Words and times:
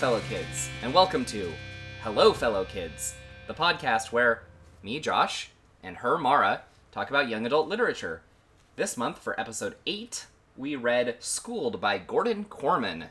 Hello, 0.00 0.18
fellow 0.18 0.28
kids, 0.30 0.70
and 0.82 0.94
welcome 0.94 1.26
to 1.26 1.52
Hello, 2.00 2.32
Fellow 2.32 2.64
Kids, 2.64 3.14
the 3.46 3.52
podcast 3.52 4.10
where 4.10 4.44
me, 4.82 4.98
Josh, 4.98 5.50
and 5.82 5.98
her, 5.98 6.16
Mara, 6.16 6.62
talk 6.90 7.10
about 7.10 7.28
young 7.28 7.44
adult 7.44 7.68
literature. 7.68 8.22
This 8.76 8.96
month, 8.96 9.18
for 9.18 9.38
episode 9.38 9.74
8, 9.84 10.24
we 10.56 10.74
read 10.74 11.16
Schooled 11.18 11.82
by 11.82 11.98
Gordon 11.98 12.44
Corman. 12.44 13.08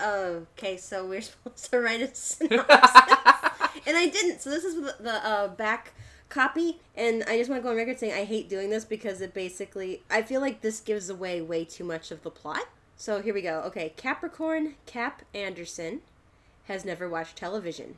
Okay, 0.00 0.76
so 0.76 1.04
we're 1.04 1.20
supposed 1.22 1.68
to 1.72 1.80
write 1.80 2.02
a 2.02 2.10
synopsis, 2.14 2.60
and 3.84 3.96
I 3.96 4.08
didn't. 4.08 4.40
So 4.42 4.48
this 4.48 4.62
is 4.62 4.76
the, 4.76 4.94
the 5.00 5.26
uh, 5.26 5.48
back 5.48 5.92
copy, 6.28 6.78
and 6.94 7.24
I 7.26 7.36
just 7.36 7.50
want 7.50 7.60
to 7.62 7.64
go 7.64 7.70
on 7.70 7.76
record 7.76 7.98
saying 7.98 8.12
I 8.12 8.22
hate 8.22 8.48
doing 8.48 8.70
this 8.70 8.84
because 8.84 9.20
it 9.22 9.34
basically 9.34 10.04
I 10.08 10.22
feel 10.22 10.40
like 10.40 10.60
this 10.60 10.78
gives 10.78 11.10
away 11.10 11.40
way 11.40 11.64
too 11.64 11.82
much 11.82 12.12
of 12.12 12.22
the 12.22 12.30
plot. 12.30 12.68
So 12.94 13.20
here 13.20 13.34
we 13.34 13.42
go. 13.42 13.62
Okay, 13.62 13.92
Capricorn 13.96 14.76
Cap 14.86 15.22
Anderson 15.34 16.02
has 16.64 16.84
never 16.84 17.08
watched 17.08 17.36
television. 17.36 17.96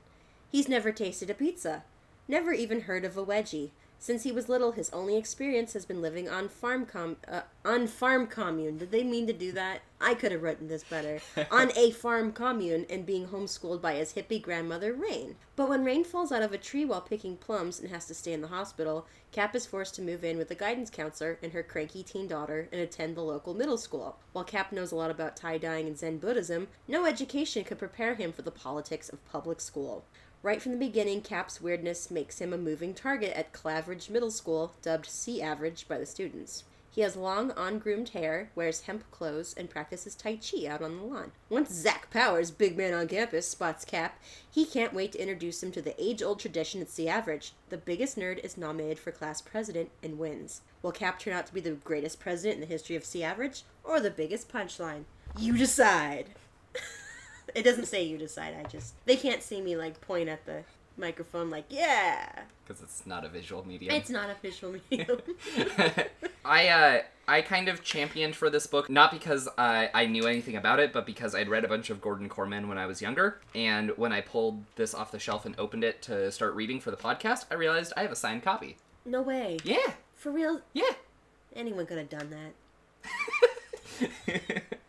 He's 0.50 0.68
never 0.68 0.92
tasted 0.92 1.30
a 1.30 1.34
pizza, 1.34 1.84
never 2.28 2.52
even 2.52 2.82
heard 2.82 3.04
of 3.04 3.16
a 3.16 3.24
wedgie. 3.24 3.70
Since 3.98 4.24
he 4.24 4.32
was 4.32 4.48
little, 4.48 4.72
his 4.72 4.90
only 4.90 5.16
experience 5.16 5.72
has 5.72 5.86
been 5.86 6.02
living 6.02 6.28
on 6.28 6.48
farm 6.48 6.84
com 6.84 7.16
uh, 7.26 7.42
on 7.64 7.86
farm 7.86 8.26
commune. 8.26 8.76
Did 8.76 8.90
they 8.90 9.02
mean 9.02 9.26
to 9.26 9.32
do 9.32 9.50
that? 9.52 9.80
I 10.00 10.14
could 10.14 10.32
have 10.32 10.42
written 10.42 10.68
this 10.68 10.84
better. 10.84 11.20
on 11.50 11.72
a 11.74 11.90
farm 11.90 12.32
commune 12.32 12.84
and 12.90 13.06
being 13.06 13.28
homeschooled 13.28 13.80
by 13.80 13.94
his 13.94 14.12
hippie 14.12 14.42
grandmother 14.42 14.92
Rain. 14.92 15.36
But 15.56 15.68
when 15.68 15.84
Rain 15.84 16.04
falls 16.04 16.32
out 16.32 16.42
of 16.42 16.52
a 16.52 16.58
tree 16.58 16.84
while 16.84 17.00
picking 17.00 17.36
plums 17.36 17.80
and 17.80 17.88
has 17.90 18.04
to 18.06 18.14
stay 18.14 18.34
in 18.34 18.42
the 18.42 18.48
hospital, 18.48 19.06
Cap 19.32 19.56
is 19.56 19.66
forced 19.66 19.94
to 19.94 20.02
move 20.02 20.22
in 20.22 20.36
with 20.36 20.50
a 20.50 20.54
guidance 20.54 20.90
counselor 20.90 21.38
and 21.42 21.52
her 21.52 21.62
cranky 21.62 22.02
teen 22.02 22.28
daughter 22.28 22.68
and 22.70 22.80
attend 22.80 23.16
the 23.16 23.22
local 23.22 23.54
middle 23.54 23.78
school. 23.78 24.18
While 24.32 24.44
Cap 24.44 24.70
knows 24.70 24.92
a 24.92 24.96
lot 24.96 25.10
about 25.10 25.36
tie 25.36 25.58
dyeing 25.58 25.86
and 25.86 25.98
Zen 25.98 26.18
Buddhism, 26.18 26.68
no 26.86 27.06
education 27.06 27.64
could 27.64 27.78
prepare 27.78 28.14
him 28.14 28.32
for 28.32 28.42
the 28.42 28.50
politics 28.50 29.08
of 29.08 29.24
public 29.24 29.60
school. 29.60 30.04
Right 30.44 30.60
from 30.60 30.72
the 30.72 30.78
beginning, 30.78 31.22
Cap's 31.22 31.62
weirdness 31.62 32.10
makes 32.10 32.38
him 32.38 32.52
a 32.52 32.58
moving 32.58 32.92
target 32.92 33.34
at 33.34 33.54
Claverage 33.54 34.10
Middle 34.10 34.30
School, 34.30 34.74
dubbed 34.82 35.06
C 35.06 35.40
Average 35.40 35.88
by 35.88 35.96
the 35.96 36.04
students. 36.04 36.64
He 36.90 37.00
has 37.00 37.16
long, 37.16 37.50
ungroomed 37.56 38.10
hair, 38.10 38.50
wears 38.54 38.82
hemp 38.82 39.10
clothes, 39.10 39.54
and 39.56 39.70
practices 39.70 40.14
Tai 40.14 40.36
Chi 40.36 40.66
out 40.66 40.82
on 40.82 40.98
the 40.98 41.02
lawn. 41.02 41.32
Once 41.48 41.72
Zach 41.72 42.10
Powers, 42.10 42.50
big 42.50 42.76
man 42.76 42.92
on 42.92 43.08
campus, 43.08 43.48
spots 43.48 43.86
Cap, 43.86 44.20
he 44.50 44.66
can't 44.66 44.92
wait 44.92 45.12
to 45.12 45.18
introduce 45.18 45.62
him 45.62 45.72
to 45.72 45.80
the 45.80 45.98
age 45.98 46.22
old 46.22 46.40
tradition 46.40 46.82
at 46.82 46.90
C 46.90 47.08
Average. 47.08 47.54
The 47.70 47.78
biggest 47.78 48.18
nerd 48.18 48.44
is 48.44 48.58
nominated 48.58 48.98
for 48.98 49.12
class 49.12 49.40
president 49.40 49.92
and 50.02 50.18
wins. 50.18 50.60
Will 50.82 50.92
Cap 50.92 51.18
turn 51.18 51.32
out 51.32 51.46
to 51.46 51.54
be 51.54 51.62
the 51.62 51.70
greatest 51.70 52.20
president 52.20 52.56
in 52.56 52.60
the 52.60 52.66
history 52.66 52.96
of 52.96 53.06
C 53.06 53.22
Average, 53.24 53.62
or 53.82 53.98
the 53.98 54.10
biggest 54.10 54.52
punchline? 54.52 55.04
You 55.38 55.56
decide! 55.56 56.34
it 57.54 57.62
doesn't 57.62 57.86
say 57.86 58.02
you 58.02 58.18
decide, 58.18 58.54
I 58.58 58.68
just. 58.68 58.94
They 59.06 59.16
can't 59.16 59.42
see 59.42 59.60
me, 59.60 59.76
like, 59.76 60.00
point 60.00 60.28
at 60.28 60.44
the 60.46 60.62
microphone, 60.96 61.50
like, 61.50 61.64
yeah! 61.70 62.42
Because 62.66 62.82
it's 62.82 63.06
not 63.06 63.24
a 63.24 63.28
visual 63.28 63.66
medium. 63.66 63.94
It's 63.94 64.10
not 64.10 64.30
a 64.30 64.34
visual 64.40 64.74
medium. 64.90 65.20
I 66.46 66.68
uh 66.68 67.02
I 67.26 67.40
kind 67.42 67.68
of 67.68 67.82
championed 67.82 68.36
for 68.36 68.48
this 68.50 68.66
book 68.66 68.88
not 68.88 69.10
because 69.10 69.48
I 69.58 69.90
I 69.92 70.06
knew 70.06 70.26
anything 70.26 70.56
about 70.56 70.78
it, 70.80 70.92
but 70.92 71.04
because 71.04 71.34
I'd 71.34 71.48
read 71.48 71.64
a 71.64 71.68
bunch 71.68 71.90
of 71.90 72.00
Gordon 72.00 72.28
Corman 72.28 72.68
when 72.68 72.78
I 72.78 72.86
was 72.86 73.02
younger. 73.02 73.40
And 73.54 73.90
when 73.98 74.12
I 74.12 74.20
pulled 74.22 74.62
this 74.76 74.94
off 74.94 75.10
the 75.12 75.18
shelf 75.18 75.44
and 75.44 75.54
opened 75.58 75.84
it 75.84 76.00
to 76.02 76.30
start 76.32 76.54
reading 76.54 76.80
for 76.80 76.90
the 76.90 76.96
podcast, 76.96 77.44
I 77.50 77.54
realized 77.54 77.92
I 77.96 78.02
have 78.02 78.12
a 78.12 78.16
signed 78.16 78.42
copy. 78.42 78.76
no 79.04 79.20
way. 79.20 79.58
Yeah, 79.64 79.92
For 80.14 80.30
real? 80.32 80.60
yeah. 80.72 80.92
Anyone 81.54 81.86
could 81.86 81.98
have 81.98 82.08
done 82.08 82.30
that. 82.30 82.52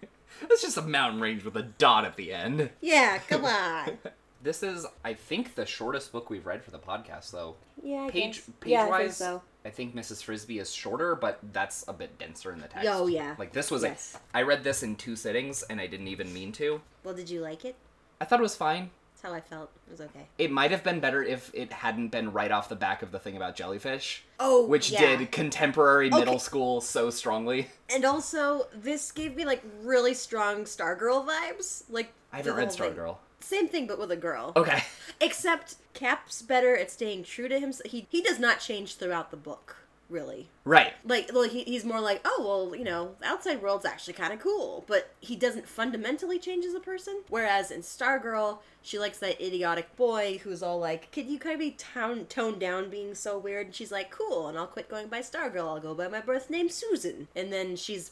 it's 0.52 0.62
just 0.62 0.78
a 0.78 0.82
mountain 0.82 1.22
range 1.22 1.44
with 1.44 1.56
a 1.58 1.64
dot 1.64 2.06
at 2.06 2.16
the 2.16 2.34
end. 2.34 2.70
Yeah, 2.82 3.18
come 3.28 3.46
on. 3.46 3.98
This 4.44 4.62
is, 4.62 4.86
I 5.04 5.14
think, 5.14 5.56
the 5.56 5.66
shortest 5.66 6.12
book 6.12 6.30
we've 6.30 6.46
read 6.46 6.64
for 6.64 6.72
the 6.72 6.78
podcast, 6.80 7.32
though. 7.32 7.56
Yeah, 7.84 8.04
I 8.04 8.10
Page 8.12 8.36
guess. 8.36 8.50
page 8.60 8.72
yeah, 8.72 8.82
I 8.82 8.84
think 8.84 8.92
wise, 8.92 9.18
so. 9.18 9.42
I 9.66 9.70
think 9.72 9.96
Mrs. 9.96 10.24
Frisby 10.24 10.60
is 10.60 10.72
shorter, 10.72 11.16
but 11.16 11.40
that's 11.52 11.84
a 11.88 11.94
bit 11.94 12.20
denser 12.20 12.52
in 12.54 12.60
the 12.60 12.68
text. 12.68 12.88
Oh, 12.92 13.08
yeah. 13.08 13.36
Like 13.40 13.54
this 13.54 13.72
was 13.72 13.82
Yes. 13.82 14.20
a, 14.34 14.38
I 14.38 14.42
read 14.44 14.64
this 14.64 14.84
in 14.84 14.96
two 14.98 15.16
sittings, 15.16 15.64
and 15.64 15.82
I 15.82 15.88
didn't 15.88 16.08
even 16.10 16.32
mean 16.32 16.52
to. 16.54 16.82
Well, 17.04 17.16
did 17.16 17.30
you 17.30 17.42
like 17.42 17.66
it? 17.66 17.76
I 18.22 18.26
thought 18.26 18.40
it 18.40 18.44
was 18.44 18.56
fine. 18.56 18.92
That's 19.16 19.32
how 19.32 19.34
I 19.34 19.40
felt. 19.40 19.72
It 19.88 19.92
was 19.92 20.02
okay. 20.02 20.28
It 20.38 20.52
might 20.52 20.72
have 20.72 20.84
been 20.84 21.00
better 21.00 21.24
if 21.24 21.50
it 21.54 21.72
hadn't 21.72 22.10
been 22.10 22.34
right 22.34 22.52
off 22.52 22.68
the 22.68 22.76
back 22.76 23.02
of 23.02 23.14
the 23.14 23.20
thing 23.20 23.38
about 23.38 23.56
jellyfish, 23.56 24.26
Oh, 24.42 24.66
which 24.66 24.92
yeah. 24.92 25.16
did 25.16 25.32
contemporary 25.32 26.08
Okay. 26.08 26.20
middle 26.20 26.38
school 26.38 26.82
so 26.82 27.10
strongly. 27.10 27.68
And 27.90 28.04
also, 28.04 28.68
this 28.76 29.14
gave 29.14 29.34
me 29.38 29.46
like 29.46 29.64
really 29.82 30.14
strong 30.14 30.66
Stargirl 30.66 31.26
vibes. 31.26 31.84
Like 31.90 32.12
I 32.34 32.38
haven't 32.38 32.56
read. 32.58 32.68
Stargirl. 32.70 33.18
Same 33.40 33.70
thing, 33.70 33.88
but 33.88 33.98
with 34.00 34.12
a 34.12 34.18
girl. 34.18 34.52
Okay. 34.58 34.84
Except 35.22 35.76
Cap's 35.94 36.42
better 36.42 36.76
at 36.76 36.92
staying 36.92 37.24
true 37.24 37.48
to 37.48 37.58
himself. 37.58 37.90
He 37.90 38.08
he 38.10 38.22
does 38.22 38.38
not 38.40 38.60
change 38.60 38.96
throughout 38.98 39.32
the 39.32 39.38
book, 39.38 39.78
really. 40.10 40.50
Right. 40.64 40.94
Like, 41.04 41.32
like 41.34 41.52
he, 41.52 41.64
he's 41.64 41.86
more 41.86 42.00
like, 42.00 42.22
oh 42.26 42.44
well, 42.46 42.78
you 42.78 42.84
know, 42.84 43.16
the 43.20 43.28
outside 43.28 43.62
world's 43.62 43.86
actually 43.86 44.14
kind 44.14 44.34
of 44.34 44.40
cool, 44.40 44.84
but 44.88 45.12
he 45.20 45.36
doesn't 45.36 45.68
fundamentally 45.68 46.40
change 46.40 46.66
as 46.66 46.74
a 46.74 46.80
person. 46.80 47.22
Whereas 47.30 47.72
in 47.72 47.82
Stargirl, 47.82 48.60
she 48.82 49.00
likes 49.00 49.18
that 49.20 49.42
idiotic 49.42 49.96
boy 49.96 50.40
who's 50.44 50.64
all 50.64 50.80
like, 50.80 51.12
"Could 51.12 51.28
you 51.28 51.40
kind 51.40 51.54
of 51.54 51.60
be 51.60 51.72
town 51.72 52.26
toned 52.28 52.60
down, 52.60 52.90
being 52.90 53.16
so 53.16 53.38
weird?" 53.38 53.68
And 53.68 53.76
she's 53.76 53.92
like, 53.92 54.12
"Cool," 54.12 54.48
and 54.48 54.58
I'll 54.58 54.68
quit 54.68 54.90
going 54.90 55.08
by 55.08 55.22
Stargirl. 55.22 55.68
I'll 55.68 55.80
go 55.80 55.94
by 55.94 56.08
my 56.08 56.22
birth 56.22 56.50
name, 56.50 56.70
Susan. 56.70 57.28
And 57.36 57.52
then 57.52 57.76
she's 57.76 58.12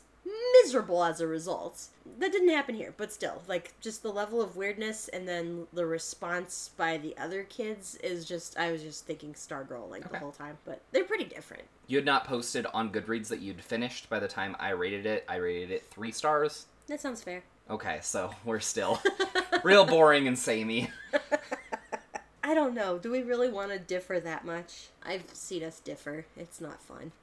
miserable 0.63 1.03
as 1.03 1.19
a 1.19 1.27
result. 1.27 1.87
That 2.19 2.31
didn't 2.31 2.49
happen 2.49 2.75
here, 2.75 2.93
but 2.95 3.11
still, 3.11 3.41
like 3.47 3.73
just 3.81 4.03
the 4.03 4.11
level 4.11 4.41
of 4.41 4.55
weirdness 4.55 5.07
and 5.09 5.27
then 5.27 5.67
the 5.73 5.85
response 5.85 6.71
by 6.77 6.97
the 6.97 7.15
other 7.17 7.43
kids 7.43 7.95
is 7.95 8.25
just 8.25 8.57
I 8.57 8.71
was 8.71 8.83
just 8.83 9.05
thinking 9.05 9.33
Stargirl 9.33 9.89
like 9.89 10.09
the 10.09 10.19
whole 10.19 10.31
time, 10.31 10.57
but 10.65 10.81
they're 10.91 11.03
pretty 11.03 11.25
different. 11.25 11.63
You 11.87 11.97
had 11.97 12.05
not 12.05 12.25
posted 12.25 12.65
on 12.73 12.91
Goodreads 12.91 13.27
that 13.27 13.41
you'd 13.41 13.61
finished 13.61 14.09
by 14.09 14.19
the 14.19 14.27
time 14.27 14.55
I 14.59 14.69
rated 14.69 15.05
it. 15.05 15.25
I 15.27 15.35
rated 15.35 15.71
it 15.71 15.85
three 15.89 16.11
stars. 16.11 16.65
That 16.87 17.01
sounds 17.01 17.23
fair. 17.23 17.43
Okay, 17.69 17.99
so 18.01 18.33
we're 18.45 18.59
still 18.59 19.01
real 19.63 19.85
boring 19.85 20.27
and 20.27 20.37
samey. 20.37 20.89
I 22.43 22.53
don't 22.53 22.73
know. 22.73 22.97
Do 22.97 23.09
we 23.09 23.21
really 23.23 23.49
want 23.49 23.71
to 23.71 23.79
differ 23.79 24.19
that 24.19 24.45
much? 24.45 24.89
I've 25.01 25.23
seen 25.33 25.63
us 25.63 25.79
differ. 25.79 26.25
It's 26.35 26.59
not 26.59 26.81
fun. 26.81 27.13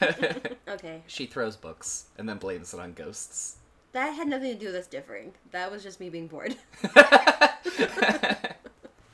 okay. 0.68 1.02
she 1.06 1.26
throws 1.26 1.56
books 1.56 2.06
and 2.18 2.28
then 2.28 2.38
blames 2.38 2.74
it 2.74 2.80
on 2.80 2.92
ghosts. 2.92 3.56
That 3.92 4.10
had 4.14 4.28
nothing 4.28 4.52
to 4.52 4.58
do 4.58 4.66
with 4.66 4.76
us 4.76 4.86
differing. 4.86 5.32
That 5.50 5.70
was 5.70 5.82
just 5.82 5.98
me 6.00 6.10
being 6.10 6.28
bored. 6.28 6.56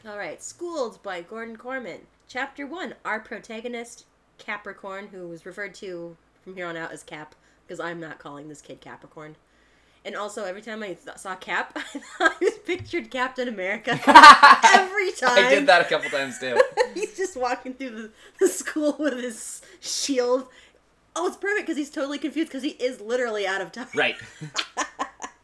All 0.06 0.18
right. 0.18 0.42
Schooled 0.42 1.02
by 1.02 1.22
Gordon 1.22 1.56
Corman. 1.56 2.00
Chapter 2.28 2.66
1. 2.66 2.94
Our 3.04 3.20
protagonist, 3.20 4.04
Capricorn, 4.38 5.08
who 5.08 5.28
was 5.28 5.46
referred 5.46 5.74
to 5.76 6.16
from 6.42 6.56
here 6.56 6.66
on 6.66 6.76
out 6.76 6.92
as 6.92 7.02
Cap, 7.02 7.34
because 7.66 7.80
I'm 7.80 8.00
not 8.00 8.18
calling 8.18 8.48
this 8.48 8.60
kid 8.60 8.80
Capricorn. 8.80 9.36
And 10.06 10.14
also, 10.14 10.44
every 10.44 10.62
time 10.62 10.84
I 10.84 10.94
th- 10.94 11.16
saw 11.16 11.34
Cap, 11.34 11.72
I 11.76 11.80
thought 11.98 12.36
I 12.40 12.50
pictured 12.64 13.10
Captain 13.10 13.48
America 13.48 13.90
every 14.64 15.10
time. 15.10 15.44
I 15.44 15.48
did 15.50 15.66
that 15.66 15.82
a 15.82 15.84
couple 15.84 16.08
times 16.10 16.38
too. 16.38 16.56
he's 16.94 17.16
just 17.16 17.36
walking 17.36 17.74
through 17.74 17.90
the, 17.90 18.10
the 18.38 18.46
school 18.46 18.94
with 19.00 19.14
his 19.20 19.62
shield. 19.80 20.46
Oh, 21.16 21.26
it's 21.26 21.36
perfect 21.36 21.66
because 21.66 21.76
he's 21.76 21.90
totally 21.90 22.18
confused 22.18 22.50
because 22.50 22.62
he 22.62 22.70
is 22.70 23.00
literally 23.00 23.48
out 23.48 23.60
of 23.60 23.72
time. 23.72 23.88
Right. 23.96 24.14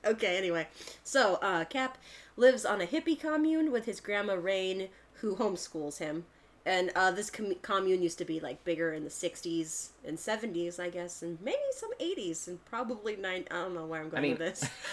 Okay, 0.04 0.36
anyway. 0.36 0.68
So, 1.02 1.38
uh, 1.42 1.64
Cap 1.64 1.98
lives 2.36 2.64
on 2.64 2.80
a 2.80 2.86
hippie 2.86 3.18
commune 3.18 3.72
with 3.72 3.86
his 3.86 4.00
grandma 4.00 4.34
Rain, 4.34 4.88
who 5.14 5.36
homeschools 5.36 5.98
him. 5.98 6.24
And 6.64 6.92
uh, 6.94 7.10
this 7.10 7.28
com- 7.28 7.54
commune 7.62 8.02
used 8.02 8.18
to 8.18 8.24
be 8.24 8.38
like 8.38 8.62
bigger 8.64 8.92
in 8.92 9.02
the 9.02 9.10
60s 9.10 9.88
and 10.04 10.16
70s, 10.16 10.78
I 10.78 10.90
guess, 10.90 11.22
and 11.22 11.38
maybe 11.42 11.58
some 11.72 11.90
80s, 12.00 12.46
and 12.46 12.64
probably 12.64 13.16
9. 13.16 13.44
I 13.50 13.54
don't 13.54 13.74
know 13.74 13.84
where 13.86 14.00
I'm 14.00 14.08
going 14.10 14.22
mean- 14.22 14.38
with 14.38 14.38
this. 14.60 14.70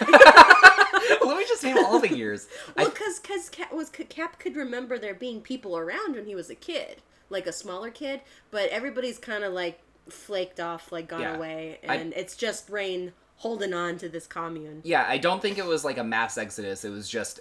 Let 1.24 1.36
me 1.36 1.44
just 1.46 1.62
name 1.62 1.78
all 1.78 2.00
the 2.00 2.14
years. 2.14 2.48
Well, 2.76 2.86
I, 2.86 2.90
because 2.90 3.20
because 3.20 3.48
Cap 3.48 3.72
was 3.72 3.88
Cap 3.90 4.38
could 4.38 4.56
remember 4.56 4.98
there 4.98 5.14
being 5.14 5.40
people 5.40 5.76
around 5.76 6.16
when 6.16 6.26
he 6.26 6.34
was 6.34 6.50
a 6.50 6.54
kid, 6.54 7.02
like 7.28 7.46
a 7.46 7.52
smaller 7.52 7.90
kid, 7.90 8.20
but 8.50 8.68
everybody's 8.70 9.18
kind 9.18 9.44
of 9.44 9.52
like 9.52 9.80
flaked 10.08 10.58
off, 10.60 10.90
like 10.92 11.08
gone 11.08 11.20
Yeah. 11.20 11.36
away, 11.36 11.78
I- 11.88 11.96
and 11.96 12.12
it's 12.14 12.36
just 12.36 12.68
Rain 12.68 13.12
holding 13.36 13.72
on 13.72 13.96
to 13.98 14.08
this 14.08 14.26
commune. 14.26 14.80
yeah, 14.84 15.04
I 15.08 15.16
don't 15.18 15.40
think 15.40 15.56
it 15.56 15.64
was 15.64 15.84
like 15.84 15.96
a 15.98 16.04
mass 16.04 16.36
exodus. 16.36 16.84
It 16.84 16.90
was 16.90 17.08
just 17.08 17.40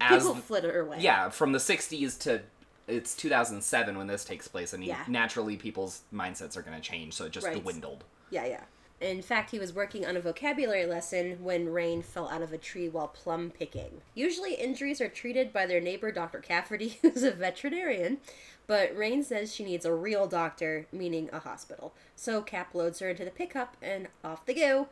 as 0.00 0.22
People 0.22 0.34
flitter 0.36 0.80
away. 0.80 0.98
yeah, 1.00 1.28
from 1.28 1.52
the 1.52 1.58
'60s 1.58 2.18
to 2.20 2.40
it's 2.88 3.14
2007 3.14 3.96
when 3.98 4.06
this 4.06 4.24
takes 4.24 4.48
place, 4.48 4.72
and 4.72 4.84
Yeah. 4.84 5.04
naturally 5.08 5.56
people's 5.56 6.02
mindsets 6.12 6.56
are 6.56 6.62
going 6.62 6.76
to 6.76 6.82
change, 6.82 7.14
so 7.14 7.24
it 7.26 7.32
just 7.32 7.46
Right. 7.46 7.60
dwindled. 7.62 8.04
yeah, 8.30 8.46
yeah. 8.46 8.64
In 8.98 9.20
fact, 9.20 9.50
he 9.50 9.58
was 9.58 9.74
working 9.74 10.06
on 10.06 10.16
a 10.16 10.20
vocabulary 10.22 10.86
lesson 10.86 11.44
when 11.44 11.68
Rain 11.68 12.00
fell 12.00 12.30
out 12.30 12.40
of 12.40 12.50
a 12.54 12.56
tree 12.58 12.88
while 12.88 13.08
plum 13.08 13.50
picking. 13.50 14.00
Usually, 14.14 14.54
injuries 14.54 15.02
are 15.02 15.08
treated 15.10 15.52
by 15.52 15.66
their 15.66 15.82
neighbor, 15.82 16.10
Dr. 16.10 16.38
Cafferty, 16.38 16.98
who's 17.02 17.22
a 17.22 17.30
veterinarian, 17.30 18.18
but 18.66 18.96
Rain 18.96 19.22
says 19.22 19.54
she 19.54 19.64
needs 19.64 19.84
a 19.84 19.92
real 19.92 20.26
doctor, 20.26 20.86
meaning 20.92 21.28
a 21.30 21.40
hospital. 21.40 21.92
So 22.14 22.40
Cap 22.40 22.74
loads 22.74 23.00
her 23.00 23.10
into 23.10 23.24
the 23.26 23.30
pickup 23.30 23.76
and 23.82 24.08
off 24.24 24.46
they 24.46 24.54
go. 24.54 24.88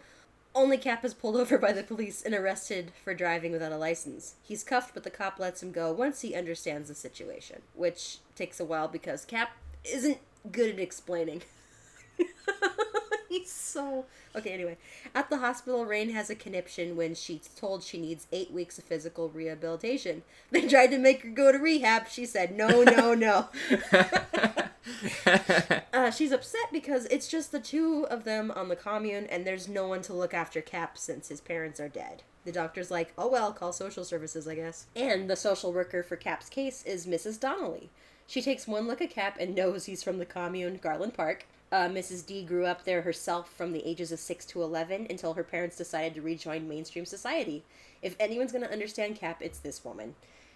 Only 0.55 0.79
Cap 0.79 1.05
is 1.05 1.15
pulled 1.15 1.37
over 1.41 1.59
by 1.59 1.73
the 1.73 1.83
police 1.83 2.23
and 2.23 2.35
arrested 2.35 2.93
for 3.03 3.15
driving 3.15 3.53
without 3.53 3.73
a 3.73 3.77
license. 3.79 4.35
He's 4.43 4.65
cuffed, 4.65 4.95
but 4.95 5.03
the 5.03 5.11
cop 5.11 5.39
lets 5.39 5.63
him 5.63 5.73
go 5.73 5.93
once 5.93 6.21
he 6.21 6.35
understands 6.35 6.89
the 6.89 6.95
situation, 6.95 7.63
which 7.75 8.19
takes 8.37 8.61
a 8.61 8.65
while 8.65 8.89
because 8.89 9.25
Cap 9.25 9.51
isn't 9.85 10.19
good 10.51 10.71
at 10.71 10.81
explaining. 10.81 11.43
He's 13.29 13.51
so 13.51 14.07
okay. 14.37 14.51
Anyway, 14.51 14.77
at 15.13 15.29
the 15.29 15.39
hospital, 15.39 15.85
Rain 15.85 16.11
has 16.11 16.31
a 16.31 16.37
conniption 16.37 16.95
when 16.95 17.17
she's 17.17 17.49
told 17.57 17.83
she 17.83 18.01
needs 18.01 18.29
eight 18.31 18.53
weeks 18.53 18.79
of 18.79 18.85
physical 18.85 19.29
rehabilitation. 19.29 20.23
They 20.53 20.69
tried 20.69 20.89
to 20.89 20.99
make 20.99 21.23
her 21.23 21.31
go 21.31 21.51
to 21.51 21.59
rehab. 21.59 22.09
She 22.09 22.27
said 22.27 22.57
no, 22.57 22.85
no, 22.85 23.15
no. 23.15 23.49
uh, 25.93 26.11
she's 26.11 26.33
upset 26.33 26.73
because 26.73 27.07
it's 27.07 27.29
just 27.29 27.53
the 27.53 27.61
two 27.61 28.07
of 28.11 28.25
them 28.25 28.51
on 28.51 28.69
the 28.69 28.77
commune, 28.77 29.27
and 29.27 29.47
there's 29.47 29.69
no 29.69 29.89
one 29.89 30.03
to 30.03 30.13
look 30.13 30.35
after 30.35 30.61
Cap 30.61 30.99
since 30.99 31.29
his 31.29 31.41
parents 31.41 31.81
are 31.81 31.89
dead. 31.89 32.23
The 32.45 32.53
doctor's 32.53 32.91
like, 32.91 33.13
oh 33.17 33.29
well, 33.29 33.53
call 33.53 33.73
social 33.73 34.05
services, 34.05 34.47
I 34.47 34.57
guess. 34.57 34.87
And 34.95 35.29
the 35.29 35.37
social 35.37 35.73
worker 35.73 36.03
for 36.03 36.17
Cap's 36.17 36.49
case 36.49 36.83
is 36.85 37.07
Mrs. 37.07 37.41
Donnelly. 37.41 37.91
She 38.27 38.43
takes 38.43 38.67
one 38.67 38.87
look 38.87 39.01
at 39.01 39.11
Cap 39.11 39.37
and 39.41 39.55
knows 39.55 39.87
he's 39.87 40.03
from 40.03 40.19
the 40.19 40.27
commune, 40.27 40.79
Garland 40.83 41.15
Park. 41.15 41.47
Uh, 41.73 41.89
Mrs. 41.89 42.25
D 42.25 42.45
grew 42.45 42.67
up 42.67 42.85
there 42.85 43.03
herself 43.03 43.51
from 43.51 43.73
the 43.73 43.87
ages 43.87 44.13
of 44.13 44.21
6 44.21 44.45
to 44.47 44.63
11 44.63 45.09
until 45.11 45.35
her 45.35 45.43
parents 45.43 45.77
decided 45.77 46.15
to 46.15 46.23
rejoin 46.23 46.69
mainstream 46.69 47.05
society. 47.05 47.65
If 48.01 48.15
anyone's 48.21 48.53
going 48.53 48.65
to 48.65 48.73
understand 48.73 49.17
Cap, 49.17 49.41
it's 49.41 49.59
this 49.59 49.85
woman. 49.85 50.15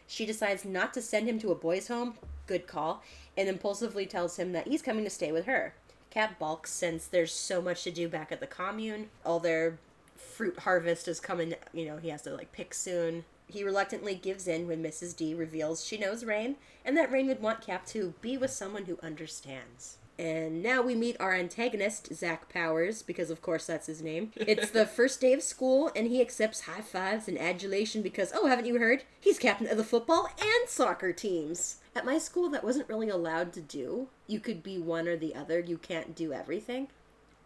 She 0.08 0.25
decides 0.26 0.64
not 0.64 0.94
to 0.94 1.02
send 1.02 1.28
him 1.28 1.38
to 1.40 1.52
a 1.52 1.55
boys' 1.55 1.88
home, 1.88 2.14
good 2.46 2.66
call, 2.66 3.02
and 3.37 3.49
impulsively 3.49 4.06
tells 4.06 4.38
him 4.38 4.52
that 4.52 4.66
he's 4.66 4.82
coming 4.82 5.05
to 5.05 5.10
stay 5.10 5.31
with 5.31 5.44
her. 5.44 5.75
Cap 6.10 6.38
balks 6.38 6.72
since 6.72 7.06
there's 7.06 7.32
so 7.32 7.60
much 7.60 7.84
to 7.84 7.90
do 7.90 8.08
back 8.08 8.32
at 8.32 8.40
the 8.40 8.46
commune. 8.46 9.10
All 9.25 9.38
their 9.38 9.78
fruit 10.16 10.60
harvest 10.60 11.06
is 11.08 11.20
coming, 11.20 11.55
you 11.75 11.84
know, 11.84 11.99
he 11.99 12.08
has 12.08 12.22
to 12.22 12.34
like 12.34 12.52
pick 12.52 12.72
soon. 12.72 13.26
He 13.46 13.62
reluctantly 13.62 14.14
gives 14.14 14.49
in 14.49 14.66
when 14.66 14.82
Mrs. 14.82 15.14
D 15.14 15.34
reveals 15.34 15.84
she 15.84 15.99
knows 15.99 16.25
Rain 16.25 16.56
and 16.84 16.96
that 16.96 17.12
Rain 17.12 17.26
would 17.26 17.43
want 17.43 17.61
Cap 17.61 17.84
to 17.88 18.14
be 18.22 18.38
with 18.38 18.50
someone 18.50 18.87
who 18.87 18.99
understands. 19.02 19.99
And 20.19 20.62
now 20.65 20.82
we 20.82 20.97
meet 20.97 21.17
our 21.20 21.32
antagonist, 21.35 22.12
Zach 22.12 22.49
Powers, 22.49 23.03
because 23.03 23.31
of 23.31 23.41
course 23.41 23.67
that's 23.67 23.87
his 23.87 24.03
name. 24.03 24.32
It's 24.35 24.70
the 24.73 24.85
first 24.99 25.20
day 25.20 25.32
of 25.32 25.43
school, 25.43 25.93
and 25.94 26.09
he 26.09 26.20
accepts 26.20 26.62
high 26.62 26.81
fives 26.81 27.29
and 27.29 27.38
adulation 27.38 28.03
because, 28.03 28.32
oh, 28.35 28.49
haven't 28.49 28.67
you 28.67 28.79
heard? 28.81 29.05
He's 29.20 29.38
captain 29.38 29.69
of 29.69 29.76
the 29.76 29.85
football 29.85 30.29
and 30.41 30.69
soccer 30.69 31.12
teams. 31.12 31.76
At 31.94 32.05
my 32.05 32.19
school, 32.19 32.49
that 32.50 32.65
wasn't 32.65 32.88
really 32.88 33.09
allowed 33.09 33.53
to 33.53 33.61
do. 33.61 34.09
You 34.26 34.41
could 34.41 34.62
be 34.62 34.76
one 34.79 35.06
or 35.06 35.17
the 35.17 35.35
other, 35.37 35.61
you 35.61 35.79
can't 35.79 36.17
do 36.17 36.32
everything. 36.32 36.88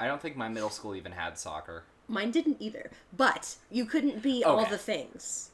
I 0.00 0.06
don't 0.06 0.20
think 0.22 0.36
my 0.36 0.48
middle 0.48 0.70
school 0.70 0.94
even 0.94 1.12
had 1.12 1.38
soccer. 1.38 1.84
Mine 2.08 2.30
didn't 2.30 2.56
either. 2.58 2.90
But 3.16 3.56
you 3.70 3.84
couldn't 3.84 4.22
be 4.22 4.42
all 4.42 4.64
the 4.64 4.78
things. 4.78 5.50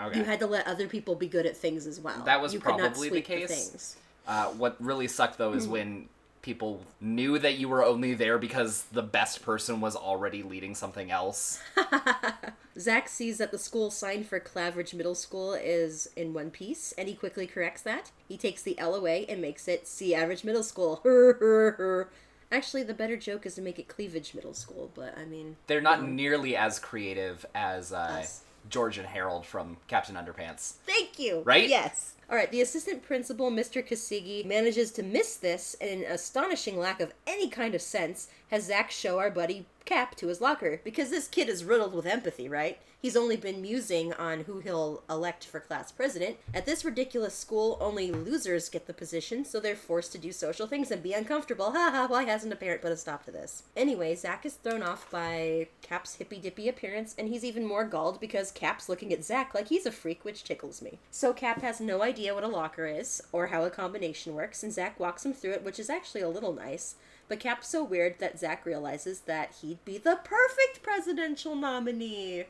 Okay. 0.00 0.18
You 0.18 0.24
had 0.24 0.40
to 0.40 0.46
let 0.46 0.66
other 0.66 0.88
people 0.88 1.14
be 1.14 1.28
good 1.28 1.46
at 1.46 1.56
things 1.56 1.86
as 1.86 2.00
well. 2.00 2.22
That 2.24 2.40
was 2.40 2.52
you 2.52 2.60
could 2.60 2.76
not 2.76 2.92
probably 2.92 3.10
the 3.10 3.20
case. 3.22 3.48
things. 3.48 3.96
Uh, 4.26 4.46
what 4.48 4.76
really 4.80 5.06
sucked 5.08 5.38
though 5.38 5.52
Hmm. 5.52 5.58
is 5.58 5.68
when 5.68 6.08
people 6.46 6.80
knew 7.00 7.40
that 7.40 7.58
you 7.58 7.68
were 7.68 7.84
only 7.84 8.14
there 8.14 8.38
because 8.38 8.84
the 8.92 9.02
best 9.02 9.42
person 9.42 9.80
was 9.80 9.96
already 9.96 10.44
leading 10.44 10.76
something 10.76 11.10
else. 11.10 11.60
Zach 12.78 13.08
sees 13.08 13.38
that 13.38 13.50
the 13.50 13.58
school 13.58 13.90
sign 13.90 14.22
for 14.22 14.38
Claverage 14.38 14.94
Middle 14.94 15.16
School 15.16 15.54
is 15.54 16.08
in 16.14 16.32
one 16.32 16.52
piece, 16.52 16.94
and 16.96 17.08
he 17.08 17.14
quickly 17.16 17.48
corrects 17.48 17.82
that. 17.82 18.12
He 18.28 18.36
takes 18.36 18.62
the 18.62 18.78
L 18.78 18.94
away 18.94 19.26
and 19.28 19.42
makes 19.42 19.66
it 19.66 19.88
C 19.88 20.14
Average 20.14 20.44
Middle 20.44 20.62
School. 20.62 21.02
Actually, 22.52 22.84
the 22.84 22.94
better 22.94 23.16
joke 23.16 23.44
is 23.44 23.56
to 23.56 23.60
make 23.60 23.80
it 23.80 23.88
Cleavage 23.88 24.32
Middle 24.32 24.54
School, 24.54 24.92
but 24.94 25.18
I 25.18 25.24
mean, 25.24 25.56
They're 25.66 25.80
not 25.80 26.08
nearly 26.08 26.56
as 26.56 26.78
creative 26.78 27.44
as 27.56 27.92
uh, 27.92 28.24
George 28.70 28.98
and 28.98 29.08
Harold 29.08 29.44
from 29.44 29.78
Captain 29.88 30.14
Underpants. 30.14 30.74
Thank 30.86 31.18
you. 31.18 31.42
Right? 31.44 31.68
Yes. 31.68 32.14
All 32.28 32.36
right. 32.36 32.50
The 32.50 32.60
assistant 32.60 33.02
principal, 33.02 33.50
Mr. 33.50 33.86
Kasigi, 33.86 34.44
manages 34.44 34.90
to 34.92 35.02
miss 35.02 35.36
this, 35.36 35.76
and 35.80 35.90
in 35.90 36.10
astonishing 36.10 36.78
lack 36.78 37.00
of 37.00 37.12
any 37.26 37.48
kind 37.48 37.74
of 37.74 37.82
sense, 37.82 38.28
has 38.50 38.64
Zach 38.64 38.90
show 38.90 39.18
our 39.18 39.30
buddy 39.30 39.66
Cap 39.84 40.16
to 40.16 40.26
his 40.26 40.40
locker 40.40 40.80
because 40.82 41.10
this 41.10 41.28
kid 41.28 41.48
is 41.48 41.64
riddled 41.64 41.94
with 41.94 42.06
empathy. 42.06 42.48
Right? 42.48 42.78
He's 43.00 43.16
only 43.16 43.36
been 43.36 43.62
musing 43.62 44.12
on 44.14 44.40
who 44.40 44.58
he'll 44.58 45.04
elect 45.08 45.44
for 45.44 45.60
class 45.60 45.92
president. 45.92 46.38
At 46.52 46.66
this 46.66 46.84
ridiculous 46.84 47.34
school, 47.34 47.78
only 47.80 48.10
losers 48.10 48.68
get 48.68 48.88
the 48.88 48.92
position, 48.92 49.44
so 49.44 49.60
they're 49.60 49.76
forced 49.76 50.10
to 50.12 50.18
do 50.18 50.32
social 50.32 50.66
things 50.66 50.90
and 50.90 51.02
be 51.02 51.12
uncomfortable. 51.12 51.70
Ha 51.76 51.90
ha! 51.92 52.06
Why 52.08 52.24
hasn't 52.24 52.52
a 52.52 52.56
parent 52.56 52.80
put 52.80 52.90
a 52.90 52.96
stop 52.96 53.24
to 53.26 53.30
this? 53.30 53.64
Anyway, 53.76 54.14
Zach 54.14 54.46
is 54.46 54.54
thrown 54.54 54.82
off 54.82 55.10
by 55.10 55.68
Cap's 55.82 56.16
hippy 56.16 56.38
dippy 56.38 56.68
appearance, 56.68 57.14
and 57.18 57.28
he's 57.28 57.44
even 57.44 57.66
more 57.66 57.84
galled 57.84 58.18
because 58.18 58.50
Cap's 58.50 58.88
looking 58.88 59.12
at 59.12 59.22
Zach 59.22 59.54
like 59.54 59.68
he's 59.68 59.84
a 59.84 59.92
freak, 59.92 60.24
which 60.24 60.42
tickles 60.42 60.80
me. 60.80 60.98
So 61.10 61.32
Cap 61.32 61.60
has 61.60 61.80
no 61.80 62.02
idea 62.02 62.15
what 62.18 62.44
a 62.44 62.48
locker 62.48 62.86
is 62.86 63.22
or 63.32 63.48
how 63.48 63.64
a 63.64 63.70
combination 63.70 64.34
works, 64.34 64.62
and 64.62 64.72
Zach 64.72 64.98
walks 64.98 65.24
him 65.24 65.32
through 65.32 65.52
it, 65.52 65.62
which 65.62 65.78
is 65.78 65.90
actually 65.90 66.22
a 66.22 66.28
little 66.28 66.52
nice. 66.52 66.96
But 67.28 67.40
Cap's 67.40 67.68
so 67.68 67.84
weird 67.84 68.18
that 68.18 68.38
Zach 68.38 68.64
realizes 68.64 69.20
that 69.20 69.56
he'd 69.60 69.84
be 69.84 69.98
the 69.98 70.18
perfect 70.24 70.82
presidential 70.82 71.54
nominee. 71.54 72.44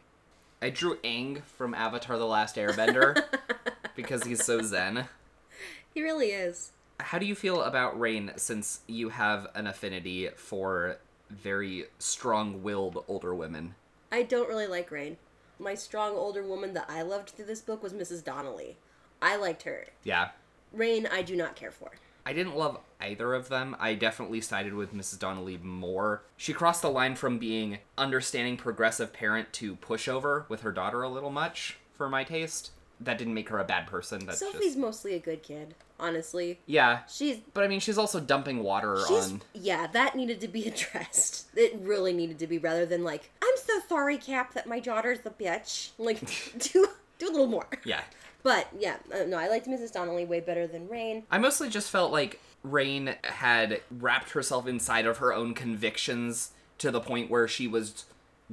I 0.63 0.71
drew 0.71 0.97
Aang 0.99 1.43
from 1.45 1.75
Avatar 1.75 2.17
The 2.17 2.27
Last 2.27 2.57
Airbender 2.57 3.25
because 3.97 4.25
he's 4.25 4.45
so 4.45 4.63
zen. 4.63 5.07
He 5.93 6.03
really 6.03 6.29
is. 6.29 6.73
How 7.01 7.19
do 7.19 7.27
you 7.27 7.35
feel 7.35 7.63
about 7.63 7.99
Rain 7.99 8.33
since 8.37 8.81
you 8.87 9.11
have 9.11 9.49
an 9.55 9.67
affinity 9.67 10.29
for 10.37 10.99
very 11.29 11.87
strong 11.99 12.63
willed 12.63 13.05
older 13.09 13.35
women? 13.35 13.75
I 14.11 14.23
don't 14.23 14.49
really 14.49 14.67
like 14.67 14.91
Rain. 14.91 15.17
My 15.59 15.75
strong 15.75 16.15
older 16.15 16.43
woman 16.43 16.75
that 16.75 16.87
I 16.89 17.03
loved 17.03 17.31
through 17.31 17.47
this 17.47 17.61
book 17.61 17.83
was 17.83 17.93
Mrs. 17.93 18.23
Donnelly. 18.23 18.77
I 19.23 19.37
liked 19.37 19.63
her. 19.65 19.87
Yeah. 20.05 20.31
Rain, 20.73 21.07
I 21.11 21.23
do 21.23 21.37
not 21.37 21.57
care 21.57 21.71
for. 21.71 21.91
I 22.25 22.33
didn't 22.33 22.57
love 22.57 22.79
either 23.01 23.35
of 23.35 23.49
them. 23.49 23.77
I 23.79 23.95
definitely 23.95 24.41
sided 24.41 24.75
with 24.75 24.93
Mrs. 24.93 25.19
Donnelly 25.21 25.59
more. 25.59 26.23
She 26.37 26.53
crossed 26.53 26.83
the 26.83 26.91
line 26.91 27.15
from 27.15 27.39
being 27.39 27.79
understanding 27.97 28.57
progressive 28.57 29.13
parent 29.13 29.53
to 29.55 29.77
pushover 29.77 30.49
with 30.49 30.63
her 30.63 30.73
daughter 30.73 31.03
a 31.03 31.09
little 31.09 31.31
much 31.31 31.79
for 31.95 32.09
my 32.09 32.25
taste. 32.25 32.73
That 33.01 33.19
didn't 33.19 33.35
make 33.35 33.51
her 33.51 33.59
a 33.59 33.65
bad 33.65 33.87
person. 33.87 34.27
That's 34.27 34.41
Sophie's 34.41 34.61
just 34.75 34.79
mostly 34.79 35.15
a 35.15 35.19
good 35.19 35.43
kid, 35.43 35.75
honestly. 36.01 36.59
yeah. 36.67 37.01
She's 37.09 37.37
But 37.55 37.63
I 37.63 37.69
mean, 37.69 37.79
she's 37.81 37.99
also 37.99 38.19
dumping 38.21 38.63
water 38.63 38.99
She's 39.07 39.33
on. 39.33 39.43
yeah, 39.53 39.87
that 39.89 40.17
needed 40.17 40.41
to 40.41 40.49
be 40.49 40.65
addressed. 40.69 41.47
It 41.55 41.79
really 41.81 42.13
needed 42.15 42.39
to 42.41 42.47
be 42.47 42.57
rather 42.59 42.87
than 42.87 43.05
like, 43.05 43.31
I'm 43.43 43.55
so 43.57 43.81
sorry, 43.89 44.17
Cap, 44.17 44.55
that 44.55 44.67
my 44.67 44.81
daughter's 44.81 45.19
a 45.27 45.31
bitch. 45.31 45.91
Like, 45.99 46.21
do 46.59 46.89
do 47.19 47.29
a 47.29 47.31
little 47.31 47.47
more. 47.47 47.67
Yeah. 47.85 48.01
But 48.47 48.69
yeah, 48.79 48.99
uh, 49.13 49.25
no, 49.25 49.39
I 49.39 49.49
liked 49.49 49.67
Mrs. 49.67 49.93
Donnelly 49.93 50.25
way 50.25 50.39
better 50.39 50.69
than 50.69 50.89
Rain. 50.89 51.25
I 51.33 51.39
mostly 51.39 51.69
just 51.69 51.91
felt 51.91 52.13
like 52.13 52.39
Rain 52.63 53.17
had 53.25 53.81
wrapped 53.91 54.31
herself 54.31 54.69
inside 54.69 55.05
of 55.05 55.17
her 55.17 55.35
own 55.35 55.53
convictions 55.53 56.53
to 56.79 56.93
the 56.93 57.01
point 57.01 57.29
where 57.29 57.49
she 57.49 57.67
was 57.67 58.05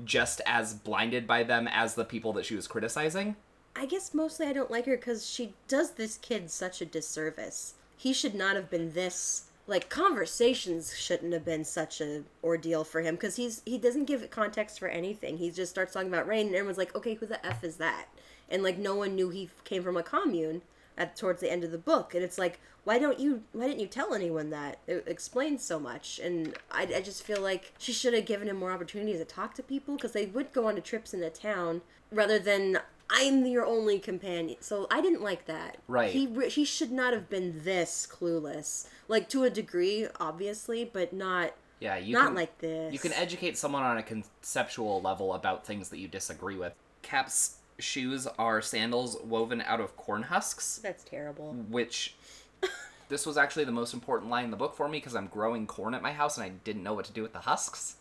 just 0.04 0.42
as 0.48 0.74
blinded 0.74 1.28
by 1.28 1.44
them 1.44 1.68
as 1.68 1.94
the 1.94 2.06
people 2.06 2.34
that 2.34 2.44
she 2.44 2.56
was 2.56 2.68
criticizing. 2.68 3.36
I 3.76 3.86
guess 3.86 4.16
mostly 4.16 4.48
I 4.48 4.54
don't 4.54 4.72
like 4.72 4.88
her 4.88 4.98
because 4.98 5.30
she 5.30 5.54
does 5.68 5.92
this 5.92 6.18
kid 6.18 6.50
such 6.50 6.82
a 6.82 6.86
disservice. 6.86 7.76
He 7.96 8.14
should 8.14 8.34
not 8.34 8.56
have 8.56 8.72
been 8.72 8.94
this. 8.94 9.44
Like 9.68 9.90
conversations 9.90 10.98
shouldn't 10.98 11.34
have 11.34 11.46
been 11.46 11.66
such 11.66 12.02
a 12.02 12.24
ordeal 12.44 12.84
for 12.84 13.02
him 13.02 13.14
because 13.14 13.36
he's 13.36 13.62
he 13.64 13.78
doesn't 13.78 14.06
give 14.06 14.28
context 14.32 14.80
for 14.80 14.88
anything. 14.88 15.38
He 15.38 15.52
just 15.52 15.72
starts 15.72 15.94
talking 15.94 16.10
about 16.10 16.26
rain 16.26 16.48
and 16.48 16.56
everyone's 16.56 16.80
like, 16.80 16.96
okay, 16.96 17.14
who 17.14 17.28
the 17.28 17.46
f 17.46 17.64
is 17.64 17.76
that? 17.76 18.08
And 18.50 18.64
like 18.64 18.78
no 18.78 18.96
one 18.96 19.16
knew 19.16 19.30
he 19.30 19.50
came 19.64 19.84
from 19.84 19.98
a 19.98 20.04
commune 20.04 20.62
at 20.98 21.16
towards 21.16 21.42
the 21.42 21.52
end 21.52 21.64
of 21.64 21.72
the 21.72 21.78
book, 21.78 22.14
and 22.14 22.24
it's 22.24 22.38
like, 22.38 22.60
why 22.84 23.00
don't 23.00 23.20
you 23.20 23.44
why 23.54 23.68
didn't 23.68 23.80
you 23.80 23.88
tell 23.88 24.14
anyone 24.14 24.50
that? 24.52 24.80
It 24.88 25.06
explains 25.08 25.64
so 25.64 25.80
much, 25.80 26.20
and 26.20 26.56
I, 26.72 26.84
I 26.84 27.02
just 27.02 27.24
feel 27.24 27.42
like 27.42 27.74
she 27.78 27.94
should 27.94 28.14
have 28.14 28.26
given 28.26 28.48
him 28.48 28.58
more 28.58 28.72
opportunities 28.72 29.20
to 29.20 29.26
talk 29.26 29.56
to 29.56 29.64
people 29.64 29.96
because 29.96 30.12
they 30.12 30.26
would 30.28 30.54
go 30.54 30.68
on 30.68 30.76
to 30.76 30.82
trips 30.82 31.14
into 31.14 31.30
town 31.30 31.82
rather 32.12 32.38
than 32.38 32.80
I'm 33.10 33.46
your 33.46 33.66
only 33.66 34.00
companion. 34.00 34.58
So 34.60 34.88
I 34.90 35.02
didn't 35.02 35.22
like 35.22 35.46
that. 35.46 35.78
Right. 35.88 36.12
He 36.12 36.28
he 36.50 36.66
should 36.66 36.92
not 36.92 37.14
have 37.14 37.30
been 37.30 37.64
this 37.64 38.08
clueless. 38.10 38.88
Like 39.08 39.30
to 39.30 39.44
a 39.44 39.50
degree, 39.50 40.08
obviously, 40.20 40.84
but 40.86 41.14
not 41.14 41.54
Yeah, 41.80 41.98
you 41.98 42.14
not 42.14 42.28
can, 42.28 42.36
like 42.36 42.58
this. 42.60 42.94
You 42.94 43.00
can 43.00 43.14
educate 43.14 43.58
someone 43.58 43.84
on 43.84 43.98
a 43.98 44.04
conceptual 44.04 45.02
level 45.02 45.34
about 45.34 45.66
things 45.66 45.90
that 45.90 46.00
you 46.00 46.08
disagree 46.08 46.56
with. 46.56 46.74
Cap's 47.02 47.58
shoes 47.80 48.28
are 48.38 48.62
sandals 48.62 49.18
woven 49.24 49.62
out 49.62 49.80
of 49.80 49.96
corn 49.98 50.24
husks, 50.24 50.80
That's 50.84 51.04
terrible. 51.04 51.54
which 51.70 52.16
this 53.10 53.26
was 53.26 53.38
actually 53.38 53.64
the 53.66 53.72
most 53.72 53.94
important 53.94 54.30
line 54.32 54.46
in 54.46 54.52
the 54.52 54.58
book 54.58 54.76
for 54.76 54.88
me 54.88 54.98
because 55.00 55.16
I'm 55.16 55.28
growing 55.28 55.66
corn 55.68 55.94
at 55.94 56.02
my 56.02 56.12
house 56.14 56.38
and 56.38 56.46
I 56.46 56.50
didn't 56.64 56.84
know 56.84 56.94
what 56.94 57.06
to 57.06 57.12
do 57.14 57.22
with 57.22 57.34
the 57.34 57.40
husks. 57.40 57.96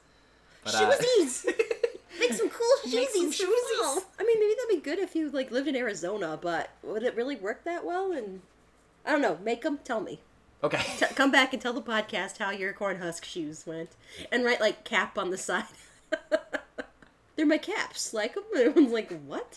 But, 0.65 0.75
uh, 0.75 0.91
Shoesies. 0.93 1.47
Make 2.21 2.33
some 2.35 2.51
cool 2.51 2.67
shoesies. 2.87 2.95
Make 2.95 3.09
some 3.11 3.33
shoesies. 3.33 4.05
I 4.21 4.25
mean, 4.25 4.39
maybe 4.39 4.55
that'd 4.55 4.69
be 4.85 4.91
good 4.91 4.99
if 4.99 5.17
you 5.17 5.31
like 5.31 5.51
lived 5.51 5.67
in 5.67 5.75
Arizona, 5.75 6.39
but 6.41 6.71
would 6.83 7.03
it 7.03 7.17
really 7.17 7.37
work 7.37 7.65
that 7.65 7.85
well? 7.85 8.13
And 8.13 8.43
I 9.07 9.11
don't 9.13 9.23
know. 9.23 9.39
Make 9.43 9.63
them. 9.63 9.79
Tell 9.83 10.01
me. 10.01 10.21
okay. 10.63 10.83
T- 10.99 11.07
come 11.17 11.31
back 11.33 11.53
and 11.55 11.61
tell 11.61 11.73
the 11.73 11.81
podcast 11.83 12.37
how 12.39 12.51
your 12.51 12.75
corn 12.75 13.01
husk 13.01 13.25
shoes 13.25 13.67
went, 13.67 13.91
and 14.31 14.45
write 14.45 14.61
like 14.61 14.85
cap 14.85 15.17
on 15.19 15.31
the 15.31 15.39
side. 15.39 15.65
They're 17.43 17.49
my 17.49 17.59
caps. 17.59 18.15
Like 18.15 18.35
them. 18.35 18.45
And 18.55 18.63
everyone's 18.69 18.93
like, 18.93 19.13
what? 19.27 19.57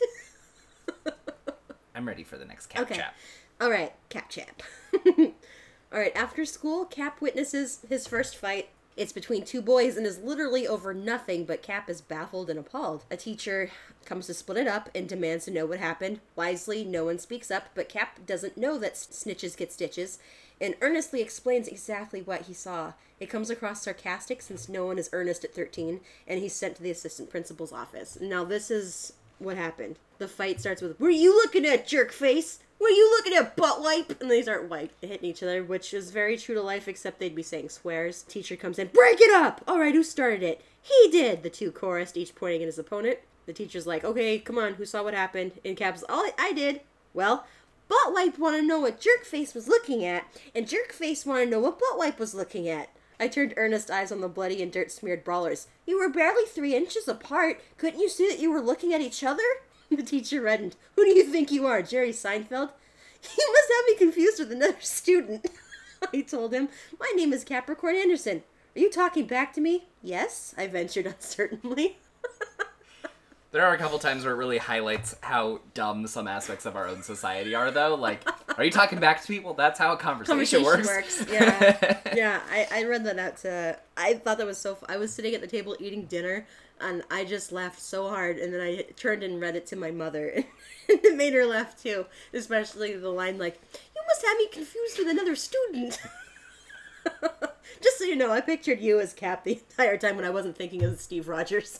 I'm 1.94 2.08
ready 2.08 2.24
for 2.24 2.38
the 2.38 2.46
next 2.46 2.68
cap 2.68 2.82
Okay. 2.84 2.96
chat. 2.96 3.14
All 3.62 3.70
right, 3.70 3.94
Cap 4.10 4.30
Chap. 4.30 4.64
All 5.08 6.00
right, 6.00 6.16
after 6.16 6.44
school, 6.46 6.84
Cap 6.86 7.22
witnesses 7.22 7.80
his 7.88 8.06
first 8.08 8.36
fight. 8.36 8.70
It's 8.98 9.12
between 9.12 9.44
two 9.44 9.62
boys 9.62 9.98
and 9.98 10.06
is 10.06 10.20
literally 10.20 10.66
over 10.66 10.94
nothing, 10.94 11.44
but 11.44 11.62
Cap 11.62 11.90
is 11.90 12.00
baffled 12.00 12.50
and 12.50 12.58
appalled. 12.58 13.04
A 13.12 13.18
teacher 13.18 13.70
comes 14.06 14.28
to 14.28 14.34
split 14.34 14.58
it 14.58 14.68
up 14.68 14.90
and 14.96 15.10
demands 15.10 15.46
to 15.46 15.52
know 15.52 15.66
what 15.66 15.80
happened. 15.80 16.22
Wisely, 16.38 16.86
no 16.86 17.06
one 17.06 17.20
speaks 17.20 17.52
up, 17.52 17.70
but 17.76 17.90
Cap 17.90 18.26
doesn't 18.26 18.58
know 18.58 18.78
that 18.78 18.94
snitches 18.94 19.58
get 19.58 19.74
stitches 19.74 20.18
and 20.62 20.76
earnestly 20.82 21.22
explains 21.22 21.68
exactly 21.68 22.22
what 22.22 22.44
he 22.44 22.54
saw. 22.54 22.94
It 23.20 23.30
comes 23.30 23.50
across 23.50 23.84
sarcastic 23.84 24.42
since 24.42 24.70
no 24.70 24.86
one 24.86 24.98
is 24.98 25.10
earnest 25.12 25.44
at 25.44 25.54
13, 25.54 26.00
and 26.28 26.40
he's 26.40 26.54
sent 26.54 26.78
to 26.78 26.84
the 26.84 26.92
assistant 26.92 27.30
principal's 27.30 27.74
office. 27.74 28.18
Now, 28.22 28.46
this 28.46 28.72
is 28.72 29.14
what 29.40 29.58
happened. 29.58 29.98
The 30.18 30.28
fight 30.30 30.62
starts 30.62 30.82
with, 30.82 31.00
Were 31.00 31.10
you 31.10 31.36
looking 31.36 31.66
at, 31.66 31.88
jerk 31.88 32.14
face? 32.14 32.60
Were 32.80 32.90
you 32.90 33.10
looking 33.12 33.34
at 33.34 33.56
butt 33.56 33.82
wipe? 33.82 34.22
And 34.22 34.30
they 34.30 34.42
start 34.42 34.70
wipe 34.70 34.92
hitting 35.02 35.30
each 35.30 35.42
other, 35.42 35.64
which 35.64 35.94
is 35.94 36.12
very 36.12 36.38
true 36.38 36.56
to 36.56 36.62
life, 36.62 36.88
except 36.88 37.20
they'd 37.20 37.36
be 37.36 37.44
saying 37.44 37.70
swears. 37.70 38.24
Teacher 38.24 38.56
comes 38.56 38.78
in, 38.78 38.88
Break 38.88 39.22
it 39.22 39.34
up! 39.34 39.64
Alright, 39.68 39.96
who 39.96 40.04
started 40.04 40.44
it? 40.44 40.62
He 40.82 41.10
did! 41.10 41.44
The 41.44 41.50
two 41.50 41.72
chorused, 41.72 42.18
each 42.18 42.36
pointing 42.36 42.62
at 42.62 42.68
his 42.68 42.80
opponent. 42.80 43.20
The 43.46 43.54
teacher's 43.54 43.88
like, 43.88 44.04
Okay, 44.04 44.40
come 44.40 44.58
on, 44.58 44.76
who 44.76 44.86
saw 44.86 45.04
what 45.04 45.14
happened? 45.14 45.54
And 45.64 45.78
Cap's, 45.78 46.04
All 46.10 46.26
oh, 46.26 46.32
I 46.38 46.52
did. 46.52 46.82
Well, 47.14 47.46
Butt 47.88 48.14
Wipe 48.14 48.40
wanted 48.40 48.62
to 48.62 48.68
know 48.68 48.80
what 48.80 49.02
Jerkface 49.02 49.54
was 49.54 49.68
looking 49.68 50.04
at, 50.04 50.26
and 50.54 50.68
Jerkface 50.68 51.26
wanted 51.26 51.46
to 51.46 51.52
know 51.52 51.60
what 51.60 51.80
Butt 51.80 51.98
Wipe 51.98 52.20
was 52.20 52.34
looking 52.34 52.68
at. 52.68 52.90
I 53.20 53.28
turned 53.28 53.54
earnest 53.56 53.90
eyes 53.90 54.12
on 54.12 54.22
the 54.22 54.28
bloody 54.28 54.62
and 54.62 54.72
dirt 54.72 54.92
smeared 54.92 55.24
brawlers. 55.24 55.68
You 55.86 56.00
were 56.00 56.10
barely 56.10 56.46
three 56.46 56.76
inches 56.76 57.08
apart. 57.08 57.62
Couldn't 57.78 58.02
you 58.02 58.10
see 58.10 58.28
that 58.28 58.40
you 58.40 58.52
were 58.52 58.60
looking 58.60 58.94
at 58.94 59.02
each 59.02 59.24
other? 59.24 59.44
The 59.96 60.04
teacher 60.04 60.42
reddened. 60.42 60.76
Who 60.96 61.04
do 61.06 61.12
you 61.12 61.24
think 61.24 61.52
you 61.52 61.66
are, 61.68 61.82
Jerry 61.82 62.12
Seinfeld? 62.12 62.70
You 63.38 63.54
must 63.54 63.72
have 63.76 63.86
me 63.88 63.96
confused 63.98 64.40
with 64.40 64.52
another 64.52 64.76
student. 64.82 65.48
I 66.14 66.22
told 66.22 66.54
him. 66.54 66.70
My 67.00 67.12
name 67.16 67.34
is 67.34 67.44
Capricorn 67.44 67.96
Anderson. 67.96 68.44
Are 68.76 68.80
you 68.80 68.92
talking 68.92 69.26
back 69.26 69.52
to 69.54 69.62
me? 69.62 69.86
Yes, 70.04 70.54
I 70.58 70.68
ventured 70.68 71.08
uncertainly. 71.08 71.98
There 73.52 73.66
are 73.66 73.74
a 73.74 73.78
couple 73.78 73.98
times 74.00 74.26
where 74.26 74.34
it 74.34 74.38
really 74.38 74.58
highlights 74.58 75.16
how 75.22 75.62
dumb 75.74 76.08
some 76.08 76.28
aspects 76.28 76.66
of 76.66 76.76
our 76.76 76.88
own 76.90 77.02
society 77.04 77.56
are, 77.56 77.72
though. 77.72 77.96
Like, 77.96 78.28
are 78.58 78.66
you 78.66 78.70
talking 78.70 79.00
back 79.00 79.24
to 79.24 79.32
me? 79.32 79.40
Well, 79.40 79.54
that's 79.54 79.80
how 79.80 79.94
a 79.94 79.98
conversation, 79.98 80.62
Conversation 80.62 80.64
works. 80.66 81.22
works, 81.22 81.26
yeah. 81.32 82.00
yeah, 82.14 82.42
I, 82.52 82.68
I 82.70 82.84
read 82.84 83.06
that 83.06 83.18
out 83.18 83.38
to. 83.38 83.80
I 83.96 84.16
thought 84.16 84.40
that 84.40 84.46
was 84.46 84.58
so. 84.58 84.76
fu- 84.76 84.86
I 84.90 84.98
was 84.98 85.14
sitting 85.14 85.34
at 85.34 85.40
the 85.42 85.48
table 85.48 85.74
eating 85.80 86.04
dinner, 86.06 86.46
and 86.80 87.04
I 87.10 87.24
just 87.26 87.52
laughed 87.52 87.80
so 87.82 88.10
hard, 88.10 88.38
and 88.38 88.54
then 88.54 88.62
I 88.62 88.84
turned 88.96 89.24
and 89.24 89.40
read 89.40 89.56
it 89.56 89.66
to 89.68 89.76
my 89.76 89.92
mother, 89.92 90.30
and 90.90 91.00
it 91.06 91.16
made 91.16 91.34
her 91.34 91.46
laugh 91.46 91.82
too. 91.82 92.06
Especially 92.34 92.96
the 92.96 93.10
line 93.10 93.38
like, 93.38 93.60
"You 93.96 94.02
must 94.08 94.26
have 94.26 94.38
me 94.38 94.48
confused 94.48 94.98
with 94.98 95.08
another 95.08 95.36
student." 95.36 96.00
just 97.82 97.98
so 97.98 98.04
you 98.04 98.16
know, 98.16 98.32
I 98.32 98.42
pictured 98.42 98.80
you 98.80 99.00
as 99.00 99.14
Cap 99.14 99.44
the 99.44 99.54
entire 99.54 99.98
time 99.98 100.16
when 100.16 100.26
I 100.26 100.30
wasn't 100.30 100.58
thinking 100.58 100.84
of 100.84 101.00
Steve 101.00 101.28
Rogers. 101.28 101.80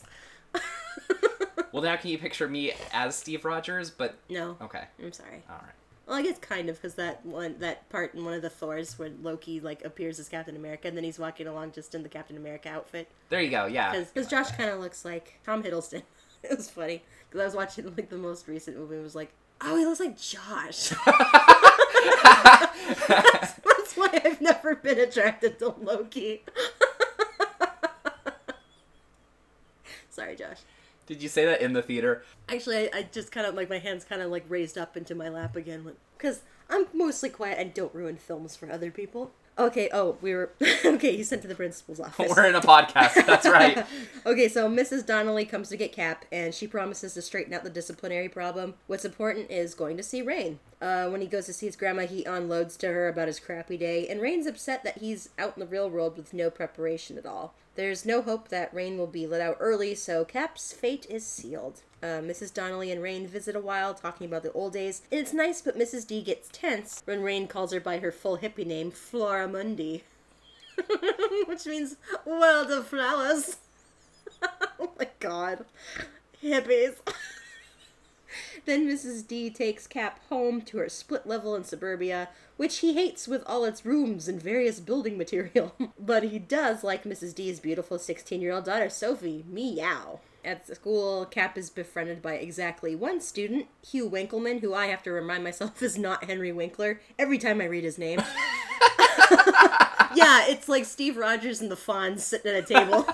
well, 1.72 1.82
now 1.82 1.96
can 1.96 2.10
you 2.10 2.18
picture 2.18 2.48
me 2.48 2.72
as 2.92 3.16
Steve 3.16 3.44
Rogers? 3.44 3.90
But 3.90 4.16
No, 4.28 4.56
okay, 4.60 4.84
I'm 5.02 5.12
sorry. 5.12 5.42
all 5.48 5.56
right. 5.56 5.74
Well, 6.06 6.16
I 6.16 6.22
guess 6.22 6.38
kind 6.38 6.68
of 6.68 6.76
because 6.76 6.94
that 6.94 7.26
one 7.26 7.56
that 7.58 7.88
part 7.88 8.14
in 8.14 8.24
one 8.24 8.34
of 8.34 8.42
the 8.42 8.48
Thors 8.50 8.96
where 8.98 9.10
Loki 9.22 9.58
like 9.60 9.84
appears 9.84 10.20
as 10.20 10.28
Captain 10.28 10.54
America 10.54 10.86
and 10.86 10.96
then 10.96 11.02
he's 11.04 11.18
walking 11.18 11.48
along 11.48 11.72
just 11.72 11.94
in 11.96 12.04
the 12.04 12.08
Captain 12.08 12.36
America 12.36 12.68
outfit 12.68 13.08
There 13.28 13.40
you 13.40 13.50
go. 13.50 13.66
Yeah. 13.66 13.92
because 14.00 14.28
Josh 14.28 14.50
kind 14.52 14.70
of 14.70 14.78
looks 14.78 15.04
like 15.04 15.40
Tom 15.44 15.62
Hiddleston. 15.64 16.02
it 16.44 16.56
was 16.56 16.70
funny 16.70 17.02
because 17.28 17.40
I 17.40 17.44
was 17.44 17.54
watching 17.56 17.86
like 17.96 18.08
the 18.08 18.18
most 18.18 18.46
recent 18.46 18.76
movie 18.76 18.94
and 18.94 19.02
was 19.02 19.16
like, 19.16 19.32
oh, 19.62 19.76
he 19.76 19.84
looks 19.84 19.98
like 20.00 20.16
Josh. 20.16 20.90
That's 23.08 23.94
why 23.96 24.20
I've 24.24 24.40
never 24.40 24.76
been 24.76 25.00
attracted 25.00 25.58
to 25.58 25.70
Loki. 25.80 26.42
Sorry, 30.10 30.36
Josh. 30.36 30.58
Did 31.06 31.22
you 31.22 31.28
say 31.28 31.44
that 31.44 31.60
in 31.60 31.72
the 31.72 31.82
theater? 31.82 32.24
Actually, 32.48 32.88
I, 32.92 32.98
I 32.98 33.02
just 33.10 33.30
kind 33.30 33.46
of 33.46 33.54
like 33.54 33.70
my 33.70 33.78
hands 33.78 34.04
kind 34.04 34.22
of 34.22 34.30
like 34.30 34.44
raised 34.48 34.76
up 34.76 34.96
into 34.96 35.14
my 35.14 35.28
lap 35.28 35.56
again 35.56 35.92
because 36.18 36.42
I'm 36.68 36.86
mostly 36.92 37.28
quiet 37.28 37.58
and 37.58 37.72
don't 37.72 37.94
ruin 37.94 38.16
films 38.16 38.56
for 38.56 38.70
other 38.70 38.90
people. 38.90 39.30
Okay. 39.58 39.88
Oh, 39.92 40.18
we 40.20 40.34
were 40.34 40.50
okay. 40.84 41.16
He's 41.16 41.28
sent 41.28 41.42
to 41.42 41.48
the 41.48 41.54
principal's 41.54 42.00
office. 42.00 42.32
We're 42.34 42.46
in 42.46 42.54
a 42.54 42.60
podcast. 42.60 43.24
That's 43.26 43.46
right. 43.46 43.86
okay, 44.26 44.48
so 44.48 44.68
Mrs. 44.68 45.06
Donnelly 45.06 45.46
comes 45.46 45.68
to 45.70 45.76
get 45.76 45.92
Cap, 45.92 46.24
and 46.30 46.54
she 46.54 46.66
promises 46.66 47.14
to 47.14 47.22
straighten 47.22 47.54
out 47.54 47.64
the 47.64 47.70
disciplinary 47.70 48.28
problem. 48.28 48.74
What's 48.86 49.04
important 49.04 49.50
is 49.50 49.74
going 49.74 49.96
to 49.96 50.02
see 50.02 50.20
Rain. 50.20 50.58
Uh, 50.80 51.08
when 51.08 51.22
he 51.22 51.26
goes 51.26 51.46
to 51.46 51.54
see 51.54 51.66
his 51.66 51.76
grandma, 51.76 52.06
he 52.06 52.24
unloads 52.24 52.76
to 52.78 52.88
her 52.88 53.08
about 53.08 53.28
his 53.28 53.40
crappy 53.40 53.78
day, 53.78 54.06
and 54.08 54.20
Rain's 54.20 54.46
upset 54.46 54.84
that 54.84 54.98
he's 54.98 55.30
out 55.38 55.56
in 55.56 55.60
the 55.60 55.66
real 55.66 55.88
world 55.88 56.18
with 56.18 56.34
no 56.34 56.50
preparation 56.50 57.16
at 57.16 57.24
all. 57.24 57.54
There's 57.76 58.06
no 58.06 58.22
hope 58.22 58.48
that 58.48 58.72
Rain 58.72 58.96
will 58.96 59.06
be 59.06 59.26
let 59.26 59.42
out 59.42 59.58
early, 59.60 59.94
so 59.94 60.24
Cap's 60.24 60.72
fate 60.72 61.06
is 61.10 61.26
sealed. 61.26 61.82
Uh, 62.02 62.20
Mrs. 62.20 62.52
Donnelly 62.52 62.90
and 62.90 63.02
Rain 63.02 63.26
visit 63.26 63.54
a 63.54 63.60
while, 63.60 63.92
talking 63.92 64.26
about 64.26 64.42
the 64.42 64.52
old 64.52 64.72
days, 64.72 65.02
and 65.12 65.20
it's 65.20 65.34
nice, 65.34 65.60
but 65.60 65.78
Mrs. 65.78 66.06
D 66.06 66.22
gets 66.22 66.48
tense 66.50 67.02
when 67.04 67.22
Rain 67.22 67.46
calls 67.46 67.72
her 67.72 67.80
by 67.80 67.98
her 67.98 68.10
full 68.10 68.38
hippie 68.38 68.66
name, 68.66 68.90
Flora 68.90 69.46
Mundi. 69.46 70.04
Which 71.46 71.66
means 71.66 71.96
world 72.24 72.70
of 72.70 72.86
flowers. 72.86 73.58
oh 74.80 74.90
my 74.98 75.08
god. 75.20 75.66
Hippies. 76.42 76.96
then 78.66 78.86
Mrs. 78.86 79.26
D 79.26 79.48
takes 79.48 79.86
Cap 79.86 80.20
home 80.28 80.60
to 80.62 80.78
her 80.78 80.88
split 80.88 81.26
level 81.26 81.54
in 81.54 81.64
suburbia, 81.64 82.28
which 82.56 82.78
he 82.78 82.94
hates 82.94 83.26
with 83.26 83.42
all 83.46 83.64
its 83.64 83.86
rooms 83.86 84.28
and 84.28 84.42
various 84.42 84.80
building 84.80 85.16
material. 85.16 85.74
but 85.98 86.24
he 86.24 86.38
does 86.38 86.84
like 86.84 87.04
Mrs. 87.04 87.34
D's 87.34 87.60
beautiful 87.60 87.98
16 87.98 88.40
year 88.40 88.52
old 88.52 88.64
daughter, 88.64 88.90
Sophie. 88.90 89.44
Meow. 89.48 90.20
At 90.44 90.66
school, 90.68 91.24
Cap 91.24 91.58
is 91.58 91.70
befriended 91.70 92.22
by 92.22 92.34
exactly 92.34 92.94
one 92.94 93.20
student, 93.20 93.66
Hugh 93.84 94.06
Winkleman, 94.06 94.58
who 94.58 94.74
I 94.74 94.86
have 94.86 95.02
to 95.04 95.10
remind 95.10 95.42
myself 95.42 95.82
is 95.82 95.98
not 95.98 96.24
Henry 96.24 96.52
Winkler 96.52 97.00
every 97.18 97.38
time 97.38 97.60
I 97.60 97.64
read 97.64 97.82
his 97.84 97.98
name. 97.98 98.18
yeah, 100.14 100.46
it's 100.46 100.68
like 100.68 100.84
Steve 100.84 101.16
Rogers 101.16 101.60
and 101.60 101.70
the 101.70 101.76
Fonz 101.76 102.20
sitting 102.20 102.52
at 102.52 102.62
a 102.62 102.74
table. 102.74 103.06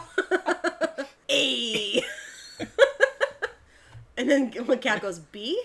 A. 1.30 2.01
and 4.23 4.31
then 4.31 4.52
when 4.67 4.79
Cap 4.79 5.02
goes 5.02 5.19
B. 5.19 5.62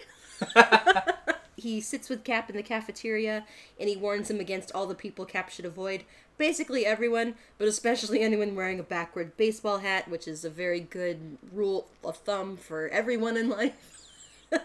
he 1.56 1.80
sits 1.80 2.10
with 2.10 2.24
Cap 2.24 2.50
in 2.50 2.56
the 2.56 2.64
cafeteria 2.64 3.46
and 3.80 3.90
he 3.90 3.96
warns 3.96 4.30
him 4.30 4.40
against 4.40 4.72
all 4.74 4.86
the 4.86 4.96
people 4.96 5.26
Cap 5.26 5.50
should 5.50 5.66
avoid. 5.66 6.04
Basically 6.38 6.86
everyone, 6.86 7.36
but 7.58 7.68
especially 7.68 8.22
anyone 8.22 8.56
wearing 8.56 8.80
a 8.80 8.84
backward 8.84 9.36
baseball 9.38 9.80
hat, 9.80 10.08
which 10.08 10.28
is 10.28 10.46
a 10.46 10.50
very 10.50 10.80
good 10.80 11.38
rule 11.52 11.88
of 12.04 12.18
thumb 12.18 12.58
for 12.58 12.88
everyone 12.90 13.38
in 13.38 13.50
life. 13.50 14.06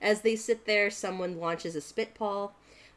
As 0.00 0.20
they 0.20 0.36
sit 0.36 0.66
there, 0.66 0.90
someone 0.90 1.40
launches 1.40 1.74
a 1.74 1.80
spitball. 1.80 2.54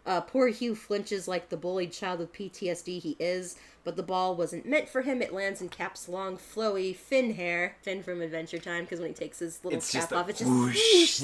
Uh, 0.09 0.19
poor 0.19 0.47
Hugh 0.47 0.73
flinches 0.73 1.27
like 1.27 1.49
the 1.49 1.55
bullied 1.55 1.91
child 1.91 2.17
with 2.17 2.33
PTSD 2.33 2.99
he 2.99 3.15
is, 3.19 3.55
but 3.83 3.95
the 3.95 4.01
ball 4.01 4.35
wasn't 4.35 4.65
meant 4.65 4.89
for 4.89 5.03
him. 5.03 5.21
It 5.21 5.31
lands 5.31 5.61
in 5.61 5.69
Cap's 5.69 6.09
long, 6.09 6.35
flowy 6.35 6.95
Finn 6.95 7.35
hair. 7.35 7.75
Finn 7.83 8.01
from 8.01 8.19
Adventure 8.23 8.57
Time, 8.57 8.85
because 8.85 8.99
when 8.99 9.09
he 9.09 9.13
takes 9.13 9.37
his 9.37 9.63
little 9.63 9.77
It's 9.77 9.91
cap 9.91 10.11
off, 10.11 10.27
it's 10.27 10.39
just 10.39 10.49
whoosh. 10.49 11.23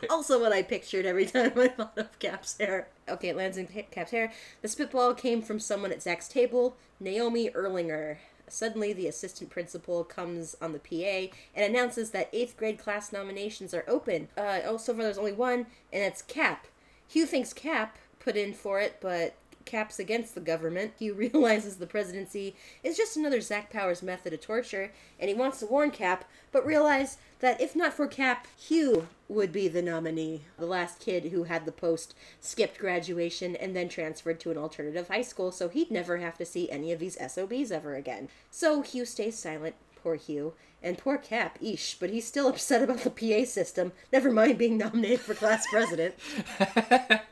Also 0.10 0.40
what 0.40 0.52
I 0.52 0.62
pictured 0.62 1.06
every 1.06 1.26
time 1.32 1.52
I 1.56 1.68
thought 1.68 1.96
of 1.96 2.18
Cap's 2.18 2.58
hair. 2.58 2.88
Okay, 3.08 3.28
it 3.28 3.36
lands 3.36 3.56
in 3.56 3.68
Cap's 3.68 4.10
hair. 4.10 4.32
The 4.62 4.68
spitball 4.68 5.14
came 5.14 5.40
from 5.40 5.60
someone 5.60 5.92
at 5.92 6.02
Zach's 6.02 6.26
table, 6.26 6.76
Naomi 6.98 7.50
Erlinger. 7.50 8.16
Suddenly, 8.48 8.94
the 8.94 9.06
assistant 9.06 9.48
principal 9.48 10.02
comes 10.02 10.56
on 10.60 10.72
the 10.72 10.80
PA 10.80 11.32
and 11.54 11.64
announces 11.64 12.10
that 12.10 12.30
eighth 12.32 12.56
grade 12.56 12.80
class 12.80 13.12
nominations 13.12 13.72
are 13.72 13.84
open. 13.86 14.26
Uh, 14.36 14.58
oh, 14.64 14.76
so 14.76 14.92
far 14.92 15.04
there's 15.04 15.18
only 15.18 15.30
one, 15.30 15.66
and 15.92 16.02
it's 16.02 16.20
Cap. 16.20 16.66
Hugh 17.06 17.26
thinks 17.26 17.52
Cap 17.52 17.96
put 18.24 18.36
in 18.36 18.54
for 18.54 18.80
it, 18.80 18.96
but 19.00 19.34
Cap's 19.64 19.98
against 19.98 20.34
the 20.34 20.40
government. 20.40 20.92
Hugh 20.98 21.14
realizes 21.34 21.76
the 21.76 21.86
presidency 21.86 22.54
is 22.82 22.96
just 22.96 23.16
another 23.16 23.40
Zach 23.40 23.70
Powers 23.70 24.02
method 24.02 24.32
of 24.32 24.40
torture, 24.40 24.92
and 25.18 25.28
he 25.28 25.34
wants 25.34 25.60
to 25.60 25.66
warn 25.66 25.90
Cap, 25.90 26.24
but 26.52 26.66
realize 26.66 27.18
that 27.40 27.60
if 27.60 27.76
not 27.76 27.92
for 27.92 28.06
Cap, 28.06 28.46
Hugh 28.56 29.08
would 29.28 29.52
be 29.52 29.68
the 29.68 29.82
nominee. 29.82 30.42
The 30.58 30.66
last 30.66 31.00
kid 31.00 31.26
who 31.26 31.44
had 31.44 31.66
the 31.66 31.72
post 31.72 32.14
skipped 32.40 32.78
graduation 32.78 33.56
and 33.56 33.74
then 33.74 33.88
transferred 33.88 34.40
to 34.40 34.50
an 34.50 34.58
alternative 34.58 35.08
high 35.08 35.22
school, 35.22 35.52
so 35.52 35.68
he'd 35.68 35.90
never 35.90 36.18
have 36.18 36.38
to 36.38 36.46
see 36.46 36.70
any 36.70 36.92
of 36.92 37.00
these 37.00 37.18
SOBs 37.20 37.70
ever 37.70 37.94
again. 37.94 38.28
So 38.50 38.82
Hugh 38.82 39.04
stays 39.04 39.38
silent, 39.38 39.74
poor 40.02 40.16
Hugh, 40.16 40.54
and 40.82 40.98
poor 40.98 41.16
Cap, 41.16 41.58
eesh, 41.60 41.96
but 41.98 42.10
he's 42.10 42.26
still 42.26 42.48
upset 42.48 42.82
about 42.82 42.98
the 42.98 43.10
PA 43.10 43.46
system, 43.46 43.92
never 44.12 44.30
mind 44.30 44.58
being 44.58 44.76
nominated 44.76 45.20
for 45.20 45.34
class 45.34 45.66
president. 45.70 46.14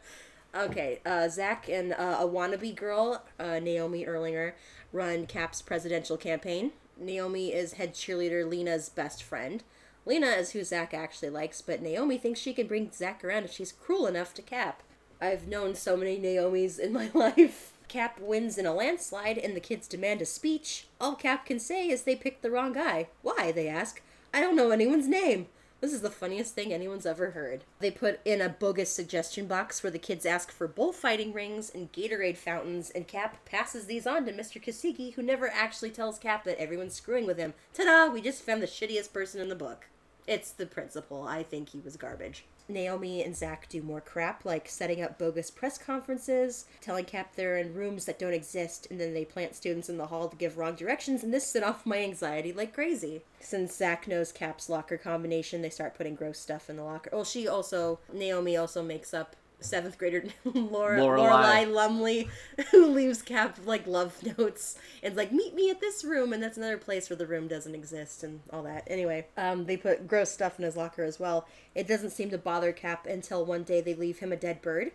Okay, 0.54 1.00
uh, 1.06 1.28
Zach 1.30 1.68
and 1.70 1.94
uh, 1.94 2.18
a 2.20 2.26
wannabe 2.26 2.76
girl, 2.76 3.24
uh, 3.40 3.58
Naomi 3.58 4.04
Erlinger, 4.04 4.52
run 4.92 5.26
Cap's 5.26 5.62
presidential 5.62 6.18
campaign. 6.18 6.72
Naomi 6.98 7.54
is 7.54 7.74
head 7.74 7.94
cheerleader 7.94 8.48
Lena's 8.48 8.90
best 8.90 9.22
friend. 9.22 9.62
Lena 10.04 10.26
is 10.26 10.50
who 10.50 10.62
Zach 10.62 10.92
actually 10.92 11.30
likes, 11.30 11.62
but 11.62 11.80
Naomi 11.80 12.18
thinks 12.18 12.38
she 12.38 12.52
can 12.52 12.66
bring 12.66 12.90
Zach 12.92 13.24
around 13.24 13.44
if 13.44 13.52
she's 13.52 13.72
cruel 13.72 14.06
enough 14.06 14.34
to 14.34 14.42
Cap. 14.42 14.82
I've 15.22 15.48
known 15.48 15.74
so 15.74 15.96
many 15.96 16.18
Naomis 16.18 16.78
in 16.78 16.92
my 16.92 17.10
life. 17.14 17.72
Cap 17.88 18.18
wins 18.20 18.58
in 18.58 18.66
a 18.66 18.74
landslide, 18.74 19.38
and 19.38 19.56
the 19.56 19.60
kids 19.60 19.88
demand 19.88 20.20
a 20.20 20.26
speech. 20.26 20.86
All 21.00 21.14
Cap 21.14 21.46
can 21.46 21.60
say 21.60 21.88
is 21.88 22.02
they 22.02 22.16
picked 22.16 22.42
the 22.42 22.50
wrong 22.50 22.72
guy. 22.74 23.08
Why, 23.22 23.52
they 23.52 23.68
ask. 23.68 24.02
I 24.34 24.40
don't 24.40 24.56
know 24.56 24.70
anyone's 24.70 25.08
name. 25.08 25.46
This 25.82 25.92
is 25.92 26.00
the 26.00 26.10
funniest 26.10 26.54
thing 26.54 26.72
anyone's 26.72 27.06
ever 27.06 27.32
heard. 27.32 27.64
They 27.80 27.90
put 27.90 28.20
in 28.24 28.40
a 28.40 28.48
bogus 28.48 28.88
suggestion 28.88 29.48
box 29.48 29.82
where 29.82 29.90
the 29.90 29.98
kids 29.98 30.24
ask 30.24 30.52
for 30.52 30.68
bullfighting 30.68 31.32
rings 31.32 31.72
and 31.74 31.90
Gatorade 31.90 32.36
fountains, 32.36 32.90
and 32.90 33.08
Cap 33.08 33.44
passes 33.44 33.86
these 33.86 34.06
on 34.06 34.24
to 34.26 34.32
Mr. 34.32 34.62
Kasigi, 34.62 35.14
who 35.14 35.22
never 35.22 35.48
actually 35.48 35.90
tells 35.90 36.20
Cap 36.20 36.44
that 36.44 36.60
everyone's 36.60 36.94
screwing 36.94 37.26
with 37.26 37.36
him. 37.36 37.52
Ta 37.74 37.82
da! 37.82 38.12
We 38.12 38.22
just 38.22 38.44
found 38.44 38.62
the 38.62 38.68
shittiest 38.68 39.12
person 39.12 39.40
in 39.40 39.48
the 39.48 39.56
book. 39.56 39.88
It's 40.24 40.52
the 40.52 40.66
principal. 40.66 41.24
I 41.24 41.42
think 41.42 41.70
he 41.70 41.80
was 41.80 41.96
garbage. 41.96 42.44
Naomi 42.68 43.22
and 43.22 43.36
Zach 43.36 43.68
do 43.68 43.82
more 43.82 44.00
crap, 44.00 44.44
like 44.44 44.68
setting 44.68 45.02
up 45.02 45.18
bogus 45.18 45.50
press 45.50 45.78
conferences, 45.78 46.66
telling 46.80 47.04
Cap 47.04 47.34
they're 47.34 47.58
in 47.58 47.74
rooms 47.74 48.04
that 48.04 48.18
don't 48.18 48.32
exist, 48.32 48.86
and 48.90 49.00
then 49.00 49.14
they 49.14 49.24
plant 49.24 49.54
students 49.54 49.88
in 49.88 49.98
the 49.98 50.06
hall 50.06 50.28
to 50.28 50.36
give 50.36 50.56
wrong 50.56 50.74
directions, 50.74 51.22
and 51.22 51.32
this 51.32 51.46
set 51.46 51.62
off 51.62 51.86
my 51.86 51.98
anxiety 51.98 52.52
like 52.52 52.72
crazy. 52.72 53.22
Since 53.40 53.76
Zach 53.76 54.06
knows 54.06 54.32
Cap's 54.32 54.68
locker 54.68 54.96
combination, 54.96 55.62
they 55.62 55.70
start 55.70 55.94
putting 55.94 56.14
gross 56.14 56.38
stuff 56.38 56.70
in 56.70 56.76
the 56.76 56.84
locker. 56.84 57.10
Well, 57.12 57.24
she 57.24 57.48
also, 57.48 57.98
Naomi 58.12 58.56
also 58.56 58.82
makes 58.82 59.12
up 59.12 59.36
seventh 59.62 59.98
grader 59.98 60.24
Laura 60.44 61.02
Lorelei. 61.02 61.64
Lumley, 61.64 62.28
who 62.70 62.86
leaves 62.86 63.22
Cap 63.22 63.58
like 63.64 63.86
love 63.86 64.22
notes 64.38 64.78
and 65.02 65.16
like 65.16 65.32
meet 65.32 65.54
me 65.54 65.70
at 65.70 65.80
this 65.80 66.04
room, 66.04 66.32
and 66.32 66.42
that's 66.42 66.56
another 66.56 66.78
place 66.78 67.08
where 67.08 67.16
the 67.16 67.26
room 67.26 67.48
doesn't 67.48 67.74
exist 67.74 68.22
and 68.22 68.40
all 68.52 68.62
that. 68.62 68.84
Anyway, 68.86 69.26
um, 69.36 69.66
they 69.66 69.76
put 69.76 70.06
gross 70.06 70.30
stuff 70.30 70.58
in 70.58 70.64
his 70.64 70.76
locker 70.76 71.04
as 71.04 71.18
well. 71.20 71.46
It 71.74 71.88
doesn't 71.88 72.10
seem 72.10 72.30
to 72.30 72.38
bother 72.38 72.72
Cap 72.72 73.06
until 73.06 73.44
one 73.44 73.62
day 73.62 73.80
they 73.80 73.94
leave 73.94 74.18
him 74.18 74.32
a 74.32 74.36
dead 74.36 74.62
bird, 74.62 74.92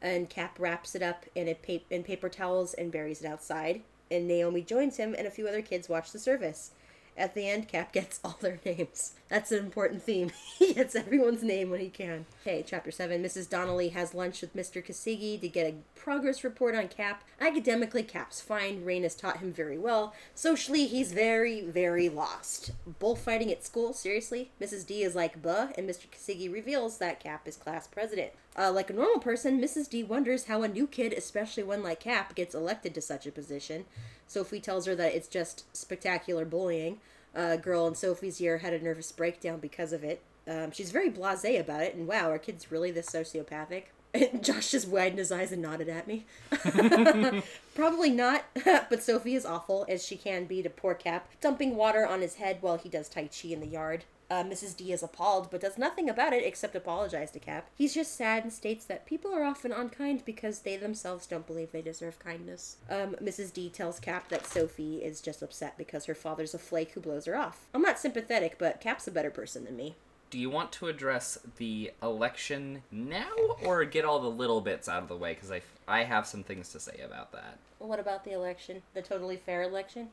and 0.00 0.30
Cap 0.30 0.58
wraps 0.58 0.94
it 0.94 1.02
up 1.02 1.26
in 1.34 1.48
a 1.48 1.54
pa- 1.54 1.84
in 1.90 2.02
paper 2.02 2.28
towels 2.28 2.74
and 2.74 2.92
buries 2.92 3.20
it 3.22 3.26
outside. 3.26 3.82
And 4.10 4.26
Naomi 4.26 4.62
joins 4.62 4.96
him, 4.96 5.14
and 5.16 5.26
a 5.26 5.30
few 5.30 5.46
other 5.46 5.62
kids 5.62 5.88
watch 5.88 6.10
the 6.10 6.18
service. 6.18 6.72
At 7.16 7.34
the 7.34 7.48
end, 7.48 7.68
Cap 7.68 7.92
gets 7.94 8.20
all 8.24 8.38
their 8.40 8.60
names. 8.64 9.14
That's 9.30 9.52
an 9.52 9.60
important 9.60 10.02
theme. 10.02 10.32
he 10.58 10.74
gets 10.74 10.96
everyone's 10.96 11.44
name 11.44 11.70
when 11.70 11.80
he 11.80 11.88
can. 11.88 12.26
Okay, 12.42 12.64
chapter 12.66 12.90
7. 12.90 13.22
Mrs. 13.22 13.48
Donnelly 13.48 13.90
has 13.90 14.12
lunch 14.12 14.40
with 14.40 14.56
Mr. 14.56 14.84
Kasigi 14.84 15.40
to 15.40 15.48
get 15.48 15.72
a 15.72 15.76
progress 15.94 16.42
report 16.42 16.74
on 16.74 16.88
Cap. 16.88 17.22
Academically, 17.40 18.02
Cap's 18.02 18.40
fine. 18.40 18.84
Rain 18.84 19.04
has 19.04 19.14
taught 19.14 19.38
him 19.38 19.52
very 19.52 19.78
well. 19.78 20.12
Socially, 20.34 20.86
he's 20.86 21.12
very, 21.12 21.60
very 21.60 22.08
lost. 22.08 22.72
Bullfighting 22.98 23.52
at 23.52 23.64
school? 23.64 23.92
Seriously? 23.92 24.50
Mrs. 24.60 24.84
D 24.84 25.02
is 25.02 25.14
like, 25.14 25.40
buh, 25.40 25.68
and 25.78 25.88
Mr. 25.88 26.06
Kasigi 26.10 26.52
reveals 26.52 26.98
that 26.98 27.20
Cap 27.20 27.46
is 27.46 27.56
class 27.56 27.86
president. 27.86 28.32
Uh, 28.58 28.72
like 28.72 28.90
a 28.90 28.94
normal 28.94 29.20
person, 29.20 29.60
Mrs. 29.60 29.88
D 29.88 30.02
wonders 30.02 30.46
how 30.46 30.64
a 30.64 30.68
new 30.68 30.88
kid, 30.88 31.12
especially 31.12 31.62
one 31.62 31.84
like 31.84 32.00
Cap, 32.00 32.34
gets 32.34 32.54
elected 32.54 32.94
to 32.94 33.00
such 33.00 33.26
a 33.26 33.32
position. 33.32 33.84
Sophie 34.26 34.60
tells 34.60 34.86
her 34.86 34.96
that 34.96 35.14
it's 35.14 35.28
just 35.28 35.64
spectacular 35.76 36.44
bullying. 36.44 36.98
A 37.34 37.56
girl 37.56 37.86
in 37.86 37.94
Sophie's 37.94 38.40
year 38.40 38.58
had 38.58 38.72
a 38.72 38.82
nervous 38.82 39.12
breakdown 39.12 39.60
because 39.60 39.92
of 39.92 40.02
it. 40.02 40.22
Um, 40.48 40.72
she's 40.72 40.90
very 40.90 41.10
blasé 41.10 41.60
about 41.60 41.82
it, 41.82 41.94
and 41.94 42.06
wow, 42.06 42.30
are 42.30 42.38
kids 42.38 42.72
really 42.72 42.90
this 42.90 43.06
sociopathic? 43.06 43.84
And 44.12 44.42
Josh 44.44 44.70
just 44.70 44.88
widened 44.88 45.18
his 45.18 45.30
eyes 45.30 45.52
and 45.52 45.62
nodded 45.62 45.88
at 45.88 46.08
me. 46.08 46.26
Probably 47.74 48.10
not, 48.10 48.44
but 48.64 49.02
Sophie 49.02 49.36
is 49.36 49.46
awful, 49.46 49.86
as 49.88 50.04
she 50.04 50.16
can 50.16 50.46
be 50.46 50.62
to 50.62 50.70
poor 50.70 50.94
Cap, 50.94 51.28
dumping 51.40 51.76
water 51.76 52.06
on 52.06 52.20
his 52.20 52.36
head 52.36 52.58
while 52.60 52.76
he 52.76 52.88
does 52.88 53.08
Tai 53.08 53.28
Chi 53.28 53.48
in 53.48 53.60
the 53.60 53.66
yard. 53.66 54.04
Uh, 54.30 54.44
Mrs. 54.44 54.76
D 54.76 54.92
is 54.92 55.02
appalled, 55.02 55.50
but 55.50 55.60
does 55.60 55.76
nothing 55.76 56.08
about 56.08 56.32
it 56.32 56.44
except 56.44 56.76
apologize 56.76 57.32
to 57.32 57.40
Cap. 57.40 57.68
He's 57.74 57.92
just 57.92 58.16
sad 58.16 58.44
and 58.44 58.52
states 58.52 58.84
that 58.84 59.04
people 59.04 59.34
are 59.34 59.42
often 59.42 59.72
unkind 59.72 60.24
because 60.24 60.60
they 60.60 60.76
themselves 60.76 61.26
don't 61.26 61.48
believe 61.48 61.72
they 61.72 61.82
deserve 61.82 62.20
kindness. 62.20 62.76
Um, 62.88 63.16
Mrs. 63.20 63.52
D 63.52 63.68
tells 63.68 63.98
Cap 63.98 64.28
that 64.28 64.46
Sophie 64.46 64.98
is 64.98 65.20
just 65.20 65.42
upset 65.42 65.76
because 65.76 66.04
her 66.04 66.14
father's 66.14 66.54
a 66.54 66.58
flake 66.58 66.92
who 66.92 67.00
blows 67.00 67.24
her 67.24 67.36
off. 67.36 67.66
I'm 67.74 67.82
not 67.82 67.98
sympathetic, 67.98 68.56
but 68.56 68.80
Cap's 68.80 69.08
a 69.08 69.10
better 69.10 69.30
person 69.30 69.64
than 69.64 69.76
me. 69.76 69.96
Do 70.30 70.38
you 70.38 70.48
want 70.48 70.70
to 70.72 70.86
address 70.86 71.38
the 71.56 71.90
election 72.00 72.84
now 72.92 73.32
or 73.64 73.84
get 73.84 74.04
all 74.04 74.20
the 74.20 74.30
little 74.30 74.60
bits 74.60 74.88
out 74.88 75.02
of 75.02 75.08
the 75.08 75.16
way? 75.16 75.34
Because 75.34 75.50
I, 75.50 75.60
I 75.88 76.04
have 76.04 76.24
some 76.24 76.44
things 76.44 76.68
to 76.68 76.78
say 76.78 77.00
about 77.04 77.32
that. 77.32 77.58
What 77.80 77.98
about 77.98 78.24
the 78.24 78.30
election? 78.30 78.82
The 78.94 79.02
totally 79.02 79.36
fair 79.36 79.62
election? 79.62 80.10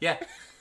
Yeah. 0.00 0.16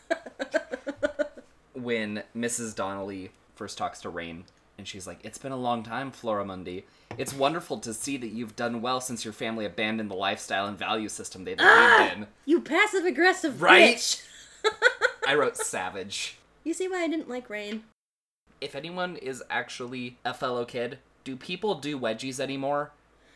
when 1.76 2.24
Mrs. 2.36 2.76
Donnelly 2.76 3.32
first 3.56 3.78
talks 3.78 4.02
to 4.02 4.10
Rain, 4.10 4.46
and 4.78 4.88
she's 4.88 5.08
like, 5.08 5.20
It's 5.24 5.38
been 5.38 5.52
a 5.52 5.58
long 5.58 5.84
time, 5.84 6.12
Floramundi. 6.12 6.84
It's 7.18 7.34
wonderful 7.34 7.78
to 7.80 7.94
see 7.94 8.18
that 8.18 8.30
you've 8.30 8.56
done 8.56 8.82
well 8.82 9.00
since 9.00 9.24
your 9.24 9.34
family 9.34 9.66
abandoned 9.66 10.12
the 10.12 10.16
lifestyle 10.16 10.66
and 10.68 10.78
value 10.78 11.10
system 11.10 11.44
they 11.44 11.56
believed 11.56 11.72
ah! 11.72 12.12
in. 12.12 12.28
You 12.46 12.62
passive 12.62 13.06
aggressive 13.06 13.62
Right? 13.62 13.96
bitch! 13.96 14.26
I 15.28 15.36
wrote 15.36 15.58
savage. 15.58 16.38
You 16.64 16.74
see 16.74 16.88
why 16.88 17.04
I 17.04 17.08
didn't 17.08 17.30
like 17.30 17.50
Rain? 17.50 17.84
If 18.60 18.76
anyone 18.76 19.18
is 19.18 19.44
actually 19.50 20.18
a 20.26 20.34
fellow 20.34 20.66
kid, 20.66 21.00
do 21.24 21.36
people 21.36 21.76
do 21.76 22.00
wedgies 22.00 22.40
anymore? 22.40 22.92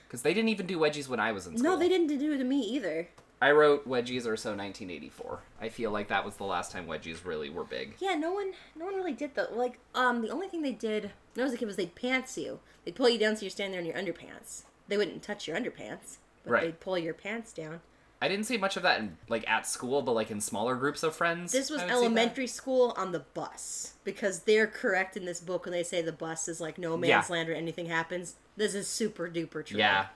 Because 0.07 0.23
they 0.23 0.33
didn't 0.33 0.49
even 0.49 0.65
do 0.65 0.79
wedgies 0.79 1.07
when 1.07 1.19
I 1.19 1.31
was 1.31 1.45
in 1.45 1.57
school. 1.57 1.71
No, 1.71 1.77
they 1.77 1.87
didn't 1.87 2.07
do 2.07 2.33
it 2.33 2.37
to 2.37 2.43
me 2.43 2.61
either. 2.61 3.07
I 3.41 3.51
wrote 3.51 3.87
wedgies 3.87 4.25
or 4.25 4.35
so 4.35 4.49
1984. 4.49 5.39
I 5.61 5.69
feel 5.69 5.91
like 5.91 6.09
that 6.09 6.25
was 6.25 6.35
the 6.35 6.43
last 6.43 6.71
time 6.71 6.87
wedgies 6.87 7.23
really 7.25 7.49
were 7.49 7.63
big. 7.63 7.95
Yeah, 7.99 8.15
no 8.15 8.33
one, 8.33 8.51
no 8.75 8.85
one 8.85 8.95
really 8.95 9.13
did 9.13 9.35
that. 9.35 9.55
Like, 9.55 9.79
um, 9.95 10.21
the 10.21 10.29
only 10.29 10.47
thing 10.47 10.61
they 10.61 10.73
did 10.73 11.11
when 11.33 11.41
I 11.41 11.43
was 11.45 11.53
a 11.53 11.57
kid 11.57 11.65
was 11.65 11.77
they'd 11.77 11.95
pants 11.95 12.37
you. 12.37 12.59
They'd 12.83 12.95
pull 12.95 13.07
you 13.09 13.17
down 13.17 13.35
so 13.37 13.43
you're 13.43 13.49
standing 13.51 13.71
there 13.71 13.79
in 13.81 13.85
your 13.85 13.95
underpants. 14.13 14.63
They 14.89 14.97
wouldn't 14.97 15.23
touch 15.23 15.47
your 15.47 15.55
underpants, 15.57 16.17
but 16.43 16.51
Right. 16.51 16.63
they'd 16.63 16.79
pull 16.81 16.97
your 16.97 17.13
pants 17.13 17.53
down. 17.53 17.79
I 18.21 18.27
didn't 18.27 18.47
see 18.47 18.57
much 18.57 18.75
of 18.75 18.83
that 18.83 18.99
in 18.99 19.17
like 19.29 19.49
at 19.49 19.65
school, 19.65 20.01
but 20.01 20.11
like 20.11 20.29
in 20.29 20.41
smaller 20.41 20.75
groups 20.75 21.03
of 21.03 21.15
friends. 21.15 21.53
This 21.53 21.69
was 21.69 21.79
I 21.79 21.83
would 21.85 21.89
see 21.91 21.95
that. 21.95 22.01
elementary 22.03 22.47
school 22.47 22.93
on 22.97 23.13
the 23.13 23.19
bus 23.19 23.93
because 24.03 24.39
they're 24.41 24.67
correct 24.67 25.15
in 25.15 25.23
this 25.23 25.39
book 25.39 25.63
when 25.63 25.71
they 25.71 25.83
say 25.83 26.01
the 26.01 26.11
bus 26.11 26.49
is 26.49 26.59
like 26.59 26.77
no 26.77 26.97
man's 26.97 27.09
Yeah. 27.09 27.23
land 27.29 27.47
or 27.47 27.53
anything 27.53 27.85
happens. 27.85 28.35
This 28.57 28.75
is 28.75 28.89
super 28.89 29.29
duper 29.29 29.63
true. 29.65 29.77
Yeah. 29.77 30.07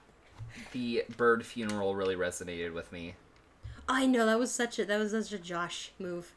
The 0.72 1.04
bird 1.18 1.46
funeral 1.46 1.96
really 1.96 2.16
resonated 2.16 2.74
with 2.74 2.92
me. 2.92 3.16
I 3.88 4.06
know 4.06 4.26
that 4.26 4.40
was 4.40 4.52
such 4.54 4.80
a 4.80 4.86
that 4.86 4.98
was 5.00 5.12
such 5.12 5.32
a 5.34 5.38
Josh 5.38 5.92
move. 6.00 6.34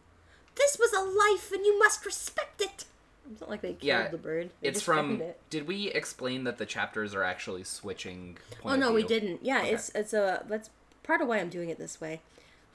This 0.56 0.78
was 0.78 0.92
a 0.92 1.00
life, 1.02 1.52
and 1.52 1.64
you 1.64 1.78
must 1.78 2.04
respect 2.06 2.60
it. 2.60 2.84
It's 3.30 3.40
not 3.40 3.50
like 3.50 3.60
they 3.60 3.70
killed 3.70 3.82
Yeah, 3.82 4.08
the 4.08 4.18
bird. 4.18 4.50
They 4.60 4.68
It's 4.68 4.80
from. 4.80 5.20
It. 5.20 5.40
Did 5.50 5.66
we 5.66 5.88
explain 5.88 6.44
that 6.44 6.58
the 6.58 6.66
chapters 6.66 7.14
are 7.14 7.22
actually 7.22 7.64
switching? 7.64 8.38
Point 8.60 8.76
Oh 8.76 8.76
no, 8.76 8.92
we 8.92 9.02
didn't. 9.02 9.44
Yeah, 9.44 9.58
Okay. 9.60 9.72
it's 9.74 9.90
it's 9.94 10.12
a 10.12 10.44
that's 10.48 10.70
part 11.02 11.20
of 11.20 11.28
why 11.28 11.38
I'm 11.38 11.50
doing 11.50 11.68
it 11.68 11.78
this 11.78 12.00
way. 12.00 12.20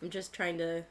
I'm 0.01 0.09
just 0.09 0.33
trying 0.33 0.57
to 0.57 0.83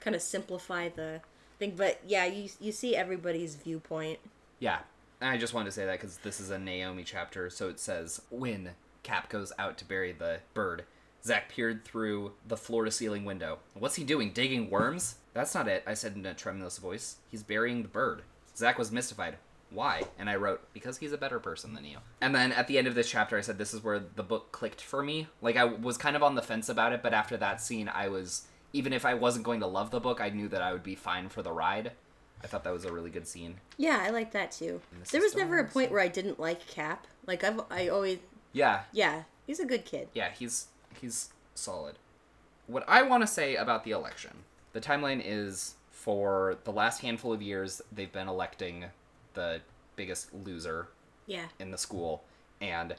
kind 0.00 0.14
of 0.16 0.22
simplify 0.22 0.88
the 0.88 1.20
thing, 1.58 1.74
but 1.76 2.00
yeah, 2.06 2.24
you 2.26 2.48
you 2.60 2.72
see 2.72 2.94
everybody's 2.96 3.54
viewpoint. 3.56 4.18
Yeah. 4.58 4.80
And 5.20 5.30
I 5.30 5.38
just 5.38 5.54
wanted 5.54 5.66
to 5.66 5.72
say 5.72 5.86
that 5.86 5.92
because 5.92 6.18
this 6.18 6.40
is 6.40 6.50
a 6.50 6.58
Naomi 6.58 7.04
chapter, 7.04 7.48
so 7.48 7.68
it 7.68 7.78
says 7.80 8.20
when 8.30 8.70
Cap 9.04 9.28
goes 9.28 9.52
out 9.58 9.78
to 9.78 9.84
bury 9.84 10.10
the 10.10 10.40
bird, 10.52 10.84
Zach 11.24 11.48
peered 11.48 11.84
through 11.84 12.32
the 12.46 12.56
floor 12.56 12.84
to 12.84 12.90
ceiling 12.90 13.24
window. 13.24 13.58
What's 13.74 13.94
he 13.94 14.04
doing? 14.04 14.32
Digging 14.32 14.68
worms? 14.68 15.16
That's 15.32 15.54
not 15.54 15.68
it, 15.68 15.84
I 15.86 15.94
said 15.94 16.16
in 16.16 16.26
a 16.26 16.34
tremulous 16.34 16.78
voice. 16.78 17.16
He's 17.30 17.42
burying 17.42 17.82
the 17.82 17.88
bird. 17.88 18.22
Zach 18.56 18.78
was 18.78 18.92
mystified. 18.92 19.36
Why? 19.70 20.02
And 20.18 20.28
I 20.28 20.36
wrote, 20.36 20.60
because 20.72 20.98
he's 20.98 21.12
a 21.12 21.18
better 21.18 21.40
person 21.40 21.74
than 21.74 21.84
you. 21.84 21.98
And 22.20 22.34
then 22.34 22.52
at 22.52 22.68
the 22.68 22.78
end 22.78 22.86
of 22.86 22.94
this 22.94 23.10
chapter, 23.10 23.36
I 23.36 23.40
said, 23.40 23.58
this 23.58 23.74
is 23.74 23.82
where 23.82 23.98
the 23.98 24.22
book 24.22 24.52
clicked 24.52 24.80
for 24.80 25.02
me. 25.02 25.28
Like, 25.40 25.56
I 25.56 25.64
was 25.64 25.96
kind 25.96 26.14
of 26.14 26.22
on 26.22 26.34
the 26.34 26.42
fence 26.42 26.68
about 26.68 26.92
it, 26.92 27.02
but 27.02 27.14
after 27.14 27.36
that 27.38 27.60
scene, 27.60 27.88
I 27.88 28.08
was, 28.08 28.46
even 28.72 28.92
if 28.92 29.04
I 29.04 29.14
wasn't 29.14 29.44
going 29.44 29.60
to 29.60 29.66
love 29.66 29.90
the 29.90 30.00
book, 30.00 30.20
I 30.20 30.28
knew 30.28 30.48
that 30.48 30.62
I 30.62 30.72
would 30.72 30.84
be 30.84 30.94
fine 30.94 31.28
for 31.28 31.42
the 31.42 31.52
ride. 31.52 31.92
I 32.44 32.46
thought 32.46 32.62
that 32.64 32.72
was 32.74 32.84
a 32.84 32.92
really 32.92 33.10
good 33.10 33.26
scene. 33.26 33.56
Yeah, 33.78 34.02
I 34.02 34.10
like 34.10 34.32
that 34.32 34.52
too. 34.52 34.82
There 35.10 35.22
was 35.22 35.34
never 35.34 35.58
a 35.58 35.64
point 35.64 35.90
where 35.90 36.02
I 36.02 36.08
didn't 36.08 36.38
like 36.38 36.66
Cap. 36.66 37.06
Like 37.26 37.42
I've 37.42 37.62
I 37.70 37.88
always 37.88 38.18
Yeah, 38.54 38.84
yeah, 38.92 39.24
he's 39.46 39.60
a 39.60 39.66
good 39.66 39.84
kid. 39.84 40.08
yeah, 40.14 40.30
he's 40.30 40.68
he's 41.00 41.28
solid. 41.54 41.96
What 42.66 42.84
I 42.88 43.02
want 43.02 43.22
to 43.22 43.26
say 43.26 43.56
about 43.56 43.84
the 43.84 43.90
election, 43.90 44.30
the 44.72 44.80
timeline 44.80 45.20
is 45.22 45.74
for 45.90 46.56
the 46.64 46.72
last 46.72 47.00
handful 47.02 47.32
of 47.32 47.42
years 47.42 47.82
they've 47.92 48.10
been 48.12 48.28
electing 48.28 48.86
the 49.34 49.60
biggest 49.96 50.32
loser 50.32 50.88
Yeah. 51.26 51.46
in 51.58 51.70
the 51.72 51.78
school 51.78 52.22
and 52.60 52.94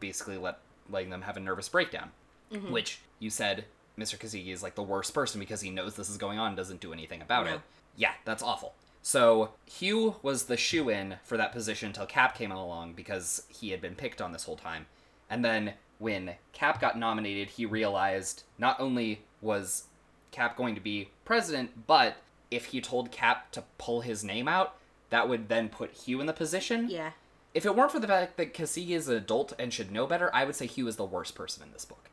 basically 0.00 0.36
let 0.36 0.58
letting 0.90 1.10
them 1.10 1.22
have 1.22 1.36
a 1.36 1.40
nervous 1.40 1.68
breakdown. 1.68 2.10
Mm-hmm. 2.52 2.70
Which 2.72 3.00
you 3.18 3.30
said 3.30 3.64
Mr. 3.98 4.16
Kasigi 4.18 4.48
is 4.52 4.62
like 4.62 4.74
the 4.74 4.82
worst 4.82 5.12
person 5.14 5.38
because 5.38 5.60
he 5.60 5.70
knows 5.70 5.94
this 5.96 6.08
is 6.10 6.16
going 6.16 6.38
on 6.38 6.48
and 6.48 6.56
doesn't 6.56 6.80
do 6.80 6.92
anything 6.92 7.20
about 7.22 7.46
No. 7.46 7.54
it. 7.54 7.60
Yeah, 7.96 8.12
that's 8.24 8.42
awful. 8.42 8.74
So 9.08 9.52
Hugh 9.64 10.16
was 10.20 10.44
the 10.44 10.58
shoe 10.58 10.90
in 10.90 11.14
for 11.24 11.38
that 11.38 11.50
position 11.50 11.86
until 11.86 12.04
Cap 12.04 12.36
came 12.36 12.52
along 12.52 12.92
because 12.92 13.44
he 13.48 13.70
had 13.70 13.80
been 13.80 13.94
picked 13.94 14.20
on 14.20 14.32
this 14.32 14.44
whole 14.44 14.54
time. 14.54 14.84
And 15.30 15.42
then 15.42 15.72
when 15.98 16.34
Cap 16.52 16.78
got 16.78 16.98
nominated, 16.98 17.48
he 17.48 17.64
realized 17.64 18.42
not 18.58 18.78
only 18.78 19.22
was 19.40 19.84
Cap 20.30 20.58
going 20.58 20.74
to 20.74 20.80
be 20.82 21.08
president, 21.24 21.86
but 21.86 22.18
if 22.50 22.66
he 22.66 22.82
told 22.82 23.10
Cap 23.10 23.50
to 23.52 23.64
pull 23.78 24.02
his 24.02 24.22
name 24.22 24.46
out, 24.46 24.74
that 25.08 25.26
would 25.26 25.48
then 25.48 25.70
put 25.70 25.92
Hugh 25.92 26.20
in 26.20 26.26
the 26.26 26.34
position. 26.34 26.90
Yeah. 26.90 27.12
If 27.54 27.64
it 27.64 27.74
weren't 27.74 27.92
for 27.92 28.00
the 28.00 28.06
fact 28.06 28.36
that 28.36 28.52
Kasigi 28.52 28.90
is 28.90 29.08
an 29.08 29.16
adult 29.16 29.54
and 29.58 29.72
should 29.72 29.90
know 29.90 30.06
better, 30.06 30.30
I 30.34 30.44
would 30.44 30.54
say 30.54 30.66
Hugh 30.66 30.86
is 30.86 30.96
the 30.96 31.04
worst 31.06 31.34
person 31.34 31.62
in 31.62 31.72
this 31.72 31.86
book. 31.86 32.10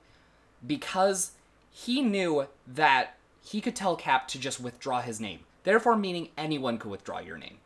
Because 0.66 1.32
he 1.70 2.02
knew 2.02 2.48
that 2.66 3.18
he 3.44 3.60
could 3.60 3.76
tell 3.76 3.98
Cap 3.98 4.30
to 4.30 4.40
just 4.40 4.62
withdraw 4.62 5.02
his 5.02 5.20
name, 5.20 5.42
therefore 5.66 5.98
meaning 5.98 6.30
anyone 6.38 6.78
could 6.78 6.90
withdraw 6.92 7.20
your 7.20 7.38
name. 7.38 7.58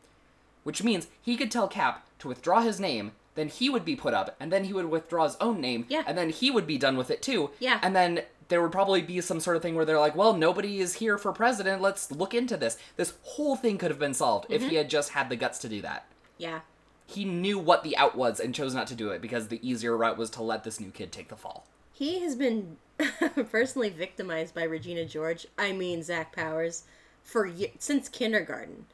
Which 0.63 0.83
means 0.83 1.07
he 1.21 1.37
could 1.37 1.51
tell 1.51 1.67
Cap 1.67 2.05
to 2.19 2.27
withdraw 2.27 2.61
his 2.61 2.79
name, 2.79 3.11
then 3.35 3.47
he 3.47 3.69
would 3.69 3.85
be 3.85 3.95
put 3.95 4.13
up, 4.13 4.35
and 4.39 4.51
then 4.51 4.65
he 4.65 4.73
would 4.73 4.89
withdraw 4.89 5.23
his 5.25 5.37
own 5.39 5.61
name, 5.61 5.85
Yeah. 5.87 6.03
and 6.07 6.17
then 6.17 6.29
he 6.31 6.49
would 6.51 6.67
be 6.67 6.77
done 6.77 6.97
with 6.97 7.09
it 7.11 7.21
too. 7.21 7.51
Yeah. 7.59 7.79
And 7.81 7.95
then 7.95 8.23
there 8.49 8.61
would 8.61 8.71
probably 8.71 9.01
be 9.01 9.21
some 9.21 9.39
sort 9.39 9.55
of 9.55 9.61
thing 9.61 9.75
where 9.75 9.85
they're 9.85 9.99
like, 9.99 10.15
well, 10.15 10.33
nobody 10.33 10.79
is 10.79 10.95
here 10.95 11.17
for 11.17 11.31
president, 11.31 11.81
let's 11.81 12.11
look 12.11 12.33
into 12.33 12.57
this. 12.57 12.77
This 12.97 13.13
whole 13.23 13.55
thing 13.55 13.77
could 13.77 13.91
have 13.91 13.99
been 13.99 14.13
solved 14.15 14.47
if 14.49 14.61
Mm-hmm. 14.61 14.69
he 14.71 14.75
had 14.77 14.89
just 14.89 15.11
had 15.11 15.29
the 15.29 15.35
guts 15.35 15.59
to 15.59 15.69
do 15.69 15.81
that 15.83 16.05
Yeah. 16.37 16.61
he 17.05 17.23
knew 17.25 17.57
what 17.59 17.83
the 17.83 17.95
out 17.95 18.15
was 18.17 18.39
and 18.39 18.53
chose 18.53 18.73
not 18.73 18.87
to 18.87 18.95
do 18.95 19.09
it 19.11 19.21
because 19.21 19.47
the 19.47 19.67
easier 19.67 19.95
route 19.95 20.17
was 20.17 20.29
to 20.31 20.43
let 20.43 20.63
this 20.63 20.79
new 20.79 20.91
kid 20.91 21.11
take 21.11 21.29
the 21.29 21.35
fall. 21.35 21.65
He 21.93 22.19
has 22.21 22.35
been 22.35 22.77
personally 23.51 23.89
victimized 23.89 24.53
by 24.55 24.63
Regina 24.63 25.05
George, 25.05 25.47
I 25.57 25.71
mean 25.71 26.03
Zach 26.03 26.35
Powers, 26.35 26.83
for 27.23 27.51
since 27.79 28.09
kindergarten. 28.09 28.85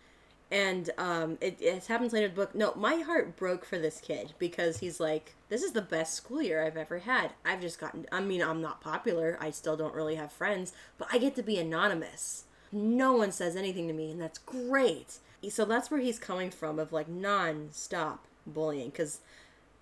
And 0.51 0.91
um, 0.97 1.37
it, 1.41 1.57
it 1.59 1.85
happens 1.85 2.13
later 2.13 2.27
in 2.27 2.31
the 2.31 2.35
book. 2.35 2.55
No, 2.55 2.73
my 2.75 2.97
heart 2.97 3.35
broke 3.35 3.65
for 3.65 3.79
this 3.79 3.99
kid 3.99 4.33
because 4.37 4.77
he's 4.77 4.99
like, 4.99 5.33
this 5.49 5.63
is 5.63 5.71
the 5.71 5.81
best 5.81 6.13
school 6.13 6.41
year 6.41 6.63
I've 6.63 6.77
ever 6.77 6.99
had. 6.99 7.31
I've 7.43 7.61
just 7.61 7.79
gotten, 7.79 8.05
I 8.11 8.21
mean, 8.21 8.41
I'm 8.41 8.61
not 8.61 8.79
popular. 8.79 9.37
I 9.41 9.49
still 9.49 9.75
don't 9.75 9.95
really 9.95 10.15
have 10.15 10.31
friends, 10.31 10.71
but 10.97 11.07
I 11.11 11.17
get 11.17 11.35
to 11.35 11.43
be 11.43 11.57
anonymous. 11.57 12.43
No 12.71 13.13
one 13.13 13.31
says 13.31 13.55
anything 13.55 13.87
to 13.87 13.93
me, 13.93 14.11
and 14.11 14.21
that's 14.21 14.37
great. 14.37 15.17
So 15.49 15.65
that's 15.65 15.89
where 15.89 15.99
he's 15.99 16.19
coming 16.19 16.51
from 16.51 16.79
of 16.79 16.91
like 16.91 17.07
non 17.07 17.69
stop 17.71 18.25
bullying 18.47 18.89
because 18.89 19.19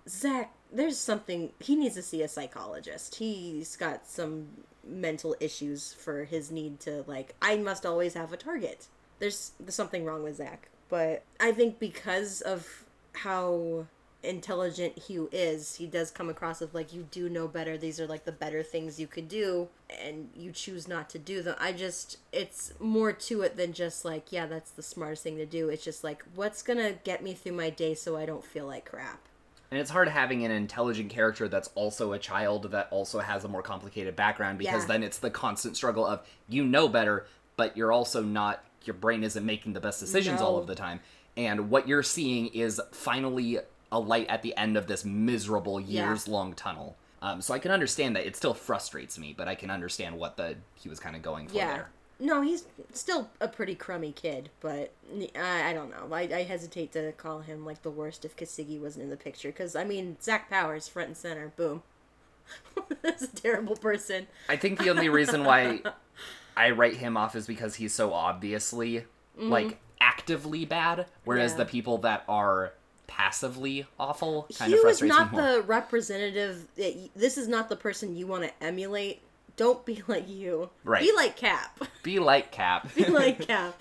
Zach, 0.08 0.52
there's 0.72 0.98
something 0.98 1.52
he 1.60 1.76
needs 1.76 1.94
to 1.94 2.02
see 2.02 2.22
a 2.22 2.28
psychologist. 2.28 3.16
He's 3.16 3.76
got 3.76 4.06
some 4.06 4.48
mental 4.86 5.36
issues 5.40 5.92
for 5.92 6.24
his 6.24 6.50
need 6.50 6.80
to 6.80 7.04
like. 7.06 7.34
I 7.40 7.56
must 7.56 7.86
always 7.86 8.14
have 8.14 8.32
a 8.32 8.36
target. 8.36 8.86
There's, 9.18 9.52
something 9.68 10.04
wrong 10.04 10.22
with 10.22 10.36
Zach, 10.36 10.68
but 10.88 11.22
I 11.40 11.52
think 11.52 11.78
because 11.78 12.40
of 12.40 12.84
how 13.12 13.86
intelligent 14.24 14.98
Hugh 14.98 15.28
is, 15.32 15.76
he 15.76 15.86
does 15.86 16.10
come 16.10 16.28
across 16.28 16.60
of 16.60 16.74
like 16.74 16.92
you 16.92 17.06
do 17.10 17.28
know 17.28 17.46
better. 17.46 17.76
These 17.76 18.00
are 18.00 18.06
like 18.06 18.24
the 18.24 18.32
better 18.32 18.62
things 18.62 18.98
you 18.98 19.06
could 19.06 19.28
do, 19.28 19.68
and 19.88 20.30
you 20.34 20.50
choose 20.50 20.88
not 20.88 21.08
to 21.10 21.18
do 21.18 21.42
them. 21.42 21.56
I 21.58 21.72
just 21.72 22.18
it's 22.32 22.72
more 22.80 23.12
to 23.12 23.42
it 23.42 23.56
than 23.56 23.72
just 23.72 24.04
like 24.04 24.32
yeah, 24.32 24.46
that's 24.46 24.70
the 24.70 24.82
smartest 24.82 25.22
thing 25.22 25.36
to 25.36 25.46
do. 25.46 25.68
It's 25.68 25.84
just 25.84 26.02
like 26.04 26.24
what's 26.34 26.62
gonna 26.62 26.92
get 27.04 27.22
me 27.22 27.34
through 27.34 27.52
my 27.52 27.70
day 27.70 27.94
so 27.94 28.16
I 28.16 28.26
don't 28.26 28.44
feel 28.44 28.66
like 28.66 28.86
crap. 28.86 29.28
And 29.70 29.80
it's 29.80 29.90
hard 29.90 30.08
having 30.08 30.44
an 30.44 30.50
intelligent 30.50 31.10
character 31.10 31.48
that's 31.48 31.68
also 31.74 32.12
a 32.12 32.18
child 32.18 32.70
that 32.70 32.88
also 32.90 33.18
has 33.20 33.44
a 33.44 33.48
more 33.48 33.62
complicated 33.62 34.14
background 34.14 34.58
because 34.58 34.82
Yeah. 34.82 34.88
then 34.88 35.02
it's 35.02 35.18
the 35.18 35.30
constant 35.30 35.76
struggle 35.76 36.06
of 36.06 36.20
you 36.48 36.64
know 36.64 36.88
better, 36.88 37.26
but 37.56 37.76
you're 37.76 37.90
also 37.92 38.22
not, 38.22 38.64
your 38.84 38.94
brain 38.94 39.24
isn't 39.24 39.44
making 39.44 39.72
the 39.72 39.80
best 39.80 40.00
decisions 40.00 40.40
all 40.40 40.58
of 40.58 40.66
the 40.66 40.74
time. 40.74 41.00
And 41.36 41.70
what 41.70 41.88
you're 41.88 42.02
seeing 42.02 42.46
is 42.48 42.80
finally 42.92 43.58
a 43.90 43.98
light 43.98 44.28
at 44.28 44.42
the 44.42 44.56
end 44.56 44.76
of 44.76 44.86
this 44.86 45.04
miserable 45.04 45.80
years 45.80 46.28
long 46.28 46.52
tunnel. 46.54 46.96
Um, 47.22 47.40
so 47.40 47.54
I 47.54 47.58
can 47.58 47.70
understand 47.70 48.14
that. 48.16 48.26
It 48.26 48.36
still 48.36 48.54
frustrates 48.54 49.18
me, 49.18 49.34
but 49.36 49.48
I 49.48 49.54
can 49.54 49.70
understand 49.70 50.18
what 50.18 50.36
the 50.36 50.56
he 50.74 50.88
was 50.88 51.00
kind 51.00 51.16
of 51.16 51.22
going 51.22 51.48
for 51.48 51.54
Yeah. 51.56 51.72
there. 51.74 51.90
No, 52.20 52.42
he's 52.42 52.64
still 52.92 53.28
a 53.40 53.48
pretty 53.48 53.74
crummy 53.74 54.12
kid, 54.12 54.50
but 54.60 54.92
I, 55.36 55.70
I 55.70 55.72
don't 55.72 55.90
know. 55.90 56.14
I, 56.14 56.22
I 56.22 56.42
hesitate 56.44 56.92
to 56.92 57.12
call 57.12 57.40
him 57.40 57.64
like 57.66 57.82
the 57.82 57.90
worst 57.90 58.24
if 58.24 58.36
Kasigi 58.36 58.80
wasn't 58.80 59.04
in 59.04 59.10
the 59.10 59.16
picture 59.16 59.48
because 59.48 59.74
I 59.74 59.84
mean 59.84 60.16
Zach 60.22 60.48
Powers 60.48 60.86
front 60.88 61.08
and 61.08 61.16
center, 61.16 61.52
boom. 61.56 61.82
That's 63.02 63.22
a 63.24 63.28
terrible 63.34 63.76
person. 63.76 64.26
I 64.48 64.56
think 64.56 64.78
the 64.78 64.90
only 64.90 65.08
reason 65.08 65.44
why 65.44 65.80
I 66.56 66.70
write 66.70 66.96
him 66.96 67.16
off 67.16 67.34
is 67.34 67.46
because 67.46 67.74
he's 67.76 67.92
so 67.94 68.12
obviously 68.12 69.04
like 69.36 69.78
actively 70.00 70.64
bad, 70.64 71.06
whereas 71.24 71.52
Mm-hmm. 71.52 71.60
Yeah. 71.60 71.64
the 71.64 71.70
people 71.70 71.98
that 71.98 72.24
are 72.28 72.72
passively 73.06 73.86
awful 73.98 74.46
kind 74.56 74.70
Hugh 74.70 74.78
of 74.78 74.82
frustrates 74.82 75.14
not 75.14 75.32
me 75.32 75.38
more. 75.38 75.52
the 75.52 75.62
representative. 75.62 76.68
This 76.76 77.36
is 77.38 77.48
not 77.48 77.68
the 77.68 77.76
person 77.76 78.16
you 78.16 78.26
want 78.26 78.44
to 78.44 78.50
emulate. 78.62 79.20
Don't 79.56 79.84
be 79.84 80.02
like 80.08 80.28
you. 80.28 80.70
Right. 80.84 81.02
Be 81.02 81.12
like 81.14 81.36
Cap. 81.36 81.80
Be 82.02 82.18
like 82.18 82.50
Cap. 82.50 82.92
Be 82.94 83.06
like 83.06 83.38
Cap. 83.46 83.80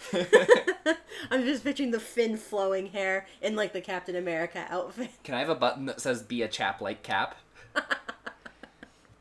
I'm 1.31 1.43
just 1.43 1.63
picturing 1.63 1.91
the 1.91 1.99
fin 1.99 2.38
flowing 2.38 2.88
hair 2.88 3.27
in 3.41 3.55
like 3.55 3.73
the 3.73 3.81
Captain 3.81 4.15
America 4.15 4.65
outfit. 4.69 5.12
Can 5.23 5.36
I 5.36 5.39
have 5.39 5.49
a 5.49 5.55
button 5.55 5.86
that 5.88 6.01
says 6.01 6.21
"Be 6.23 6.41
a 6.41 6.47
chap 6.47 6.81
like 6.81 7.03
Cap"? 7.03 7.36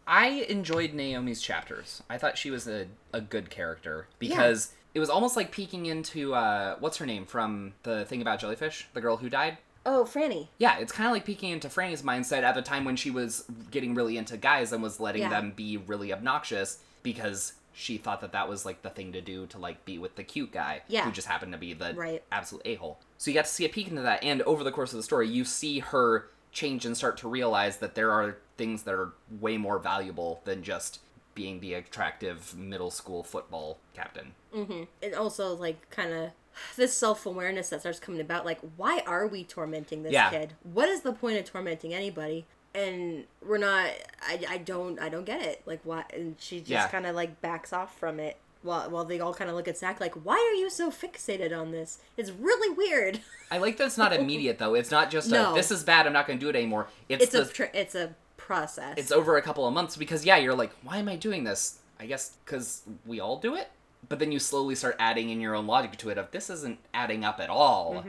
I 0.06 0.26
enjoyed 0.48 0.92
Naomi's 0.94 1.40
chapters. 1.40 2.02
I 2.10 2.18
thought 2.18 2.36
she 2.36 2.50
was 2.50 2.66
a, 2.68 2.86
a 3.12 3.20
good 3.20 3.50
character 3.50 4.08
because 4.18 4.74
it 4.94 5.00
was 5.00 5.08
almost 5.08 5.36
like 5.36 5.50
peeking 5.52 5.86
into 5.86 6.34
uh, 6.34 6.76
what's 6.80 6.98
her 6.98 7.06
name 7.06 7.24
from 7.24 7.72
the 7.84 8.04
thing 8.04 8.20
about 8.20 8.40
jellyfish, 8.40 8.88
the 8.92 9.00
girl 9.00 9.16
who 9.16 9.30
died. 9.30 9.58
Oh, 9.84 10.04
Franny. 10.04 10.48
Yeah, 10.58 10.78
it's 10.78 10.92
kind 10.92 11.06
of 11.08 11.12
like 11.12 11.24
peeking 11.24 11.50
into 11.50 11.68
Franny's 11.68 12.02
mindset 12.02 12.42
at 12.42 12.54
the 12.54 12.62
time 12.62 12.84
when 12.84 12.96
she 12.96 13.10
was 13.10 13.44
getting 13.70 13.94
really 13.94 14.16
into 14.16 14.36
guys 14.36 14.72
and 14.72 14.82
was 14.82 15.00
letting 15.00 15.22
Yeah. 15.22 15.30
them 15.30 15.52
be 15.56 15.76
really 15.76 16.12
obnoxious 16.12 16.78
because 17.02 17.54
she 17.72 17.96
thought 17.96 18.20
that 18.20 18.32
that 18.32 18.48
was 18.48 18.64
like 18.66 18.82
the 18.82 18.90
thing 18.90 19.12
to 19.12 19.20
do 19.20 19.46
to 19.46 19.58
like 19.58 19.84
be 19.84 19.98
with 19.98 20.14
the 20.16 20.22
cute 20.22 20.52
guy 20.52 20.82
Yeah. 20.88 21.04
who 21.04 21.10
just 21.10 21.26
happened 21.26 21.52
to 21.52 21.58
be 21.58 21.72
the 21.72 21.94
Right. 21.94 22.22
absolute 22.30 22.62
a-hole. 22.66 22.98
So 23.18 23.30
you 23.30 23.34
got 23.34 23.46
to 23.46 23.50
see 23.50 23.64
a 23.64 23.68
peek 23.68 23.88
into 23.88 24.02
that 24.02 24.22
and 24.22 24.42
over 24.42 24.62
the 24.62 24.70
course 24.72 24.92
of 24.92 24.98
the 24.98 25.02
story 25.02 25.26
you 25.28 25.44
see 25.44 25.78
her 25.80 26.28
change 26.52 26.84
and 26.84 26.96
start 26.96 27.16
to 27.18 27.28
realize 27.28 27.78
that 27.78 27.94
there 27.94 28.12
are 28.12 28.36
things 28.58 28.82
that 28.82 28.92
are 28.94 29.12
way 29.40 29.56
more 29.56 29.78
valuable 29.78 30.42
than 30.44 30.62
just 30.62 31.00
being 31.34 31.60
the 31.60 31.72
attractive 31.72 32.54
middle 32.54 32.90
school 32.90 33.22
football 33.24 33.78
captain. 33.94 34.34
Mm-hmm. 34.54 34.82
and 35.02 35.14
also 35.14 35.54
like 35.56 35.88
kind 35.88 36.12
of 36.12 36.30
this 36.76 36.94
self-awareness 36.94 37.68
that 37.70 37.80
starts 37.80 37.98
coming 38.00 38.20
about 38.20 38.44
like 38.44 38.60
why 38.76 39.02
are 39.06 39.26
we 39.26 39.44
tormenting 39.44 40.02
this 40.02 40.12
Yeah. 40.12 40.30
kid 40.30 40.54
what 40.62 40.88
is 40.88 41.00
the 41.02 41.12
point 41.12 41.38
of 41.38 41.44
tormenting 41.44 41.92
anybody 41.94 42.46
and 42.74 43.24
we're 43.46 43.58
not 43.58 43.90
i, 44.22 44.40
I 44.48 44.58
don't 44.58 44.98
i 45.00 45.08
don't 45.08 45.24
get 45.24 45.42
it 45.42 45.62
like 45.66 45.80
why 45.84 46.04
and 46.12 46.36
she 46.38 46.58
just 46.60 46.70
Yeah. 46.70 46.88
kind 46.88 47.06
of 47.06 47.14
like 47.14 47.40
backs 47.40 47.72
off 47.72 47.98
from 47.98 48.18
it 48.20 48.36
while, 48.62 48.88
while 48.90 49.04
they 49.04 49.18
all 49.18 49.34
kind 49.34 49.50
of 49.50 49.56
look 49.56 49.66
at 49.68 49.76
Zach 49.76 50.00
like 50.00 50.14
why 50.24 50.34
are 50.34 50.56
you 50.58 50.70
so 50.70 50.90
fixated 50.90 51.56
on 51.58 51.72
this 51.72 51.98
it's 52.16 52.30
really 52.30 52.74
weird 52.76 53.20
I 53.50 53.58
like 53.58 53.76
that 53.78 53.86
it's 53.88 53.98
not 53.98 54.12
immediate 54.14 54.58
though. 54.58 54.74
It's 54.74 54.90
not 54.90 55.10
just 55.10 55.28
a, 55.28 55.32
No. 55.32 55.54
this 55.54 55.70
is 55.70 55.84
bad, 55.84 56.06
I'm 56.06 56.12
not 56.14 56.26
going 56.26 56.38
to 56.38 56.44
do 56.44 56.48
it 56.48 56.56
anymore. 56.56 56.86
It's, 57.10 57.24
it's 57.24 57.32
the 57.32 57.42
a 57.42 57.46
tr- 57.46 57.74
it's 57.76 57.94
a 57.94 58.14
process 58.38 58.94
it's 58.96 59.12
over 59.12 59.36
a 59.36 59.42
couple 59.42 59.66
of 59.68 59.72
months 59.74 59.96
because 59.96 60.24
yeah 60.24 60.36
you're 60.36 60.54
like 60.54 60.72
why 60.82 60.96
am 60.98 61.08
i 61.08 61.14
doing 61.14 61.44
this 61.44 61.78
i 62.00 62.06
guess 62.06 62.36
because 62.44 62.82
we 63.06 63.20
all 63.20 63.38
do 63.38 63.54
it 63.54 63.68
but 64.12 64.18
then 64.18 64.30
you 64.30 64.38
slowly 64.38 64.74
start 64.74 64.94
adding 64.98 65.30
in 65.30 65.40
your 65.40 65.54
own 65.54 65.66
logic 65.66 65.96
to 65.96 66.10
it 66.10 66.18
of 66.18 66.30
this 66.30 66.50
isn't 66.50 66.78
adding 66.92 67.24
up 67.24 67.40
at 67.40 67.48
all 67.48 68.04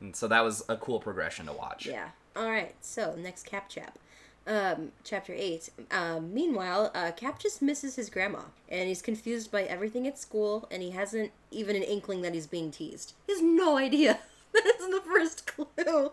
and 0.00 0.16
so 0.16 0.26
that 0.26 0.42
was 0.42 0.64
a 0.68 0.76
cool 0.76 0.98
progression 0.98 1.46
to 1.46 1.52
watch 1.52 1.86
Yeah. 1.86 2.08
All 2.34 2.50
right. 2.50 2.74
So 2.80 3.14
next 3.16 3.44
Cap 3.46 3.68
chap, 3.68 3.98
um, 4.46 4.92
chapter 5.04 5.34
eight. 5.36 5.70
Um, 5.90 6.32
meanwhile, 6.32 6.90
uh, 6.94 7.12
Cap 7.12 7.38
just 7.38 7.60
misses 7.62 7.96
his 7.96 8.10
grandma, 8.10 8.40
and 8.68 8.88
he's 8.88 9.02
confused 9.02 9.52
by 9.52 9.64
everything 9.64 10.06
at 10.06 10.18
school, 10.18 10.66
and 10.70 10.82
he 10.82 10.90
hasn't 10.90 11.30
even 11.50 11.76
an 11.76 11.82
inkling 11.82 12.22
that 12.22 12.34
he's 12.34 12.46
being 12.46 12.70
teased. 12.70 13.12
He 13.26 13.34
has 13.34 13.42
no 13.42 13.76
idea. 13.76 14.18
That's 14.52 14.78
the 14.78 15.02
first 15.04 15.46
clue. 15.46 16.12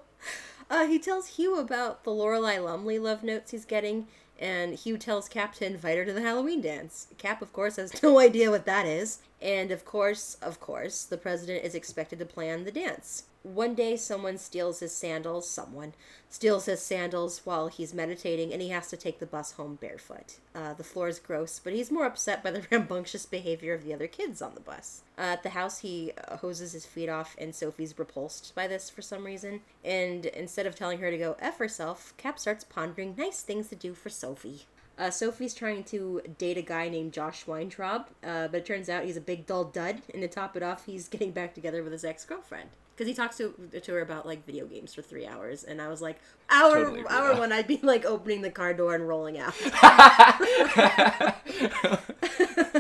Uh, 0.69 0.86
he 0.88 0.99
tells 0.99 1.28
Hugh 1.38 1.58
about 1.58 2.04
the 2.04 2.12
Lorelei 2.12 2.60
Lumley 2.60 2.99
love 2.99 3.23
notes 3.23 3.52
he's 3.52 3.65
getting, 3.65 4.08
and 4.39 4.75
Hugh 4.75 4.97
tells 4.97 5.28
Cap 5.30 5.56
to 5.56 5.65
invite 5.65 5.97
her 5.97 6.06
to 6.06 6.13
the 6.13 6.21
Halloween 6.21 6.62
dance. 6.62 7.08
Cap, 7.17 7.41
of 7.41 7.52
course, 7.54 7.78
has 7.78 8.04
no 8.04 8.19
idea 8.30 8.52
what 8.52 8.65
that 8.65 8.86
is. 8.86 9.19
And 9.41 9.71
of 9.71 9.86
course, 9.86 10.36
of 10.41 10.60
course, 10.60 11.04
the 11.04 11.17
president 11.17 11.63
is 11.63 11.75
expected 11.75 12.19
to 12.19 12.25
plan 12.25 12.65
the 12.65 12.71
dance. 12.71 13.23
One 13.41 13.73
day, 13.73 13.95
someone 13.95 14.38
steals 14.38 14.82
his 14.82 14.93
sandals. 14.93 15.49
Someone 15.49 15.93
steals 16.30 16.65
his 16.65 16.82
sandals 16.82 17.41
while 17.45 17.69
he's 17.69 17.93
meditating, 17.93 18.52
and 18.52 18.62
he 18.62 18.69
has 18.69 18.89
to 18.89 18.97
take 18.97 19.19
the 19.19 19.25
bus 19.25 19.54
home 19.54 19.75
barefoot. 19.80 20.36
Uh, 20.54 20.73
the 20.73 20.84
floor 20.84 21.08
is 21.08 21.19
gross, 21.19 21.58
but 21.58 21.71
he's 21.71 21.89
more 21.89 22.06
upset 22.06 22.43
by 22.43 22.52
the 22.52 22.67
rambunctious 22.71 23.25
behavior 23.25 23.73
of 23.73 23.86
the 23.86 23.93
other 23.93 24.08
kids 24.08 24.41
on 24.41 24.56
the 24.56 24.60
bus. 24.60 25.04
Uh, 25.17 25.21
at 25.21 25.43
the 25.43 25.52
house, 25.52 25.80
he 25.80 26.12
uh, 26.28 26.36
hoses 26.38 26.73
his 26.73 26.86
feet 26.86 27.08
off, 27.08 27.38
and 27.39 27.56
Sophie's 27.56 27.97
repulsed 27.97 28.54
by 28.56 28.67
this 28.67 28.89
for 28.89 29.02
some 29.02 29.25
reason. 29.25 29.62
And 29.86 30.25
instead 30.25 30.65
of 30.65 30.75
telling 30.75 30.99
her 30.99 31.10
to 31.10 31.17
go 31.17 31.38
F 31.39 31.60
herself, 31.60 32.13
Cap 32.17 32.39
starts 32.39 32.65
pondering 32.65 33.15
nice 33.17 33.41
things 33.41 33.69
to 33.69 33.75
do 33.75 33.93
for 33.93 34.10
Sophie. 34.10 34.65
Uh, 34.99 35.09
Sophie's 35.09 35.53
trying 35.53 35.85
to 35.85 36.21
date 36.38 36.57
a 36.57 36.62
guy 36.62 36.89
named 36.89 37.13
Josh 37.13 37.47
Weintraub, 37.47 38.07
uh, 38.21 38.49
but 38.49 38.57
it 38.57 38.65
turns 38.65 38.89
out 38.89 39.05
he's 39.05 39.15
a 39.15 39.21
big 39.21 39.45
dull 39.45 39.63
dud, 39.63 40.01
and 40.13 40.21
to 40.21 40.27
top 40.27 40.57
it 40.57 40.63
off, 40.63 40.85
he's 40.85 41.07
getting 41.13 41.31
back 41.31 41.55
together 41.55 41.81
with 41.81 41.93
his 41.93 42.03
ex 42.03 42.25
girlfriend. 42.25 42.69
Because 42.95 43.07
he 43.07 43.13
talks 43.13 43.38
to, 43.38 43.53
to 43.81 43.93
her 43.93 44.01
about 44.01 44.25
like 44.25 44.45
video 44.45 44.65
games 44.65 44.93
for 44.93 45.01
three 45.01 45.25
hours, 45.25 45.63
and 45.63 45.81
I 45.81 45.88
was 45.88 46.01
like, 46.01 46.19
hour 46.49 46.83
Totally 46.83 47.05
hour 47.09 47.33
one, 47.38 47.53
I'd 47.53 47.65
be 47.65 47.79
like 47.81 48.03
opening 48.03 48.41
the 48.41 48.51
car 48.51 48.73
door 48.73 48.93
and 48.93 49.07
rolling 49.07 49.39
out. 49.39 49.53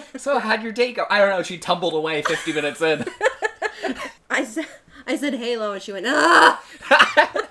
so 0.17 0.39
how'd 0.39 0.61
your 0.61 0.71
date 0.73 0.95
go 0.95 1.05
i 1.09 1.19
don't 1.19 1.29
know 1.29 1.41
she 1.41 1.57
tumbled 1.57 1.93
away 1.93 2.21
50 2.21 2.53
minutes 2.53 2.81
in 2.81 3.05
I 4.29 4.43
said 4.43 4.67
I 5.07 5.15
said 5.15 5.33
Halo 5.35 5.73
and 5.73 5.81
she 5.81 5.91
went 5.91 6.05
ah. 6.07 7.45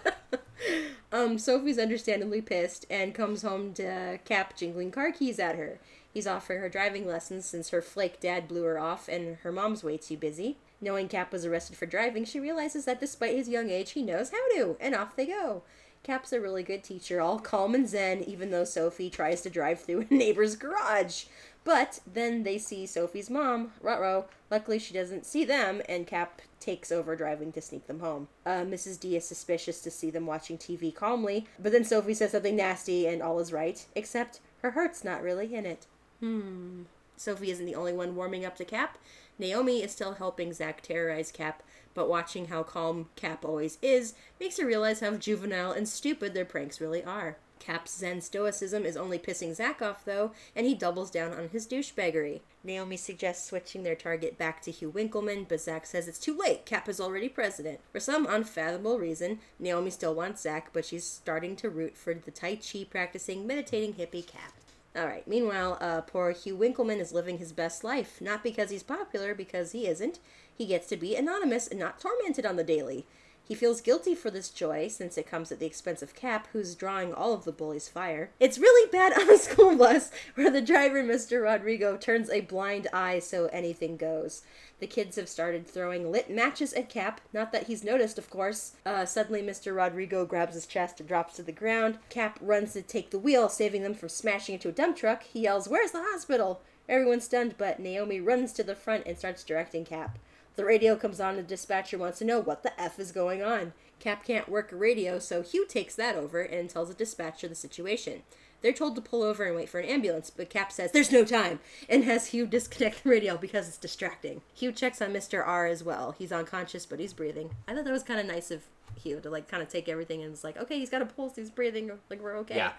Um, 1.19 1.39
Sophie's 1.39 1.79
understandably 1.79 2.41
pissed 2.41 2.87
and 2.89 3.15
comes 3.15 3.43
home 3.43 3.73
to 3.75 4.19
Cap 4.25 4.57
jingling 4.57 4.91
car 4.91 5.11
keys 5.11 5.39
at 5.39 5.57
her. 5.57 5.79
He's 6.13 6.27
offering 6.27 6.61
her 6.61 6.69
driving 6.69 7.07
lessons 7.07 7.45
since 7.45 7.71
her 7.71 7.83
flake 7.83 8.21
dad 8.21 8.49
blew 8.49 8.65
her 8.65 8.79
off 8.79 9.09
and 9.09 9.37
her 9.39 9.53
mom's 9.53 9.85
way 9.85 9.97
too 9.97 10.17
busy. 10.17 10.59
Knowing 10.81 11.09
Cap 11.09 11.33
was 11.33 11.45
arrested 11.45 11.77
for 11.77 11.87
driving, 11.87 12.25
she 12.25 12.39
realizes 12.39 12.85
that 12.85 13.01
despite 13.01 13.35
his 13.37 13.49
young 13.49 13.69
age, 13.69 13.93
he 13.93 14.03
knows 14.03 14.31
how 14.31 14.49
to, 14.57 14.77
and 14.81 14.95
off 14.95 15.17
they 15.17 15.27
go. 15.27 15.63
Cap's 16.05 16.33
a 16.33 16.41
really 16.41 16.63
good 16.63 16.85
teacher, 16.85 17.21
all 17.21 17.41
calm 17.41 17.75
and 17.75 17.89
zen, 17.89 18.23
even 18.23 18.51
though 18.51 18.65
Sophie 18.65 19.11
tries 19.11 19.43
to 19.43 19.51
drive 19.51 19.81
through 19.81 20.07
a 20.09 20.15
neighbor's 20.15 20.55
garage. 20.55 21.25
But 21.69 22.01
then 22.11 22.45
they 22.45 22.57
see 22.57 22.87
Sophie's 22.87 23.29
mom, 23.29 23.73
Rutro. 23.83 24.25
Luckily, 24.51 24.79
she 24.79 24.95
doesn't 24.95 25.27
see 25.27 25.45
them, 25.45 25.83
and 25.87 26.07
Cap 26.07 26.41
takes 26.61 26.91
over 26.91 27.15
driving 27.15 27.53
to 27.53 27.61
sneak 27.61 27.87
them 27.87 28.01
home. 28.01 28.29
Uh, 28.47 28.63
Mrs. 28.63 28.99
D 28.99 29.17
is 29.17 29.29
suspicious 29.29 29.83
to 29.83 29.91
see 29.91 30.09
them 30.09 30.25
watching 30.25 30.57
TV 30.57 30.95
calmly, 30.95 31.47
but 31.59 31.71
then 31.71 31.85
Sophie 31.85 32.15
says 32.15 32.31
something 32.31 32.57
nasty, 32.57 33.07
and 33.07 33.21
all 33.21 33.39
is 33.39 33.53
right, 33.53 33.85
except 33.95 34.41
her 34.63 34.71
heart's 34.71 35.05
not 35.05 35.23
really 35.23 35.55
in 35.55 35.67
it. 35.67 35.87
Hmm. 36.21 36.85
Sophie 37.19 37.51
isn't 37.51 37.67
the 37.67 37.75
only 37.75 37.93
one 37.93 38.17
warming 38.17 38.47
up 38.47 38.57
to 38.57 38.65
Cap. 38.65 38.97
Naomi 39.39 39.83
is 39.83 39.93
still 39.93 40.15
helping 40.15 40.55
Zach 40.55 40.81
terrorize 40.81 41.31
Cap, 41.31 41.63
but 41.93 42.09
watching 42.09 42.47
how 42.47 42.63
calm 42.63 43.11
Cap 43.15 43.45
always 43.45 43.77
is 43.83 44.15
makes 44.41 44.59
her 44.59 44.65
realize 44.65 45.01
how 45.01 45.17
juvenile 45.17 45.73
and 45.73 45.87
stupid 45.87 46.33
their 46.33 46.47
pranks 46.47 46.81
really 46.81 47.05
are. 47.05 47.37
Cap's 47.59 47.97
Zen 47.97 48.21
stoicism 48.21 48.85
is 48.85 48.97
only 48.97 49.19
pissing 49.19 49.55
Zach 49.55 49.83
off, 49.83 50.05
though, 50.05 50.33
and 50.55 50.67
he 50.67 50.75
doubles 50.75 51.11
down 51.11 51.33
on 51.33 51.49
his 51.49 51.67
douchebaggery. 51.67 52.41
Naomi 52.65 52.97
suggests 52.97 53.49
switching 53.49 53.83
their 53.83 53.95
target 53.95 54.39
back 54.39 54.61
to 54.63 54.71
Hugh 54.71 54.91
Winkleman, 54.91 55.47
but 55.49 55.61
Zach 55.61 55.87
says 55.87 56.09
it's 56.09 56.19
too 56.19 56.37
late. 56.37 56.67
Cap 56.67 56.89
is 56.89 57.01
already 57.01 57.29
president. 57.29 57.81
For 57.93 58.01
some 58.01 58.27
unfathomable 58.27 58.99
reason, 58.99 59.39
Naomi 59.59 59.91
still 59.91 60.15
wants 60.15 60.43
Zach, 60.43 60.71
but 60.73 60.85
she's 60.85 61.05
starting 61.05 61.57
to 61.57 61.71
root 61.71 61.97
for 61.97 62.15
the 62.15 62.31
Tai 62.31 62.57
Chi 62.57 62.85
practicing, 62.89 63.47
meditating 63.47 63.95
hippie 63.95 64.27
Cap. 64.27 64.53
Alright, 64.97 65.29
meanwhile, 65.29 65.79
uh, 65.81 66.01
poor 66.01 66.33
Hugh 66.33 66.57
Winkleman 66.57 66.99
is 66.99 67.13
living 67.13 67.39
his 67.39 67.53
best 67.53 67.85
life. 67.85 68.21
Not 68.21 68.43
because 68.43 68.71
he's 68.71 68.83
popular, 68.83 69.35
because 69.35 69.73
he 69.73 69.87
isn't. 69.87 70.19
He 70.57 70.67
gets 70.67 70.89
to 70.89 70.97
be 70.97 71.15
anonymous 71.15 71.69
and 71.69 71.79
not 71.79 72.01
tormented 72.01 72.45
on 72.45 72.57
the 72.57 72.65
daily. 72.65 73.07
He 73.49 73.55
feels 73.55 73.81
guilty 73.81 74.15
for 74.15 74.31
this 74.31 74.51
joy 74.51 74.89
since 74.89 75.17
it 75.17 75.27
comes 75.27 75.51
at 75.51 75.59
the 75.59 75.65
expense 75.65 76.03
of 76.03 76.15
Cap, 76.15 76.49
who's 76.53 76.75
drawing 76.75 77.15
all 77.15 77.33
of 77.33 77.47
the 77.47 77.51
bully's 77.51 77.89
fire. 77.89 78.31
It's 78.39 78.59
really 78.59 78.91
bad 78.91 79.15
on 79.19 79.31
a 79.31 79.39
school 79.39 79.75
bus 79.75 80.11
where 80.35 80.51
the 80.51 80.61
driver, 80.61 81.03
Mr. 81.03 81.43
Rodrigo, 81.43 81.97
turns 81.97 82.29
a 82.29 82.43
blind 82.43 82.89
eye 82.93 83.21
so 83.21 83.47
anything 83.47 83.97
goes. 83.97 84.43
The 84.81 84.87
kids 84.87 85.17
have 85.17 85.31
started 85.31 85.67
throwing 85.67 86.13
lit 86.13 86.29
matches 86.29 86.75
at 86.75 86.91
Cap. 86.91 87.23
Not 87.33 87.51
that 87.53 87.69
he's 87.69 87.83
noticed, 87.83 88.19
of 88.19 88.29
course. 88.29 88.77
Uh, 88.85 89.07
suddenly, 89.07 89.41
Mr. 89.41 89.75
Rodrigo 89.75 90.27
grabs 90.27 90.55
his 90.55 90.67
chest 90.67 91.01
and 91.01 91.09
drops 91.09 91.35
to 91.37 91.43
the 91.43 91.51
ground. 91.51 91.99
Cap 92.11 92.39
runs 92.43 92.75
to 92.75 92.83
take 92.83 93.09
the 93.11 93.19
wheel, 93.19 93.49
saving 93.49 93.83
them 93.83 93.95
from 93.95 94.11
smashing 94.11 94.57
into 94.57 94.69
a 94.69 94.73
dump 94.73 94.99
truck. 94.99 95.23
He 95.23 95.41
yells, 95.41 95.71
Where's 95.71 95.93
the 95.93 96.03
hospital? 96.03 96.61
Everyone's 96.87 97.25
stunned, 97.25 97.55
but 97.57 97.81
Naomi 97.81 98.21
runs 98.21 98.53
to 98.53 98.63
the 98.63 98.75
front 98.75 99.05
and 99.07 99.17
starts 99.17 99.43
directing 99.43 99.87
Cap. 99.87 100.19
The 100.59 100.65
radio 100.65 100.97
comes 100.97 101.21
on, 101.21 101.37
the 101.37 101.45
dispatcher 101.45 101.99
wants 101.99 102.19
to 102.19 102.25
know 102.25 102.41
what 102.41 102.65
the 102.65 102.81
F 102.81 102.99
is 102.99 103.13
going 103.13 103.45
on. 103.45 103.75
Cap 104.01 104.25
can't 104.25 104.49
work 104.49 104.73
a 104.73 104.77
radio, 104.77 105.21
so 105.21 105.41
Hugh 105.41 105.65
takes 105.65 105.95
that 105.95 106.17
over 106.17 106.41
and 106.41 106.69
tells 106.69 106.89
the 106.89 106.95
dispatcher 106.95 107.47
the 107.47 107.55
situation. 107.55 108.23
They're 108.61 108.73
told 108.73 108.97
to 108.97 109.01
pull 109.01 109.23
over 109.23 109.45
and 109.45 109.55
wait 109.55 109.69
for 109.69 109.79
an 109.79 109.89
ambulance, 109.89 110.31
but 110.31 110.51
Cap 110.51 110.73
says 110.73 110.91
there's 110.91 111.13
no 111.13 111.25
time 111.25 111.61
and 111.89 112.03
has 112.03 112.27
Hugh 112.27 112.45
disconnect 112.45 113.05
the 113.05 113.11
radio 113.11 113.37
because 113.37 113.69
it's 113.69 113.79
distracting. 113.79 114.41
Hugh 114.53 114.73
checks 114.73 115.01
on 115.01 115.13
Mr. 115.13 115.47
R 115.47 115.69
as 115.69 115.85
well. 115.85 116.17
He's 116.19 116.33
unconscious, 116.33 116.87
but 116.87 116.99
he's 116.99 117.13
breathing. 117.13 117.51
I 117.69 117.75
thought 117.77 117.85
that 117.85 117.93
was 117.93 118.03
kind 118.03 118.19
of 118.19 118.27
nice 118.27 118.51
of 118.51 118.65
Hugh 119.01 119.21
to 119.21 119.31
like 119.31 119.47
kind 119.47 119.63
of 119.63 119.69
take 119.69 119.89
everything 119.89 120.25
and 120.25 120.33
it's 120.33 120.43
like, 120.43 120.57
okay, 120.57 120.81
he's 120.81 120.91
got 120.91 121.03
a 121.03 121.07
pulse, 121.07 121.37
he's 121.37 121.51
breathing, 121.51 121.93
like 122.11 122.21
we're 122.21 122.37
okay. 122.39 122.57
Yeah. 122.57 122.73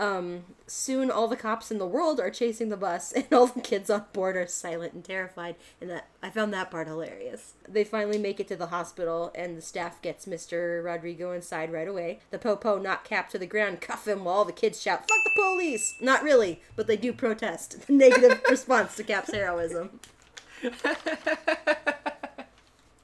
Um, 0.00 0.44
soon 0.66 1.10
all 1.10 1.28
the 1.28 1.36
cops 1.36 1.70
in 1.70 1.76
the 1.76 1.86
world 1.86 2.20
are 2.20 2.30
chasing 2.30 2.70
the 2.70 2.76
bus, 2.78 3.12
and 3.16 3.30
all 3.30 3.48
the 3.48 3.60
kids 3.60 3.90
on 3.90 4.06
board 4.14 4.34
are 4.34 4.46
silent 4.46 4.94
and 4.94 5.04
terrified. 5.04 5.56
And 5.78 5.90
that 5.90 6.08
I 6.22 6.30
found 6.30 6.54
that 6.54 6.70
part 6.70 6.88
hilarious. 6.88 7.52
They 7.68 7.84
finally 7.84 8.16
make 8.16 8.40
it 8.40 8.48
to 8.48 8.56
the 8.56 8.68
hospital, 8.68 9.30
and 9.34 9.58
the 9.58 9.62
staff 9.62 10.00
gets 10.00 10.24
Mr. 10.24 10.82
Rodrigo 10.82 11.32
inside 11.32 11.70
right 11.70 11.86
away. 11.86 12.20
The 12.30 12.38
popo 12.38 12.78
knock 12.78 13.04
Cap 13.04 13.28
to 13.30 13.38
the 13.38 13.44
ground, 13.44 13.82
cuff 13.82 14.08
him, 14.08 14.24
while 14.24 14.36
all 14.36 14.44
the 14.46 14.52
kids 14.52 14.80
shout, 14.80 15.00
"Fuck 15.00 15.22
the 15.22 15.32
police!" 15.36 15.94
Not 16.00 16.22
really, 16.22 16.62
but 16.76 16.86
they 16.86 16.96
do 16.96 17.12
protest. 17.12 17.86
The 17.86 17.92
negative 17.92 18.40
response 18.50 18.96
to 18.96 19.04
Cap's 19.04 19.32
heroism. 19.32 20.00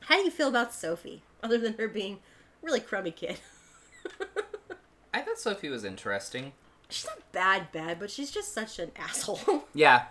How 0.00 0.16
do 0.16 0.22
you 0.22 0.30
feel 0.30 0.48
about 0.48 0.72
Sophie, 0.72 1.20
other 1.42 1.58
than 1.58 1.74
her 1.74 1.88
being 1.88 2.20
a 2.62 2.66
really 2.66 2.80
crummy 2.80 3.10
kid? 3.10 3.38
I 5.12 5.20
thought 5.20 5.38
Sophie 5.38 5.68
was 5.68 5.84
interesting. 5.84 6.52
She's 6.88 7.06
not 7.06 7.32
bad, 7.32 7.72
bad, 7.72 7.98
but 7.98 8.10
she's 8.10 8.30
just 8.30 8.54
such 8.54 8.78
an 8.78 8.92
asshole. 8.96 9.64
Yeah. 9.74 10.06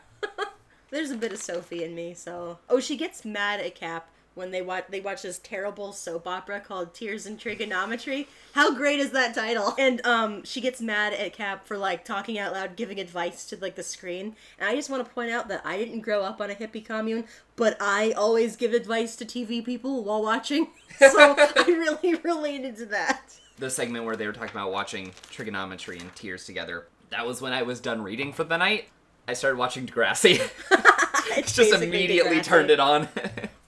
There's 0.92 1.12
a 1.12 1.18
bit 1.18 1.34
of 1.34 1.40
Sophie 1.40 1.84
in 1.84 1.96
me, 1.96 2.14
so. 2.14 2.60
Oh, 2.70 2.80
she 2.80 2.96
gets 2.96 3.26
mad 3.26 3.60
at 3.60 3.76
Cap 3.76 4.08
when 4.36 4.52
they 4.52 4.62
watch 4.62 4.86
they 4.90 5.00
watch 5.00 5.24
this 5.24 5.40
terrible 5.40 5.92
soap 5.94 6.28
opera 6.28 6.60
called 6.60 6.94
Tears 6.94 7.26
and 7.26 7.40
Trigonometry. 7.40 8.28
How 8.54 8.76
great 8.76 9.00
is 9.00 9.12
that 9.12 9.34
title? 9.34 9.74
And 9.80 10.06
um, 10.06 10.44
she 10.44 10.62
gets 10.62 10.82
mad 10.82 11.14
at 11.14 11.34
Cap 11.34 11.66
for 11.66 11.78
like 11.78 12.06
talking 12.06 12.38
out 12.38 12.54
loud, 12.54 12.76
giving 12.76 13.00
advice 13.00 13.46
to 13.48 13.58
like 13.58 13.76
the 13.76 13.84
screen. 13.84 14.36
And 14.60 14.70
I 14.70 14.76
just 14.76 14.90
want 14.90 15.06
to 15.06 15.12
point 15.12 15.32
out 15.32 15.48
that 15.48 15.62
I 15.66 15.78
didn't 15.78 16.02
grow 16.02 16.22
up 16.22 16.40
on 16.40 16.52
a 16.52 16.56
hippie 16.56 16.86
commune, 16.86 17.26
but 17.56 17.78
I 17.82 18.12
always 18.12 18.56
give 18.56 18.74
advice 18.74 19.16
to 19.18 19.26
TV 19.26 19.64
people 19.66 20.04
while 20.04 20.22
watching, 20.22 20.68
so 21.00 21.36
I 21.38 21.64
really 21.68 22.16
related 22.16 22.76
to 22.78 22.86
that. 22.88 23.40
The 23.58 23.70
segment 23.70 24.06
where 24.06 24.15
they 24.15 24.28
were 24.28 24.34
talking 24.34 24.52
about 24.52 24.72
watching 24.72 25.13
trigonometry 25.30 25.98
and 26.00 26.13
tears 26.15 26.46
together. 26.46 26.88
That 27.10 27.26
was 27.26 27.41
when 27.41 27.54
I 27.54 27.62
was 27.63 27.80
done 27.80 28.02
reading 28.02 28.34
for 28.34 28.44
the 28.44 28.58
night. 28.58 28.89
I 29.28 29.34
started 29.34 29.58
watching 29.58 29.86
Degrassi. 29.88 30.41
It's 31.38 31.54
Just 31.56 31.74
immediately 31.82 32.38
Degrassi. 32.38 32.44
turned 32.44 32.70
it 32.70 32.80
on. 32.80 33.08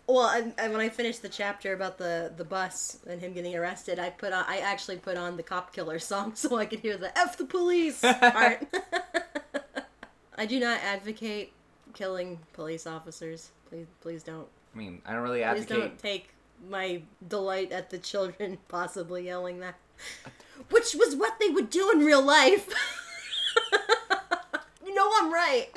Well, 0.09 0.29
and, 0.29 0.53
and 0.57 0.71
when 0.71 0.79
I 0.79 0.87
finished 0.87 1.21
the 1.21 1.27
chapter 1.27 1.73
about 1.73 1.97
the 1.97 2.31
the 2.37 2.45
bus 2.45 2.99
and 3.09 3.19
him 3.19 3.33
getting 3.33 3.53
arrested, 3.57 3.99
I 3.99 4.09
put 4.09 4.31
on 4.31 4.45
I 4.47 4.59
actually 4.59 4.95
put 4.95 5.17
on 5.17 5.35
the 5.35 5.43
cop 5.43 5.73
killer 5.73 5.99
song 5.99 6.31
so 6.35 6.55
I 6.55 6.65
could 6.65 6.79
hear 6.79 6.95
the 6.95 7.11
"f 7.17 7.37
the 7.37 7.43
police" 7.43 7.99
part. 7.99 8.65
I 10.37 10.45
do 10.45 10.61
not 10.61 10.79
advocate 10.81 11.51
killing 11.93 12.39
police 12.53 12.87
officers. 12.87 13.51
Please, 13.67 13.87
please 13.99 14.23
don't. 14.23 14.47
I 14.73 14.77
mean, 14.77 15.01
I 15.05 15.11
don't 15.11 15.23
really 15.23 15.43
advocate. 15.43 15.67
Please 15.67 15.77
don't 15.77 15.99
take 15.99 16.29
my 16.69 17.01
delight 17.27 17.71
at 17.71 17.89
the 17.89 17.97
children 17.97 18.57
possibly 18.67 19.25
yelling 19.25 19.59
that, 19.59 19.75
which 20.69 20.95
was 20.95 21.15
what 21.15 21.39
they 21.39 21.49
would 21.49 21.69
do 21.69 21.91
in 21.91 21.99
real 21.99 22.21
life. 22.21 22.69
you 24.85 24.93
know 24.93 25.09
I'm 25.15 25.33
right. 25.33 25.67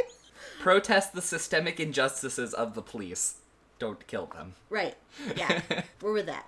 Protest 0.61 1.15
the 1.15 1.23
systemic 1.23 1.81
injustices 1.81 2.53
of 2.53 2.75
the 2.75 2.83
police. 2.83 3.37
Don't 3.79 4.07
kill 4.07 4.27
them. 4.27 4.55
Right. 4.69 4.95
Yeah. 5.37 5.63
We're 6.03 6.13
with 6.13 6.27
that. 6.27 6.47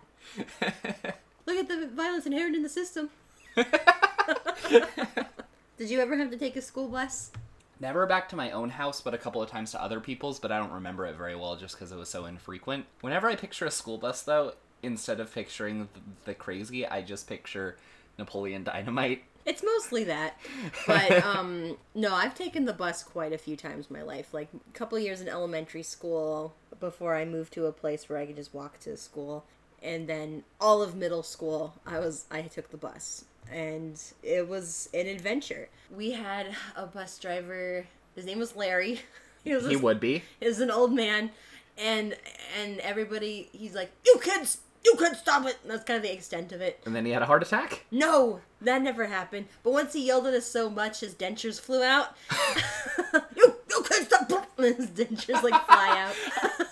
Look 1.46 1.56
at 1.56 1.68
the 1.68 1.88
violence 1.94 2.26
inherent 2.26 2.54
in 2.54 2.62
the 2.62 2.68
system. 2.68 3.10
Did 5.78 5.90
you 5.90 6.00
ever 6.00 6.16
have 6.16 6.30
to 6.30 6.36
take 6.36 6.56
a 6.56 6.62
school 6.62 6.88
bus? 6.88 7.30
Never 7.82 8.06
back 8.06 8.28
to 8.28 8.36
my 8.36 8.52
own 8.52 8.70
house, 8.70 9.00
but 9.00 9.12
a 9.12 9.18
couple 9.18 9.42
of 9.42 9.50
times 9.50 9.72
to 9.72 9.82
other 9.82 9.98
people's, 9.98 10.38
but 10.38 10.52
I 10.52 10.58
don't 10.58 10.70
remember 10.70 11.04
it 11.04 11.16
very 11.16 11.34
well 11.34 11.56
just 11.56 11.74
because 11.74 11.90
it 11.90 11.96
was 11.96 12.08
so 12.08 12.26
infrequent. 12.26 12.86
Whenever 13.00 13.28
I 13.28 13.34
picture 13.34 13.66
a 13.66 13.72
school 13.72 13.98
bus, 13.98 14.22
though, 14.22 14.52
instead 14.84 15.18
of 15.18 15.34
picturing 15.34 15.80
the, 15.80 16.00
the 16.26 16.34
crazy, 16.34 16.86
I 16.86 17.02
just 17.02 17.26
picture 17.26 17.76
Napoleon 18.18 18.62
Dynamite. 18.62 19.24
It's 19.44 19.64
mostly 19.64 20.04
that. 20.04 20.38
But 20.86 21.24
um 21.24 21.76
no, 21.96 22.14
I've 22.14 22.36
taken 22.36 22.66
the 22.66 22.72
bus 22.72 23.02
quite 23.02 23.32
a 23.32 23.38
few 23.38 23.56
times 23.56 23.88
in 23.90 23.96
my 23.96 24.02
life. 24.02 24.32
Like 24.32 24.50
a 24.54 24.78
couple 24.78 24.96
years 25.00 25.20
in 25.20 25.28
elementary 25.28 25.82
school 25.82 26.54
before 26.78 27.16
I 27.16 27.24
moved 27.24 27.52
to 27.54 27.66
a 27.66 27.72
place 27.72 28.08
where 28.08 28.18
I 28.20 28.26
could 28.26 28.36
just 28.36 28.54
walk 28.54 28.78
to 28.80 28.96
school. 28.96 29.44
And 29.82 30.08
then 30.08 30.44
all 30.60 30.82
of 30.82 30.94
middle 30.94 31.24
school, 31.24 31.74
I 31.84 31.98
was 31.98 32.26
I 32.30 32.42
took 32.42 32.70
the 32.70 32.76
bus. 32.76 33.24
And 33.50 34.00
it 34.22 34.48
was 34.48 34.88
an 34.94 35.06
adventure. 35.06 35.68
We 35.94 36.12
had 36.12 36.46
a 36.76 36.86
bus 36.86 37.18
driver, 37.18 37.86
his 38.14 38.24
name 38.26 38.38
was 38.38 38.56
Larry. 38.56 39.00
He 39.44 39.52
was 39.54 39.64
He 39.66 39.74
this 39.74 39.82
would 39.82 39.98
be. 39.98 40.22
is 40.40 40.60
an 40.60 40.70
old 40.70 40.92
man. 40.92 41.30
And 41.76 42.14
and 42.62 42.78
everybody 42.78 43.48
he's 43.52 43.74
like 43.74 43.90
you 44.06 44.20
kids 44.22 44.58
you 44.84 44.94
kids 44.96 45.18
stop 45.18 45.44
it. 45.46 45.58
That's 45.66 45.82
kind 45.82 45.96
of 45.96 46.04
the 46.04 46.12
extent 46.12 46.52
of 46.52 46.60
it. 46.60 46.78
And 46.86 46.94
then 46.94 47.04
he 47.04 47.10
had 47.10 47.22
a 47.22 47.26
heart 47.26 47.42
attack? 47.42 47.84
no 47.90 48.40
that 48.60 48.82
never 48.82 49.06
happened. 49.06 49.46
But 49.64 49.72
once 49.72 49.94
he 49.94 50.06
yelled 50.06 50.28
at 50.28 50.34
us 50.34 50.46
so 50.46 50.70
much 50.70 51.00
his 51.00 51.12
dentures 51.14 51.60
flew 51.60 51.82
out. 51.82 52.14
You 53.36 53.56
you 53.68 53.82
kids 53.82 54.06
stop 54.06 54.30
and 54.58 54.76
his 54.76 54.86
dentures 54.90 55.42
like 55.42 55.66
fly 55.66 56.12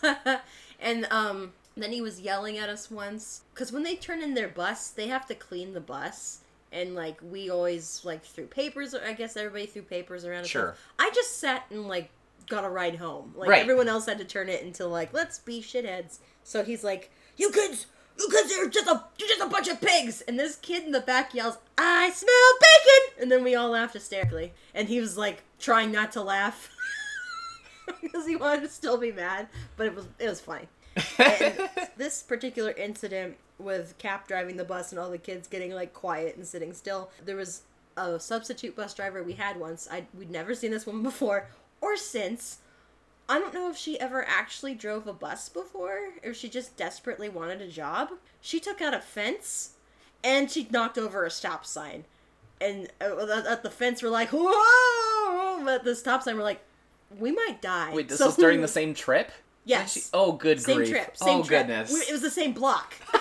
out. 0.04 0.40
And 0.80 1.06
um 1.11 1.52
then 1.76 1.90
he 1.90 2.00
was 2.00 2.20
yelling 2.20 2.56
at 2.56 2.68
us 2.68 2.88
once. 2.88 3.42
Because 3.52 3.72
when 3.72 3.83
they 3.83 3.96
turn 3.96 4.22
in 4.22 4.35
their 4.35 4.48
bus 4.48 4.90
they 4.90 5.09
have 5.09 5.26
to 5.26 5.35
clean 5.35 5.72
the 5.74 5.80
bus 5.80 6.38
and 6.72 6.94
like 6.94 7.18
we 7.22 7.50
always 7.50 8.00
like 8.04 8.24
threw 8.24 8.46
papers 8.46 8.94
i 8.94 9.12
guess 9.12 9.37
everybody 9.37 9.66
threw 9.66 9.83
papers 9.83 10.24
around 10.24 10.46
Sure. 10.46 10.74
stuff. 10.74 10.92
i 10.98 11.11
just 11.14 11.38
sat 11.38 11.64
and 11.70 11.87
like 11.88 12.11
got 12.48 12.64
a 12.64 12.68
ride 12.68 12.96
home. 12.96 13.33
Like 13.37 13.48
Right. 13.48 13.61
everyone 13.62 13.87
else 13.87 14.06
had 14.06 14.18
to 14.18 14.24
turn 14.24 14.48
it 14.48 14.62
into 14.62 14.85
like, 14.85 15.12
let's 15.12 15.38
be 15.38 15.61
shitheads. 15.62 16.18
So 16.42 16.64
he's 16.64 16.83
like, 16.83 17.12
you 17.37 17.52
kids, 17.52 17.87
you 18.18 18.28
kids 18.28 18.52
are 18.59 18.68
just 18.68 18.88
a 18.88 19.04
you're 19.18 19.28
just 19.28 19.40
a 19.40 19.46
bunch 19.46 19.68
of 19.68 19.80
pigs. 19.80 20.20
And 20.22 20.37
this 20.37 20.56
kid 20.56 20.83
in 20.83 20.90
the 20.90 21.00
back 21.00 21.33
yells, 21.33 21.59
I 21.78 22.11
smell 22.11 22.59
bacon. 22.61 23.22
And 23.22 23.30
then 23.30 23.44
we 23.44 23.54
all 23.54 23.68
laughed 23.70 23.92
hysterically. 23.94 24.52
And 24.74 24.88
he 24.88 24.98
was 25.00 25.16
like 25.16 25.44
trying 25.61 25.92
not 25.92 26.11
to 26.12 26.22
laugh 26.22 26.70
because 28.02 28.26
he 28.26 28.35
wanted 28.35 28.62
to 28.62 28.68
still 28.68 28.96
be 28.98 29.12
mad, 29.12 29.46
but 29.76 29.87
it 29.87 29.94
was 29.94 30.06
it 30.18 30.28
was 30.28 30.40
funny. 30.40 30.66
And 31.18 31.68
this 31.96 32.22
particular 32.24 32.72
incident 32.72 33.37
with 33.61 33.96
Cap 33.99 34.27
driving 34.29 34.57
the 34.57 34.64
bus 34.64 34.92
and 34.92 34.99
all 34.99 35.11
the 35.11 35.18
kids 35.18 35.46
getting 35.49 35.73
like 35.73 35.92
quiet 35.92 36.37
and 36.37 36.46
sitting 36.46 36.73
still, 36.73 37.11
there 37.25 37.37
was 37.37 37.62
a 37.96 38.18
substitute 38.18 38.75
bus 38.77 38.94
driver 38.94 39.23
we 39.23 39.35
had 39.35 39.59
once. 39.59 39.88
I 39.90 40.05
we'd 40.16 40.31
never 40.31 40.55
seen 40.55 40.70
this 40.70 40.87
woman 40.87 41.03
before 41.03 41.49
or 41.81 41.96
since. 41.96 42.59
I 43.29 43.38
don't 43.38 43.55
know 43.55 43.70
if 43.70 43.77
she 43.77 43.99
ever 44.01 44.25
actually 44.27 44.75
drove 44.75 45.07
a 45.07 45.12
bus 45.12 45.49
before, 45.49 46.09
or 46.25 46.31
if 46.31 46.37
she 46.37 46.49
just 46.49 46.77
desperately 46.77 47.29
wanted 47.29 47.61
a 47.62 47.68
job. 47.68 48.09
She 48.40 48.59
took 48.59 48.81
out 48.81 48.92
a 48.92 48.99
fence, 49.01 49.75
and 50.25 50.51
she 50.51 50.66
knocked 50.68 50.99
over 50.99 51.25
a 51.25 51.31
stop 51.31 51.64
sign. 51.64 52.07
And 52.61 52.88
uh, 53.01 53.42
at 53.49 53.62
the 53.62 53.70
fence, 53.70 54.03
we're 54.03 54.09
like, 54.09 54.31
whoa! 54.33 55.64
But 55.64 55.75
at 55.75 55.85
the 55.85 55.94
stop 55.94 56.25
sign, 56.25 56.37
we're 56.37 56.42
like, 56.42 56.61
we 57.20 57.31
might 57.31 57.62
die. 57.62 57.92
Wait, 57.94 58.09
this 58.09 58.18
So- 58.18 58.27
was 58.27 58.37
during 58.37 58.62
the 58.62 58.68
same 58.68 58.94
trip? 58.94 59.31
Yes. 59.64 59.92
She- 59.92 60.03
oh, 60.12 60.33
good 60.33 60.61
same 60.61 60.79
grief. 60.79 60.90
trip. 60.90 61.16
Same 61.16 61.40
oh, 61.40 61.42
trip. 61.44 61.66
goodness. 61.68 61.92
We- 61.92 62.01
It 62.01 62.12
was 62.12 62.23
the 62.23 62.31
same 62.31 62.53
block. 62.53 62.94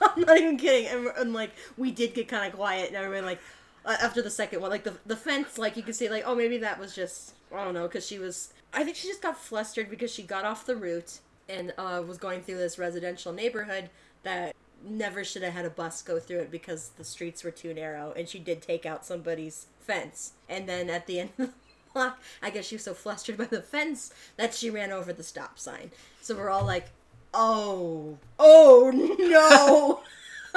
I'm 0.16 0.22
not 0.22 0.38
even 0.38 0.56
kidding. 0.56 0.86
And, 0.86 1.06
and 1.16 1.32
like 1.32 1.50
we 1.76 1.90
did 1.90 2.14
get 2.14 2.28
kind 2.28 2.46
of 2.46 2.56
quiet, 2.56 2.88
and 2.88 2.96
everyone 2.96 3.24
like 3.24 3.40
uh, 3.84 3.96
after 4.00 4.22
the 4.22 4.30
second 4.30 4.60
one, 4.60 4.70
like 4.70 4.84
the 4.84 4.94
the 5.06 5.16
fence, 5.16 5.58
like 5.58 5.76
you 5.76 5.82
could 5.82 5.94
see, 5.94 6.08
like 6.08 6.24
oh 6.26 6.34
maybe 6.34 6.58
that 6.58 6.78
was 6.78 6.94
just 6.94 7.34
I 7.52 7.64
don't 7.64 7.74
know, 7.74 7.86
because 7.86 8.06
she 8.06 8.18
was. 8.18 8.52
I 8.72 8.84
think 8.84 8.96
she 8.96 9.08
just 9.08 9.22
got 9.22 9.36
flustered 9.36 9.90
because 9.90 10.12
she 10.12 10.22
got 10.22 10.44
off 10.44 10.64
the 10.64 10.76
route 10.76 11.18
and 11.48 11.72
uh, 11.76 12.02
was 12.06 12.18
going 12.18 12.42
through 12.42 12.58
this 12.58 12.78
residential 12.78 13.32
neighborhood 13.32 13.90
that 14.22 14.54
never 14.84 15.24
should 15.24 15.42
have 15.42 15.52
had 15.52 15.64
a 15.64 15.70
bus 15.70 16.02
go 16.02 16.20
through 16.20 16.38
it 16.38 16.50
because 16.50 16.90
the 16.96 17.04
streets 17.04 17.42
were 17.42 17.50
too 17.50 17.74
narrow, 17.74 18.12
and 18.16 18.28
she 18.28 18.38
did 18.38 18.62
take 18.62 18.86
out 18.86 19.04
somebody's 19.04 19.66
fence, 19.80 20.32
and 20.48 20.68
then 20.68 20.88
at 20.88 21.06
the 21.06 21.20
end. 21.20 21.30
of 21.38 21.48
the 21.48 21.52
block, 21.92 22.20
I 22.40 22.50
guess 22.50 22.66
she 22.66 22.76
was 22.76 22.84
so 22.84 22.94
flustered 22.94 23.36
by 23.36 23.44
the 23.46 23.62
fence 23.62 24.12
that 24.36 24.54
she 24.54 24.70
ran 24.70 24.92
over 24.92 25.12
the 25.12 25.24
stop 25.24 25.58
sign. 25.58 25.90
So 26.20 26.36
we're 26.36 26.48
all 26.50 26.64
like, 26.64 26.90
oh, 27.34 28.18
oh 28.38 28.90
no. 29.18 30.00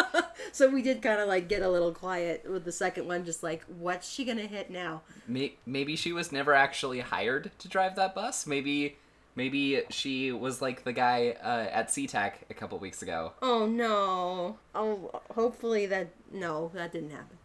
so 0.51 0.69
we 0.69 0.81
did 0.81 1.01
kind 1.01 1.19
of 1.19 1.27
like 1.27 1.47
get 1.47 1.61
a 1.61 1.69
little 1.69 1.93
quiet 1.93 2.49
with 2.49 2.65
the 2.65 2.71
second 2.71 3.07
one, 3.07 3.25
just 3.25 3.43
like, 3.43 3.63
what's 3.65 4.09
she 4.09 4.25
gonna 4.25 4.41
hit 4.47 4.69
now? 4.69 5.01
Maybe 5.27 5.95
she 5.95 6.11
was 6.11 6.31
never 6.31 6.53
actually 6.53 7.01
hired 7.01 7.51
to 7.59 7.67
drive 7.67 7.95
that 7.95 8.15
bus. 8.15 8.47
Maybe 8.47 8.97
maybe 9.35 9.81
she 9.89 10.31
was 10.31 10.61
like 10.61 10.83
the 10.83 10.93
guy 10.93 11.35
uh, 11.43 11.67
at 11.71 11.89
SeaTac 11.89 12.33
a 12.49 12.53
couple 12.53 12.77
weeks 12.79 13.01
ago. 13.01 13.33
Oh 13.41 13.65
no. 13.65 14.57
Oh, 14.75 15.21
hopefully 15.33 15.85
that, 15.87 16.09
no, 16.31 16.71
that 16.73 16.91
didn't 16.91 17.11
happen. 17.11 17.37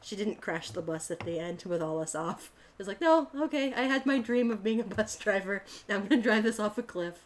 She 0.00 0.14
didn't 0.16 0.40
crash 0.40 0.70
the 0.70 0.82
bus 0.82 1.10
at 1.10 1.20
the 1.20 1.38
end 1.38 1.64
with 1.66 1.82
all 1.82 2.00
us 2.00 2.14
off. 2.14 2.52
It 2.74 2.78
was 2.78 2.88
like, 2.88 3.00
no, 3.00 3.28
okay, 3.34 3.72
I 3.74 3.82
had 3.82 4.06
my 4.06 4.18
dream 4.18 4.50
of 4.50 4.62
being 4.62 4.80
a 4.80 4.84
bus 4.84 5.16
driver. 5.16 5.64
Now 5.88 5.96
I'm 5.96 6.06
gonna 6.06 6.22
drive 6.22 6.44
this 6.44 6.60
off 6.60 6.78
a 6.78 6.82
cliff. 6.82 7.24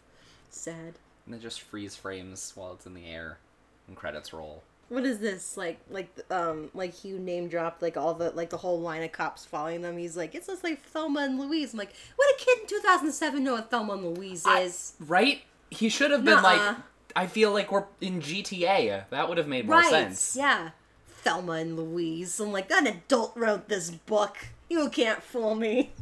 Sad. 0.49 0.95
And 1.25 1.33
it 1.35 1.41
just 1.41 1.61
freeze 1.61 1.95
frames 1.95 2.51
while 2.55 2.73
it's 2.73 2.85
in 2.85 2.93
the 2.93 3.05
air 3.07 3.37
and 3.87 3.95
credits 3.95 4.33
roll. 4.33 4.63
What 4.89 5.05
is 5.05 5.19
this 5.19 5.55
like? 5.57 5.79
Like 5.89 6.09
um, 6.29 6.69
like 6.73 6.93
Hugh 6.93 7.17
name 7.17 7.47
dropped 7.47 7.81
like 7.81 7.95
all 7.97 8.13
the 8.13 8.31
like 8.31 8.49
the 8.49 8.57
whole 8.57 8.79
line 8.81 9.01
of 9.03 9.11
cops 9.11 9.45
following 9.45 9.81
them. 9.81 9.97
He's 9.97 10.17
like, 10.17 10.35
it's 10.35 10.47
just 10.47 10.63
like 10.63 10.83
Thelma 10.83 11.21
and 11.21 11.39
Louise. 11.39 11.73
I'm 11.73 11.79
like, 11.79 11.93
what 12.15 12.35
a 12.35 12.37
kid 12.43 12.59
in 12.61 12.67
2007 12.67 13.43
know 13.43 13.53
what 13.53 13.71
Thelma 13.71 13.93
and 13.93 14.17
Louise 14.17 14.45
I- 14.45 14.61
is? 14.61 14.93
right? 14.99 15.41
He 15.71 15.89
should 15.89 16.11
have 16.11 16.23
been 16.23 16.35
Nuh-uh. 16.41 16.57
like 16.57 16.77
I 17.15 17.27
feel 17.27 17.51
like 17.51 17.71
we're 17.71 17.85
in 18.01 18.21
GTA. 18.21 19.05
That 19.09 19.29
would 19.29 19.37
have 19.37 19.47
made 19.47 19.65
more 19.65 19.77
right? 19.77 19.89
sense. 19.89 20.35
Yeah, 20.35 20.71
Thelma 21.07 21.53
and 21.53 21.77
Louise. 21.77 22.39
I'm 22.39 22.51
like, 22.51 22.69
an 22.71 22.85
adult 22.87 23.33
wrote 23.35 23.69
this 23.69 23.89
book. 23.89 24.37
You 24.69 24.89
can't 24.89 25.23
fool 25.23 25.55
me. 25.55 25.91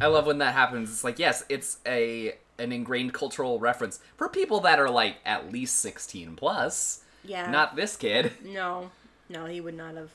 I 0.00 0.06
love 0.06 0.26
when 0.26 0.38
that 0.38 0.54
happens. 0.54 0.90
It's 0.90 1.04
like, 1.04 1.18
yes, 1.18 1.44
it's 1.48 1.78
a 1.86 2.34
an 2.58 2.72
ingrained 2.72 3.14
cultural 3.14 3.60
reference 3.60 4.00
for 4.16 4.28
people 4.28 4.60
that 4.60 4.80
are 4.80 4.90
like 4.90 5.16
at 5.24 5.52
least 5.52 5.76
16 5.76 6.34
plus. 6.36 7.04
Yeah. 7.24 7.50
Not 7.50 7.76
this 7.76 7.96
kid. 7.96 8.32
No, 8.44 8.90
no, 9.28 9.44
he 9.44 9.60
would 9.60 9.76
not 9.76 9.94
have. 9.94 10.10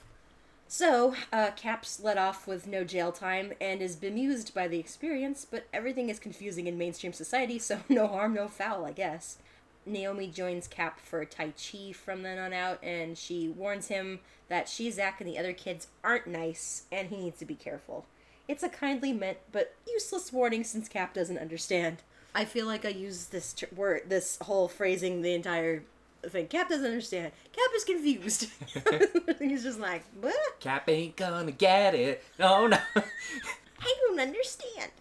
So, 0.68 1.14
uh, 1.32 1.52
Cap's 1.56 2.00
let 2.02 2.18
off 2.18 2.48
with 2.48 2.66
no 2.66 2.84
jail 2.84 3.12
time 3.12 3.54
and 3.62 3.82
is 3.82 3.96
bemused 3.96 4.56
by 4.56 4.68
the 4.68 4.80
experience, 4.80 5.46
but 5.46 5.68
everything 5.72 6.10
is 6.10 6.18
confusing 6.18 6.66
in 6.66 6.80
mainstream 6.80 7.14
society, 7.14 7.60
so 7.60 7.82
no 7.90 8.08
harm, 8.08 8.34
no 8.34 8.48
foul, 8.48 8.84
I 8.84 8.92
guess. 8.92 9.38
Naomi 9.86 10.28
joins 10.28 10.68
Cap 10.68 11.00
for 11.00 11.24
Tai 11.26 11.52
Chi 11.52 11.92
from 11.92 12.24
then 12.24 12.40
on 12.40 12.54
out, 12.54 12.80
and 12.84 13.18
she 13.18 13.50
warns 13.50 13.88
him 13.88 14.22
that 14.48 14.68
she, 14.68 14.90
Zach, 14.90 15.22
and 15.22 15.30
the 15.30 15.38
other 15.38 15.54
kids 15.54 15.88
aren't 16.04 16.26
nice, 16.26 16.84
and 16.92 17.10
he 17.10 17.18
needs 17.18 17.38
to 17.40 17.46
be 17.46 17.56
careful. 17.56 18.06
It's 18.48 18.64
a 18.64 18.70
kindly 18.70 19.14
meant 19.14 19.38
but 19.52 19.76
useless 19.88 20.34
warning 20.34 20.64
since 20.64 20.90
Cap 20.90 21.14
doesn't 21.14 21.38
understand. 21.38 21.98
I 22.36 22.46
feel 22.46 22.66
like 22.66 22.84
I 22.84 22.90
use 22.90 23.28
this 23.28 23.54
tr- 23.54 23.66
word, 23.76 24.04
this 24.08 24.38
whole 24.42 24.68
phrasing 24.68 25.22
the 25.22 25.34
entire 25.34 25.84
thing. 26.28 26.48
Cap 26.48 26.70
doesn't 26.70 26.86
understand. 26.86 27.32
Cap 27.52 27.70
is 27.76 27.84
confused. 27.84 28.50
He's 29.40 29.64
just 29.64 29.80
like, 29.80 30.04
what? 30.20 30.60
Cap 30.60 30.90
ain't 30.90 31.16
gonna 31.16 31.52
get 31.52 31.94
it. 31.96 32.24
No, 32.40 32.68
no. 32.68 32.78
I 32.96 33.96
don't 34.08 34.20
understand. 34.20 34.92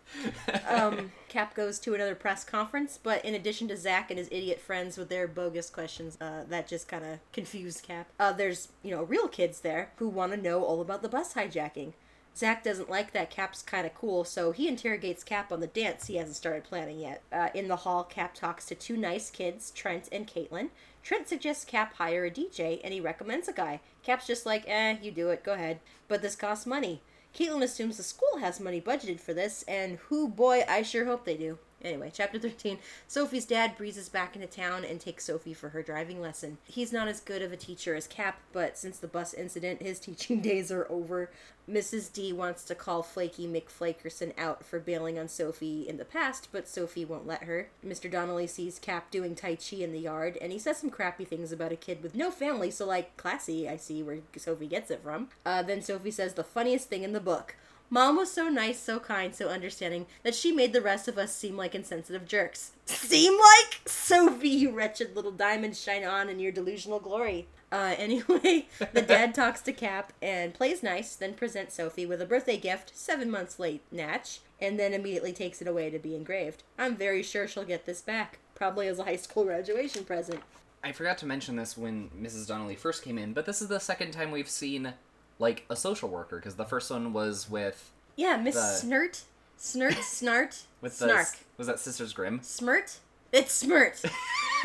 um, 0.68 1.12
Cap 1.28 1.54
goes 1.54 1.78
to 1.80 1.94
another 1.94 2.14
press 2.16 2.44
conference, 2.44 2.98
but 3.00 3.24
in 3.24 3.34
addition 3.34 3.68
to 3.68 3.76
Zach 3.76 4.10
and 4.10 4.18
his 4.18 4.28
idiot 4.30 4.60
friends 4.60 4.98
with 4.98 5.08
their 5.08 5.28
bogus 5.28 5.70
questions, 5.70 6.18
uh, 6.20 6.42
that 6.48 6.66
just 6.66 6.88
kind 6.88 7.04
of 7.04 7.18
confused 7.32 7.82
Cap. 7.84 8.08
Uh, 8.18 8.32
there's, 8.32 8.68
you 8.82 8.90
know, 8.90 9.04
real 9.04 9.28
kids 9.28 9.60
there 9.60 9.90
who 9.96 10.08
want 10.08 10.32
to 10.32 10.36
know 10.36 10.64
all 10.64 10.80
about 10.80 11.02
the 11.02 11.08
bus 11.08 11.34
hijacking. 11.34 11.92
Zach 12.34 12.64
doesn't 12.64 12.90
like 12.90 13.12
that 13.12 13.30
Cap's 13.30 13.62
kind 13.62 13.86
of 13.86 13.94
cool, 13.94 14.24
so 14.24 14.52
he 14.52 14.66
interrogates 14.66 15.22
Cap 15.22 15.52
on 15.52 15.60
the 15.60 15.66
dance 15.66 16.06
he 16.06 16.16
hasn't 16.16 16.36
started 16.36 16.64
planning 16.64 16.98
yet. 16.98 17.22
Uh, 17.30 17.48
in 17.54 17.68
the 17.68 17.76
hall, 17.76 18.04
Cap 18.04 18.34
talks 18.34 18.64
to 18.66 18.74
two 18.74 18.96
nice 18.96 19.30
kids, 19.30 19.70
Trent 19.70 20.08
and 20.10 20.26
Caitlin. 20.26 20.70
Trent 21.02 21.28
suggests 21.28 21.64
Cap 21.64 21.94
hire 21.94 22.24
a 22.24 22.30
DJ, 22.30 22.80
and 22.82 22.94
he 22.94 23.00
recommends 23.00 23.48
a 23.48 23.52
guy. 23.52 23.80
Cap's 24.02 24.26
just 24.26 24.46
like, 24.46 24.64
eh, 24.66 24.96
you 25.02 25.10
do 25.10 25.28
it, 25.28 25.44
go 25.44 25.52
ahead. 25.52 25.80
But 26.08 26.22
this 26.22 26.36
costs 26.36 26.64
money. 26.64 27.02
Caitlin 27.34 27.62
assumes 27.62 27.96
the 27.96 28.02
school 28.02 28.38
has 28.40 28.60
money 28.60 28.80
budgeted 28.80 29.20
for 29.20 29.34
this, 29.34 29.62
and 29.68 29.98
who 30.08 30.28
boy, 30.28 30.64
I 30.68 30.82
sure 30.82 31.04
hope 31.04 31.24
they 31.24 31.36
do. 31.36 31.58
Anyway, 31.82 32.10
chapter 32.12 32.38
13. 32.38 32.78
Sophie's 33.08 33.44
dad 33.44 33.76
breezes 33.76 34.08
back 34.08 34.34
into 34.36 34.46
town 34.46 34.84
and 34.84 35.00
takes 35.00 35.24
Sophie 35.24 35.54
for 35.54 35.70
her 35.70 35.82
driving 35.82 36.20
lesson. 36.20 36.58
He's 36.64 36.92
not 36.92 37.08
as 37.08 37.20
good 37.20 37.42
of 37.42 37.52
a 37.52 37.56
teacher 37.56 37.94
as 37.94 38.06
Cap, 38.06 38.40
but 38.52 38.78
since 38.78 38.98
the 38.98 39.08
bus 39.08 39.34
incident, 39.34 39.82
his 39.82 39.98
teaching 40.00 40.40
days 40.40 40.70
are 40.70 40.86
over. 40.90 41.30
Mrs. 41.70 42.12
D 42.12 42.32
wants 42.32 42.64
to 42.64 42.74
call 42.74 43.02
Flaky 43.02 43.46
McFlakerson 43.46 44.32
out 44.36 44.64
for 44.64 44.80
bailing 44.80 45.18
on 45.18 45.28
Sophie 45.28 45.88
in 45.88 45.96
the 45.96 46.04
past, 46.04 46.48
but 46.50 46.68
Sophie 46.68 47.04
won't 47.04 47.26
let 47.26 47.44
her. 47.44 47.68
Mr. 47.86 48.10
Donnelly 48.10 48.48
sees 48.48 48.80
Cap 48.80 49.10
doing 49.10 49.34
Tai 49.34 49.56
Chi 49.56 49.76
in 49.76 49.92
the 49.92 50.00
yard, 50.00 50.36
and 50.40 50.50
he 50.50 50.58
says 50.58 50.78
some 50.78 50.90
crappy 50.90 51.24
things 51.24 51.52
about 51.52 51.72
a 51.72 51.76
kid 51.76 52.02
with 52.02 52.16
no 52.16 52.30
family, 52.30 52.70
so, 52.70 52.84
like, 52.84 53.16
classy, 53.16 53.68
I 53.68 53.76
see 53.76 54.02
where 54.02 54.18
Sophie 54.36 54.66
gets 54.66 54.90
it 54.90 55.02
from. 55.02 55.28
Uh, 55.46 55.62
then 55.62 55.82
Sophie 55.82 56.10
says 56.10 56.34
the 56.34 56.44
funniest 56.44 56.88
thing 56.88 57.04
in 57.04 57.12
the 57.12 57.20
book. 57.20 57.54
Mom 57.92 58.16
was 58.16 58.32
so 58.32 58.48
nice, 58.48 58.80
so 58.80 58.98
kind, 58.98 59.34
so 59.34 59.50
understanding 59.50 60.06
that 60.22 60.34
she 60.34 60.50
made 60.50 60.72
the 60.72 60.80
rest 60.80 61.08
of 61.08 61.18
us 61.18 61.36
seem 61.36 61.58
like 61.58 61.74
insensitive 61.74 62.26
jerks. 62.26 62.72
Seem 62.86 63.34
like? 63.34 63.82
Sophie, 63.84 64.48
you 64.48 64.70
wretched 64.70 65.14
little 65.14 65.30
diamond, 65.30 65.76
shine 65.76 66.02
on 66.02 66.30
in 66.30 66.38
your 66.38 66.52
delusional 66.52 67.00
glory. 67.00 67.48
Uh, 67.70 67.94
anyway, 67.98 68.66
the 68.94 69.02
dad 69.02 69.34
talks 69.34 69.60
to 69.60 69.74
Cap 69.74 70.14
and 70.22 70.54
plays 70.54 70.82
nice, 70.82 71.14
then 71.14 71.34
presents 71.34 71.74
Sophie 71.74 72.06
with 72.06 72.22
a 72.22 72.24
birthday 72.24 72.56
gift, 72.56 72.96
seven 72.96 73.30
months 73.30 73.58
late, 73.58 73.82
Natch, 73.92 74.40
and 74.58 74.80
then 74.80 74.94
immediately 74.94 75.34
takes 75.34 75.60
it 75.60 75.68
away 75.68 75.90
to 75.90 75.98
be 75.98 76.16
engraved. 76.16 76.62
I'm 76.78 76.96
very 76.96 77.22
sure 77.22 77.46
she'll 77.46 77.62
get 77.62 77.84
this 77.84 78.00
back, 78.00 78.38
probably 78.54 78.88
as 78.88 79.00
a 79.00 79.04
high 79.04 79.16
school 79.16 79.44
graduation 79.44 80.06
present. 80.06 80.40
I 80.82 80.92
forgot 80.92 81.18
to 81.18 81.26
mention 81.26 81.56
this 81.56 81.76
when 81.76 82.08
Mrs. 82.18 82.48
Donnelly 82.48 82.74
first 82.74 83.04
came 83.04 83.18
in, 83.18 83.34
but 83.34 83.44
this 83.44 83.60
is 83.60 83.68
the 83.68 83.80
second 83.80 84.12
time 84.12 84.30
we've 84.30 84.48
seen 84.48 84.94
like 85.38 85.64
a 85.70 85.76
social 85.76 86.08
worker 86.08 86.36
because 86.36 86.54
the 86.56 86.64
first 86.64 86.90
one 86.90 87.12
was 87.12 87.48
with 87.50 87.90
Yeah, 88.16 88.36
Miss 88.36 88.54
The- 88.54 88.86
Snert, 88.86 89.22
Snert, 89.58 89.92
Snart, 89.96 90.62
with 90.80 90.98
the 90.98 91.06
Snark. 91.08 91.28
was 91.56 91.66
that 91.66 91.78
Sisters 91.78 92.12
Grimm? 92.12 92.40
Smirt? 92.42 92.98
It's 93.32 93.52
Smirt. 93.52 94.02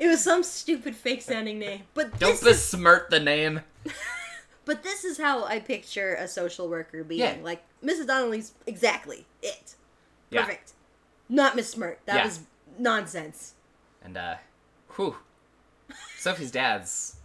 it 0.00 0.08
was 0.08 0.22
some 0.24 0.42
stupid 0.42 0.96
fake 0.96 1.22
sounding 1.22 1.58
name. 1.60 1.82
But 1.94 2.18
Don't 2.18 2.40
this 2.40 2.72
is, 2.74 2.80
the 3.10 3.20
name. 3.20 3.60
but 4.64 4.82
this 4.82 5.04
is 5.04 5.18
how 5.18 5.44
I 5.44 5.60
picture 5.60 6.14
a 6.14 6.26
social 6.26 6.68
worker 6.68 7.04
being. 7.04 7.20
Yeah. 7.20 7.36
Like 7.42 7.62
Mrs. 7.84 8.08
Donnelly's 8.08 8.54
exactly 8.66 9.24
it. 9.40 9.76
Yeah. 10.30 10.42
Perfect. 10.42 10.72
Not 11.28 11.54
Miss 11.54 11.70
Smirt. 11.70 12.00
That 12.06 12.16
Yeah. 12.16 12.24
was 12.24 12.40
nonsense. 12.76 13.54
And 14.02 14.16
uh, 14.16 14.36
whew, 14.96 15.16
Sophie's 16.18 16.50
dad's 16.50 17.16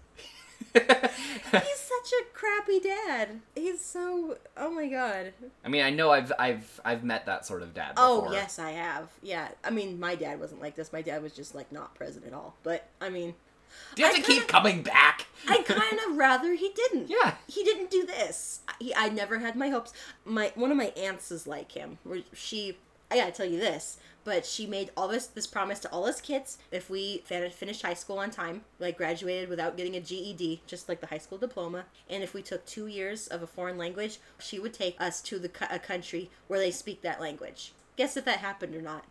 He's 0.76 1.80
such 1.80 2.12
a 2.22 2.24
crappy 2.34 2.80
dad. 2.80 3.40
He's 3.56 3.80
so. 3.84 4.38
Oh 4.58 4.72
my 4.72 4.88
god. 4.88 5.34
I 5.64 5.70
mean, 5.70 5.84
I 5.84 5.90
know 5.92 6.10
I've 6.12 6.32
I've 6.40 6.82
I've 6.84 7.04
met 7.04 7.26
that 7.28 7.46
sort 7.46 7.62
of 7.62 7.74
dad. 7.74 7.94
Oh 7.98 8.32
yes, 8.32 8.58
I 8.60 8.72
have. 8.72 9.10
Yeah. 9.22 9.50
I 9.64 9.70
mean, 9.70 10.00
my 10.00 10.16
dad 10.16 10.40
wasn't 10.40 10.62
like 10.62 10.76
this. 10.76 10.92
My 10.92 11.02
dad 11.02 11.22
was 11.22 11.34
just 11.34 11.54
like 11.56 11.72
not 11.72 11.94
present 11.96 12.26
at 12.26 12.34
all. 12.34 12.56
But 12.64 12.88
I 13.00 13.10
mean, 13.10 13.36
Do 13.96 14.02
you 14.02 14.08
have 14.08 14.16
I 14.16 14.20
to 14.20 14.26
keep 14.26 14.38
kinda- 14.40 14.52
coming 14.52 14.82
back? 14.84 15.28
I 15.48 15.58
kind 15.62 16.00
of 16.08 16.18
rather 16.18 16.54
he 16.54 16.70
didn't. 16.70 17.10
Yeah. 17.10 17.36
He 17.48 17.64
didn't 17.64 17.92
do 17.92 18.06
this. 18.06 18.62
He, 18.80 18.94
I 18.96 19.10
never 19.10 19.40
had 19.40 19.56
my 19.56 19.70
hopes. 19.70 19.94
My 20.26 20.52
one 20.56 20.72
of 20.72 20.78
my 20.78 20.92
aunts 20.98 21.32
is 21.32 21.46
like 21.46 21.72
him. 21.74 22.00
Where 22.04 22.20
she, 22.34 22.78
I 23.12 23.18
gotta 23.18 23.32
tell 23.32 23.46
you 23.46 23.60
this, 23.60 23.98
but 24.24 24.46
she 24.46 24.66
made 24.66 24.92
all 24.96 25.08
this 25.08 25.28
this 25.28 25.48
promise 25.48 25.80
to 25.82 25.90
all 25.92 26.06
us 26.06 26.22
kids 26.22 26.58
if 26.72 26.90
we 26.90 27.20
fin- 27.26 27.50
finished 27.52 27.82
high 27.82 27.94
school 27.94 28.20
on 28.20 28.30
time, 28.32 28.62
like 28.80 28.98
graduated 28.98 29.50
without 29.50 29.76
getting 29.78 29.96
a 29.96 30.00
GED, 30.02 30.62
just 30.68 30.88
like 30.90 31.00
the 31.02 31.08
high 31.08 31.18
school 31.18 31.38
diploma, 31.38 31.86
and 32.10 32.24
if 32.24 32.34
we 32.34 32.42
took 32.42 32.66
two 32.66 32.88
years 32.88 33.28
of 33.28 33.42
a 33.44 33.48
foreign 33.48 33.78
language, 33.78 34.20
she 34.40 34.60
would 34.60 34.74
take 34.74 34.96
us 35.00 35.22
to 35.22 35.40
the 35.40 35.50
co- 35.50 35.68
a 35.70 35.80
country 35.80 36.30
where 36.48 36.60
they 36.60 36.72
speak 36.72 37.02
that 37.02 37.20
language. 37.22 37.74
Guess 37.98 38.18
if 38.18 38.26
that 38.26 38.38
happened 38.40 38.76
or 38.76 38.82
not. 38.82 39.06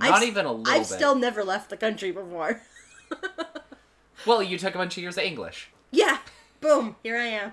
Not 0.00 0.12
I've- 0.12 0.26
even 0.26 0.46
a 0.46 0.52
little 0.52 0.72
I've 0.72 0.88
bit. 0.88 0.96
still 0.96 1.14
never 1.14 1.42
left 1.44 1.70
the 1.70 1.76
country 1.76 2.10
before. 2.12 2.62
Well, 4.26 4.42
you 4.42 4.58
took 4.58 4.74
a 4.74 4.78
bunch 4.78 4.96
of 4.96 5.02
years 5.02 5.16
of 5.16 5.22
English. 5.24 5.70
Yeah. 5.92 6.18
Boom. 6.60 6.96
Here 7.04 7.16
I 7.16 7.26
am. 7.26 7.52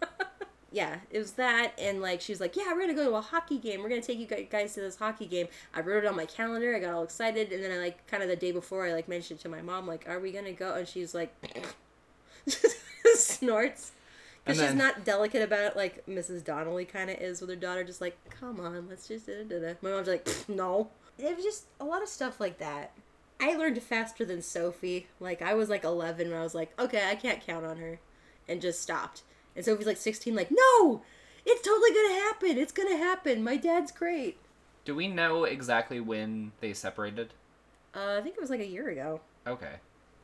yeah, 0.76 0.98
it 1.10 1.18
was 1.18 1.32
that, 1.32 1.72
and 1.78 2.02
like 2.02 2.20
she 2.20 2.32
was 2.32 2.40
like, 2.40 2.54
"Yeah, 2.54 2.74
we're 2.74 2.82
gonna 2.82 2.92
go 2.92 3.08
to 3.08 3.16
a 3.16 3.20
hockey 3.22 3.56
game. 3.56 3.82
We're 3.82 3.88
gonna 3.88 4.02
take 4.02 4.18
you 4.18 4.26
guys 4.26 4.74
to 4.74 4.80
this 4.80 4.96
hockey 4.96 5.24
game." 5.24 5.48
I 5.74 5.80
wrote 5.80 6.04
it 6.04 6.06
on 6.06 6.14
my 6.14 6.26
calendar. 6.26 6.76
I 6.76 6.80
got 6.80 6.92
all 6.92 7.02
excited, 7.02 7.50
and 7.50 7.64
then 7.64 7.72
I 7.72 7.78
like 7.78 8.06
kind 8.08 8.22
of 8.22 8.28
the 8.28 8.36
day 8.36 8.52
before, 8.52 8.86
I 8.86 8.92
like 8.92 9.08
mentioned 9.08 9.40
to 9.40 9.48
my 9.48 9.62
mom, 9.62 9.86
like, 9.86 10.06
"Are 10.06 10.20
we 10.20 10.32
gonna 10.32 10.52
go?" 10.52 10.74
And 10.74 10.86
she's 10.86 11.14
like, 11.14 11.34
snorts. 13.14 13.92
Because 14.44 14.60
she's 14.60 14.74
not 14.74 15.04
delicate 15.04 15.42
about 15.42 15.64
it 15.64 15.76
like 15.76 16.04
Mrs. 16.06 16.44
Donnelly 16.44 16.84
kind 16.84 17.08
of 17.08 17.16
is 17.16 17.40
with 17.40 17.48
her 17.48 17.56
daughter, 17.56 17.82
just 17.82 18.02
like, 18.02 18.16
come 18.28 18.60
on, 18.60 18.86
let's 18.86 19.08
just. 19.08 19.26
Da, 19.26 19.44
da, 19.48 19.58
da. 19.58 19.74
My 19.80 19.90
mom's 19.90 20.08
like, 20.08 20.28
no. 20.46 20.90
It 21.18 21.34
was 21.34 21.44
just 21.44 21.64
a 21.80 21.84
lot 21.86 22.02
of 22.02 22.08
stuff 22.08 22.38
like 22.38 22.58
that. 22.58 22.92
I 23.40 23.54
learned 23.54 23.82
faster 23.82 24.26
than 24.26 24.42
Sophie. 24.42 25.06
Like 25.20 25.40
I 25.40 25.54
was 25.54 25.70
like 25.70 25.84
11 25.84 26.28
when 26.28 26.38
I 26.38 26.42
was 26.42 26.54
like, 26.54 26.78
okay, 26.78 27.08
I 27.08 27.14
can't 27.14 27.40
count 27.40 27.64
on 27.64 27.78
her, 27.78 27.98
and 28.46 28.60
just 28.60 28.82
stopped. 28.82 29.22
And 29.56 29.64
Sophie's 29.64 29.86
like 29.86 29.96
16, 29.96 30.34
like, 30.34 30.50
no, 30.50 31.02
it's 31.44 31.62
totally 31.66 31.90
gonna 31.90 32.20
happen. 32.20 32.58
It's 32.58 32.72
gonna 32.72 32.96
happen. 32.96 33.42
My 33.42 33.56
dad's 33.56 33.90
great. 33.90 34.36
Do 34.84 34.94
we 34.94 35.08
know 35.08 35.44
exactly 35.44 35.98
when 35.98 36.52
they 36.60 36.72
separated? 36.74 37.32
Uh, 37.94 38.16
I 38.18 38.20
think 38.22 38.36
it 38.36 38.40
was 38.40 38.50
like 38.50 38.60
a 38.60 38.66
year 38.66 38.88
ago. 38.90 39.20
Okay. 39.46 39.76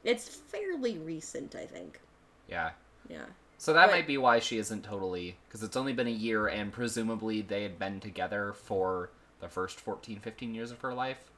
It's 0.05 0.29
fairly 0.29 0.99
recent, 0.99 1.55
I 1.55 1.65
think. 1.67 2.01
Yeah. 2.49 2.71
Yeah. 3.09 3.25
So 3.59 3.73
that 3.73 3.87
But- 3.87 3.93
might 3.93 4.07
be 4.07 4.19
why 4.19 4.39
she 4.41 4.59
isn't 4.59 4.85
totally 4.85 5.37
because 5.49 5.63
it's 5.63 5.77
only 5.77 5.93
been 5.93 6.07
a 6.09 6.11
year 6.11 6.49
and 6.49 6.73
presumably 6.73 7.41
they 7.41 7.63
had 7.63 7.79
been 7.79 8.01
together 8.01 8.53
for 8.53 9.11
the 9.41 9.49
first 9.49 9.81
14 9.81 10.21
15 10.21 10.55
years 10.55 10.71
of 10.71 10.81
her 10.83 10.93
life. 10.93 11.31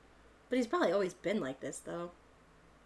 But 0.51 0.57
he's 0.57 0.67
probably 0.67 0.93
always 0.93 1.15
been 1.15 1.41
like 1.41 1.61
this, 1.61 1.79
though. 1.79 2.11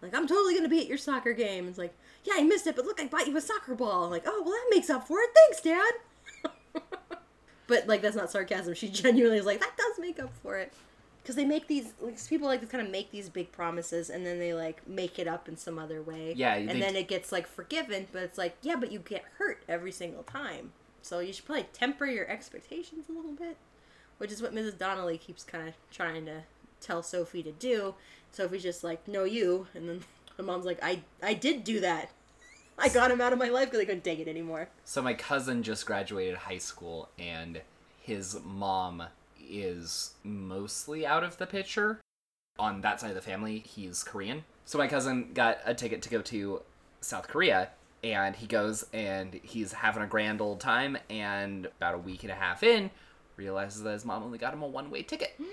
Like, 0.01 0.15
I'm 0.15 0.27
totally 0.27 0.55
gonna 0.55 0.69
be 0.69 0.81
at 0.81 0.87
your 0.87 0.99
soccer 0.99 1.33
game. 1.33 1.67
It's 1.69 1.79
like, 1.79 1.95
yeah, 2.25 2.35
I 2.37 2.43
missed 2.43 2.67
it, 2.67 2.77
but 2.77 2.85
look, 2.85 3.01
I 3.01 3.07
bought 3.07 3.27
you 3.27 3.37
a 3.37 3.41
soccer 3.41 3.75
ball. 3.75 4.05
I'm 4.05 4.11
like, 4.11 4.25
oh, 4.27 4.43
well, 4.45 4.53
that 4.53 4.67
makes 4.71 4.91
up 4.91 5.07
for 5.07 5.19
it. 5.21 5.31
Thanks, 5.35 5.61
Dad. 5.61 6.83
but 7.67 7.87
like, 7.87 8.03
that's 8.03 8.17
not 8.17 8.31
sarcasm. 8.31 8.75
She 8.75 8.89
genuinely 8.91 9.39
is 9.39 9.47
like, 9.47 9.61
that 9.61 9.77
does 9.77 9.99
make 9.99 10.21
up 10.21 10.33
for 10.43 10.57
it. 10.59 10.73
Because 11.23 11.35
they 11.37 11.45
make 11.45 11.67
these, 11.67 11.93
like, 12.01 12.17
people 12.27 12.47
like 12.49 12.61
to 12.61 12.67
kind 12.67 12.85
of 12.85 12.91
make 12.91 13.11
these 13.11 13.29
big 13.29 13.53
promises, 13.53 14.09
and 14.09 14.25
then 14.25 14.39
they 14.39 14.55
like 14.55 14.87
make 14.89 15.19
it 15.19 15.29
up 15.29 15.47
in 15.49 15.57
some 15.59 15.79
other 15.79 16.01
way. 16.01 16.33
Yeah, 16.37 16.55
and 16.55 16.69
they- 16.71 16.81
then 16.81 16.97
it 16.97 17.07
gets 17.09 17.33
like 17.33 17.47
forgiven, 17.47 18.07
but 18.13 18.23
it's 18.23 18.39
like, 18.39 18.57
yeah, 18.63 18.77
but 18.77 18.91
you 18.93 19.01
get 19.01 19.25
hurt 19.39 19.63
every 19.69 19.93
single 19.93 20.23
time. 20.23 20.73
So 21.03 21.19
you 21.19 21.33
should 21.33 21.45
probably 21.45 21.67
temper 21.73 22.07
your 22.07 22.27
expectations 22.29 23.07
a 23.09 23.13
little 23.13 23.33
bit 23.33 23.57
which 24.19 24.33
is 24.33 24.43
what 24.43 24.53
Mrs. 24.55 24.77
Donnelly 24.77 25.17
keeps 25.17 25.45
kind 25.45 25.69
of 25.69 25.75
trying 25.91 26.27
to 26.27 26.43
tell 26.81 27.03
Sophie 27.03 27.43
to 27.45 27.53
do. 27.53 27.95
Sophie's 28.33 28.63
just 28.63 28.85
like, 28.85 29.07
"No, 29.09 29.25
you," 29.25 29.67
and 29.75 29.89
then 29.89 30.05
the 30.37 30.43
mom's 30.43 30.65
like, 30.65 30.79
"I 30.83 31.03
I 31.23 31.35
did 31.35 31.65
do 31.65 31.81
that. 31.81 32.11
I 32.79 32.89
got 32.89 33.11
him 33.11 33.21
out 33.21 33.33
of 33.33 33.39
my 33.39 33.49
life 33.49 33.67
because 33.67 33.81
I 33.81 33.85
couldn't 33.85 34.05
take 34.05 34.19
it 34.19 34.29
anymore." 34.29 34.69
So 34.85 35.03
my 35.03 35.15
cousin 35.15 35.63
just 35.63 35.87
graduated 35.87 36.37
high 36.37 36.59
school 36.59 37.09
and 37.19 37.61
his 38.01 38.39
mom 38.45 39.05
is 39.41 40.13
mostly 40.25 41.07
out 41.07 41.25
of 41.25 41.39
the 41.39 41.47
picture. 41.47 42.01
On 42.59 42.81
that 42.81 43.01
side 43.01 43.11
of 43.11 43.15
the 43.15 43.23
family, 43.23 43.61
he's 43.61 44.03
Korean. 44.03 44.45
So 44.65 44.79
my 44.79 44.89
cousin 44.89 45.31
got 45.33 45.59
a 45.65 45.75
ticket 45.75 46.03
to 46.03 46.09
go 46.09 46.23
to 46.23 46.63
South 47.01 47.29
Korea 47.29 47.71
and 48.03 48.37
he 48.37 48.47
goes 48.47 48.85
and 48.93 49.35
he's 49.43 49.73
having 49.73 50.03
a 50.03 50.07
grand 50.07 50.41
old 50.41 50.61
time 50.61 50.99
and 51.09 51.67
about 51.67 51.95
a 51.95 51.99
week 51.99 52.23
and 52.23 52.33
a 52.33 52.35
half 52.35 52.63
in 52.63 52.91
realizes 53.37 53.83
that 53.83 53.93
his 53.93 54.05
mom 54.05 54.23
only 54.23 54.39
got 54.39 54.53
him 54.53 54.63
a 54.63 54.67
one-way 54.67 55.03
ticket. 55.03 55.35
Mm. 55.41 55.47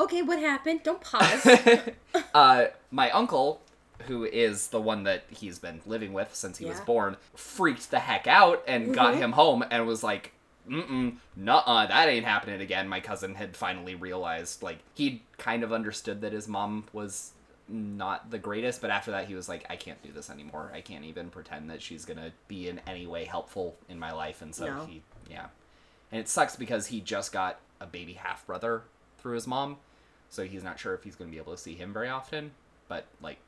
Okay, 0.00 0.22
what 0.22 0.38
happened? 0.38 0.82
Don't 0.82 1.00
pause. 1.00 1.46
uh, 2.34 2.64
my 2.90 3.10
uncle, 3.10 3.60
who 4.06 4.24
is 4.24 4.68
the 4.68 4.80
one 4.80 5.04
that 5.04 5.24
he's 5.28 5.58
been 5.58 5.80
living 5.86 6.12
with 6.12 6.34
since 6.34 6.58
he 6.58 6.64
was 6.64 6.80
born, 6.80 7.16
freaked 7.34 7.90
the 7.90 7.98
heck 8.00 8.26
out 8.26 8.64
and 8.66 8.94
got 8.94 9.14
Mhm. 9.14 9.18
him 9.18 9.32
home 9.32 9.64
and 9.70 9.86
was 9.86 10.02
like, 10.02 10.32
mm-mm, 10.68 11.16
nuh-uh, 11.36 11.86
that 11.86 12.08
ain't 12.08 12.24
happening 12.24 12.60
again. 12.60 12.88
My 12.88 13.00
cousin 13.00 13.34
had 13.34 13.54
finally 13.56 13.94
realized, 13.94 14.62
like, 14.62 14.78
he 14.94 15.22
kind 15.38 15.62
of 15.62 15.72
understood 15.72 16.22
that 16.22 16.32
his 16.32 16.48
mom 16.48 16.84
was 16.94 17.32
not 17.68 18.30
the 18.30 18.38
greatest, 18.38 18.80
but 18.80 18.90
after 18.90 19.10
that 19.12 19.28
he 19.28 19.34
was 19.34 19.48
like, 19.48 19.64
I 19.70 19.76
can't 19.76 20.02
do 20.02 20.10
this 20.12 20.30
anymore. 20.30 20.72
I 20.74 20.80
can't 20.80 21.04
even 21.04 21.28
pretend 21.30 21.70
that 21.70 21.82
she's 21.82 22.04
gonna 22.04 22.32
be 22.48 22.68
in 22.68 22.80
any 22.86 23.06
way 23.06 23.26
helpful 23.26 23.76
in 23.88 23.98
my 23.98 24.12
life. 24.12 24.40
And 24.42 24.54
so 24.54 24.66
No. 24.66 24.86
he, 24.86 25.02
yeah. 25.30 25.46
And 26.10 26.20
it 26.20 26.28
sucks 26.28 26.56
because 26.56 26.86
he 26.88 27.00
just 27.00 27.32
got 27.32 27.58
a 27.80 27.86
baby 27.86 28.14
half 28.14 28.44
brother 28.46 28.82
through 29.18 29.34
his 29.34 29.46
mom, 29.46 29.76
so 30.30 30.44
he's 30.44 30.62
not 30.62 30.78
sure 30.78 30.94
if 30.94 31.04
he's 31.04 31.16
going 31.16 31.28
to 31.28 31.34
be 31.34 31.40
able 31.40 31.52
to 31.52 31.58
see 31.58 31.74
him 31.74 31.92
very 31.92 32.08
often. 32.08 32.52
But 32.88 33.06
like, 33.20 33.38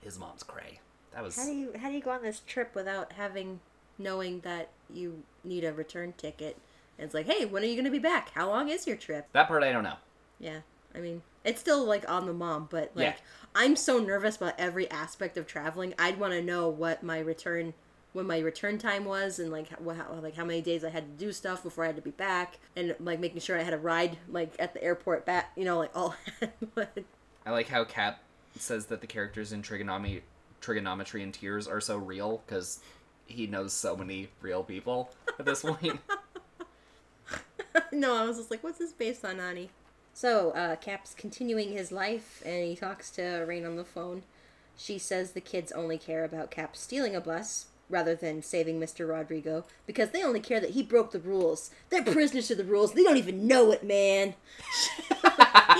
his 0.00 0.18
mom's 0.18 0.42
cray. 0.42 0.80
That 1.12 1.22
was 1.22 1.36
how 1.36 1.44
do 1.44 1.52
you 1.52 1.72
how 1.78 1.88
do 1.88 1.94
you 1.94 2.00
go 2.00 2.10
on 2.10 2.22
this 2.22 2.40
trip 2.46 2.74
without 2.74 3.12
having 3.12 3.60
knowing 3.98 4.40
that 4.40 4.70
you 4.92 5.22
need 5.44 5.64
a 5.64 5.72
return 5.72 6.14
ticket? 6.16 6.56
And 6.98 7.04
it's 7.04 7.14
like, 7.14 7.26
hey, 7.26 7.44
when 7.44 7.62
are 7.62 7.66
you 7.66 7.76
gonna 7.76 7.90
be 7.90 7.98
back? 7.98 8.30
How 8.30 8.48
long 8.48 8.68
is 8.68 8.86
your 8.86 8.96
trip? 8.96 9.26
that 9.32 9.48
part 9.48 9.62
I 9.62 9.72
don't 9.72 9.84
know. 9.84 9.96
Yeah, 10.38 10.60
I 10.94 10.98
mean, 10.98 11.22
it's 11.44 11.60
still 11.60 11.84
like 11.84 12.08
on 12.08 12.26
the 12.26 12.32
mom, 12.32 12.68
but 12.70 12.92
like 12.94 13.04
Yeah. 13.04 13.14
I'm 13.54 13.74
so 13.74 13.98
nervous 13.98 14.36
about 14.36 14.54
every 14.58 14.90
aspect 14.90 15.36
of 15.36 15.46
traveling. 15.46 15.94
I'd 15.98 16.20
want 16.20 16.32
to 16.34 16.42
know 16.42 16.68
what 16.68 17.02
my 17.02 17.18
return 17.18 17.74
when 18.18 18.26
my 18.26 18.40
return 18.40 18.78
time 18.78 19.04
was 19.04 19.38
and 19.38 19.52
like 19.52 19.68
how, 19.68 19.94
how 19.94 20.12
like 20.20 20.34
how 20.34 20.44
many 20.44 20.60
days 20.60 20.82
I 20.82 20.90
had 20.90 21.18
to 21.18 21.24
do 21.24 21.32
stuff 21.32 21.62
before 21.62 21.84
I 21.84 21.86
had 21.86 21.96
to 21.96 22.02
be 22.02 22.10
back 22.10 22.58
and 22.74 22.96
like 22.98 23.20
making 23.20 23.40
sure 23.40 23.56
I 23.56 23.62
had 23.62 23.72
a 23.72 23.78
ride 23.78 24.18
like 24.28 24.54
at 24.58 24.74
the 24.74 24.82
airport 24.82 25.24
back, 25.24 25.52
you 25.56 25.64
know, 25.64 25.78
like 25.78 25.96
all 25.96 26.16
I 27.46 27.50
like 27.50 27.68
how 27.68 27.84
Cap 27.84 28.20
says 28.56 28.86
that 28.86 29.00
the 29.00 29.06
characters 29.06 29.52
in 29.52 29.62
trigonometry, 29.62 30.24
trigonometry 30.60 31.22
and 31.22 31.32
tears 31.32 31.68
are 31.68 31.80
so 31.80 31.96
real 31.96 32.42
because 32.44 32.80
he 33.26 33.46
knows 33.46 33.72
so 33.72 33.96
many 33.96 34.30
real 34.40 34.64
people 34.64 35.10
at 35.38 35.46
this 35.46 35.62
point. 35.62 36.00
no, 37.92 38.16
I 38.16 38.24
was 38.24 38.38
just 38.38 38.50
like, 38.50 38.64
what's 38.64 38.78
this 38.78 38.92
based 38.92 39.24
on, 39.24 39.38
Ani? 39.38 39.70
So, 40.12 40.50
uh, 40.50 40.74
Cap's 40.76 41.14
continuing 41.14 41.70
his 41.70 41.92
life, 41.92 42.42
and 42.44 42.64
he 42.64 42.74
talks 42.74 43.10
to 43.12 43.44
Rain 43.46 43.64
on 43.64 43.76
the 43.76 43.84
phone. 43.84 44.24
She 44.76 44.98
says 44.98 45.32
the 45.32 45.40
kids 45.40 45.70
only 45.72 45.98
care 45.98 46.24
about 46.24 46.50
Cap 46.50 46.76
stealing 46.76 47.14
a 47.14 47.20
bus 47.20 47.66
rather 47.88 48.14
than 48.14 48.42
saving 48.42 48.78
Mr. 48.80 49.08
Rodrigo 49.08 49.64
because 49.86 50.10
they 50.10 50.22
only 50.22 50.40
care 50.40 50.60
that 50.60 50.70
he 50.70 50.82
broke 50.82 51.10
the 51.10 51.18
rules. 51.18 51.70
They're 51.90 52.02
prisoners 52.02 52.48
to 52.48 52.54
the 52.54 52.64
rules. 52.64 52.92
They 52.92 53.02
don't 53.02 53.16
even 53.16 53.46
know 53.46 53.72
it, 53.72 53.84
man. 53.84 54.34
he 55.08 55.14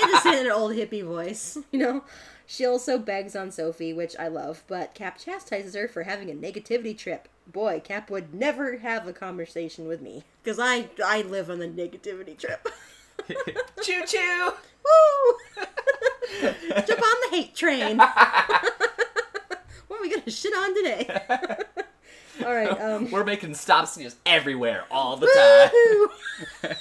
had 0.01 0.21
to 0.23 0.29
in 0.41 0.47
an 0.47 0.53
old 0.53 0.73
hippie 0.73 1.05
voice, 1.05 1.59
you 1.71 1.79
know? 1.79 2.05
She 2.51 2.65
also 2.65 2.99
begs 2.99 3.37
on 3.37 3.53
Sophie, 3.53 3.93
which 3.93 4.17
I 4.19 4.29
love, 4.29 4.65
but 4.67 4.95
Cap 4.95 5.19
chastises 5.19 5.75
her 5.75 5.87
for 5.87 6.05
having 6.05 6.31
a 6.31 6.35
negativity 6.35 6.97
trip. 6.97 7.29
Boy, 7.47 7.81
Cap 7.85 8.09
would 8.09 8.33
never 8.33 8.79
have 8.79 9.07
a 9.07 9.13
conversation 9.13 9.87
with 9.87 10.01
me 10.01 10.25
because 10.43 10.59
I 10.59 10.89
I 11.05 11.21
live 11.23 11.51
on 11.51 11.59
the 11.59 11.69
negativity 11.69 12.39
trip. 12.39 12.67
choo 13.83 14.03
choo! 14.07 14.53
Woo! 14.85 15.67
Jump 16.87 17.03
on 17.03 17.17
the 17.23 17.29
hate 17.33 17.55
train. 17.55 17.99
what 17.99 18.09
are 19.91 20.01
we 20.01 20.09
gonna 20.09 20.31
shit 20.31 20.55
on 20.55 20.75
today? 20.75 21.85
All 22.45 22.55
right. 22.55 22.69
Um. 22.81 23.11
We're 23.11 23.25
making 23.25 23.55
stops 23.55 23.97
just 23.97 24.17
everywhere 24.25 24.85
all 24.91 25.17
the 25.17 25.27
time. 26.63 26.77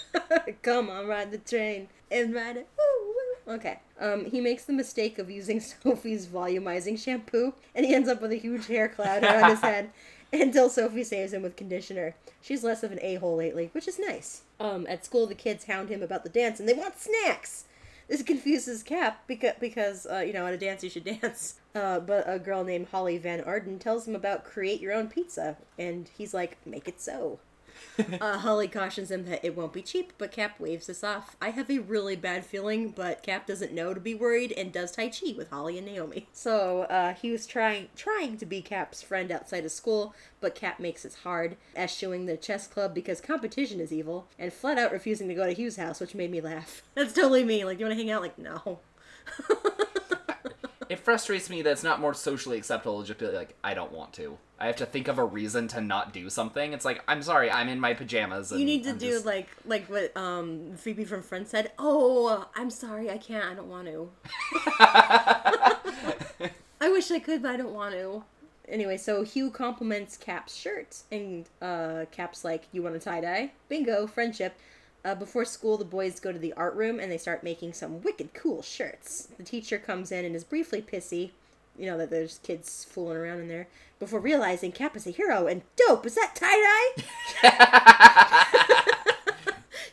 Come 0.62 0.90
on, 0.90 1.08
ride 1.08 1.32
the 1.32 1.38
train 1.38 1.88
and 2.12 2.34
ride 2.34 2.58
it. 2.58 2.68
Woo, 2.78 3.14
woo. 3.48 3.56
Okay. 3.56 3.80
Um. 4.00 4.26
He 4.26 4.42
makes 4.42 4.66
the 4.66 4.74
mistake 4.74 5.18
of 5.20 5.30
using 5.30 5.60
Sophie's 5.84 6.28
volumizing 6.28 7.02
shampoo, 7.02 7.54
and 7.76 7.86
he 7.86 7.94
ends 7.96 8.10
up 8.10 8.22
with 8.22 8.32
a 8.32 8.36
huge 8.38 8.68
hair 8.68 8.88
cloud 8.88 9.24
around 9.24 9.50
his 9.52 9.62
head. 9.62 9.90
Until 10.34 10.70
Sophie 10.70 11.06
saves 11.06 11.32
him 11.32 11.42
with 11.42 11.56
conditioner. 11.56 12.14
She's 12.42 12.62
less 12.64 12.84
of 12.84 12.92
an 12.92 13.00
a 13.02 13.16
hole 13.16 13.38
lately, 13.38 13.70
which 13.72 13.88
is 13.88 13.98
nice. 13.98 14.42
Um, 14.60 14.86
at 14.90 15.06
school, 15.06 15.26
the 15.26 15.34
kids 15.34 15.66
hound 15.66 15.88
him 15.90 16.04
about 16.04 16.24
the 16.24 16.30
dance 16.30 16.60
and 16.60 16.68
they 16.68 16.74
want 16.74 17.00
snacks. 17.00 17.64
This 18.08 18.24
confuses 18.24 18.84
Cap 18.84 19.24
because 19.28 19.56
because 19.60 20.06
uh, 20.06 20.20
you 20.20 20.34
know 20.34 20.48
at 20.48 20.54
a 20.54 20.58
dance 20.58 20.84
you 20.84 20.90
should 20.90 21.04
dance. 21.22 21.56
Uh, 21.76 22.00
but 22.00 22.24
a 22.28 22.40
girl 22.40 22.64
named 22.64 22.88
Holly 22.92 23.18
Van 23.18 23.42
Arden 23.42 23.80
tells 23.80 24.08
him 24.08 24.16
about 24.16 24.44
create 24.44 24.82
your 24.82 24.94
own 24.94 25.08
pizza, 25.08 25.58
and 25.78 26.10
he's 26.18 26.34
like, 26.34 26.58
make 26.66 26.88
it 26.88 27.02
so. 27.02 27.40
Uh, 28.22 28.38
Holly 28.40 28.68
cautions 28.68 29.12
him 29.12 29.26
that 29.26 29.44
it 29.44 29.56
won't 29.56 29.74
be 29.74 29.82
cheap, 29.82 30.14
but 30.18 30.32
Cap 30.32 30.60
waves 30.60 30.88
this 30.88 31.04
off. 31.04 31.36
I 31.42 31.50
have 31.50 31.70
a 31.70 31.80
really 31.80 32.16
bad 32.16 32.46
feeling, 32.46 32.90
but 32.90 33.24
Cap 33.24 33.48
doesn't 33.48 33.74
know 33.74 33.94
to 33.94 34.00
be 34.00 34.16
worried 34.16 34.52
and 34.52 34.72
does 34.72 34.92
Tai 34.92 35.10
Chi 35.10 35.34
with 35.36 35.50
Holly 35.50 35.78
and 35.78 35.88
Naomi. 35.88 36.28
So 36.34 36.82
uh, 36.84 37.14
he 37.14 37.32
was 37.32 37.46
trying 37.46 37.90
trying 37.96 38.38
to 38.38 38.46
be 38.46 38.62
Cap's 38.62 39.02
friend 39.02 39.32
outside 39.32 39.66
of 39.66 39.72
school, 39.72 40.14
but 40.42 40.56
Cap 40.56 40.80
makes 40.80 41.06
it 41.06 41.16
hard, 41.24 41.58
eschewing 41.76 42.26
the 42.26 42.38
chess 42.38 42.68
club 42.68 42.94
because 42.94 43.22
competition 43.22 43.80
is 43.80 43.92
evil, 43.92 44.28
and 44.38 44.54
flat 44.54 44.78
out 44.78 44.92
refusing 44.92 45.28
to 45.28 45.36
go 45.36 45.46
to 45.46 45.54
Hugh's 45.54 45.78
house, 45.78 46.00
which 46.00 46.16
made 46.16 46.32
me 46.32 46.42
laugh. 46.42 46.84
That's 46.96 47.14
totally 47.14 47.44
me. 47.44 47.66
Like, 47.66 47.80
you 47.80 47.86
want 47.86 47.98
to 47.98 48.04
hang 48.04 48.12
out? 48.12 48.22
Like, 48.22 48.38
no. 48.38 48.80
It 50.90 51.00
frustrates 51.00 51.50
me 51.50 51.62
that 51.62 51.72
it's 51.72 51.84
not 51.84 52.00
more 52.00 52.14
socially 52.14 52.58
acceptable 52.58 53.02
to 53.02 53.08
just 53.08 53.20
be 53.20 53.28
like, 53.28 53.56
I 53.64 53.74
don't 53.74 53.92
want 53.92 54.14
to. 54.14 54.38
I 54.60 54.66
have 54.68 54.76
to 54.78 54.86
think 54.88 55.08
of 55.08 55.18
a 55.20 55.24
reason 55.26 55.68
to 55.70 55.82
not 55.82 56.14
do 56.14 56.30
something. 56.30 56.74
It's 56.74 56.86
like, 56.86 57.04
I'm 57.08 57.22
sorry, 57.22 57.52
I'm 57.52 57.70
in 57.70 57.80
my 57.80 57.94
pajamas. 57.94 58.52
And 58.52 58.60
You 58.60 58.66
need 58.66 58.84
to 58.86 58.92
I'm 58.92 58.98
do 58.98 59.12
just- 59.12 59.26
like 59.26 59.48
like 59.66 59.88
what 59.90 60.16
um 60.18 60.74
Phoebe 60.78 61.06
from 61.06 61.22
Friends 61.22 61.50
said. 61.52 61.72
Oh, 61.78 62.48
I'm 62.56 62.70
sorry, 62.70 63.10
I 63.12 63.18
can't. 63.18 63.46
I 63.46 63.54
don't 63.54 63.70
want 63.70 63.88
to. 63.88 64.10
I 66.80 66.90
wish 66.90 67.12
I 67.12 67.20
could, 67.20 67.42
but 67.42 67.52
I 67.52 67.58
don't 67.58 67.74
want 67.74 67.94
to. 67.94 68.24
Anyway, 68.68 68.98
so 68.98 69.24
Hugh 69.24 69.50
compliments 69.50 70.18
Cap's 70.18 70.54
shirt, 70.56 70.98
and 71.12 71.48
uh, 71.62 72.06
Cap's 72.12 72.44
like, 72.44 72.64
"You 72.72 72.84
want 72.84 72.96
a 72.96 73.00
tie 73.00 73.22
dye? 73.22 73.52
Bingo, 73.70 74.08
friendship." 74.08 74.58
Uh, 75.06 75.16
before 75.16 75.46
school, 75.46 75.78
the 75.78 75.86
boys 75.86 76.20
go 76.20 76.32
to 76.32 76.40
the 76.40 76.54
art 76.54 76.76
room 76.76 77.00
and 77.00 77.12
they 77.12 77.18
start 77.18 77.44
making 77.44 77.74
some 77.74 78.02
wicked 78.02 78.34
cool 78.34 78.62
shirts. 78.62 79.30
The 79.38 79.44
teacher 79.44 79.78
comes 79.78 80.12
in 80.12 80.26
and 80.26 80.36
is 80.36 80.44
briefly 80.44 80.82
pissy, 80.82 81.32
you 81.78 81.86
know 81.86 81.98
that 81.98 82.10
there's 82.10 82.40
kids 82.40 82.86
fooling 82.90 83.18
around 83.18 83.40
in 83.42 83.48
there. 83.48 83.68
Before 84.00 84.20
realizing 84.20 84.72
Cap 84.72 84.96
is 84.96 85.08
a 85.08 85.12
hero 85.12 85.48
and 85.48 85.62
dope. 85.76 86.06
Is 86.06 86.16
that 86.16 86.36
tie 86.36 86.96
dye? 87.44 88.84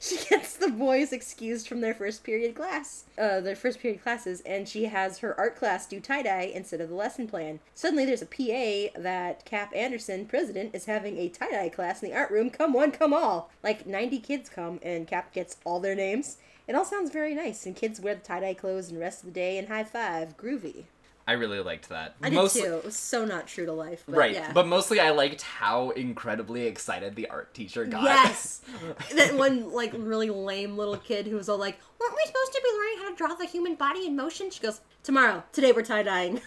she 0.04 0.18
gets 0.28 0.54
the 0.54 0.68
boys 0.68 1.12
excused 1.12 1.66
from 1.66 1.80
their 1.80 1.94
first 1.94 2.24
period 2.24 2.54
class, 2.54 3.04
uh, 3.16 3.40
their 3.40 3.56
first 3.56 3.80
period 3.80 4.02
classes, 4.02 4.42
and 4.42 4.68
she 4.68 4.84
has 4.84 5.18
her 5.18 5.38
art 5.38 5.56
class 5.56 5.86
do 5.86 5.98
tie 5.98 6.22
dye 6.22 6.52
instead 6.54 6.80
of 6.80 6.90
the 6.90 6.94
lesson 6.94 7.26
plan. 7.26 7.60
Suddenly, 7.74 8.04
there's 8.04 8.22
a 8.22 8.26
PA 8.26 9.00
that 9.00 9.44
Cap 9.44 9.72
Anderson, 9.74 10.26
president, 10.26 10.74
is 10.74 10.84
having 10.84 11.16
a 11.16 11.30
tie 11.30 11.50
dye 11.50 11.68
class 11.70 12.02
in 12.02 12.10
the 12.10 12.16
art 12.16 12.30
room. 12.30 12.50
Come 12.50 12.74
one, 12.74 12.90
come 12.90 13.14
all. 13.14 13.50
Like 13.62 13.86
90 13.86 14.18
kids 14.20 14.50
come, 14.50 14.78
and 14.82 15.06
Cap 15.06 15.32
gets 15.32 15.56
all 15.64 15.80
their 15.80 15.94
names. 15.94 16.36
It 16.68 16.74
all 16.74 16.84
sounds 16.84 17.10
very 17.10 17.34
nice, 17.34 17.64
and 17.64 17.74
kids 17.74 18.00
wear 18.00 18.14
the 18.14 18.20
tie 18.20 18.40
dye 18.40 18.54
clothes 18.54 18.90
and 18.90 19.00
rest 19.00 19.22
of 19.22 19.26
the 19.26 19.34
day 19.34 19.58
and 19.58 19.68
high 19.68 19.84
five. 19.84 20.36
Groovy. 20.36 20.84
I 21.26 21.32
really 21.32 21.60
liked 21.60 21.88
that. 21.88 22.16
I 22.22 22.28
did 22.28 22.34
Mostly- 22.36 22.62
too. 22.62 22.74
It 22.76 22.84
was 22.84 22.96
so 22.96 23.24
not 23.24 23.46
true 23.46 23.64
to 23.64 23.72
life. 23.72 24.02
But 24.06 24.14
Right, 24.16 24.34
Yeah. 24.34 24.52
but 24.52 24.66
mostly 24.66 25.00
I 25.00 25.10
liked 25.10 25.40
how 25.40 25.90
incredibly 25.90 26.66
excited 26.66 27.16
the 27.16 27.28
art 27.30 27.54
teacher 27.54 27.86
got. 27.86 28.02
Yes. 28.04 28.60
that 29.14 29.34
one 29.34 29.72
like 29.72 29.92
really 29.96 30.28
lame 30.28 30.76
little 30.76 30.98
kid 30.98 31.26
who 31.26 31.36
was 31.36 31.48
all 31.48 31.56
like, 31.56 31.78
"Weren't 31.98 32.14
we 32.14 32.22
supposed 32.26 32.52
to 32.52 32.60
be 32.62 32.70
learning 32.78 32.98
how 32.98 33.10
to 33.10 33.16
draw 33.16 33.34
the 33.34 33.46
human 33.46 33.74
body 33.74 34.06
in 34.06 34.14
motion?" 34.16 34.50
She 34.50 34.60
goes, 34.60 34.82
"Tomorrow. 35.02 35.44
Today 35.52 35.72
we're 35.72 35.82
tie 35.82 36.02
dyeing." 36.02 36.42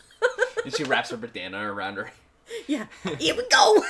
and 0.64 0.74
she 0.74 0.84
wraps 0.84 1.10
her 1.10 1.18
bandana 1.18 1.70
around 1.70 1.96
her. 1.96 2.10
yeah. 2.66 2.86
Here 3.18 3.34
we 3.36 3.46
go. 3.50 3.82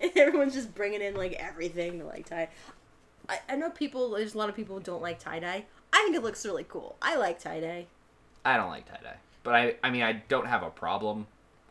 and 0.00 0.10
everyone's 0.16 0.54
just 0.54 0.74
bringing 0.74 1.02
in 1.02 1.14
like 1.14 1.32
everything 1.34 1.98
to 1.98 2.06
like 2.06 2.26
tie. 2.28 2.48
I, 3.28 3.38
I 3.50 3.56
know 3.56 3.68
people. 3.70 4.10
There's 4.10 4.34
a 4.34 4.38
lot 4.38 4.48
of 4.48 4.56
people 4.56 4.76
who 4.76 4.82
don't 4.82 5.02
like 5.02 5.18
tie 5.18 5.40
dye. 5.40 5.66
I 5.92 6.02
think 6.04 6.16
it 6.16 6.22
looks 6.22 6.44
really 6.46 6.64
cool. 6.66 6.96
I 7.02 7.16
like 7.16 7.38
tie 7.38 7.60
dye. 7.60 7.86
I 8.44 8.56
don't 8.56 8.68
like 8.68 8.86
tie 8.86 9.00
dye, 9.02 9.16
but 9.42 9.54
I 9.54 9.74
I 9.82 9.90
mean 9.90 10.02
I 10.02 10.22
don't 10.28 10.46
have 10.46 10.62
a 10.62 10.70
problem 10.70 11.26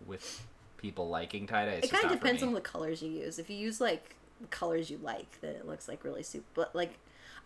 with 0.05 0.45
people 0.77 1.09
liking 1.09 1.47
tie 1.47 1.65
dye. 1.65 1.71
It 1.83 1.91
kind 1.91 2.05
of 2.05 2.11
depends 2.11 2.43
on 2.43 2.53
the 2.53 2.61
colors 2.61 3.01
you 3.01 3.11
use. 3.11 3.39
If 3.39 3.49
you 3.49 3.57
use 3.57 3.81
like 3.81 4.15
colors 4.49 4.89
you 4.89 4.99
like, 5.01 5.41
then 5.41 5.55
it 5.55 5.67
looks 5.67 5.87
like 5.87 6.03
really 6.03 6.23
super. 6.23 6.45
But 6.53 6.75
like, 6.75 6.93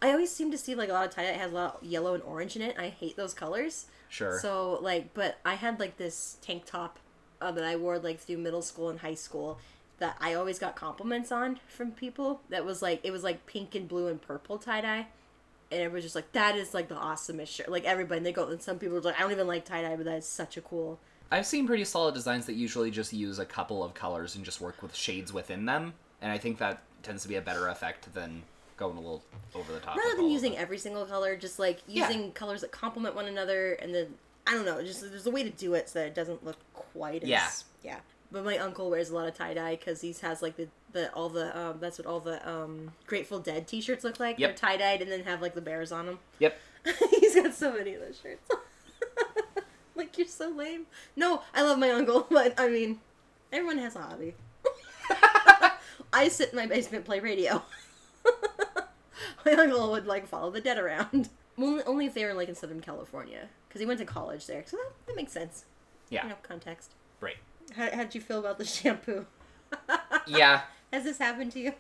I 0.02 0.12
always 0.12 0.32
seem 0.32 0.52
to 0.52 0.58
see 0.58 0.76
like 0.76 0.90
a 0.90 0.94
lot 0.94 1.06
of 1.06 1.12
tie 1.12 1.24
dye 1.24 1.32
has 1.32 1.52
a 1.52 1.56
lot 1.56 1.80
of 1.82 1.88
yellow 1.88 2.14
and 2.14 2.24
orange 2.24 2.56
in 2.56 2.62
it. 2.62 2.76
I 2.78 2.90
hate 2.90 3.16
those 3.16 3.34
colors. 3.34 3.88
Sure. 4.10 4.40
So 4.40 4.80
like, 4.82 5.14
but 5.14 5.40
I 5.46 5.56
had 5.56 5.80
like 5.80 5.98
this 5.98 6.38
tank 6.42 6.66
top 6.66 7.00
uh, 7.42 7.52
that 7.52 7.64
I 7.64 7.76
wore 7.76 8.00
like 8.00 8.20
through 8.20 8.38
middle 8.38 8.62
school 8.62 8.90
and 8.90 9.00
high 9.00 9.16
school 9.16 9.60
that 10.00 10.18
I 10.20 10.34
always 10.34 10.60
got 10.60 10.76
compliments 10.76 11.32
on 11.32 11.60
from 11.68 11.92
people. 11.92 12.42
That 12.50 12.66
was 12.66 12.82
like 12.82 13.00
it 13.04 13.12
was 13.12 13.24
like 13.24 13.46
pink 13.46 13.76
and 13.76 13.88
blue 13.88 14.08
and 14.08 14.22
purple 14.22 14.58
tie 14.58 14.82
dye. 14.82 15.08
And 15.72 15.82
it 15.82 15.92
was 15.92 16.04
just 16.04 16.16
like 16.16 16.32
that 16.34 16.56
is 16.56 16.74
like 16.74 16.88
the 16.88 16.96
awesomest 16.96 17.48
shirt. 17.48 17.70
Like 17.70 17.86
everybody, 17.86 18.18
and 18.18 18.26
they 18.26 18.32
go. 18.32 18.48
And 18.48 18.62
some 18.62 18.78
people 18.80 18.96
were 18.96 19.02
like, 19.02 19.18
I 19.20 19.24
don't 19.24 19.32
even 19.32 19.48
like 19.48 19.66
tie 19.66 19.82
dye, 19.82 19.96
but 19.96 20.06
that 20.06 20.18
is 20.18 20.26
such 20.28 20.58
a 20.58 20.62
cool. 20.62 21.00
I've 21.32 21.46
seen 21.48 21.66
pretty 21.66 21.86
solid 21.86 22.14
designs 22.14 22.46
that 22.46 22.54
usually 22.54 22.92
just 22.92 23.12
use 23.12 23.40
a 23.40 23.46
couple 23.46 23.84
of 23.84 23.94
colors 23.96 24.36
and 24.36 24.46
just 24.46 24.62
work 24.62 24.84
with 24.84 24.94
shades 24.96 25.34
within 25.34 25.66
them, 25.66 25.94
and 26.22 26.32
I 26.32 26.38
think 26.38 26.60
that 26.60 26.84
tends 27.02 27.24
to 27.24 27.28
be 27.30 27.36
a 27.36 27.42
better 27.42 27.68
effect 27.70 28.14
than 28.14 28.44
going 28.78 28.98
a 28.98 29.00
little 29.00 29.24
over 29.56 29.72
the 29.74 29.80
top. 29.80 29.96
rather 29.98 30.16
than 30.16 30.30
using 30.30 30.56
every 30.58 30.78
single 30.78 31.06
color, 31.06 31.36
just 31.36 31.58
like 31.60 31.80
Yeah. 31.88 32.08
using 32.08 32.32
colors 32.34 32.62
that 32.62 32.72
complement 32.72 33.16
one 33.16 33.26
another, 33.26 33.74
and 33.74 33.94
then 33.96 34.14
I 34.46 34.52
don't 34.52 34.66
know, 34.66 34.84
just 34.84 35.02
there's 35.02 35.26
a 35.26 35.32
way 35.32 35.42
to 35.44 35.50
do 35.50 35.74
it 35.74 35.90
so 35.90 36.00
that 36.00 36.08
it 36.08 36.16
doesn't 36.16 36.44
look 36.46 36.58
quite 36.74 37.24
as 37.24 37.30
Yeah. 37.30 37.50
yeah. 37.84 38.00
But 38.34 38.44
my 38.44 38.58
uncle 38.58 38.90
wears 38.90 39.12
a 39.12 39.16
lot 39.16 39.28
of 39.28 39.36
tie 39.36 39.54
dye 39.54 39.76
because 39.76 40.02
he 40.02 40.12
has 40.24 40.42
like 40.42 40.58
the, 40.58 40.68
the 40.92 41.14
all 41.14 41.30
the 41.30 41.56
um 41.58 41.78
that's 41.80 42.00
what 42.00 42.08
all 42.08 42.20
the 42.20 42.46
um 42.50 42.92
Grateful 43.06 43.38
Dead 43.38 43.68
T-shirts 43.68 44.04
look 44.04 44.20
like. 44.20 44.40
Yep. 44.40 44.50
They're 44.50 44.58
tie 44.58 44.78
dyed 44.78 45.04
and 45.04 45.12
then 45.12 45.24
have 45.24 45.40
like 45.40 45.54
the 45.54 45.62
bears 45.62 45.92
on 45.92 46.08
them. 46.08 46.20
Yep. 46.40 46.58
He's 47.12 47.36
got 47.36 47.54
so 47.54 47.72
many 47.72 47.94
of 47.94 48.02
those 48.02 48.20
shirts. 48.20 48.50
like 49.96 50.18
you're 50.18 50.26
so 50.26 50.50
lame. 50.50 50.88
No, 51.16 51.44
I 51.54 51.62
love 51.62 51.78
my 51.78 51.92
uncle, 51.92 52.26
but 52.32 52.60
I 52.60 52.70
mean, 52.70 53.02
everyone 53.52 53.78
has 53.78 53.96
a 53.96 54.02
hobby. 54.02 54.34
I 56.12 56.28
sit 56.28 56.50
in 56.50 56.56
my 56.56 56.66
basement 56.66 57.06
play 57.06 57.20
radio. 57.20 57.62
my 59.46 59.52
uncle 59.52 59.92
would 59.92 60.08
like 60.08 60.28
follow 60.28 60.50
the 60.50 60.60
dead 60.62 60.80
around. 60.80 61.30
Only, 61.56 61.84
only 61.84 62.06
if 62.08 62.16
they 62.16 62.26
were 62.26 62.34
like 62.34 62.50
in 62.50 62.56
Southern 62.56 62.82
California, 62.82 63.48
because 63.68 63.80
he 63.80 63.86
went 63.86 64.00
to 64.00 64.06
college 64.06 64.48
there. 64.48 64.64
So 64.66 64.78
that, 64.78 64.92
that 65.06 65.16
makes 65.16 65.32
sense. 65.32 65.66
Yeah. 66.10 66.24
You 66.24 66.30
know, 66.30 66.36
context. 66.42 66.96
Right. 67.22 67.38
How 67.76 67.90
how 67.92 68.04
did 68.04 68.16
you 68.16 68.22
feel 68.22 68.40
about 68.40 68.58
the 68.58 68.66
shampoo? 68.78 69.26
Yeah. 70.28 70.62
Has 70.94 71.04
this 71.04 71.18
happened 71.18 71.52
to 71.54 71.60
you? 71.60 71.74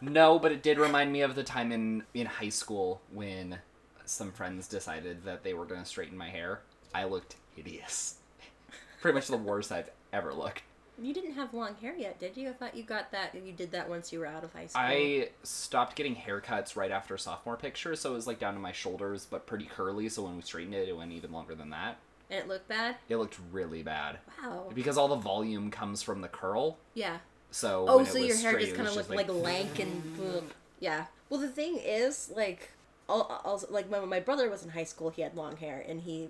No, 0.00 0.38
but 0.38 0.52
it 0.52 0.62
did 0.62 0.78
remind 0.78 1.12
me 1.12 1.22
of 1.22 1.34
the 1.34 1.42
time 1.42 1.72
in 1.72 2.04
in 2.14 2.26
high 2.26 2.50
school 2.50 3.00
when 3.12 3.58
some 4.04 4.30
friends 4.30 4.68
decided 4.68 5.24
that 5.24 5.42
they 5.42 5.54
were 5.54 5.64
going 5.64 5.82
to 5.82 5.86
straighten 5.86 6.16
my 6.16 6.28
hair. 6.28 6.60
I 6.94 7.04
looked 7.04 7.36
hideous. 7.54 8.16
Pretty 9.00 9.14
much 9.14 9.26
the 9.26 9.36
worst 9.36 9.72
I've 9.72 9.90
ever 10.12 10.32
looked. 10.32 10.62
You 11.02 11.12
didn't 11.12 11.34
have 11.34 11.52
long 11.52 11.74
hair 11.74 11.94
yet, 11.94 12.18
did 12.18 12.36
you? 12.38 12.48
I 12.48 12.52
thought 12.54 12.74
you 12.74 12.82
got 12.82 13.12
that. 13.12 13.34
You 13.34 13.52
did 13.52 13.72
that 13.72 13.88
once 13.88 14.12
you 14.12 14.20
were 14.20 14.26
out 14.26 14.44
of 14.44 14.52
high 14.54 14.66
school. 14.66 14.80
I 14.82 15.28
stopped 15.42 15.94
getting 15.94 16.16
haircuts 16.16 16.74
right 16.74 16.90
after 16.90 17.18
sophomore 17.18 17.56
picture, 17.56 17.94
so 17.96 18.12
it 18.12 18.14
was 18.14 18.26
like 18.26 18.38
down 18.38 18.54
to 18.54 18.60
my 18.60 18.72
shoulders, 18.72 19.26
but 19.28 19.46
pretty 19.46 19.66
curly. 19.66 20.08
So 20.08 20.22
when 20.22 20.36
we 20.36 20.42
straightened 20.42 20.74
it, 20.74 20.88
it 20.88 20.96
went 20.96 21.12
even 21.12 21.32
longer 21.32 21.54
than 21.54 21.68
that. 21.70 21.98
And 22.30 22.38
it 22.40 22.48
looked 22.48 22.68
bad. 22.68 22.96
It 23.08 23.16
looked 23.16 23.38
really 23.52 23.82
bad 23.82 24.18
Wow. 24.42 24.70
because 24.74 24.96
all 24.98 25.08
the 25.08 25.16
volume 25.16 25.70
comes 25.70 26.02
from 26.02 26.20
the 26.20 26.28
curl. 26.28 26.78
Yeah. 26.94 27.18
So 27.50 27.86
Oh, 27.88 27.96
when 27.98 28.06
it 28.06 28.08
so 28.12 28.18
was 28.20 28.28
your 28.28 28.36
hair 28.38 28.50
straight, 28.52 28.64
just 28.64 28.76
kind 28.76 28.88
of 28.88 28.96
looked 28.96 29.10
like, 29.10 29.28
lank 29.28 29.78
and 29.78 30.50
yeah. 30.80 31.06
Well, 31.30 31.40
the 31.40 31.48
thing 31.48 31.78
is, 31.82 32.30
like, 32.34 32.70
also 33.08 33.66
like 33.70 33.86
when 33.90 34.08
my 34.08 34.20
brother 34.20 34.48
was 34.50 34.64
in 34.64 34.70
high 34.70 34.84
school, 34.84 35.10
he 35.10 35.22
had 35.22 35.34
long 35.36 35.56
hair, 35.56 35.84
and 35.88 36.00
he 36.00 36.28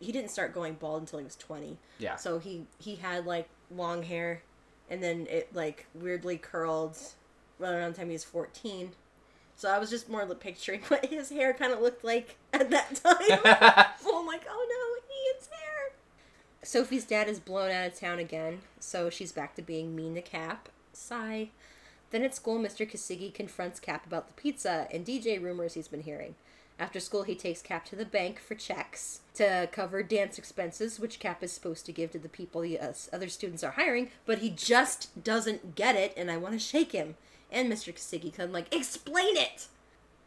he 0.00 0.10
didn't 0.12 0.30
start 0.30 0.52
going 0.54 0.74
bald 0.74 1.02
until 1.02 1.18
he 1.18 1.24
was 1.24 1.36
twenty. 1.36 1.78
yeah. 1.98 2.16
So 2.16 2.38
he 2.38 2.66
he 2.78 2.96
had 2.96 3.26
like 3.26 3.48
long 3.70 4.02
hair, 4.02 4.42
and 4.90 5.02
then 5.02 5.26
it 5.30 5.54
like 5.54 5.86
weirdly 5.94 6.36
curled 6.38 6.96
right 7.58 7.72
around 7.72 7.92
the 7.94 7.98
time 7.98 8.08
he 8.08 8.14
was 8.14 8.24
fourteen. 8.24 8.92
So 9.56 9.70
I 9.70 9.78
was 9.78 9.88
just 9.88 10.08
more 10.08 10.24
like, 10.24 10.40
picturing 10.40 10.80
what 10.88 11.06
his 11.06 11.30
hair 11.30 11.52
kind 11.54 11.72
of 11.72 11.80
looked 11.80 12.04
like 12.04 12.36
at 12.52 12.70
that 12.70 12.94
time. 12.96 13.94
so 14.00 14.10
oh, 14.12 14.20
I'm 14.20 14.26
like, 14.26 14.42
oh 14.50 14.66
no. 14.68 15.00
Sophie's 16.64 17.04
dad 17.04 17.28
is 17.28 17.40
blown 17.40 17.70
out 17.70 17.86
of 17.86 17.98
town 17.98 18.18
again, 18.18 18.60
so 18.80 19.10
she's 19.10 19.32
back 19.32 19.54
to 19.54 19.62
being 19.62 19.94
mean 19.94 20.14
to 20.14 20.22
Cap. 20.22 20.70
Sigh. 20.94 21.50
Then 22.10 22.22
at 22.22 22.34
school, 22.34 22.58
Mr. 22.58 22.90
Kasigi 22.90 23.34
confronts 23.34 23.78
Cap 23.78 24.06
about 24.06 24.28
the 24.28 24.40
pizza 24.40 24.88
and 24.90 25.04
DJ 25.04 25.42
rumors 25.42 25.74
he's 25.74 25.88
been 25.88 26.02
hearing. 26.02 26.36
After 26.78 26.98
school, 27.00 27.24
he 27.24 27.34
takes 27.34 27.60
Cap 27.60 27.84
to 27.86 27.96
the 27.96 28.04
bank 28.04 28.40
for 28.40 28.54
checks 28.54 29.20
to 29.34 29.68
cover 29.72 30.02
dance 30.02 30.38
expenses, 30.38 30.98
which 30.98 31.20
Cap 31.20 31.42
is 31.42 31.52
supposed 31.52 31.86
to 31.86 31.92
give 31.92 32.12
to 32.12 32.18
the 32.18 32.28
people 32.28 32.62
the 32.62 32.80
uh, 32.80 32.92
other 33.12 33.28
students 33.28 33.62
are 33.62 33.72
hiring, 33.72 34.10
but 34.24 34.38
he 34.38 34.50
just 34.50 35.22
doesn't 35.22 35.74
get 35.74 35.96
it, 35.96 36.14
and 36.16 36.30
I 36.30 36.36
want 36.36 36.54
to 36.54 36.58
shake 36.58 36.92
him. 36.92 37.16
And 37.52 37.70
Mr. 37.70 37.94
Kasigi 37.94 38.34
come 38.34 38.52
like, 38.52 38.74
explain 38.74 39.36
it! 39.36 39.68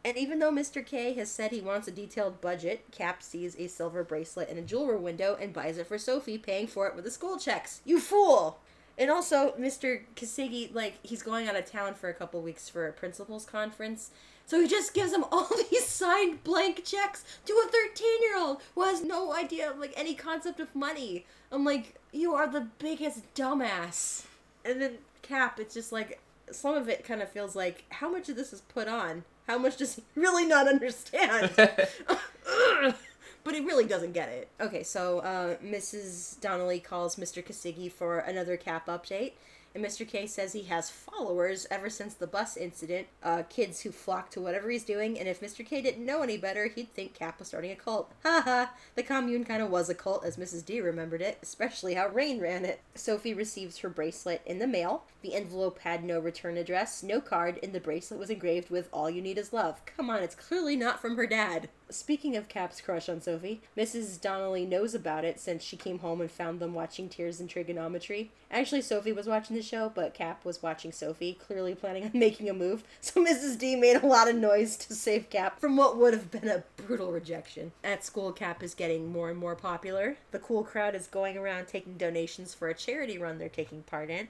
And 0.08 0.16
even 0.16 0.38
though 0.38 0.50
Mr. 0.50 0.84
K 0.84 1.12
has 1.12 1.30
said 1.30 1.50
he 1.50 1.60
wants 1.60 1.86
a 1.86 1.90
detailed 1.90 2.40
budget, 2.40 2.82
Cap 2.90 3.22
sees 3.22 3.54
a 3.58 3.66
silver 3.66 4.02
bracelet 4.02 4.48
in 4.48 4.56
a 4.56 4.62
jewelry 4.62 4.96
window 4.96 5.36
and 5.38 5.52
buys 5.52 5.76
it 5.76 5.86
for 5.86 5.98
Sophie, 5.98 6.38
paying 6.38 6.66
for 6.66 6.86
it 6.86 6.94
with 6.96 7.04
the 7.04 7.10
school 7.10 7.38
checks. 7.38 7.82
You 7.84 8.00
fool! 8.00 8.58
And 8.96 9.10
also, 9.10 9.52
Mr. 9.60 10.04
Kasigi, 10.16 10.74
like, 10.74 10.94
he's 11.02 11.22
going 11.22 11.46
out 11.46 11.56
of 11.56 11.70
town 11.70 11.92
for 11.92 12.08
a 12.08 12.14
couple 12.14 12.40
weeks 12.40 12.70
for 12.70 12.88
a 12.88 12.92
principal's 12.92 13.44
conference. 13.44 14.10
So 14.46 14.62
he 14.62 14.66
just 14.66 14.94
gives 14.94 15.12
him 15.12 15.26
all 15.30 15.46
these 15.70 15.86
signed 15.86 16.42
blank 16.42 16.86
checks 16.86 17.22
to 17.44 17.52
a 17.52 17.70
13 17.70 18.22
year 18.22 18.38
old 18.38 18.62
who 18.74 18.84
has 18.84 19.04
no 19.04 19.34
idea 19.34 19.70
of 19.70 19.78
like 19.78 19.92
any 19.94 20.14
concept 20.14 20.58
of 20.58 20.74
money. 20.74 21.26
I'm 21.52 21.66
like, 21.66 21.96
you 22.12 22.32
are 22.32 22.48
the 22.48 22.66
biggest 22.78 23.34
dumbass. 23.34 24.24
And 24.64 24.80
then 24.80 24.92
Cap, 25.20 25.60
it's 25.60 25.74
just 25.74 25.92
like 25.92 26.18
some 26.50 26.76
of 26.76 26.88
it 26.88 27.04
kind 27.04 27.20
of 27.20 27.28
feels 27.28 27.54
like 27.54 27.84
how 27.90 28.10
much 28.10 28.30
of 28.30 28.36
this 28.36 28.54
is 28.54 28.62
put 28.62 28.88
on? 28.88 29.24
How 29.48 29.56
much 29.58 29.78
does 29.78 29.94
he 29.94 30.04
really 30.14 30.44
not 30.44 30.68
understand? 30.68 31.50
but 31.56 33.54
he 33.54 33.60
really 33.60 33.86
doesn't 33.86 34.12
get 34.12 34.28
it. 34.28 34.48
Okay, 34.60 34.82
so 34.82 35.20
uh, 35.20 35.56
Mrs. 35.64 36.38
Donnelly 36.42 36.80
calls 36.80 37.16
Mr. 37.16 37.42
Kasigi 37.42 37.90
for 37.90 38.18
another 38.18 38.58
cap 38.58 38.86
update. 38.86 39.32
And 39.74 39.84
Mr. 39.84 40.06
K 40.06 40.26
says 40.26 40.52
he 40.52 40.64
has 40.64 40.90
followers 40.90 41.66
ever 41.70 41.90
since 41.90 42.14
the 42.14 42.26
bus 42.26 42.56
incident, 42.56 43.06
uh, 43.22 43.42
kids 43.48 43.82
who 43.82 43.90
flock 43.92 44.30
to 44.30 44.40
whatever 44.40 44.70
he's 44.70 44.84
doing, 44.84 45.18
and 45.18 45.28
if 45.28 45.40
Mr. 45.40 45.64
K 45.64 45.80
didn't 45.80 46.04
know 46.04 46.22
any 46.22 46.36
better, 46.36 46.66
he'd 46.66 46.92
think 46.92 47.14
Cap 47.14 47.38
was 47.38 47.48
starting 47.48 47.70
a 47.70 47.76
cult. 47.76 48.12
Ha 48.24 48.42
ha! 48.44 48.72
the 48.94 49.02
commune 49.02 49.44
kind 49.44 49.62
of 49.62 49.70
was 49.70 49.88
a 49.88 49.94
cult 49.94 50.24
as 50.24 50.36
Mrs. 50.36 50.64
D 50.64 50.80
remembered 50.80 51.22
it, 51.22 51.38
especially 51.42 51.94
how 51.94 52.08
Rain 52.08 52.40
ran 52.40 52.64
it. 52.64 52.80
Sophie 52.94 53.34
receives 53.34 53.78
her 53.78 53.88
bracelet 53.88 54.42
in 54.44 54.58
the 54.58 54.66
mail. 54.66 55.04
The 55.22 55.34
envelope 55.34 55.78
had 55.80 56.04
no 56.04 56.18
return 56.18 56.56
address, 56.56 57.02
no 57.02 57.20
card, 57.20 57.58
and 57.62 57.72
the 57.72 57.80
bracelet 57.80 58.20
was 58.20 58.30
engraved 58.30 58.70
with 58.70 58.88
All 58.92 59.08
You 59.08 59.22
Need 59.22 59.38
Is 59.38 59.52
Love. 59.52 59.80
Come 59.86 60.10
on, 60.10 60.22
it's 60.22 60.34
clearly 60.34 60.76
not 60.76 61.00
from 61.00 61.16
her 61.16 61.26
dad. 61.26 61.68
Speaking 61.90 62.36
of 62.36 62.48
Cap's 62.48 62.82
crush 62.82 63.08
on 63.08 63.22
Sophie, 63.22 63.62
Mrs. 63.76 64.20
Donnelly 64.20 64.66
knows 64.66 64.94
about 64.94 65.24
it 65.24 65.40
since 65.40 65.62
she 65.62 65.76
came 65.76 66.00
home 66.00 66.20
and 66.20 66.30
found 66.30 66.60
them 66.60 66.74
watching 66.74 67.08
Tears 67.08 67.40
and 67.40 67.48
Trigonometry. 67.48 68.30
Actually, 68.50 68.82
Sophie 68.82 69.12
was 69.12 69.26
watching 69.26 69.56
the 69.56 69.62
show, 69.62 69.90
but 69.94 70.12
Cap 70.12 70.44
was 70.44 70.62
watching 70.62 70.92
Sophie, 70.92 71.32
clearly 71.34 71.74
planning 71.74 72.04
on 72.04 72.10
making 72.14 72.50
a 72.50 72.52
move, 72.52 72.84
so 73.00 73.24
Mrs. 73.24 73.58
D 73.58 73.74
made 73.74 73.96
a 73.96 74.06
lot 74.06 74.28
of 74.28 74.36
noise 74.36 74.76
to 74.76 74.94
save 74.94 75.30
Cap 75.30 75.58
from 75.58 75.76
what 75.76 75.96
would 75.96 76.12
have 76.12 76.30
been 76.30 76.48
a 76.48 76.64
brutal 76.76 77.10
rejection. 77.10 77.72
At 77.82 78.04
school, 78.04 78.32
Cap 78.32 78.62
is 78.62 78.74
getting 78.74 79.10
more 79.10 79.30
and 79.30 79.38
more 79.38 79.56
popular. 79.56 80.18
The 80.30 80.38
cool 80.38 80.64
crowd 80.64 80.94
is 80.94 81.06
going 81.06 81.38
around 81.38 81.68
taking 81.68 81.96
donations 81.96 82.52
for 82.52 82.68
a 82.68 82.74
charity 82.74 83.16
run 83.16 83.38
they're 83.38 83.48
taking 83.48 83.82
part 83.82 84.10
in. 84.10 84.28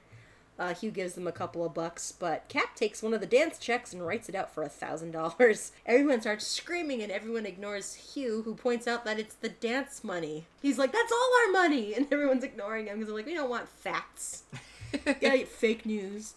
Uh, 0.58 0.74
Hugh 0.74 0.90
gives 0.90 1.14
them 1.14 1.26
a 1.28 1.32
couple 1.32 1.64
of 1.64 1.72
bucks, 1.72 2.10
but 2.10 2.48
Cap 2.48 2.74
takes 2.74 3.02
one 3.02 3.14
of 3.14 3.20
the 3.20 3.26
dance 3.26 3.58
checks 3.58 3.92
and 3.92 4.04
writes 4.04 4.28
it 4.28 4.34
out 4.34 4.52
for 4.52 4.62
a 4.62 4.68
thousand 4.68 5.12
dollars. 5.12 5.72
Everyone 5.86 6.20
starts 6.20 6.46
screaming, 6.46 7.00
and 7.00 7.12
everyone 7.12 7.46
ignores 7.46 7.94
Hugh, 7.94 8.42
who 8.42 8.54
points 8.54 8.88
out 8.88 9.04
that 9.04 9.18
it's 9.20 9.34
the 9.34 9.48
dance 9.48 10.02
money. 10.02 10.46
He's 10.60 10.78
like, 10.78 10.92
"That's 10.92 11.12
all 11.12 11.30
our 11.46 11.52
money," 11.52 11.94
and 11.96 12.12
everyone's 12.12 12.44
ignoring 12.44 12.86
him 12.86 12.94
because 12.96 13.08
they're 13.08 13.16
like, 13.16 13.26
"We 13.26 13.34
don't 13.34 13.50
want 13.50 13.68
facts. 13.68 14.42
Gotta 15.04 15.46
fake 15.46 15.86
news." 15.86 16.34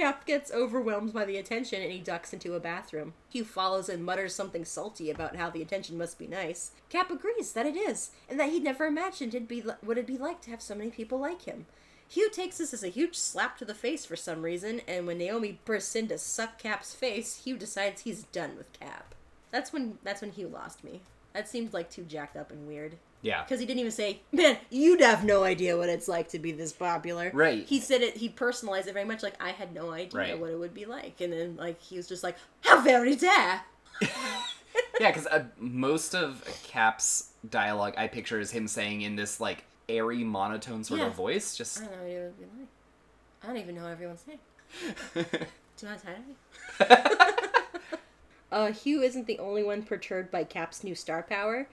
Cap 0.00 0.24
gets 0.24 0.50
overwhelmed 0.50 1.12
by 1.12 1.26
the 1.26 1.36
attention 1.36 1.82
and 1.82 1.92
he 1.92 1.98
ducks 1.98 2.32
into 2.32 2.54
a 2.54 2.60
bathroom. 2.60 3.12
Hugh 3.28 3.44
follows 3.44 3.90
and 3.90 4.02
mutters 4.02 4.34
something 4.34 4.64
salty 4.64 5.10
about 5.10 5.36
how 5.36 5.50
the 5.50 5.60
attention 5.60 5.98
must 5.98 6.18
be 6.18 6.26
nice. 6.26 6.70
Cap 6.88 7.10
agrees 7.10 7.52
that 7.52 7.66
it 7.66 7.76
is, 7.76 8.10
and 8.26 8.40
that 8.40 8.48
he'd 8.48 8.62
never 8.62 8.86
imagined 8.86 9.34
it'd 9.34 9.46
be 9.46 9.60
what 9.60 9.98
it'd 9.98 10.06
be 10.06 10.16
like 10.16 10.40
to 10.40 10.50
have 10.50 10.62
so 10.62 10.74
many 10.74 10.88
people 10.88 11.18
like 11.18 11.42
him. 11.42 11.66
Hugh 12.08 12.30
takes 12.30 12.56
this 12.56 12.72
as 12.72 12.82
a 12.82 12.88
huge 12.88 13.14
slap 13.14 13.58
to 13.58 13.66
the 13.66 13.74
face 13.74 14.06
for 14.06 14.16
some 14.16 14.40
reason, 14.40 14.80
and 14.88 15.06
when 15.06 15.18
Naomi 15.18 15.60
bursts 15.66 15.94
in 15.94 16.08
to 16.08 16.16
suck 16.16 16.58
Cap's 16.58 16.94
face, 16.94 17.42
Hugh 17.44 17.58
decides 17.58 18.00
he's 18.00 18.22
done 18.22 18.56
with 18.56 18.72
Cap. 18.72 19.14
That's 19.50 19.70
when 19.70 19.98
that's 20.02 20.22
when 20.22 20.32
Hugh 20.32 20.48
lost 20.48 20.82
me. 20.82 21.02
That 21.34 21.46
seemed 21.46 21.74
like 21.74 21.90
too 21.90 22.04
jacked 22.04 22.38
up 22.38 22.50
and 22.50 22.66
weird. 22.66 22.96
Yeah. 23.22 23.42
Because 23.42 23.60
he 23.60 23.66
didn't 23.66 23.80
even 23.80 23.92
say, 23.92 24.20
man, 24.32 24.56
you'd 24.70 25.00
have 25.00 25.24
no 25.24 25.44
idea 25.44 25.76
what 25.76 25.88
it's 25.88 26.08
like 26.08 26.28
to 26.28 26.38
be 26.38 26.52
this 26.52 26.72
popular. 26.72 27.30
Right. 27.34 27.66
He 27.66 27.78
said 27.80 28.00
it, 28.00 28.16
he 28.16 28.28
personalized 28.28 28.88
it 28.88 28.94
very 28.94 29.04
much 29.04 29.22
like, 29.22 29.34
I 29.42 29.50
had 29.50 29.74
no 29.74 29.90
idea 29.90 30.18
Right. 30.18 30.38
what 30.38 30.50
it 30.50 30.58
would 30.58 30.72
be 30.74 30.86
like. 30.86 31.20
And 31.20 31.32
then, 31.32 31.56
like, 31.56 31.80
he 31.82 31.96
was 31.96 32.08
just 32.08 32.22
like, 32.24 32.36
how 32.62 32.80
very 32.80 33.14
dare! 33.16 33.62
Yeah, 35.00 35.10
because 35.10 35.26
uh, 35.28 35.44
most 35.58 36.14
of 36.14 36.44
Cap's 36.62 37.30
dialogue 37.48 37.94
I 37.96 38.06
picture 38.06 38.38
is 38.38 38.50
him 38.50 38.68
saying 38.68 39.00
in 39.00 39.16
this 39.16 39.40
like 39.40 39.64
airy 39.88 40.22
monotone 40.24 40.84
sort 40.84 41.00
Yeah. 41.00 41.06
of 41.06 41.14
voice. 41.14 41.56
Just 41.56 41.80
I 41.80 41.86
don't 41.86 41.94
even 41.94 42.04
know 42.04 42.04
what 42.04 42.16
it 42.16 42.24
would 42.26 42.38
be 42.38 42.44
like. 42.60 42.68
I 43.42 43.46
don't 43.46 43.56
even 43.56 43.74
know 43.76 43.86
everyone's 43.86 44.24
name. 44.26 44.38
Do 45.14 45.86
you 45.86 45.88
want 45.88 46.00
to 46.00 46.06
tell 46.86 46.96
me? 47.08 47.16
uh, 48.52 48.72
Hugh 48.72 49.02
isn't 49.02 49.26
the 49.26 49.38
only 49.38 49.62
one 49.64 49.82
perturbed 49.82 50.30
by 50.30 50.44
Cap's 50.44 50.84
new 50.84 50.94
star 50.94 51.22
power. 51.22 51.66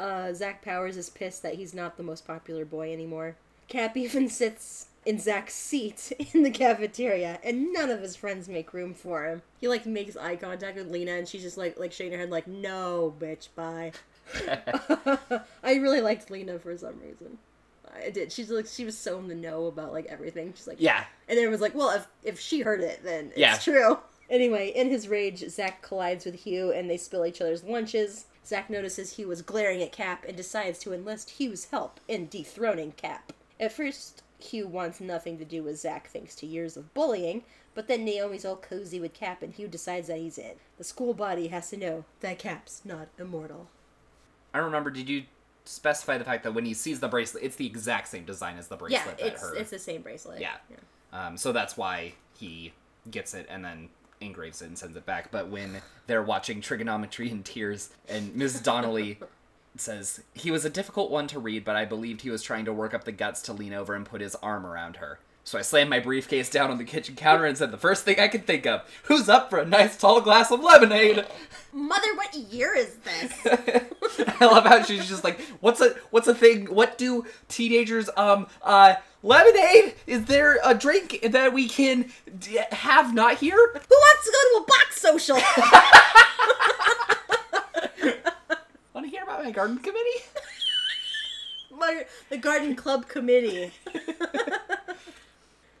Uh, 0.00 0.32
Zach 0.32 0.62
Powers 0.62 0.96
is 0.96 1.10
pissed 1.10 1.42
that 1.42 1.54
he's 1.54 1.74
not 1.74 1.96
the 1.96 2.02
most 2.02 2.26
popular 2.26 2.64
boy 2.64 2.92
anymore. 2.92 3.36
Cap 3.68 3.96
even 3.96 4.28
sits 4.28 4.86
in 5.06 5.18
Zach's 5.18 5.54
seat 5.54 6.12
in 6.34 6.42
the 6.42 6.50
cafeteria, 6.50 7.38
and 7.44 7.72
none 7.72 7.90
of 7.90 8.00
his 8.00 8.16
friends 8.16 8.48
make 8.48 8.72
room 8.72 8.94
for 8.94 9.24
him. 9.26 9.42
He 9.60 9.68
like 9.68 9.84
makes 9.86 10.16
eye 10.16 10.36
contact 10.36 10.76
with 10.76 10.90
Lena, 10.90 11.12
and 11.12 11.28
she's 11.28 11.42
just 11.42 11.58
like 11.58 11.78
like 11.78 11.92
shaking 11.92 12.12
her 12.14 12.18
head, 12.18 12.30
like, 12.30 12.46
"No, 12.46 13.14
bitch, 13.20 13.48
bye." 13.54 13.92
I 15.62 15.74
really 15.74 16.00
liked 16.00 16.30
Lena 16.30 16.58
for 16.58 16.76
some 16.76 17.00
reason. 17.00 17.38
I 17.92 18.10
did. 18.10 18.32
She's 18.32 18.50
like 18.50 18.66
she 18.66 18.84
was 18.84 18.96
so 18.96 19.18
in 19.18 19.28
the 19.28 19.34
know 19.34 19.66
about 19.66 19.92
like 19.92 20.06
everything. 20.06 20.52
She's 20.56 20.66
like, 20.68 20.80
yeah. 20.80 21.04
and 21.28 21.36
then 21.36 21.44
it 21.44 21.50
was 21.50 21.60
like, 21.60 21.74
well, 21.74 21.90
if 21.90 22.06
if 22.22 22.40
she 22.40 22.60
heard 22.60 22.80
it, 22.80 23.02
then 23.02 23.26
it's 23.30 23.38
Yeah. 23.38 23.56
true. 23.58 23.98
Anyway, 24.28 24.68
in 24.74 24.88
his 24.88 25.08
rage, 25.08 25.48
Zach 25.50 25.82
collides 25.82 26.24
with 26.24 26.36
Hugh 26.36 26.70
and 26.72 26.88
they 26.88 26.96
spill 26.96 27.26
each 27.26 27.40
other's 27.40 27.64
lunches. 27.64 28.26
Zach 28.44 28.70
notices 28.70 29.16
Hugh 29.16 29.28
was 29.28 29.42
glaring 29.42 29.82
at 29.82 29.92
Cap 29.92 30.24
and 30.26 30.36
decides 30.36 30.78
to 30.80 30.92
enlist 30.92 31.30
Hugh's 31.30 31.66
help 31.66 32.00
in 32.08 32.26
dethroning 32.26 32.92
Cap. 32.92 33.32
At 33.58 33.72
first, 33.72 34.22
Hugh 34.38 34.66
wants 34.66 35.00
nothing 35.00 35.38
to 35.38 35.44
do 35.44 35.62
with 35.62 35.78
Zach 35.78 36.08
thanks 36.10 36.34
to 36.36 36.46
years 36.46 36.76
of 36.76 36.92
bullying, 36.94 37.44
but 37.74 37.86
then 37.86 38.04
Naomi's 38.04 38.44
all 38.44 38.56
cozy 38.56 38.98
with 38.98 39.12
Cap 39.12 39.42
and 39.42 39.54
Hugh 39.54 39.68
decides 39.68 40.08
that 40.08 40.18
he's 40.18 40.38
in. 40.38 40.52
The 40.78 40.84
school 40.84 41.14
body 41.14 41.48
has 41.48 41.70
to 41.70 41.76
know 41.76 42.04
that 42.20 42.38
Cap's 42.38 42.82
not 42.84 43.08
immortal. 43.18 43.68
I 44.52 44.58
remember. 44.58 44.90
Did 44.90 45.08
you 45.08 45.24
specify 45.64 46.18
the 46.18 46.24
fact 46.24 46.42
that 46.42 46.52
when 46.54 46.64
he 46.64 46.74
sees 46.74 47.00
the 47.00 47.08
bracelet, 47.08 47.44
it's 47.44 47.56
the 47.56 47.66
exact 47.66 48.08
same 48.08 48.24
design 48.24 48.56
as 48.58 48.68
the 48.68 48.74
Yeah, 48.88 49.04
bracelet 49.04 49.18
that 49.18 49.26
it's 49.26 49.42
her? 49.42 49.54
it's 49.54 49.70
the 49.70 49.78
same 49.78 50.02
bracelet. 50.02 50.40
Yeah. 50.40 50.56
Um, 51.12 51.36
so 51.36 51.52
that's 51.52 51.76
why 51.76 52.14
he 52.38 52.72
gets 53.10 53.34
it 53.34 53.46
and 53.48 53.64
then 53.64 53.88
engraves 54.20 54.62
it 54.62 54.66
and 54.66 54.78
sends 54.78 54.96
it 54.96 55.06
back. 55.06 55.30
But 55.30 55.48
when 55.48 55.82
they're 56.06 56.22
watching 56.22 56.60
trigonometry 56.60 57.30
in 57.30 57.42
tears, 57.42 57.90
and 58.08 58.34
Ms. 58.34 58.60
Donnelly 58.60 59.18
says 59.76 60.22
he 60.34 60.50
was 60.50 60.64
a 60.64 60.70
difficult 60.70 61.10
one 61.10 61.26
to 61.28 61.38
read, 61.38 61.64
but 61.64 61.76
I 61.76 61.84
believed 61.84 62.22
he 62.22 62.30
was 62.30 62.42
trying 62.42 62.64
to 62.66 62.72
work 62.72 62.94
up 62.94 63.04
the 63.04 63.12
guts 63.12 63.42
to 63.42 63.52
lean 63.52 63.72
over 63.72 63.94
and 63.94 64.04
put 64.04 64.20
his 64.20 64.34
arm 64.36 64.66
around 64.66 64.96
her. 64.96 65.18
So 65.42 65.58
I 65.58 65.62
slammed 65.62 65.90
my 65.90 66.00
briefcase 66.00 66.50
down 66.50 66.70
on 66.70 66.78
the 66.78 66.84
kitchen 66.84 67.16
counter 67.16 67.44
and 67.46 67.56
said 67.56 67.70
the 67.70 67.78
first 67.78 68.04
thing 68.04 68.20
I 68.20 68.28
could 68.28 68.46
think 68.46 68.66
of: 68.66 68.82
"Who's 69.04 69.28
up 69.28 69.48
for 69.48 69.58
a 69.58 69.64
nice 69.64 69.96
tall 69.96 70.20
glass 70.20 70.50
of 70.50 70.60
lemonade?" 70.60 71.24
Mother, 71.72 72.14
what 72.14 72.34
year 72.34 72.74
is 72.76 72.96
this? 72.96 73.32
I 74.40 74.44
love 74.44 74.64
how 74.64 74.82
she's 74.82 75.08
just 75.08 75.24
like, 75.24 75.40
"What's 75.60 75.80
a 75.80 75.94
what's 76.10 76.28
a 76.28 76.34
thing? 76.34 76.66
What 76.66 76.98
do 76.98 77.24
teenagers 77.48 78.10
um 78.16 78.48
uh 78.62 78.96
lemonade? 79.22 79.94
Is 80.06 80.24
there 80.26 80.58
a 80.64 80.74
drink 80.74 81.18
that 81.22 81.52
we 81.52 81.68
can 81.68 82.10
d- 82.38 82.58
have 82.72 83.14
not 83.14 83.38
here?" 83.38 83.56
Who 83.56 83.96
wants 83.96 84.24
to 84.24 84.32
go 84.32 84.58
to 84.58 84.62
a 84.62 84.66
box 84.66 85.00
social? 85.00 85.36
Want 88.94 89.06
to 89.06 89.10
hear 89.10 89.22
about 89.22 89.44
my 89.44 89.50
garden 89.50 89.78
committee? 89.78 90.24
My, 91.70 92.04
the 92.28 92.36
garden 92.38 92.74
club 92.76 93.08
committee. 93.08 93.72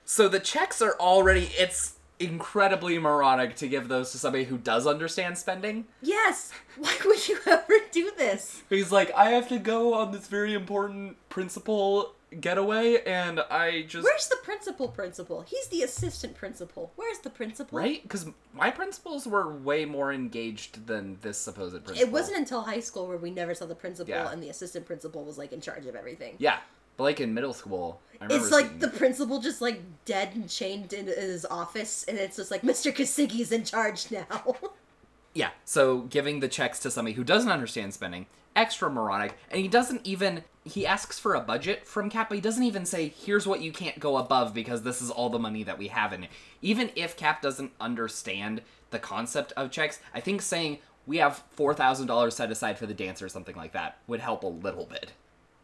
So 0.04 0.28
the 0.28 0.40
checks 0.40 0.82
are 0.82 0.96
already. 0.98 1.50
It's 1.56 1.94
incredibly 2.18 2.98
moronic 2.98 3.54
to 3.56 3.68
give 3.68 3.86
those 3.86 4.10
to 4.10 4.18
somebody 4.18 4.42
who 4.42 4.58
does 4.58 4.84
understand 4.84 5.38
spending. 5.38 5.84
Yes. 6.02 6.50
Why 6.76 6.92
would 7.04 7.28
you 7.28 7.38
ever 7.46 7.74
do 7.92 8.10
this? 8.18 8.60
He's 8.68 8.90
like, 8.90 9.12
I 9.14 9.30
have 9.30 9.48
to 9.50 9.60
go 9.60 9.94
on 9.94 10.10
this 10.10 10.26
very 10.26 10.52
important 10.52 11.16
principal 11.28 12.16
getaway, 12.38 13.02
and 13.04 13.40
I 13.40 13.82
just 13.82 14.04
Where's 14.04 14.28
the 14.28 14.36
principal 14.42 14.88
principal? 14.88 15.42
He's 15.42 15.66
the 15.68 15.82
assistant 15.82 16.34
principal. 16.36 16.92
Where's 16.96 17.18
the 17.18 17.30
principal? 17.30 17.78
right 17.78 18.02
because 18.02 18.26
my 18.54 18.70
principals 18.70 19.26
were 19.26 19.52
way 19.56 19.84
more 19.84 20.12
engaged 20.12 20.86
than 20.86 21.18
this 21.22 21.38
supposed 21.38 21.72
principal. 21.84 22.00
It 22.08 22.12
wasn't 22.12 22.38
until 22.38 22.62
high 22.62 22.80
school 22.80 23.06
where 23.08 23.16
we 23.16 23.30
never 23.30 23.54
saw 23.54 23.66
the 23.66 23.74
principal 23.74 24.12
Yeah. 24.14 24.30
and 24.30 24.42
the 24.42 24.48
assistant 24.48 24.86
principal 24.86 25.24
was 25.24 25.38
like 25.38 25.52
in 25.52 25.60
charge 25.60 25.86
of 25.86 25.96
everything. 25.96 26.36
Yeah, 26.38 26.58
but 26.96 27.04
like 27.04 27.20
in 27.20 27.34
middle 27.34 27.52
school, 27.54 28.00
I 28.20 28.24
remember 28.24 28.44
It's 28.44 28.52
like 28.52 28.78
the 28.80 28.88
principal 28.88 29.40
just 29.40 29.60
like 29.60 29.80
dead 30.04 30.34
and 30.34 30.48
chained 30.48 30.92
in 30.92 31.06
his 31.06 31.44
office, 31.46 32.04
and 32.06 32.18
it's 32.18 32.36
just 32.36 32.50
like 32.50 32.62
Mr. 32.62 32.94
Kasigi's 32.94 33.50
in 33.52 33.64
charge 33.64 34.10
now. 34.10 34.56
yeah. 35.34 35.50
So 35.64 36.02
giving 36.02 36.40
the 36.40 36.48
checks 36.48 36.78
to 36.80 36.90
somebody 36.90 37.14
who 37.14 37.24
doesn't 37.24 37.50
understand 37.50 37.94
spending, 37.94 38.26
extra 38.56 38.90
moronic, 38.90 39.36
and 39.50 39.60
he 39.60 39.68
doesn't 39.68 40.06
even 40.06 40.44
he 40.64 40.86
asks 40.86 41.18
for 41.18 41.34
a 41.34 41.40
budget 41.40 41.86
from 41.86 42.10
Cap, 42.10 42.28
but 42.28 42.34
he 42.34 42.40
doesn't 42.40 42.62
even 42.62 42.84
say 42.84 43.08
here's 43.08 43.46
what 43.46 43.62
you 43.62 43.72
can't 43.72 43.98
go 43.98 44.18
above 44.18 44.52
because 44.52 44.82
this 44.82 45.00
is 45.00 45.10
all 45.10 45.30
the 45.30 45.38
money 45.38 45.62
that 45.62 45.78
we 45.78 45.88
have 45.88 46.12
in 46.12 46.24
it. 46.24 46.30
Even 46.60 46.90
if 46.94 47.16
Cap 47.16 47.40
doesn't 47.40 47.72
understand 47.80 48.60
the 48.90 48.98
concept 48.98 49.52
of 49.56 49.70
checks, 49.70 50.00
I 50.14 50.20
think 50.20 50.42
saying 50.42 50.78
we 51.06 51.16
have 51.18 51.42
four 51.50 51.74
thousand 51.74 52.06
dollars 52.06 52.36
set 52.36 52.50
aside 52.50 52.78
for 52.78 52.86
the 52.86 52.94
dance 52.94 53.22
or 53.22 53.28
something 53.28 53.56
like 53.56 53.72
that 53.72 53.98
would 54.06 54.20
help 54.20 54.42
a 54.42 54.48
little 54.48 54.84
bit. 54.84 55.12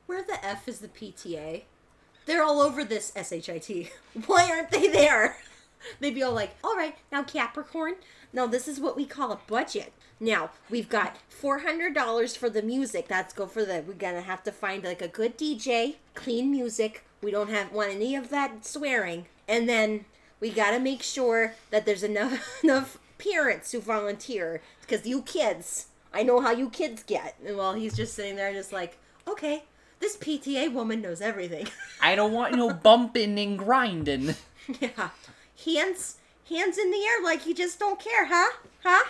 Where 0.06 0.22
the 0.22 0.44
F 0.44 0.68
is 0.68 0.78
the 0.78 0.88
PTA? 0.88 1.62
They're 2.26 2.42
all 2.42 2.60
over 2.60 2.84
this 2.84 3.12
SHIT. 3.14 3.92
Why 4.26 4.50
aren't 4.50 4.70
they 4.70 4.88
there? 4.88 5.36
They'd 6.00 6.14
be 6.14 6.22
all 6.22 6.32
like, 6.32 6.56
all 6.64 6.76
right, 6.76 6.96
now 7.12 7.22
Capricorn, 7.22 7.94
now 8.32 8.46
this 8.46 8.66
is 8.66 8.80
what 8.80 8.96
we 8.96 9.06
call 9.06 9.30
a 9.30 9.38
budget. 9.46 9.92
Now, 10.18 10.50
we've 10.70 10.88
got 10.88 11.16
$400 11.42 12.36
for 12.36 12.48
the 12.48 12.62
music. 12.62 13.08
That's 13.08 13.34
go 13.34 13.46
for 13.46 13.64
the, 13.64 13.84
we're 13.86 13.94
gonna 13.94 14.22
have 14.22 14.42
to 14.44 14.52
find 14.52 14.82
like 14.84 15.02
a 15.02 15.08
good 15.08 15.36
DJ, 15.36 15.96
clean 16.14 16.50
music. 16.50 17.04
We 17.22 17.30
don't 17.30 17.50
have 17.50 17.72
want 17.72 17.90
any 17.90 18.16
of 18.16 18.30
that 18.30 18.64
swearing. 18.64 19.26
And 19.46 19.68
then 19.68 20.06
we 20.40 20.50
gotta 20.50 20.80
make 20.80 21.02
sure 21.02 21.54
that 21.70 21.84
there's 21.84 22.02
enough, 22.02 22.60
enough 22.64 22.98
parents 23.18 23.72
who 23.72 23.80
volunteer. 23.80 24.62
Because 24.80 25.06
you 25.06 25.22
kids, 25.22 25.86
I 26.14 26.22
know 26.22 26.40
how 26.40 26.52
you 26.52 26.70
kids 26.70 27.02
get. 27.02 27.36
And 27.46 27.56
while 27.56 27.74
he's 27.74 27.96
just 27.96 28.14
sitting 28.14 28.36
there 28.36 28.52
just 28.52 28.72
like, 28.72 28.96
okay, 29.28 29.64
this 30.00 30.16
PTA 30.16 30.72
woman 30.72 31.02
knows 31.02 31.20
everything. 31.20 31.68
I 32.02 32.14
don't 32.14 32.32
want 32.32 32.54
no 32.54 32.72
bumping 32.72 33.38
and 33.38 33.58
grinding. 33.58 34.34
Yeah. 34.80 35.10
Hands 35.64 36.16
hands 36.48 36.76
in 36.76 36.90
the 36.90 36.96
air 36.98 37.22
like 37.22 37.46
you 37.46 37.54
just 37.54 37.78
don't 37.78 38.00
care, 38.00 38.26
huh? 38.26 38.50
Huh? 38.82 39.04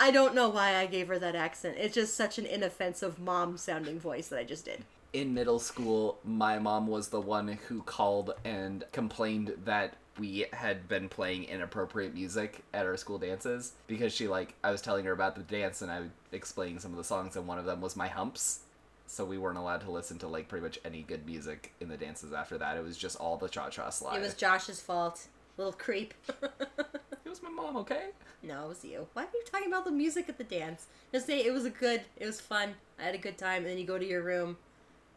I 0.00 0.10
don't 0.10 0.34
know 0.34 0.48
why 0.48 0.76
I 0.76 0.86
gave 0.86 1.08
her 1.08 1.18
that 1.18 1.36
accent. 1.36 1.76
It's 1.78 1.94
just 1.94 2.16
such 2.16 2.38
an 2.38 2.46
inoffensive 2.46 3.18
mom 3.18 3.58
sounding 3.58 4.00
voice 4.00 4.28
that 4.28 4.38
I 4.38 4.44
just 4.44 4.64
did. 4.64 4.82
In 5.12 5.34
middle 5.34 5.58
school, 5.58 6.18
my 6.24 6.58
mom 6.58 6.86
was 6.86 7.08
the 7.08 7.20
one 7.20 7.48
who 7.68 7.82
called 7.82 8.32
and 8.42 8.82
complained 8.92 9.52
that 9.66 9.96
we 10.18 10.46
had 10.54 10.88
been 10.88 11.10
playing 11.10 11.44
inappropriate 11.44 12.14
music 12.14 12.62
at 12.72 12.86
our 12.86 12.96
school 12.96 13.18
dances 13.18 13.72
because 13.86 14.14
she 14.14 14.26
like 14.26 14.54
I 14.64 14.70
was 14.70 14.80
telling 14.80 15.04
her 15.04 15.12
about 15.12 15.36
the 15.36 15.42
dance 15.42 15.82
and 15.82 15.90
I 15.90 16.00
was 16.00 16.08
explaining 16.32 16.78
some 16.78 16.92
of 16.92 16.96
the 16.96 17.04
songs 17.04 17.36
and 17.36 17.46
one 17.46 17.58
of 17.58 17.66
them 17.66 17.82
was 17.82 17.94
my 17.94 18.08
humps. 18.08 18.60
So 19.06 19.24
we 19.24 19.36
weren't 19.36 19.58
allowed 19.58 19.82
to 19.82 19.90
listen 19.90 20.18
to 20.20 20.28
like 20.28 20.48
pretty 20.48 20.64
much 20.64 20.78
any 20.82 21.02
good 21.02 21.26
music 21.26 21.72
in 21.80 21.88
the 21.88 21.96
dances 21.98 22.32
after 22.32 22.56
that. 22.56 22.78
It 22.78 22.84
was 22.84 22.96
just 22.96 23.16
all 23.16 23.36
the 23.36 23.48
cha 23.48 23.68
cha 23.68 23.90
slide. 23.90 24.16
It 24.16 24.20
was 24.20 24.34
Josh's 24.34 24.80
fault. 24.80 25.26
Little 25.58 25.74
creep. 25.74 26.14
It 27.30 27.34
was 27.34 27.42
my 27.44 27.50
mom, 27.50 27.76
okay? 27.76 28.06
no, 28.42 28.64
it 28.64 28.68
was 28.70 28.84
you. 28.84 29.06
Why 29.12 29.22
are 29.22 29.28
you 29.32 29.44
talking 29.48 29.68
about 29.68 29.84
the 29.84 29.92
music 29.92 30.28
at 30.28 30.36
the 30.36 30.42
dance? 30.42 30.86
Just 31.12 31.28
say 31.28 31.44
it 31.44 31.52
was 31.52 31.64
a 31.64 31.70
good, 31.70 32.00
it 32.16 32.26
was 32.26 32.40
fun. 32.40 32.74
I 32.98 33.04
had 33.04 33.14
a 33.14 33.18
good 33.18 33.38
time, 33.38 33.58
and 33.58 33.66
then 33.66 33.78
you 33.78 33.84
go 33.84 34.00
to 34.00 34.04
your 34.04 34.22
room 34.22 34.56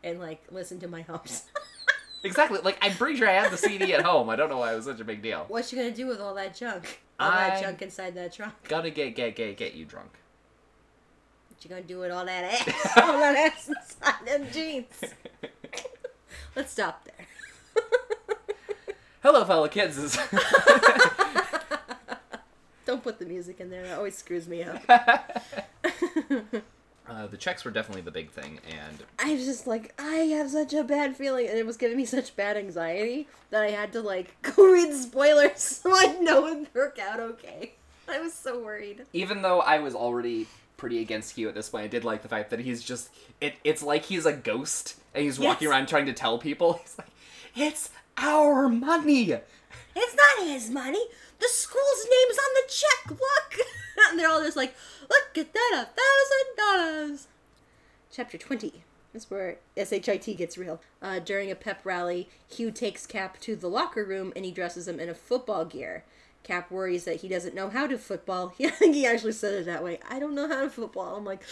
and 0.03 0.20
like 0.20 0.43
listen 0.51 0.80
to 0.82 0.88
my 0.88 1.01
humps. 1.01 1.45
Exactly. 2.26 2.59
Like 2.64 2.78
I'm 2.82 2.93
pretty 2.93 3.18
sure 3.18 3.28
I 3.28 3.34
have 3.34 3.51
the 3.51 3.57
CD 3.57 3.93
at 3.93 4.01
home. 4.01 4.30
I 4.30 4.38
don't 4.38 4.47
know 4.49 4.59
why 4.59 4.72
it 4.72 4.78
was 4.78 4.86
such 4.86 5.01
a 5.01 5.03
big 5.03 5.22
deal. 5.22 5.43
what 5.49 5.70
you 5.74 5.78
gonna 5.78 5.91
do 5.91 6.07
with 6.07 6.22
all 6.22 6.34
that 6.36 6.55
junk? 6.55 7.01
All 7.20 7.30
I- 7.30 7.49
that 7.49 7.61
junk 7.61 7.82
inside 7.82 8.16
that 8.16 8.32
trunk. 8.32 8.53
Gotta 8.70 8.91
get 8.91 9.14
get 9.14 9.36
get 9.36 9.57
get 9.57 9.74
you 9.74 9.84
drunk. 9.84 10.09
What 11.49 11.61
you 11.66 11.70
gonna 11.70 11.82
do 11.82 11.99
with 11.99 12.11
all 12.11 12.24
that 12.24 12.45
ass? 12.45 12.97
all 13.03 13.20
that 13.20 13.36
ass 13.36 13.68
inside 13.68 14.26
them 14.26 14.47
jeans. 14.53 15.14
Let's 16.55 16.72
stop 16.72 17.03
there. 17.03 17.28
Hello, 19.22 19.43
fellow 19.43 19.68
kids. 19.68 20.18
This- 22.93 23.03
Don't 23.03 23.03
put 23.03 23.19
the 23.19 23.25
music 23.25 23.59
in 23.59 23.69
there. 23.69 23.83
That 23.83 23.97
always 23.97 24.17
screws 24.17 24.47
me 24.47 24.63
up. 24.63 24.81
uh, 27.07 27.27
the 27.27 27.37
checks 27.37 27.65
were 27.65 27.71
definitely 27.71 28.01
the 28.01 28.11
big 28.11 28.29
thing, 28.31 28.59
and 28.69 29.03
I 29.19 29.33
was 29.33 29.45
just 29.45 29.67
like, 29.67 29.93
I 29.99 30.15
have 30.37 30.49
such 30.49 30.73
a 30.73 30.83
bad 30.83 31.15
feeling, 31.17 31.47
and 31.47 31.57
it 31.57 31.65
was 31.65 31.77
giving 31.77 31.97
me 31.97 32.05
such 32.05 32.35
bad 32.35 32.57
anxiety 32.57 33.27
that 33.49 33.63
I 33.63 33.71
had 33.71 33.91
to 33.93 34.01
like 34.01 34.41
go 34.55 34.71
read 34.71 34.91
the 34.91 34.97
spoilers 34.97 35.59
so 35.61 35.91
I 35.91 36.17
know 36.21 36.47
it 36.47 36.59
would 36.59 36.73
work 36.73 36.99
out 36.99 37.19
okay. 37.19 37.73
I 38.07 38.19
was 38.19 38.33
so 38.33 38.61
worried. 38.61 39.05
even 39.13 39.41
though 39.41 39.61
I 39.61 39.79
was 39.79 39.95
already 39.95 40.47
pretty 40.75 40.99
against 41.01 41.35
Hugh 41.35 41.47
at 41.47 41.55
this 41.55 41.69
point, 41.69 41.85
I 41.85 41.87
did 41.87 42.03
like 42.03 42.21
the 42.21 42.27
fact 42.27 42.49
that 42.49 42.59
he's 42.59 42.83
just 42.83 43.09
it. 43.39 43.55
It's 43.63 43.81
like 43.81 44.05
he's 44.05 44.25
a 44.25 44.33
ghost, 44.33 44.95
and 45.13 45.23
he's 45.23 45.39
walking 45.39 45.67
around 45.69 45.87
trying 45.87 46.05
to 46.07 46.13
tell 46.13 46.37
people. 46.37 46.73
He's 46.81 46.97
like, 46.97 47.07
"It's 47.55 47.89
our 48.17 48.67
money." 48.69 49.33
It's 49.95 50.15
not 50.15 50.47
his 50.47 50.69
money. 50.69 51.03
The 51.43 51.49
school's 51.49 52.07
name's 52.09 52.37
on 52.37 52.53
the 52.55 52.71
check. 52.71 53.09
Look, 53.09 53.67
and 54.09 54.17
they're 54.17 54.29
all 54.29 54.41
just 54.41 54.55
like, 54.55 54.73
look 55.09 55.37
at 55.37 55.53
that, 55.53 55.71
a 55.73 55.89
thousand 55.89 56.55
dollars. 56.57 57.27
Chapter 58.09 58.37
twenty. 58.37 58.85
That's 59.11 59.29
where 59.29 59.57
SHIT 59.75 60.37
gets 60.37 60.57
real. 60.57 60.79
Uh, 61.01 61.19
during 61.19 61.51
a 61.51 61.55
pep 61.55 61.81
rally, 61.83 62.29
Hugh 62.47 62.71
takes 62.71 63.05
Cap 63.05 63.41
to 63.41 63.57
the 63.57 63.67
locker 63.67 64.05
room 64.05 64.31
and 64.37 64.45
he 64.45 64.51
dresses 64.51 64.87
him 64.87 65.01
in 65.01 65.09
a 65.09 65.13
football 65.13 65.65
gear. 65.65 66.05
Cap 66.43 66.71
worries 66.71 67.03
that 67.03 67.17
he 67.17 67.27
doesn't 67.27 67.53
know 67.53 67.69
how 67.69 67.87
to 67.87 67.97
football. 67.97 68.55
I 68.63 68.69
think 68.69 68.95
he 68.95 69.05
actually 69.05 69.33
said 69.33 69.53
it 69.53 69.65
that 69.65 69.83
way. 69.83 69.99
I 70.09 70.19
don't 70.19 70.35
know 70.35 70.47
how 70.47 70.61
to 70.61 70.69
football. 70.69 71.17
I'm 71.17 71.25
like, 71.25 71.43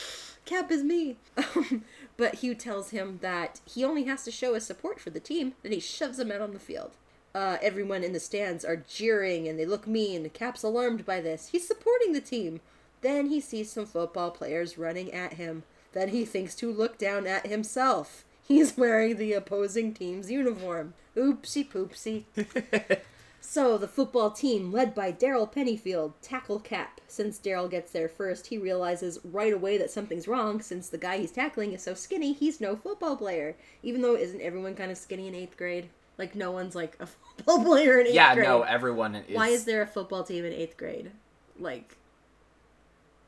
Cap 0.45 0.71
is 0.71 0.83
me. 0.83 1.17
Um, 1.35 1.83
but 2.17 2.35
Hugh 2.35 2.55
tells 2.55 2.91
him 2.91 3.19
that 3.21 3.59
he 3.65 3.83
only 3.83 4.05
has 4.05 4.23
to 4.23 4.31
show 4.31 4.53
his 4.53 4.65
support 4.65 5.01
for 5.01 5.09
the 5.09 5.19
team, 5.19 5.53
then 5.63 5.73
he 5.73 5.81
shoves 5.81 6.17
him 6.17 6.31
out 6.31 6.39
on 6.39 6.53
the 6.53 6.59
field. 6.59 6.91
Uh, 7.33 7.57
everyone 7.61 8.03
in 8.03 8.13
the 8.13 8.19
stands 8.19 8.65
are 8.65 8.75
jeering 8.75 9.47
and 9.47 9.57
they 9.57 9.65
look 9.65 9.87
mean. 9.87 10.29
Cap's 10.31 10.63
alarmed 10.63 11.05
by 11.05 11.21
this. 11.21 11.49
He's 11.49 11.67
supporting 11.67 12.13
the 12.13 12.21
team. 12.21 12.59
Then 13.01 13.27
he 13.27 13.39
sees 13.39 13.71
some 13.71 13.85
football 13.85 14.31
players 14.31 14.77
running 14.77 15.11
at 15.13 15.33
him. 15.33 15.63
Then 15.93 16.09
he 16.09 16.25
thinks 16.25 16.55
to 16.55 16.71
look 16.71 16.97
down 16.97 17.27
at 17.27 17.47
himself. 17.47 18.25
He's 18.45 18.77
wearing 18.77 19.17
the 19.17 19.33
opposing 19.33 19.93
team's 19.93 20.29
uniform. 20.29 20.93
Oopsie 21.15 21.69
poopsie. 21.69 22.25
So 23.43 23.77
the 23.77 23.87
football 23.87 24.29
team, 24.29 24.71
led 24.71 24.93
by 24.93 25.11
Daryl 25.11 25.51
Pennyfield, 25.51 26.13
tackle 26.21 26.59
Cap. 26.59 27.01
Since 27.07 27.39
Daryl 27.39 27.69
gets 27.69 27.91
there 27.91 28.07
first, 28.07 28.47
he 28.47 28.57
realizes 28.57 29.19
right 29.23 29.51
away 29.51 29.77
that 29.79 29.89
something's 29.89 30.27
wrong 30.27 30.61
since 30.61 30.87
the 30.87 30.99
guy 30.99 31.17
he's 31.17 31.31
tackling 31.31 31.73
is 31.73 31.83
so 31.83 31.95
skinny, 31.95 32.33
he's 32.33 32.61
no 32.61 32.75
football 32.75 33.17
player. 33.17 33.55
Even 33.81 34.03
though 34.03 34.15
isn't 34.15 34.41
everyone 34.41 34.75
kind 34.75 34.91
of 34.91 34.97
skinny 34.97 35.27
in 35.27 35.35
eighth 35.35 35.57
grade? 35.57 35.89
Like 36.17 36.35
no 36.35 36.51
one's 36.51 36.75
like 36.75 36.95
a 36.99 37.05
football 37.37 37.63
player 37.63 37.99
in 37.99 38.07
eighth 38.07 38.13
yeah, 38.15 38.33
grade. 38.35 38.47
no, 38.47 38.61
everyone 38.63 39.15
is. 39.15 39.35
Why 39.35 39.47
is 39.49 39.65
there 39.65 39.81
a 39.81 39.87
football 39.87 40.23
team 40.23 40.45
in 40.45 40.53
eighth 40.53 40.77
grade? 40.77 41.11
Like 41.59 41.97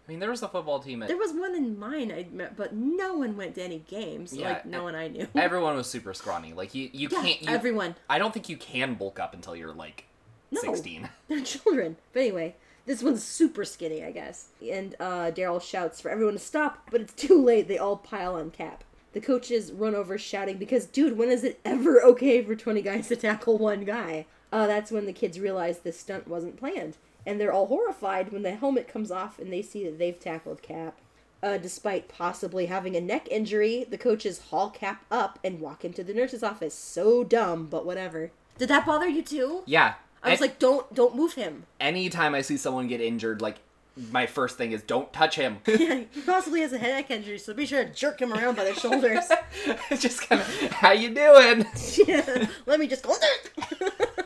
I 0.08 0.12
mean, 0.12 0.20
there 0.20 0.30
was 0.30 0.44
a 0.44 0.50
football 0.50 0.80
team 0.80 1.02
at. 1.02 1.08
there 1.08 1.18
was 1.18 1.32
one 1.32 1.56
in 1.56 1.80
mine, 1.80 2.12
I 2.12 2.28
met, 2.30 2.58
but 2.58 2.74
no 2.74 3.14
one 3.14 3.38
went 3.38 3.56
to 3.56 3.64
any 3.64 3.80
games. 3.88 4.34
Yeah, 4.34 4.50
like 4.50 4.66
no 4.66 4.82
e- 4.82 4.84
one 4.84 4.96
I 4.96 5.08
knew. 5.08 5.28
Everyone 5.36 5.76
was 5.76 5.88
super 5.90 6.14
scrawny. 6.14 6.52
Like 6.54 6.76
you, 6.76 6.90
you 6.92 7.08
Yeah, 7.10 7.22
can't. 7.22 7.42
You, 7.42 7.48
everyone. 7.50 7.96
I 8.10 8.20
don't 8.20 8.34
think 8.34 8.50
you 8.50 8.58
can 8.58 8.96
bulk 8.96 9.18
up 9.20 9.34
until 9.34 9.56
you're 9.56 9.74
like 9.74 10.06
No. 10.52 10.60
sixteen. 10.60 11.10
They're 11.30 11.40
children. 11.42 11.96
But 12.12 12.20
anyway, 12.20 12.56
this 12.86 13.02
one's 13.02 13.24
super 13.24 13.64
skinny, 13.64 14.04
I 14.04 14.12
guess. 14.12 14.48
And 14.70 14.94
uh, 15.00 15.32
Daryl 15.32 15.62
shouts 15.62 16.02
for 16.02 16.10
everyone 16.10 16.34
to 16.34 16.40
stop, 16.40 16.90
but 16.92 17.00
it's 17.00 17.14
too 17.14 17.42
late. 17.42 17.70
They 17.70 17.78
all 17.78 17.96
pile 17.96 18.36
on 18.36 18.52
Cap. 18.52 18.84
The 19.14 19.22
coaches 19.22 19.72
run 19.72 19.96
over 19.96 20.18
shouting 20.18 20.58
because, 20.58 20.86
dude, 20.86 21.18
when 21.18 21.30
is 21.30 21.44
it 21.44 21.60
ever 21.64 22.02
okay 22.04 22.44
for 22.44 22.56
20 22.56 22.82
guys 22.82 23.08
to 23.08 23.16
tackle 23.16 23.58
one 23.58 23.86
guy? 23.86 24.26
Uh, 24.52 24.68
that's 24.68 24.92
when 24.92 25.06
the 25.06 25.14
kids 25.14 25.40
realize 25.40 25.80
this 25.80 26.00
stunt 26.00 26.28
wasn't 26.28 26.58
planned. 26.58 26.98
And 27.26 27.40
they're 27.40 27.54
all 27.54 27.68
horrified 27.68 28.32
when 28.32 28.44
the 28.44 28.56
helmet 28.56 28.88
comes 28.88 29.10
off 29.10 29.40
and 29.40 29.52
they 29.52 29.62
see 29.62 29.86
that 29.86 29.98
they've 29.98 30.20
tackled 30.20 30.62
Cap. 30.62 31.00
Uh, 31.42 31.58
despite 31.58 32.08
possibly 32.08 32.68
having 32.68 32.96
a 32.96 33.02
neck 33.02 33.28
injury, 33.30 33.86
the 33.90 33.98
coaches 33.98 34.40
haul 34.50 34.70
Cap 34.70 35.06
up 35.12 35.40
and 35.44 35.60
walk 35.60 35.84
into 35.86 36.04
the 36.04 36.14
nurse's 36.14 36.44
office. 36.44 36.74
So 36.74 37.24
dumb, 37.24 37.68
but 37.68 37.86
whatever. 37.86 38.32
Did 38.58 38.70
that 38.70 38.86
bother 38.86 39.08
you 39.08 39.22
too? 39.22 39.64
Yeah. 39.66 39.96
I 40.22 40.32
was 40.32 40.40
like, 40.42 40.58
don't 40.58 40.94
don't 40.94 41.16
move 41.18 41.34
him. 41.34 41.66
anytime 41.82 42.34
I 42.34 42.42
see 42.42 42.56
someone 42.56 42.88
get 42.88 43.02
injured, 43.02 43.42
like 43.42 43.58
my 44.12 44.26
first 44.26 44.58
thing 44.58 44.72
is 44.72 44.82
don't 44.82 45.12
touch 45.14 45.36
him. 45.36 45.58
Yeah, 45.68 46.04
he 46.12 46.22
possibly 46.22 46.62
has 46.62 46.72
a 46.74 46.78
headache 46.78 47.12
injury, 47.12 47.38
so 47.38 47.54
be 47.54 47.66
sure 47.66 47.84
to 47.84 47.92
jerk 47.92 48.22
him 48.22 48.32
around 48.32 48.56
by 48.56 48.64
the 48.64 48.74
shoulders. 48.74 49.26
just 50.00 50.28
kind 50.30 50.42
of 50.42 50.48
how 50.72 50.92
you 50.92 51.14
doing. 51.14 51.66
yeah, 52.08 52.48
let 52.66 52.80
me 52.80 52.88
just 52.88 53.04
go. 53.04 53.16
There. 53.20 54.26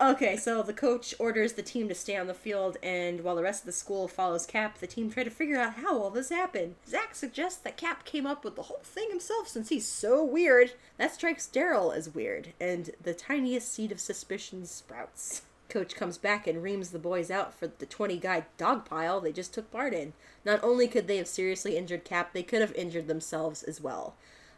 Okay, 0.00 0.36
so 0.36 0.62
the 0.62 0.74
coach 0.74 1.14
orders 1.18 1.54
the 1.54 1.62
team 1.62 1.88
to 1.88 1.94
stay 1.94 2.16
on 2.16 2.26
the 2.26 2.34
field, 2.34 2.76
and 2.82 3.22
while 3.22 3.34
the 3.34 3.42
rest 3.42 3.62
of 3.62 3.66
the 3.66 3.72
school 3.72 4.08
follows 4.08 4.44
Cap, 4.44 4.78
the 4.78 4.86
team 4.86 5.10
try 5.10 5.24
to 5.24 5.30
figure 5.30 5.58
out 5.58 5.74
how 5.74 5.98
all 5.98 6.10
this 6.10 6.28
happened. 6.28 6.74
Zach 6.86 7.14
suggests 7.14 7.60
that 7.62 7.78
Cap 7.78 8.04
came 8.04 8.26
up 8.26 8.44
with 8.44 8.56
the 8.56 8.64
whole 8.64 8.82
thing 8.82 9.08
himself 9.08 9.48
since 9.48 9.70
he's 9.70 9.88
so 9.88 10.22
weird. 10.22 10.72
That 10.98 11.14
strikes 11.14 11.48
Daryl 11.50 11.96
as 11.96 12.14
weird, 12.14 12.52
and 12.60 12.90
the 13.02 13.14
tiniest 13.14 13.72
seed 13.72 13.90
of 13.90 14.00
suspicion 14.00 14.66
sprouts. 14.66 15.42
Coach 15.68 15.94
comes 15.94 16.18
back 16.18 16.46
and 16.46 16.62
reams 16.62 16.90
the 16.90 16.98
boys 16.98 17.30
out 17.30 17.52
for 17.52 17.66
the 17.66 17.86
20 17.86 18.18
guy 18.18 18.44
dog 18.56 18.84
pile 18.84 19.20
they 19.20 19.32
just 19.32 19.52
took 19.52 19.70
part 19.70 19.92
in. 19.92 20.12
Not 20.44 20.62
only 20.62 20.86
could 20.86 21.08
they 21.08 21.16
have 21.16 21.28
seriously 21.28 21.76
injured 21.76 22.04
Cap, 22.04 22.32
they 22.32 22.42
could 22.42 22.60
have 22.60 22.74
injured 22.74 23.08
themselves 23.08 23.62
as 23.62 23.80
well. 23.80 24.14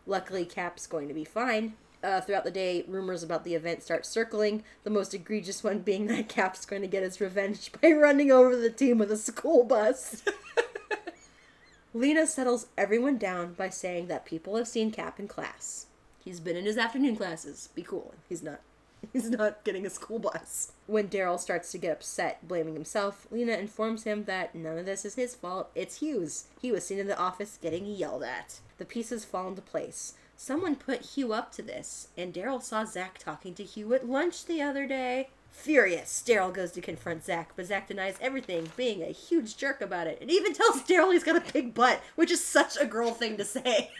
Luckily, 0.06 0.44
Cap's 0.44 0.86
going 0.86 1.08
to 1.08 1.14
be 1.14 1.24
fine. 1.24 1.74
Uh, 2.02 2.20
throughout 2.20 2.44
the 2.44 2.50
day, 2.50 2.84
rumors 2.86 3.22
about 3.22 3.42
the 3.42 3.54
event 3.54 3.82
start 3.82 4.06
circling, 4.06 4.62
the 4.84 4.90
most 4.90 5.12
egregious 5.12 5.64
one 5.64 5.80
being 5.80 6.06
that 6.06 6.28
Cap's 6.28 6.64
going 6.64 6.82
to 6.82 6.88
get 6.88 7.02
his 7.02 7.20
revenge 7.20 7.72
by 7.82 7.90
running 7.90 8.30
over 8.30 8.56
the 8.56 8.70
team 8.70 8.98
with 8.98 9.10
a 9.10 9.16
school 9.16 9.64
bus. 9.64 10.22
Lena 11.94 12.26
settles 12.26 12.66
everyone 12.76 13.18
down 13.18 13.54
by 13.54 13.68
saying 13.68 14.06
that 14.06 14.26
people 14.26 14.56
have 14.56 14.68
seen 14.68 14.90
Cap 14.90 15.18
in 15.18 15.26
class. 15.26 15.86
He's 16.22 16.38
been 16.38 16.56
in 16.56 16.66
his 16.66 16.78
afternoon 16.78 17.16
classes. 17.16 17.70
Be 17.74 17.82
cool. 17.82 18.14
He's 18.28 18.42
not. 18.42 18.60
He's 19.12 19.30
not 19.30 19.64
getting 19.64 19.86
a 19.86 19.90
school 19.90 20.18
bus. 20.18 20.72
When 20.86 21.08
Daryl 21.08 21.38
starts 21.38 21.70
to 21.72 21.78
get 21.78 21.92
upset, 21.92 22.46
blaming 22.46 22.74
himself, 22.74 23.26
Lena 23.30 23.52
informs 23.52 24.04
him 24.04 24.24
that 24.24 24.54
none 24.54 24.78
of 24.78 24.86
this 24.86 25.04
is 25.04 25.14
his 25.14 25.34
fault, 25.34 25.70
it's 25.74 26.00
Hugh's. 26.00 26.46
He 26.60 26.72
was 26.72 26.86
seen 26.86 26.98
in 26.98 27.06
the 27.06 27.18
office 27.18 27.58
getting 27.60 27.86
yelled 27.86 28.22
at. 28.22 28.60
The 28.78 28.84
pieces 28.84 29.24
fall 29.24 29.48
into 29.48 29.62
place. 29.62 30.14
Someone 30.36 30.76
put 30.76 31.00
Hugh 31.02 31.32
up 31.32 31.52
to 31.52 31.62
this, 31.62 32.08
and 32.16 32.32
Daryl 32.32 32.62
saw 32.62 32.84
Zach 32.84 33.18
talking 33.18 33.54
to 33.54 33.64
Hugh 33.64 33.92
at 33.94 34.08
lunch 34.08 34.44
the 34.44 34.62
other 34.62 34.86
day. 34.86 35.30
Furious, 35.50 36.22
Daryl 36.24 36.54
goes 36.54 36.70
to 36.72 36.80
confront 36.80 37.24
Zach, 37.24 37.50
but 37.56 37.66
Zach 37.66 37.88
denies 37.88 38.16
everything, 38.20 38.70
being 38.76 39.02
a 39.02 39.06
huge 39.06 39.56
jerk 39.56 39.80
about 39.80 40.06
it, 40.06 40.18
and 40.20 40.30
even 40.30 40.54
tells 40.54 40.82
Daryl 40.82 41.12
he's 41.12 41.24
got 41.24 41.36
a 41.36 41.52
big 41.52 41.74
butt, 41.74 42.00
which 42.14 42.30
is 42.30 42.44
such 42.44 42.76
a 42.76 42.86
girl 42.86 43.10
thing 43.10 43.36
to 43.36 43.44
say. 43.44 43.90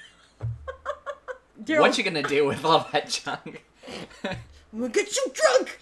Daryl, 1.62 1.80
What 1.80 1.98
you 1.98 2.04
gonna 2.04 2.22
do 2.22 2.46
with 2.46 2.64
all 2.64 2.88
that 2.92 3.08
junk? 3.08 3.64
I'm 4.72 4.80
gonna 4.80 4.92
get 4.92 5.16
you 5.16 5.32
drunk! 5.32 5.78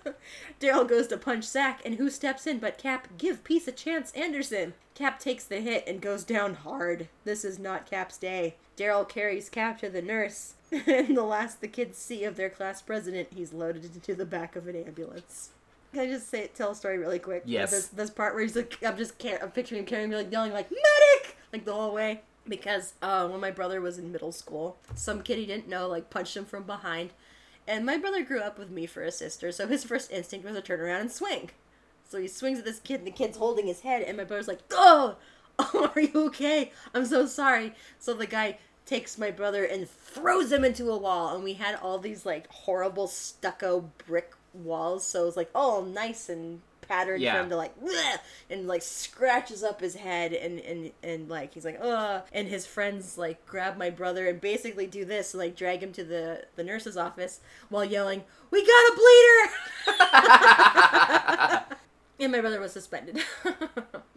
Daryl 0.60 0.88
goes 0.88 1.06
to 1.08 1.16
punch 1.16 1.44
Zach, 1.44 1.80
and 1.84 1.94
who 1.94 2.10
steps 2.10 2.46
in 2.46 2.58
but 2.58 2.78
Cap? 2.78 3.08
Give 3.18 3.42
peace 3.44 3.66
a 3.68 3.72
chance, 3.72 4.12
Anderson. 4.12 4.74
Cap 4.94 5.18
takes 5.18 5.44
the 5.44 5.60
hit 5.60 5.84
and 5.86 6.00
goes 6.00 6.24
down 6.24 6.54
hard. 6.54 7.08
This 7.24 7.44
is 7.44 7.58
not 7.58 7.88
Cap's 7.88 8.18
day. 8.18 8.56
Daryl 8.76 9.08
carries 9.08 9.48
Cap 9.48 9.78
to 9.80 9.90
the 9.90 10.02
nurse, 10.02 10.54
and 10.86 11.16
the 11.16 11.22
last 11.22 11.60
the 11.60 11.68
kids 11.68 11.98
see 11.98 12.24
of 12.24 12.36
their 12.36 12.50
class 12.50 12.80
president, 12.82 13.28
he's 13.34 13.52
loaded 13.52 13.84
into 13.84 14.14
the 14.14 14.26
back 14.26 14.56
of 14.56 14.66
an 14.66 14.76
ambulance. 14.76 15.50
Can 15.92 16.00
I 16.00 16.06
just 16.06 16.30
say 16.30 16.48
tell 16.54 16.70
a 16.70 16.74
story 16.74 16.98
really 16.98 17.18
quick? 17.18 17.42
Yes. 17.44 17.70
This 17.70 17.86
this 17.88 18.10
part 18.10 18.34
where 18.34 18.42
he's 18.42 18.56
like, 18.56 18.78
I'm 18.84 18.96
just 18.96 19.18
car- 19.18 19.40
I'm 19.42 19.50
picturing 19.50 19.80
him 19.80 19.86
carrying 19.86 20.10
me 20.10 20.16
like 20.16 20.30
yelling 20.30 20.52
like 20.52 20.70
medic 20.70 21.36
like 21.52 21.64
the 21.64 21.72
whole 21.74 21.92
way 21.92 22.22
because 22.48 22.94
uh, 23.02 23.26
when 23.28 23.40
my 23.40 23.50
brother 23.50 23.80
was 23.80 23.98
in 23.98 24.12
middle 24.12 24.32
school, 24.32 24.76
some 24.94 25.22
kid 25.22 25.38
he 25.38 25.46
didn't 25.46 25.68
know 25.68 25.88
like 25.88 26.10
punched 26.10 26.36
him 26.36 26.44
from 26.44 26.62
behind, 26.62 27.10
and 27.66 27.86
my 27.86 27.96
brother 27.96 28.22
grew 28.24 28.40
up 28.40 28.58
with 28.58 28.70
me 28.70 28.86
for 28.86 29.02
a 29.02 29.12
sister, 29.12 29.52
so 29.52 29.66
his 29.66 29.84
first 29.84 30.10
instinct 30.10 30.44
was 30.44 30.54
to 30.54 30.62
turn 30.62 30.80
around 30.80 31.00
and 31.02 31.12
swing. 31.12 31.50
So 32.08 32.20
he 32.20 32.28
swings 32.28 32.58
at 32.58 32.64
this 32.64 32.80
kid, 32.80 33.00
and 33.00 33.06
the 33.06 33.12
kid's 33.12 33.36
holding 33.36 33.66
his 33.66 33.80
head, 33.82 34.02
and 34.02 34.16
my 34.16 34.24
brother's 34.24 34.48
like, 34.48 34.60
"Oh, 34.70 35.16
oh, 35.58 35.92
are 35.94 36.00
you 36.00 36.26
okay? 36.26 36.72
I'm 36.94 37.06
so 37.06 37.26
sorry." 37.26 37.74
So 37.98 38.14
the 38.14 38.26
guy 38.26 38.58
takes 38.86 39.18
my 39.18 39.30
brother 39.30 39.64
and 39.64 39.88
throws 39.88 40.50
him 40.50 40.64
into 40.64 40.90
a 40.90 40.98
wall, 40.98 41.34
and 41.34 41.44
we 41.44 41.54
had 41.54 41.76
all 41.76 41.98
these 41.98 42.26
like 42.26 42.48
horrible 42.48 43.06
stucco 43.06 43.90
brick 44.06 44.32
walls, 44.52 45.06
so 45.06 45.22
it 45.22 45.26
was 45.26 45.36
like 45.36 45.50
all 45.54 45.82
nice 45.82 46.28
and 46.28 46.62
patterned 46.90 47.22
Yeah. 47.22 47.34
for 47.34 47.40
him 47.42 47.50
to 47.50 47.56
like 47.56 47.72
and 48.50 48.66
like 48.66 48.82
scratches 48.82 49.62
up 49.62 49.80
his 49.80 49.94
head 49.94 50.32
and 50.32 50.58
and 50.58 50.90
and 51.02 51.28
like 51.28 51.54
he's 51.54 51.64
like 51.64 51.78
ugh 51.80 52.22
and 52.32 52.48
his 52.48 52.66
friends 52.66 53.16
like 53.16 53.46
grab 53.46 53.76
my 53.76 53.90
brother 53.90 54.26
and 54.26 54.40
basically 54.40 54.86
do 54.86 55.04
this 55.04 55.32
like 55.34 55.54
drag 55.54 55.82
him 55.82 55.92
to 55.92 56.02
the 56.02 56.46
the 56.56 56.64
nurse's 56.64 56.96
office 56.96 57.40
while 57.68 57.84
yelling 57.84 58.24
we 58.50 58.66
got 58.66 58.90
a 58.90 58.94
bleeder! 58.96 59.50
And 62.20 62.32
my 62.32 62.40
brother 62.42 62.60
was 62.60 62.72
suspended. 62.72 63.18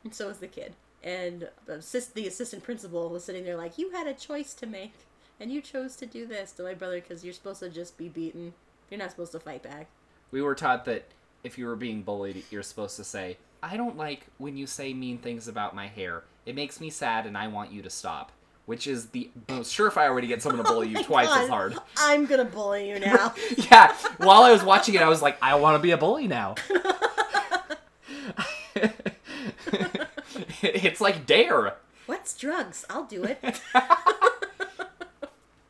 And 0.03 0.11
so 0.13 0.27
was 0.27 0.39
the 0.39 0.47
kid. 0.47 0.73
And 1.01 1.47
the, 1.65 1.75
assist, 1.75 2.15
the 2.15 2.27
assistant 2.27 2.61
principal 2.61 3.07
was 3.09 3.23
sitting 3.23 3.45
there 3.45 3.55
like 3.55 3.77
you 3.77 3.91
had 3.91 4.07
a 4.07 4.13
choice 4.13 4.53
to 4.55 4.65
make 4.65 4.91
and 5.39 5.53
you 5.53 5.61
chose 5.61 5.95
to 5.97 6.05
do 6.05 6.25
this. 6.27 6.51
To 6.53 6.63
my 6.63 6.73
brother 6.73 6.99
because 6.99 7.23
you're 7.23 7.33
supposed 7.33 7.61
to 7.61 7.69
just 7.69 7.97
be 7.97 8.09
beaten. 8.09 8.55
You're 8.89 8.99
not 8.99 9.11
supposed 9.11 9.31
to 9.31 9.39
fight 9.39 9.63
back. 9.63 9.87
We 10.31 10.41
were 10.41 10.53
taught 10.53 10.83
that 10.83 11.05
if 11.43 11.57
you 11.57 11.65
were 11.67 11.75
being 11.75 12.01
bullied, 12.03 12.43
you're 12.51 12.63
supposed 12.63 12.95
to 12.97 13.03
say, 13.03 13.37
I 13.61 13.77
don't 13.77 13.97
like 13.97 14.25
when 14.37 14.57
you 14.57 14.65
say 14.67 14.93
mean 14.93 15.17
things 15.17 15.47
about 15.47 15.75
my 15.75 15.87
hair. 15.87 16.23
It 16.45 16.55
makes 16.55 16.79
me 16.81 16.89
sad 16.89 17.25
and 17.25 17.37
I 17.37 17.47
want 17.47 17.71
you 17.71 17.81
to 17.81 17.89
stop. 17.89 18.31
Which 18.65 18.87
is 18.87 19.07
the 19.07 19.29
most 19.49 19.77
surefire 19.77 20.15
way 20.15 20.21
to 20.21 20.27
get 20.27 20.41
someone 20.41 20.63
to 20.63 20.71
bully 20.71 20.87
you 20.87 20.97
Oh 20.99 21.03
twice 21.03 21.27
God. 21.27 21.43
as 21.43 21.49
hard. 21.49 21.75
i'm 21.97 22.25
gonna 22.25 22.45
bully 22.45 22.87
you 22.89 22.97
now 22.99 23.33
yeah, 23.57 23.93
while 24.19 24.43
I 24.43 24.53
was 24.53 24.63
watching 24.63 24.95
it, 24.95 25.01
I 25.01 25.09
was 25.09 25.21
like, 25.21 25.37
I 25.41 25.55
want 25.55 25.75
to 25.75 25.79
be 25.83 25.91
a 25.91 25.97
bully 25.97 26.27
now. 26.29 26.55
it's 30.61 31.01
like 31.01 31.25
Dare. 31.25 31.75
What's 32.05 32.37
drugs? 32.37 32.85
I'll 32.89 33.03
do 33.05 33.23
it. 33.23 33.39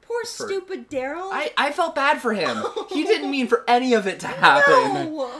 Poor 0.01 0.23
stupid 0.25 0.89
Daryl. 0.89 1.29
I, 1.31 1.51
I 1.57 1.71
felt 1.71 1.95
bad 1.95 2.21
for 2.21 2.33
him. 2.33 2.63
He 2.91 3.03
didn't 3.03 3.31
mean 3.31 3.47
for 3.47 3.63
any 3.67 3.93
of 3.93 4.05
it 4.07 4.19
to 4.21 4.27
happen. 4.27 4.93
No. 5.15 5.31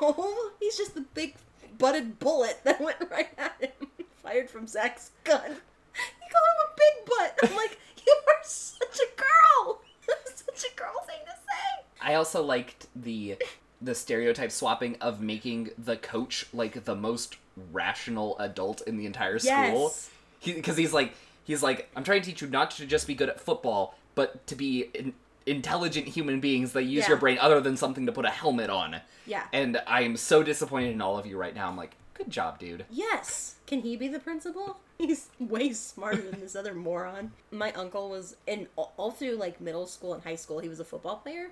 Oh, 0.00 0.52
he's 0.60 0.76
just 0.76 0.94
the 0.94 1.02
big 1.02 1.34
butted 1.78 2.18
bullet 2.18 2.60
that 2.64 2.80
went 2.80 2.96
right 3.10 3.30
at 3.38 3.56
him, 3.60 3.88
fired 4.22 4.50
from 4.50 4.66
Zach's 4.66 5.10
gun. 5.24 5.42
He 5.42 6.30
called 6.30 6.48
him 6.50 6.66
a 6.66 6.76
big 6.76 7.06
butt. 7.06 7.50
I'm 7.50 7.56
like, 7.56 7.78
you 8.06 8.20
are 8.28 8.44
such 8.44 8.98
a 9.00 9.20
girl. 9.20 9.80
such 10.34 10.70
a 10.72 10.76
girl 10.76 10.94
thing 11.06 11.18
to 11.24 11.32
say. 11.32 11.84
I 12.00 12.14
also 12.14 12.42
liked 12.42 12.86
the 12.94 13.36
the 13.82 13.94
stereotype 13.94 14.52
swapping 14.52 14.96
of 15.00 15.22
making 15.22 15.70
the 15.78 15.96
coach 15.96 16.46
like 16.52 16.84
the 16.84 16.94
most 16.94 17.36
rational 17.72 18.38
adult 18.38 18.82
in 18.82 18.98
the 18.98 19.06
entire 19.06 19.38
school. 19.38 19.50
Yes. 19.54 20.10
Because 20.44 20.76
he's 20.76 20.92
like 20.92 21.14
he's 21.44 21.62
like 21.62 21.90
I'm 21.96 22.04
trying 22.04 22.20
to 22.20 22.26
teach 22.26 22.42
you 22.42 22.48
not 22.48 22.70
to 22.72 22.86
just 22.86 23.06
be 23.06 23.14
good 23.14 23.30
at 23.30 23.40
football, 23.40 23.94
but 24.14 24.46
to 24.48 24.54
be 24.54 24.90
in, 24.94 25.14
intelligent 25.50 26.08
human 26.08 26.40
beings 26.40 26.72
that 26.72 26.84
use 26.84 27.04
Yeah. 27.04 27.10
your 27.10 27.18
brain 27.18 27.38
other 27.40 27.60
than 27.60 27.76
something 27.76 28.06
to 28.06 28.12
put 28.12 28.24
a 28.24 28.30
helmet 28.30 28.70
on. 28.70 29.00
Yeah. 29.26 29.44
And 29.52 29.82
I 29.86 30.02
am 30.02 30.16
so 30.16 30.42
disappointed 30.42 30.92
in 30.92 31.00
all 31.00 31.18
of 31.18 31.26
you 31.26 31.36
right 31.36 31.54
now. 31.54 31.68
I'm 31.68 31.76
like, 31.76 31.96
good 32.14 32.30
job, 32.30 32.58
dude. 32.58 32.84
Yes. 32.90 33.56
Can 33.66 33.80
he 33.80 33.96
be 33.96 34.08
the 34.08 34.18
principal? 34.20 34.78
He's 34.98 35.28
way 35.38 35.72
smarter 35.72 36.22
than 36.22 36.40
this 36.40 36.54
other 36.56 36.74
moron. 36.74 37.32
My 37.50 37.72
uncle 37.72 38.10
was 38.10 38.36
in 38.46 38.68
all 38.76 39.10
through 39.10 39.36
like 39.36 39.60
middle 39.60 39.86
school 39.86 40.14
and 40.14 40.22
high 40.22 40.36
school. 40.36 40.58
He 40.60 40.68
was 40.68 40.80
a 40.80 40.84
football 40.84 41.16
player. 41.16 41.50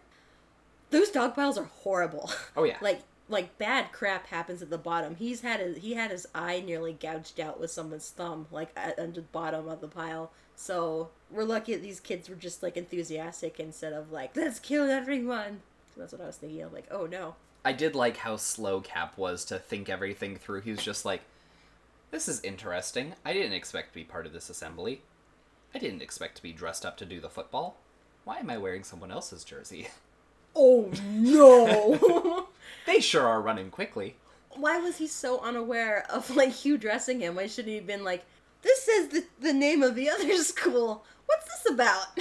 Those 0.90 1.10
dog 1.10 1.34
piles 1.34 1.58
are 1.58 1.64
horrible. 1.82 2.30
Oh, 2.56 2.64
yeah. 2.64 2.76
like 2.82 3.00
like 3.30 3.58
bad 3.58 3.92
crap 3.92 4.26
happens 4.28 4.62
at 4.62 4.70
the 4.70 4.78
bottom. 4.78 5.16
He's 5.16 5.42
had 5.42 5.60
his 5.60 5.78
he 5.78 5.94
had 5.94 6.10
his 6.10 6.26
eye 6.34 6.62
nearly 6.64 6.92
gouged 6.94 7.38
out 7.40 7.60
with 7.60 7.70
someone's 7.70 8.08
thumb, 8.10 8.46
like 8.50 8.70
at, 8.76 8.98
under 8.98 9.20
the 9.20 9.26
bottom 9.26 9.68
of 9.68 9.80
the 9.80 9.88
pile. 9.88 10.30
So 10.60 11.10
we're 11.30 11.44
lucky 11.44 11.72
that 11.72 11.82
these 11.82 12.00
kids 12.00 12.28
were 12.28 12.34
just 12.34 12.64
like 12.64 12.76
enthusiastic 12.76 13.60
instead 13.60 13.92
of 13.92 14.10
like 14.10 14.36
let's 14.36 14.58
kill 14.58 14.90
everyone. 14.90 15.60
So 15.94 16.00
that's 16.00 16.12
what 16.12 16.20
I 16.20 16.26
was 16.26 16.36
thinking 16.36 16.62
of. 16.62 16.72
Like 16.72 16.88
oh 16.90 17.06
no. 17.06 17.36
I 17.64 17.72
did 17.72 17.94
like 17.94 18.16
how 18.16 18.36
slow 18.36 18.80
Cap 18.80 19.16
was 19.16 19.44
to 19.46 19.60
think 19.60 19.88
everything 19.88 20.34
through. 20.34 20.62
He 20.62 20.72
was 20.72 20.82
just 20.82 21.04
like, 21.04 21.22
this 22.10 22.26
is 22.26 22.42
interesting. 22.42 23.14
I 23.24 23.32
didn't 23.32 23.52
expect 23.52 23.90
to 23.90 23.94
be 23.94 24.02
part 24.02 24.26
of 24.26 24.32
this 24.32 24.50
assembly. 24.50 25.02
I 25.72 25.78
didn't 25.78 26.02
expect 26.02 26.36
to 26.38 26.42
be 26.42 26.52
dressed 26.52 26.84
up 26.84 26.96
to 26.98 27.04
do 27.04 27.20
the 27.20 27.30
football. 27.30 27.76
Why 28.24 28.38
am 28.38 28.50
I 28.50 28.58
wearing 28.58 28.82
someone 28.82 29.12
else's 29.12 29.44
jersey? 29.44 29.88
Oh 30.56 30.90
no. 31.12 32.48
they 32.86 32.98
sure 32.98 33.28
are 33.28 33.40
running 33.40 33.70
quickly. 33.70 34.16
Why 34.50 34.80
was 34.80 34.96
he 34.96 35.06
so 35.06 35.38
unaware 35.40 36.04
of 36.10 36.34
like 36.34 36.50
Hugh 36.50 36.78
dressing 36.78 37.20
him? 37.20 37.36
Why 37.36 37.46
shouldn't 37.46 37.68
he 37.68 37.76
have 37.76 37.86
been 37.86 38.02
like, 38.02 38.24
this 38.62 38.82
says 38.82 39.08
the, 39.08 39.24
the 39.40 39.52
name 39.52 39.82
of 39.82 39.94
the 39.94 40.08
other 40.10 40.36
school. 40.42 41.04
What's 41.26 41.46
this 41.46 41.72
about? 41.72 42.18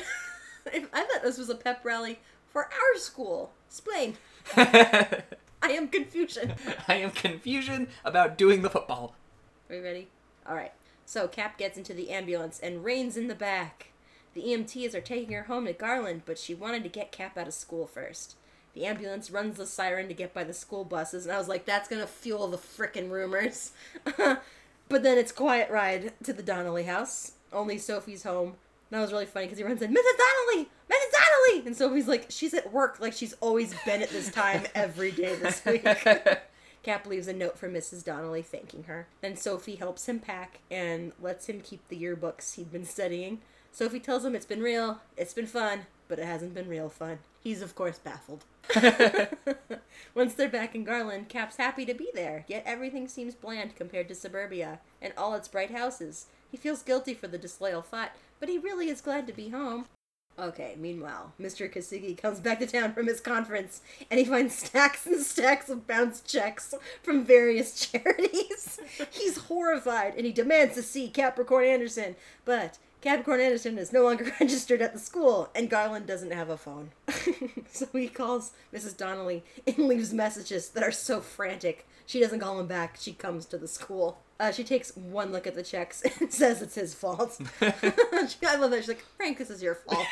I 0.74 1.04
thought 1.04 1.24
this 1.24 1.38
was 1.38 1.50
a 1.50 1.56
pep 1.56 1.84
rally 1.84 2.20
for 2.48 2.66
our 2.66 3.00
school. 3.00 3.52
Explain. 3.68 4.18
I 4.56 5.24
am 5.64 5.88
confusion. 5.88 6.54
I 6.88 6.96
am 6.96 7.12
confusion 7.12 7.88
about 8.04 8.38
doing 8.38 8.62
the 8.62 8.70
football. 8.70 9.16
Are 9.70 9.76
you 9.76 9.84
ready? 9.84 10.08
Alright. 10.48 10.74
So 11.06 11.28
Cap 11.28 11.58
gets 11.58 11.78
into 11.78 11.94
the 11.94 12.10
ambulance 12.10 12.60
and 12.60 12.84
Rain's 12.84 13.18
in 13.18 13.28
the 13.28 13.36
back. 13.36 13.92
The 14.34 14.44
EMTs 14.44 14.94
are 14.94 15.02
taking 15.02 15.34
her 15.34 15.44
home 15.44 15.66
to 15.66 15.74
Garland, 15.74 16.24
but 16.26 16.38
she 16.38 16.54
wanted 16.54 16.84
to 16.84 16.90
get 16.90 17.12
Cap 17.12 17.38
out 17.38 17.48
of 17.48 17.54
school 17.54 17.88
first. 17.88 18.36
The 18.74 18.86
ambulance 18.86 19.32
runs 19.32 19.58
the 19.58 19.66
siren 19.66 20.08
to 20.10 20.14
get 20.14 20.34
by 20.34 20.44
the 20.44 20.54
school 20.54 20.84
buses, 20.84 21.26
and 21.26 21.34
I 21.34 21.40
was 21.40 21.48
like, 21.48 21.66
that's 21.66 21.90
gonna 21.90 22.06
fuel 22.06 22.48
the 22.48 22.58
frickin' 22.58 23.10
rumors. 23.10 23.72
But 24.90 25.04
then 25.04 25.18
it's 25.18 25.32
quiet 25.32 25.70
ride 25.70 26.14
to 26.24 26.34
the 26.34 26.44
Donnelly 26.44 26.84
house. 26.84 27.34
Only 27.52 27.78
Sophie's 27.78 28.24
home. 28.24 28.56
And 28.90 28.98
that 28.98 29.02
was 29.02 29.12
really 29.12 29.26
funny 29.26 29.48
because 29.48 29.58
he 29.58 29.64
runs 29.64 29.82
in, 29.82 29.92
Mrs. 29.92 30.18
Donnelly! 30.18 30.70
Mrs. 30.90 31.12
Donnelly! 31.12 31.68
And 31.68 31.76
Sophie's 31.76 32.08
like, 32.08 32.28
she's 32.30 32.54
at 32.54 32.72
work 32.72 33.00
like 33.00 33.14
she's 33.14 33.34
always 33.42 33.74
been 33.86 34.02
at 34.02 34.10
this 34.10 34.32
time 34.32 34.66
every 34.74 35.12
day 35.12 35.36
this 35.36 35.64
week. 35.66 35.86
Cap 36.84 37.06
leaves 37.06 37.28
a 37.28 37.34
note 37.34 37.58
for 37.58 37.70
Mrs. 37.70 38.06
Donnelly 38.06 38.42
thanking 38.42 38.84
her. 38.84 39.08
Then 39.22 39.36
Sophie 39.36 39.76
helps 39.76 40.08
him 40.08 40.20
pack 40.20 40.60
and 40.72 41.12
lets 41.22 41.48
him 41.50 41.60
keep 41.60 41.86
the 41.90 42.02
yearbooks 42.02 42.56
he'd 42.56 42.72
been 42.72 42.86
studying. 42.86 43.42
Sophie 43.74 44.00
tells 44.00 44.24
him 44.24 44.36
it's 44.36 44.46
been 44.46 44.64
real, 44.64 45.02
it's 45.18 45.34
been 45.34 45.48
fun, 45.48 45.82
but 46.08 46.20
it 46.20 46.26
hasn't 46.26 46.54
been 46.54 46.70
real 46.70 46.90
fun. 46.90 47.20
He's, 47.42 47.62
of 47.62 47.76
course, 47.76 48.00
baffled. 48.00 48.44
Once 50.16 50.34
they're 50.34 50.50
back 50.50 50.76
in 50.76 50.84
Garland, 50.84 51.30
Cap's 51.30 51.58
happy 51.58 51.86
to 51.86 51.94
be 51.94 52.10
there, 52.14 52.46
yet 52.48 52.64
everything 52.66 53.08
seems 53.08 53.36
bland 53.36 53.76
compared 53.76 54.08
to 54.10 54.16
suburbia 54.16 54.80
and 55.02 55.14
all 55.18 55.36
its 55.36 55.48
bright 55.48 55.72
houses. 55.72 56.28
He 56.50 56.58
feels 56.58 56.82
guilty 56.82 57.14
for 57.14 57.28
the 57.28 57.38
disloyal 57.38 57.82
thought, 57.82 58.12
but 58.40 58.50
he 58.50 58.58
really 58.58 58.90
is 58.90 59.02
glad 59.02 59.28
to 59.28 59.34
be 59.34 59.50
home. 59.50 59.86
Okay, 60.40 60.76
meanwhile, 60.78 61.34
Mr. 61.42 61.72
Kasigi 61.72 62.16
comes 62.16 62.40
back 62.40 62.60
to 62.60 62.68
town 62.68 62.94
from 62.94 63.08
his 63.08 63.20
conference 63.20 63.82
and 64.12 64.20
he 64.20 64.26
finds 64.26 64.54
stacks 64.54 65.08
and 65.08 65.24
stacks 65.24 65.68
of 65.68 65.88
bounce 65.88 66.22
checks 66.22 66.76
from 67.02 67.26
various 67.26 67.80
charities. 67.92 68.80
He's 69.10 69.38
horrified 69.38 70.14
and 70.16 70.28
he 70.28 70.32
demands 70.32 70.76
to 70.76 70.84
see 70.84 71.10
Capricorn 71.10 71.66
Anderson, 71.66 72.16
but 72.46 72.78
Capricorn 73.02 73.40
Anderson 73.40 73.78
is 73.78 73.94
no 73.94 74.04
longer 74.04 74.32
registered 74.40 74.82
at 74.82 74.94
the 74.94 75.00
school 75.00 75.50
and 75.54 75.70
Garland 75.70 76.08
doesn't 76.08 76.32
have 76.32 76.50
a 76.50 76.58
phone. 76.58 76.92
so 77.72 77.88
he 77.94 78.08
calls 78.08 78.52
Mrs. 78.74 78.98
Donnelly 78.98 79.44
and 79.66 79.78
leaves 79.78 80.14
messages 80.14 80.70
that 80.70 80.84
are 80.84 80.92
so 80.92 81.22
frantic. 81.22 81.88
She 82.06 82.20
doesn't 82.20 82.40
call 82.40 82.60
him 82.60 82.68
back, 82.68 82.98
she 83.00 83.14
comes 83.14 83.46
to 83.48 83.58
the 83.58 83.68
school. 83.68 84.20
Uh, 84.40 84.52
she 84.52 84.64
takes 84.64 84.96
one 84.96 85.32
look 85.32 85.46
at 85.46 85.56
the 85.56 85.64
checks 85.64 86.02
and 86.20 86.32
says 86.32 86.62
it's 86.62 86.76
his 86.76 86.94
fault. 86.94 87.40
I 87.62 88.56
love 88.56 88.72
that. 88.72 88.78
She's 88.80 88.88
like, 88.88 89.04
Frank, 89.18 89.38
this 89.38 89.50
is 89.50 89.62
your 89.62 89.76
fault. 89.76 90.06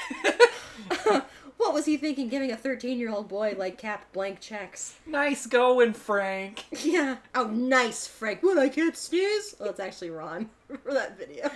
what 1.58 1.74
was 1.74 1.86
he 1.86 1.98
thinking 1.98 2.28
giving 2.30 2.52
a 2.52 2.58
13 2.58 3.00
year 3.00 3.12
old 3.12 3.28
boy 3.28 3.56
like 3.58 3.78
Cap 3.78 4.12
blank 4.14 4.40
checks? 4.40 4.96
Nice 5.06 5.48
going, 5.48 5.94
Frank. 5.94 6.66
Yeah. 6.84 7.18
Oh, 7.34 7.48
nice, 7.48 8.08
Frank. 8.08 8.44
What, 8.44 8.58
I 8.58 8.70
can't 8.70 8.98
sneeze? 8.98 9.56
Well, 9.60 9.70
it's 9.70 9.80
actually 9.80 10.10
Ron 10.10 10.50
for 10.84 10.94
that 10.94 11.18
video. 11.18 11.50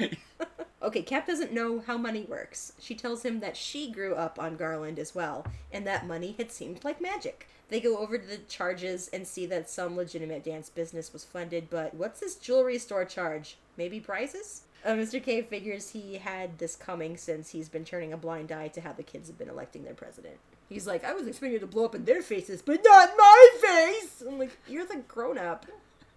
Okay, 0.81 1.01
Cap 1.01 1.27
doesn't 1.27 1.53
know 1.53 1.79
how 1.85 1.97
money 1.97 2.25
works. 2.27 2.73
She 2.79 2.95
tells 2.95 3.23
him 3.23 3.39
that 3.39 3.57
she 3.57 3.91
grew 3.91 4.15
up 4.15 4.39
on 4.39 4.55
Garland 4.55 4.99
as 4.99 5.13
well, 5.13 5.45
and 5.71 5.85
that 5.85 6.07
money 6.07 6.35
had 6.37 6.51
seemed 6.51 6.83
like 6.83 7.01
magic. 7.01 7.47
They 7.69 7.79
go 7.79 7.97
over 7.97 8.17
to 8.17 8.25
the 8.27 8.37
charges 8.37 9.09
and 9.13 9.27
see 9.27 9.45
that 9.45 9.69
some 9.69 9.95
legitimate 9.95 10.43
dance 10.43 10.69
business 10.69 11.13
was 11.13 11.23
funded, 11.23 11.69
but 11.69 11.93
what's 11.93 12.19
this 12.19 12.35
jewelry 12.35 12.79
store 12.79 13.05
charge? 13.05 13.57
Maybe 13.77 13.99
prizes? 13.99 14.63
Uh, 14.83 14.91
Mr. 14.91 15.21
K 15.21 15.41
figures 15.41 15.91
he 15.91 16.15
had 16.15 16.57
this 16.57 16.75
coming 16.75 17.17
since 17.17 17.49
he's 17.49 17.69
been 17.69 17.83
turning 17.83 18.13
a 18.13 18.17
blind 18.17 18.51
eye 18.51 18.69
to 18.69 18.81
how 18.81 18.93
the 18.93 19.03
kids 19.03 19.27
have 19.27 19.37
been 19.37 19.49
electing 19.49 19.83
their 19.83 19.93
president. 19.93 20.37
He's 20.69 20.87
like, 20.87 21.03
I 21.03 21.13
was 21.13 21.27
expecting 21.27 21.57
it 21.57 21.59
to 21.59 21.67
blow 21.67 21.85
up 21.85 21.95
in 21.95 22.05
their 22.05 22.21
faces, 22.21 22.61
but 22.61 22.81
not 22.83 23.09
my 23.17 23.49
face! 23.59 24.23
I'm 24.27 24.39
like, 24.39 24.57
you're 24.67 24.85
the 24.85 24.97
grown 25.07 25.37
up. 25.37 25.65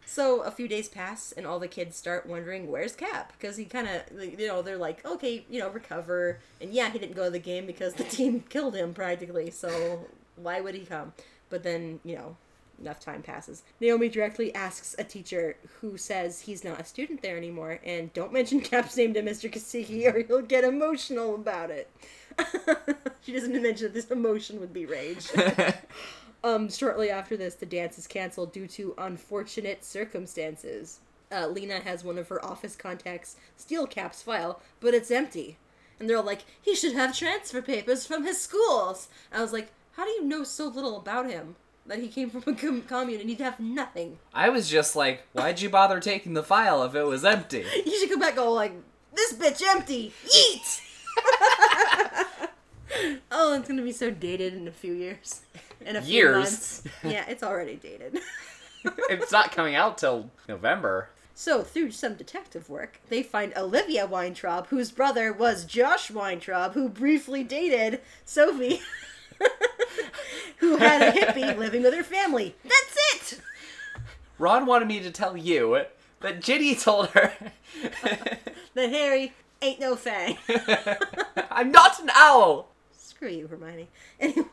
So 0.05 0.43
a 0.43 0.51
few 0.51 0.69
days 0.69 0.89
pass, 0.89 1.33
and 1.33 1.47
all 1.47 1.59
the 1.59 1.69
kids 1.69 1.97
start 1.97 2.27
wondering, 2.27 2.71
where's 2.71 2.95
Cap? 2.95 3.33
Because 3.33 3.57
he 3.57 3.65
kind 3.65 3.89
of, 3.89 4.23
you 4.39 4.47
know, 4.47 4.61
they're 4.61 4.77
like, 4.77 5.05
okay, 5.07 5.45
you 5.49 5.59
know, 5.61 5.71
recover. 5.71 6.39
And 6.61 6.73
yeah, 6.73 6.91
he 6.91 6.99
didn't 6.99 7.17
go 7.17 7.25
to 7.25 7.31
the 7.31 7.39
game 7.39 7.67
because 7.67 7.95
the 7.95 8.05
team 8.19 8.45
killed 8.49 8.75
him 8.75 8.95
practically, 8.95 9.51
so 9.51 10.07
why 10.37 10.61
would 10.61 10.75
he 10.75 10.85
come? 10.85 11.13
But 11.49 11.63
then, 11.63 12.01
you 12.05 12.17
know, 12.17 12.37
enough 12.83 13.01
time 13.01 13.23
passes. 13.23 13.63
Naomi 13.81 14.09
directly 14.09 14.55
asks 14.55 14.95
a 14.99 15.05
teacher 15.05 15.57
who 15.81 15.97
says 15.97 16.41
he's 16.41 16.65
not 16.65 16.81
a 16.81 16.85
student 16.85 17.23
there 17.23 17.37
anymore, 17.37 17.79
and 17.85 18.13
don't 18.13 18.33
mention 18.33 18.61
Cap's 18.63 18.97
name 18.97 19.15
to 19.15 19.23
Mr. 19.23 19.51
Kasigi 19.51 20.13
or 20.13 20.21
he'll 20.27 20.43
get 20.43 20.65
emotional 20.65 21.35
about 21.35 21.71
it. 21.71 21.91
she 23.23 23.33
doesn't 23.33 23.53
mention 23.53 23.87
that 23.87 23.95
this 23.95 24.11
emotion 24.11 24.61
would 24.61 24.73
be 24.73 24.87
rage. 24.87 25.29
Um, 26.45 26.71
shortly 26.71 27.11
after 27.11 27.37
this, 27.37 27.55
the 27.55 27.67
dance 27.67 27.99
is 27.99 28.07
canceled 28.07 28.53
due 28.53 28.67
to 28.69 28.95
unfortunate 28.99 29.85
circumstances. 29.85 31.01
Uh, 31.31 31.47
Lena 31.47 31.81
has 31.81 32.05
one 32.05 32.19
of 32.19 32.29
her 32.29 32.45
office 32.45 32.77
contacts 32.77 33.37
steal 33.57 33.87
Cap's 33.87 34.23
file, 34.23 34.61
but 34.81 34.95
it's 34.95 35.11
empty. 35.11 35.57
And 35.99 36.09
they're 36.09 36.17
all 36.17 36.25
like, 36.25 36.45
he 36.61 36.75
should 36.75 36.95
have 36.95 37.17
transfer 37.17 37.63
papers 37.63 38.07
from 38.07 38.25
his 38.25 38.41
schools. 38.41 39.09
I 39.33 39.41
was 39.41 39.53
like, 39.53 39.73
how 39.93 40.05
do 40.05 40.11
you 40.11 40.25
know 40.25 40.45
so 40.45 40.67
little 40.69 40.97
about 40.97 41.31
him? 41.31 41.57
That 41.87 41.99
he 42.01 42.09
came 42.09 42.31
from 42.31 42.43
a 42.47 42.57
com- 42.57 42.83
commune 42.83 43.21
and 43.21 43.31
he'd 43.31 43.41
have 43.41 43.59
nothing. 43.59 44.19
I 44.35 44.49
was 44.51 44.69
just 44.69 44.95
like, 44.95 45.23
why'd 45.33 45.61
you 45.61 45.69
bother 45.71 46.01
taking 46.01 46.35
the 46.35 46.43
file 46.43 46.83
if 46.85 46.95
it 46.95 47.05
was 47.05 47.25
empty? 47.25 47.65
You 47.87 47.99
should 47.99 48.11
come 48.11 48.21
back 48.21 48.31
and 48.31 48.39
go 48.39 48.53
like, 48.53 48.73
this 49.15 49.33
bitch 49.35 49.63
empty. 49.67 50.13
Eat! 50.25 50.81
oh, 53.31 53.55
it's 53.55 53.69
gonna 53.69 53.83
be 53.83 53.93
so 53.93 54.11
dated 54.11 54.55
in 54.55 54.67
a 54.69 54.73
few 54.73 54.93
years. 54.93 55.43
In 55.85 55.97
a 55.97 56.03
few 56.03 56.15
Years? 56.15 56.37
months. 56.37 56.85
Yeah, 57.03 57.25
it's 57.29 57.43
already 57.43 57.75
dated. 57.75 58.21
it's 59.11 59.33
not 59.33 59.51
coming 59.51 59.75
out 59.75 59.99
till 59.99 60.31
November. 60.49 61.09
So, 61.35 61.63
through 61.65 61.91
some 61.91 62.15
detective 62.15 62.71
work, 62.71 63.01
they 63.09 63.25
find 63.25 63.53
Olivia 63.57 64.07
Weintraub, 64.07 64.69
whose 64.69 64.93
brother 64.93 65.33
was 65.33 65.65
Josh 65.65 66.09
Weintraub, 66.09 66.75
who 66.75 66.89
briefly 66.89 67.43
dated 67.43 68.01
Sophie, 68.25 68.81
who 70.59 70.77
had 70.77 71.03
a 71.03 71.11
hippie 71.11 71.59
living 71.59 71.83
with 71.83 71.95
her 71.95 72.05
family. 72.05 72.55
That's 72.63 73.33
it! 73.33 73.41
Ron 74.39 74.65
wanted 74.65 74.87
me 74.87 75.01
to 75.01 75.11
tell 75.11 75.37
you 75.37 75.83
that 76.21 76.41
Ginny 76.43 76.77
told 76.77 77.09
her 77.09 77.33
That 78.75 78.91
Harry 78.91 79.33
ain't 79.61 79.81
no 79.81 79.97
fang. 79.97 80.39
I'm 81.51 81.73
not 81.73 82.01
an 82.01 82.11
owl. 82.15 82.69
Screw 83.23 83.31
you, 83.31 83.47
Hermione. 83.47 83.87
Anyway, 84.21 84.49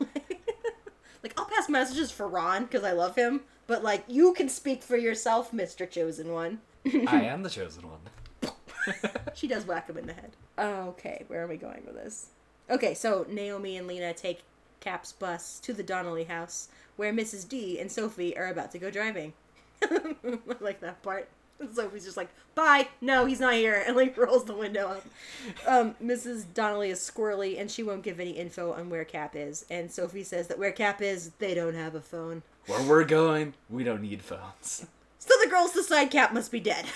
like, 1.24 1.34
I'll 1.36 1.46
pass 1.46 1.68
messages 1.68 2.12
for 2.12 2.28
Ron 2.28 2.66
because 2.66 2.84
I 2.84 2.92
love 2.92 3.16
him, 3.16 3.40
but, 3.66 3.82
like, 3.82 4.04
you 4.06 4.32
can 4.32 4.48
speak 4.48 4.84
for 4.84 4.96
yourself, 4.96 5.50
Mr. 5.50 5.90
Chosen 5.90 6.32
One. 6.32 6.60
I 6.86 7.22
am 7.24 7.42
the 7.42 7.50
chosen 7.50 7.82
one. 7.88 8.52
She 9.34 9.48
does 9.48 9.66
whack 9.66 9.88
him 9.88 9.98
in 9.98 10.06
the 10.06 10.12
head. 10.12 10.36
Okay, 10.56 11.24
where 11.26 11.42
are 11.42 11.48
we 11.48 11.56
going 11.56 11.82
with 11.84 11.96
this? 11.96 12.28
Okay, 12.70 12.94
so 12.94 13.26
Naomi 13.28 13.76
and 13.76 13.88
Lena 13.88 14.14
take 14.14 14.42
Cap's 14.78 15.10
bus 15.10 15.58
to 15.64 15.72
the 15.72 15.82
Donnelly 15.82 16.24
house, 16.24 16.68
where 16.94 17.12
Mrs. 17.12 17.48
D 17.48 17.80
and 17.80 17.90
Sophie 17.90 18.38
are 18.38 18.46
about 18.46 18.70
to 18.70 18.78
go 18.78 18.88
driving. 18.88 19.32
I 19.82 20.14
like 20.60 20.78
that 20.78 21.02
part. 21.02 21.28
Sophie's 21.74 22.04
just 22.04 22.16
like, 22.16 22.30
bye, 22.54 22.88
no, 23.00 23.26
he's 23.26 23.40
not 23.40 23.54
here, 23.54 23.82
and 23.86 23.96
like 23.96 24.16
rolls 24.16 24.44
the 24.44 24.54
window 24.54 24.88
up. 24.88 25.04
Um, 25.66 25.94
Mrs. 26.02 26.44
Donnelly 26.52 26.90
is 26.90 27.00
squirrely, 27.00 27.60
and 27.60 27.70
she 27.70 27.82
won't 27.82 28.02
give 28.02 28.20
any 28.20 28.32
info 28.32 28.72
on 28.72 28.90
where 28.90 29.04
Cap 29.04 29.36
is. 29.36 29.64
And 29.70 29.90
Sophie 29.90 30.24
says 30.24 30.48
that 30.48 30.58
where 30.58 30.72
Cap 30.72 31.02
is, 31.02 31.30
they 31.38 31.54
don't 31.54 31.74
have 31.74 31.94
a 31.94 32.00
phone. 32.00 32.42
Where 32.66 32.82
we're 32.82 33.04
going, 33.04 33.54
we 33.68 33.84
don't 33.84 34.02
need 34.02 34.22
phones. 34.22 34.86
So 35.18 35.34
the 35.42 35.50
girls 35.50 35.72
decide 35.72 36.10
Cap 36.10 36.32
must 36.32 36.52
be 36.52 36.60
dead. 36.60 36.86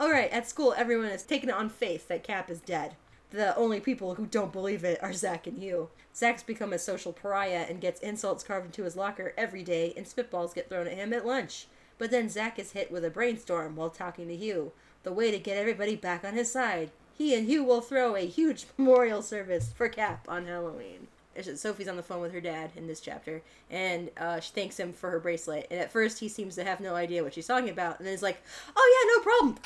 Alright, 0.00 0.30
at 0.30 0.48
school, 0.48 0.74
everyone 0.76 1.08
has 1.08 1.22
taken 1.22 1.48
it 1.48 1.54
on 1.54 1.70
faith 1.70 2.08
that 2.08 2.22
Cap 2.22 2.50
is 2.50 2.60
dead. 2.60 2.96
The 3.30 3.56
only 3.56 3.80
people 3.80 4.14
who 4.14 4.26
don't 4.26 4.52
believe 4.52 4.84
it 4.84 5.02
are 5.02 5.12
Zach 5.12 5.46
and 5.46 5.58
Hugh. 5.58 5.88
Zach's 6.14 6.42
become 6.42 6.72
a 6.72 6.78
social 6.78 7.12
pariah 7.12 7.66
and 7.68 7.80
gets 7.80 8.00
insults 8.00 8.44
carved 8.44 8.66
into 8.66 8.84
his 8.84 8.96
locker 8.96 9.34
every 9.36 9.62
day, 9.62 9.92
and 9.96 10.06
spitballs 10.06 10.54
get 10.54 10.68
thrown 10.68 10.86
at 10.86 10.94
him 10.94 11.12
at 11.12 11.26
lunch. 11.26 11.66
But 11.98 12.10
then 12.10 12.28
Zach 12.28 12.58
is 12.58 12.72
hit 12.72 12.90
with 12.90 13.04
a 13.04 13.10
brainstorm 13.10 13.76
while 13.76 13.90
talking 13.90 14.28
to 14.28 14.36
Hugh. 14.36 14.72
The 15.02 15.12
way 15.12 15.30
to 15.30 15.38
get 15.38 15.56
everybody 15.56 15.96
back 15.96 16.24
on 16.24 16.34
his 16.34 16.50
side. 16.50 16.90
He 17.16 17.34
and 17.34 17.46
Hugh 17.46 17.64
will 17.64 17.80
throw 17.80 18.14
a 18.14 18.26
huge 18.26 18.66
memorial 18.76 19.22
service 19.22 19.72
for 19.74 19.88
Cap 19.88 20.26
on 20.28 20.46
Halloween. 20.46 21.08
Sophie's 21.54 21.88
on 21.88 21.96
the 21.96 22.02
phone 22.02 22.22
with 22.22 22.32
her 22.32 22.40
dad 22.40 22.70
in 22.76 22.86
this 22.86 23.00
chapter, 23.00 23.42
and 23.70 24.10
uh, 24.16 24.40
she 24.40 24.52
thanks 24.52 24.78
him 24.78 24.92
for 24.92 25.10
her 25.10 25.20
bracelet. 25.20 25.66
And 25.70 25.78
at 25.78 25.92
first, 25.92 26.18
he 26.18 26.28
seems 26.28 26.54
to 26.54 26.64
have 26.64 26.80
no 26.80 26.94
idea 26.94 27.22
what 27.22 27.34
she's 27.34 27.46
talking 27.46 27.68
about, 27.68 27.98
and 27.98 28.06
then 28.06 28.14
he's 28.14 28.22
like, 28.22 28.42
"Oh 28.74 28.94
yeah, 28.94 29.16
no 29.16 29.22
problem. 29.22 29.58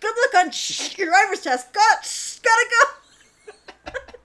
Good 0.00 0.14
luck 0.14 0.44
on 0.44 0.52
your 0.98 1.08
driver's 1.08 1.40
test. 1.40 1.72
Got 1.72 2.42
gotta 2.42 2.66
go." 2.70 4.12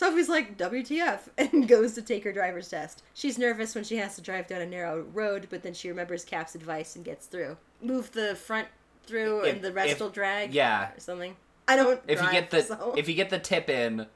Sophie's 0.00 0.30
like, 0.30 0.56
"WTF?" 0.56 1.28
and 1.36 1.68
goes 1.68 1.92
to 1.92 2.00
take 2.00 2.24
her 2.24 2.32
driver's 2.32 2.70
test. 2.70 3.02
She's 3.12 3.36
nervous 3.36 3.74
when 3.74 3.84
she 3.84 3.98
has 3.98 4.16
to 4.16 4.22
drive 4.22 4.46
down 4.46 4.62
a 4.62 4.66
narrow 4.66 5.02
road, 5.12 5.46
but 5.50 5.62
then 5.62 5.74
she 5.74 5.90
remembers 5.90 6.24
Cap's 6.24 6.54
advice 6.54 6.96
and 6.96 7.04
gets 7.04 7.26
through. 7.26 7.58
Move 7.82 8.10
the 8.12 8.34
front 8.34 8.68
through, 9.04 9.40
If- 9.40 9.56
and 9.56 9.62
the 9.62 9.74
rest 9.74 9.90
if- 9.90 10.00
will 10.00 10.08
drag. 10.08 10.54
yeah. 10.54 10.92
or 10.96 11.00
something. 11.00 11.36
I 11.68 11.76
don't. 11.76 12.00
If 12.08 12.22
you 12.22 12.30
get 12.30 12.50
the 12.50 12.62
so- 12.62 12.94
if 12.96 13.10
you 13.10 13.14
get 13.14 13.28
the 13.28 13.38
tip 13.38 13.68
in, 13.68 13.98
then 13.98 14.06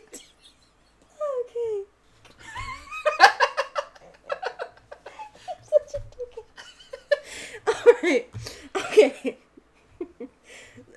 Okay. 1.44 1.82
Such 5.62 5.94
a 5.94 6.02
dick. 6.16 6.34
Alright. 7.68 8.30
Okay. 8.76 9.38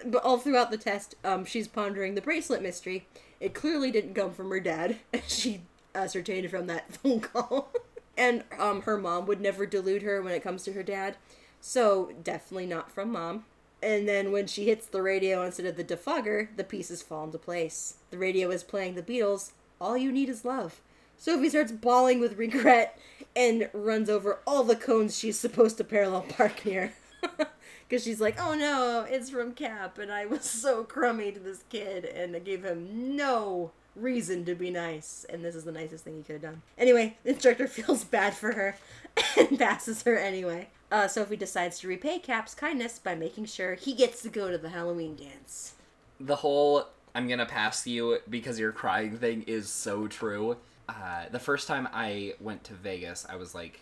but 0.05 0.23
all 0.23 0.37
throughout 0.55 0.71
the 0.71 0.77
test, 0.77 1.15
um, 1.25 1.43
she's 1.43 1.67
pondering 1.67 2.15
the 2.15 2.21
bracelet 2.21 2.61
mystery. 2.61 3.05
It 3.41 3.53
clearly 3.53 3.91
didn't 3.91 4.13
come 4.13 4.31
from 4.31 4.49
her 4.51 4.61
dad, 4.61 4.99
she 5.27 5.63
ascertained 5.93 6.49
from 6.49 6.67
that 6.67 6.95
phone 7.03 7.19
call. 7.19 7.73
and 8.17 8.45
um, 8.57 8.83
her 8.83 8.97
mom 8.97 9.25
would 9.25 9.41
never 9.41 9.65
delude 9.65 10.03
her 10.03 10.21
when 10.21 10.33
it 10.33 10.41
comes 10.41 10.63
to 10.63 10.71
her 10.71 10.81
dad, 10.81 11.17
so 11.59 12.13
definitely 12.23 12.67
not 12.67 12.89
from 12.89 13.11
mom. 13.11 13.43
And 13.83 14.07
then 14.07 14.31
when 14.31 14.47
she 14.47 14.65
hits 14.65 14.87
the 14.87 15.01
radio 15.01 15.43
instead 15.43 15.65
of 15.65 15.75
the 15.75 15.83
defogger, 15.83 16.47
the 16.55 16.63
pieces 16.63 17.01
fall 17.01 17.25
into 17.25 17.37
place. 17.37 17.95
The 18.09 18.17
radio 18.17 18.49
is 18.49 18.63
playing 18.63 18.95
the 18.95 19.03
Beatles. 19.03 19.51
All 19.81 19.97
you 19.97 20.09
need 20.09 20.29
is 20.29 20.45
love. 20.45 20.79
Sophie 21.17 21.49
starts 21.49 21.73
bawling 21.73 22.21
with 22.21 22.37
regret 22.37 22.97
and 23.35 23.69
runs 23.73 24.09
over 24.09 24.39
all 24.47 24.63
the 24.63 24.77
cones 24.77 25.19
she's 25.19 25.37
supposed 25.37 25.75
to 25.77 25.83
parallel 25.83 26.21
park 26.21 26.65
near. 26.65 26.93
Because 27.87 28.03
she's 28.03 28.19
like, 28.21 28.39
oh 28.39 28.53
no, 28.55 29.05
it's 29.07 29.29
from 29.29 29.53
Cap, 29.53 29.97
and 29.99 30.11
I 30.11 30.25
was 30.25 30.43
so 30.43 30.83
crummy 30.83 31.31
to 31.31 31.39
this 31.39 31.63
kid, 31.69 32.03
and 32.05 32.35
I 32.35 32.39
gave 32.39 32.63
him 32.63 33.15
no 33.15 33.71
reason 33.95 34.43
to 34.45 34.55
be 34.55 34.71
nice, 34.71 35.25
and 35.29 35.45
this 35.45 35.55
is 35.55 35.63
the 35.63 35.71
nicest 35.71 36.03
thing 36.03 36.17
he 36.17 36.23
could 36.23 36.33
have 36.33 36.41
done. 36.41 36.61
Anyway, 36.77 37.17
the 37.23 37.29
instructor 37.29 37.67
feels 37.67 38.03
bad 38.03 38.33
for 38.33 38.53
her 38.53 38.75
and 39.37 39.57
passes 39.59 40.01
her 40.03 40.17
anyway. 40.17 40.67
Uh, 40.91 41.07
Sophie 41.07 41.35
decides 41.37 41.79
to 41.79 41.87
repay 41.87 42.19
Cap's 42.19 42.53
kindness 42.53 42.99
by 42.99 43.15
making 43.15 43.45
sure 43.45 43.75
he 43.75 43.93
gets 43.93 44.21
to 44.23 44.29
go 44.29 44.49
to 44.51 44.57
the 44.57 44.69
Halloween 44.69 45.15
dance. 45.15 45.73
the 46.19 46.37
whole 46.37 46.87
I'm 47.13 47.27
gonna 47.29 47.45
pass 47.45 47.87
you 47.87 48.19
because 48.29 48.59
you're 48.59 48.71
crying 48.73 49.17
thing 49.17 49.43
is 49.43 49.69
so 49.69 50.07
true. 50.07 50.57
Uh, 50.89 51.25
the 51.31 51.39
first 51.39 51.67
time 51.67 51.87
I 51.93 52.33
went 52.41 52.63
to 52.65 52.73
Vegas, 52.73 53.25
I 53.29 53.35
was 53.37 53.55
like, 53.55 53.79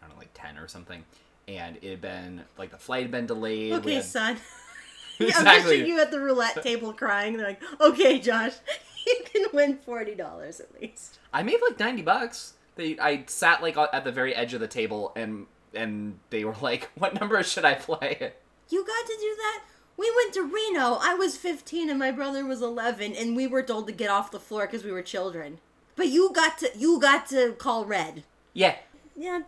I 0.00 0.06
don't 0.06 0.14
know, 0.14 0.20
like 0.20 0.30
ten 0.32 0.56
or 0.58 0.68
something, 0.68 1.04
and 1.48 1.78
it 1.82 1.90
had 1.90 2.00
been 2.00 2.44
like 2.56 2.70
the 2.70 2.78
flight 2.78 3.02
had 3.02 3.10
been 3.10 3.26
delayed. 3.26 3.72
Okay, 3.72 3.94
had- 3.94 4.04
son. 4.04 4.36
Yeah, 5.20 5.26
I'm 5.26 5.30
exactly. 5.30 5.70
picturing 5.78 5.90
you 5.90 6.00
at 6.00 6.10
the 6.12 6.20
roulette 6.20 6.62
table 6.62 6.92
crying. 6.92 7.36
They're 7.36 7.48
like, 7.48 7.62
okay, 7.80 8.20
Josh, 8.20 8.52
you 9.06 9.16
can 9.24 9.46
win 9.52 9.76
forty 9.78 10.14
dollars 10.14 10.60
at 10.60 10.80
least. 10.80 11.18
I 11.32 11.42
made 11.42 11.58
like 11.60 11.76
ninety 11.76 12.02
bucks. 12.02 12.52
They, 12.76 12.96
I 13.00 13.24
sat 13.26 13.60
like 13.60 13.76
at 13.76 14.04
the 14.04 14.12
very 14.12 14.32
edge 14.32 14.54
of 14.54 14.60
the 14.60 14.68
table, 14.68 15.10
and 15.16 15.46
and 15.74 16.20
they 16.30 16.44
were 16.44 16.54
like, 16.60 16.90
"What 16.94 17.18
number 17.18 17.42
should 17.42 17.64
I 17.64 17.74
play?" 17.74 18.32
You 18.70 18.86
got 18.86 19.06
to 19.06 19.16
do 19.20 19.34
that. 19.36 19.64
We 19.96 20.12
went 20.14 20.34
to 20.34 20.42
Reno. 20.42 20.98
I 21.00 21.14
was 21.14 21.36
fifteen 21.36 21.90
and 21.90 21.98
my 21.98 22.12
brother 22.12 22.44
was 22.44 22.62
eleven, 22.62 23.12
and 23.16 23.34
we 23.34 23.48
were 23.48 23.64
told 23.64 23.88
to 23.88 23.92
get 23.92 24.10
off 24.10 24.30
the 24.30 24.38
floor 24.38 24.66
because 24.66 24.84
we 24.84 24.92
were 24.92 25.02
children. 25.02 25.58
But 25.96 26.06
you 26.10 26.30
got 26.32 26.58
to 26.58 26.70
you 26.76 27.00
got 27.00 27.26
to 27.30 27.54
call 27.54 27.84
red. 27.84 28.22
Yeah. 28.52 28.76
Yeah, 29.16 29.40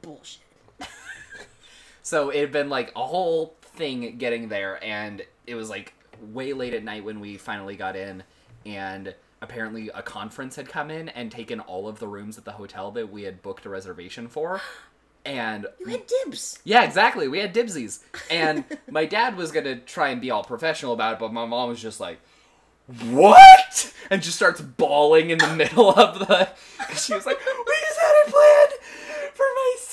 bullshit. 0.00 0.42
So 2.08 2.30
it 2.30 2.40
had 2.40 2.52
been 2.52 2.70
like 2.70 2.90
a 2.96 3.04
whole 3.04 3.54
thing 3.60 4.16
getting 4.16 4.48
there, 4.48 4.82
and 4.82 5.20
it 5.46 5.54
was 5.56 5.68
like 5.68 5.92
way 6.32 6.54
late 6.54 6.72
at 6.72 6.82
night 6.82 7.04
when 7.04 7.20
we 7.20 7.36
finally 7.36 7.76
got 7.76 7.96
in, 7.96 8.22
and 8.64 9.14
apparently 9.42 9.90
a 9.94 10.00
conference 10.02 10.56
had 10.56 10.70
come 10.70 10.90
in 10.90 11.10
and 11.10 11.30
taken 11.30 11.60
all 11.60 11.86
of 11.86 11.98
the 11.98 12.08
rooms 12.08 12.38
at 12.38 12.46
the 12.46 12.52
hotel 12.52 12.90
that 12.92 13.12
we 13.12 13.24
had 13.24 13.42
booked 13.42 13.66
a 13.66 13.68
reservation 13.68 14.26
for. 14.26 14.62
And 15.26 15.66
You 15.80 15.88
had 15.88 16.04
dibs. 16.06 16.58
yeah, 16.64 16.84
exactly. 16.84 17.28
We 17.28 17.40
had 17.40 17.52
dibsies. 17.52 18.02
And 18.30 18.64
my 18.90 19.04
dad 19.04 19.36
was 19.36 19.52
going 19.52 19.66
to 19.66 19.76
try 19.76 20.08
and 20.08 20.22
be 20.22 20.30
all 20.30 20.42
professional 20.42 20.94
about 20.94 21.14
it, 21.14 21.18
but 21.18 21.34
my 21.34 21.44
mom 21.44 21.68
was 21.68 21.82
just 21.82 22.00
like, 22.00 22.18
What? 23.04 23.92
And 24.10 24.22
just 24.22 24.36
starts 24.36 24.62
bawling 24.62 25.28
in 25.28 25.36
the 25.36 25.54
middle 25.54 25.90
of 25.90 26.20
the. 26.20 26.48
She 26.96 27.12
was 27.12 27.26
like, 27.26 27.38
We 27.38 27.74
just 27.88 27.98
had 28.00 28.12
it 28.24 28.32
planned 28.32 28.77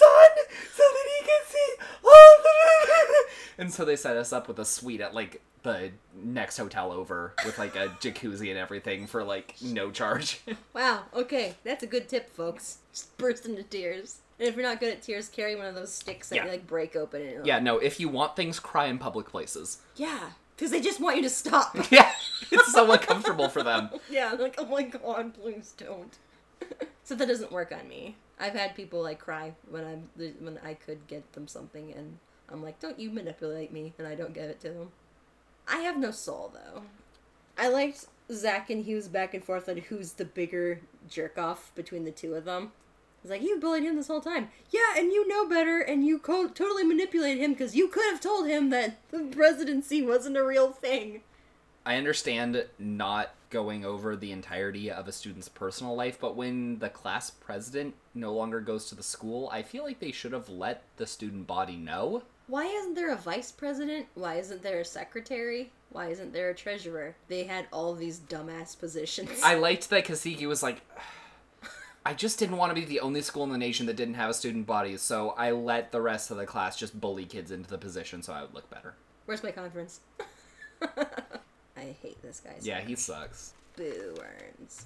for 0.06 0.16
my 0.16 0.28
son 0.36 0.45
so 0.74 0.84
that 0.84 1.08
he 1.20 1.26
can 1.26 1.41
see 1.47 1.84
all 2.03 2.36
the. 2.43 3.26
And 3.58 3.74
so 3.74 3.86
they 3.86 3.95
set 3.95 4.18
us 4.18 4.34
up 4.34 4.47
with 4.49 4.60
a 4.60 4.66
suite 4.66 4.99
at 5.01 5.14
like 5.14 5.41
the 5.64 5.91
next 6.22 6.58
hotel 6.58 6.91
over 6.91 7.34
with 7.45 7.58
like 7.58 7.76
a 7.78 7.88
jacuzzi 8.01 8.49
and 8.49 8.60
everything 8.60 9.08
for 9.08 9.24
like 9.24 9.56
no 9.62 9.91
charge. 9.91 10.41
Wow. 10.74 11.03
Okay, 11.16 11.56
that's 11.64 11.82
a 11.84 11.88
good 11.88 12.10
tip, 12.10 12.30
folks. 12.30 12.80
Just 12.91 13.18
burst 13.18 13.45
into 13.45 13.64
tears. 13.64 14.18
And 14.39 14.49
if 14.49 14.56
you're 14.56 14.66
not 14.66 14.82
good 14.82 14.91
at 14.91 15.01
tears, 15.01 15.30
carry 15.30 15.56
one 15.56 15.66
of 15.68 15.74
those 15.76 15.93
sticks 15.93 16.28
that 16.30 16.36
Yeah. 16.36 16.45
you 16.45 16.51
like 16.51 16.68
break 16.68 16.97
open. 16.97 17.22
And 17.22 17.30
it'll- 17.32 17.47
yeah, 17.47 17.60
no, 17.60 17.78
if 17.78 17.97
you 17.99 18.10
want 18.10 18.36
things, 18.36 18.60
cry 18.60 18.88
in 18.88 18.97
public 18.97 19.28
places. 19.30 19.80
Yeah. 19.95 20.32
Because 20.58 20.72
they 20.72 20.82
just 20.82 20.99
want 20.99 21.16
you 21.16 21.24
to 21.24 21.30
stop. 21.30 21.76
Yeah, 21.91 22.12
it's 22.51 22.74
so 22.74 22.91
uncomfortable 22.91 23.47
for 23.47 23.64
them. 23.64 23.89
yeah. 24.10 24.34
Like, 24.38 24.56
oh 24.58 24.66
my 24.66 24.84
god, 24.84 25.34
please 25.34 25.74
don't. 25.78 26.18
so 27.06 27.16
that 27.16 27.28
doesn't 27.30 27.51
work 27.53 27.72
on 27.72 27.88
me. 27.88 28.18
I've 28.39 28.53
had 28.53 28.75
people 28.75 29.01
like 29.01 29.19
cry 29.19 29.53
when 29.69 29.86
I'm 29.86 30.09
when 30.39 30.59
I 30.63 30.73
could 30.73 31.07
get 31.07 31.33
them 31.33 31.47
something, 31.47 31.93
and 31.93 32.17
I'm 32.49 32.61
like, 32.63 32.79
don't 32.79 32.99
you 32.99 33.09
manipulate 33.09 33.71
me, 33.71 33.93
and 33.97 34.07
I 34.07 34.15
don't 34.15 34.33
give 34.33 34.49
it 34.49 34.59
to 34.61 34.69
them. 34.69 34.91
I 35.67 35.77
have 35.77 35.97
no 35.97 36.11
soul 36.11 36.53
though. 36.53 36.83
I 37.57 37.69
liked 37.69 38.05
Zach 38.31 38.69
and 38.69 38.83
Hugh's 38.83 39.07
back 39.07 39.33
and 39.33 39.43
forth 39.43 39.69
on 39.69 39.77
who's 39.77 40.13
the 40.13 40.25
bigger 40.25 40.81
jerk 41.09 41.38
off 41.38 41.71
between 41.75 42.03
the 42.03 42.11
two 42.11 42.33
of 42.36 42.45
them. 42.45 42.71
It's 43.23 43.31
like 43.31 43.41
you 43.41 43.59
bullied 43.59 43.83
him 43.83 43.95
this 43.95 44.07
whole 44.07 44.21
time. 44.21 44.49
Yeah, 44.69 44.93
and 44.97 45.11
you 45.11 45.27
know 45.27 45.47
better, 45.47 45.79
and 45.79 46.05
you 46.05 46.19
co- 46.19 46.47
totally 46.47 46.83
manipulated 46.83 47.41
him 47.41 47.53
because 47.53 47.75
you 47.75 47.88
could 47.88 48.05
have 48.11 48.21
told 48.21 48.47
him 48.47 48.69
that 48.69 48.97
the 49.09 49.19
presidency 49.19 50.05
wasn't 50.05 50.38
a 50.38 50.45
real 50.45 50.71
thing. 50.71 51.21
I 51.86 51.97
understand 51.97 52.65
not 52.79 53.31
going 53.51 53.86
over 53.86 54.15
the 54.15 54.31
entirety 54.31 54.89
of 54.89 55.07
a 55.07 55.11
student's 55.11 55.47
personal 55.47 55.95
life, 55.95 56.17
but 56.19 56.36
when 56.36 56.79
the 56.79 56.89
class 56.89 57.29
president 57.29 57.93
no 58.15 58.33
longer 58.33 58.59
goes 58.59 58.88
to 58.89 58.95
the 58.95 59.03
school, 59.03 59.49
I 59.51 59.61
feel 59.61 59.83
like 59.83 59.99
they 59.99 60.11
should 60.11 60.33
have 60.33 60.49
let 60.49 60.83
the 60.97 61.05
student 61.05 61.45
body 61.45 61.75
know. 61.75 62.23
Why 62.47 62.65
isn't 62.65 62.95
there 62.95 63.11
a 63.11 63.15
vice 63.15 63.51
president? 63.51 64.07
Why 64.15 64.36
isn't 64.36 64.63
there 64.63 64.79
a 64.79 64.86
secretary? 64.86 65.71
Why 65.91 66.07
isn't 66.07 66.33
there 66.33 66.49
a 66.49 66.55
treasurer? 66.55 67.15
They 67.27 67.43
had 67.43 67.67
all 67.71 67.93
these 67.93 68.19
dumbass 68.19 68.77
positions. 68.77 69.41
I 69.43 69.55
liked 69.55 69.89
that 69.91 70.05
Kasigi 70.05 70.47
was 70.47 70.63
like, 70.63 70.81
I 72.05 72.13
just 72.13 72.39
didn't 72.39 72.57
want 72.57 72.75
to 72.75 72.79
be 72.79 72.86
the 72.86 72.99
only 72.99 73.21
school 73.21 73.43
in 73.43 73.51
the 73.51 73.57
nation 73.57 73.86
that 73.86 73.95
didn't 73.95 74.15
have 74.15 74.31
a 74.31 74.33
student 74.33 74.65
body, 74.65 74.97
so 74.97 75.29
I 75.38 75.51
let 75.51 75.91
the 75.91 76.01
rest 76.01 76.29
of 76.31 76.38
the 76.38 76.45
class 76.45 76.77
just 76.77 76.99
bully 76.99 77.25
kids 77.25 77.51
into 77.51 77.69
the 77.69 77.77
position 77.77 78.21
so 78.21 78.33
I 78.33 78.41
would 78.41 78.53
look 78.53 78.69
better. 78.69 78.95
Where's 79.25 79.43
my 79.43 79.51
conference? 79.51 80.01
I 81.86 81.95
hate 82.01 82.21
this 82.21 82.41
guy. 82.43 82.55
so 82.59 82.65
Yeah, 82.65 82.81
he 82.81 82.95
sucks. 82.95 83.53
Boo 83.75 84.15
earns. 84.19 84.86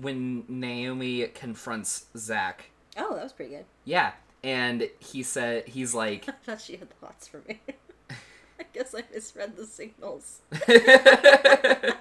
When 0.00 0.44
Naomi 0.48 1.26
confronts 1.28 2.06
Zach, 2.16 2.70
Oh, 2.96 3.14
that 3.14 3.24
was 3.24 3.32
pretty 3.32 3.52
good. 3.52 3.64
yeah, 3.84 4.12
and 4.44 4.88
he 4.98 5.22
said, 5.22 5.68
he's 5.68 5.94
like, 5.94 6.28
I 6.28 6.32
thought 6.44 6.60
she 6.60 6.76
had 6.76 6.90
thoughts 7.00 7.28
for 7.28 7.40
me. 7.48 7.60
I 8.10 8.64
guess 8.72 8.94
I 8.94 9.02
misread 9.12 9.56
the 9.56 9.66
signals. 9.66 10.40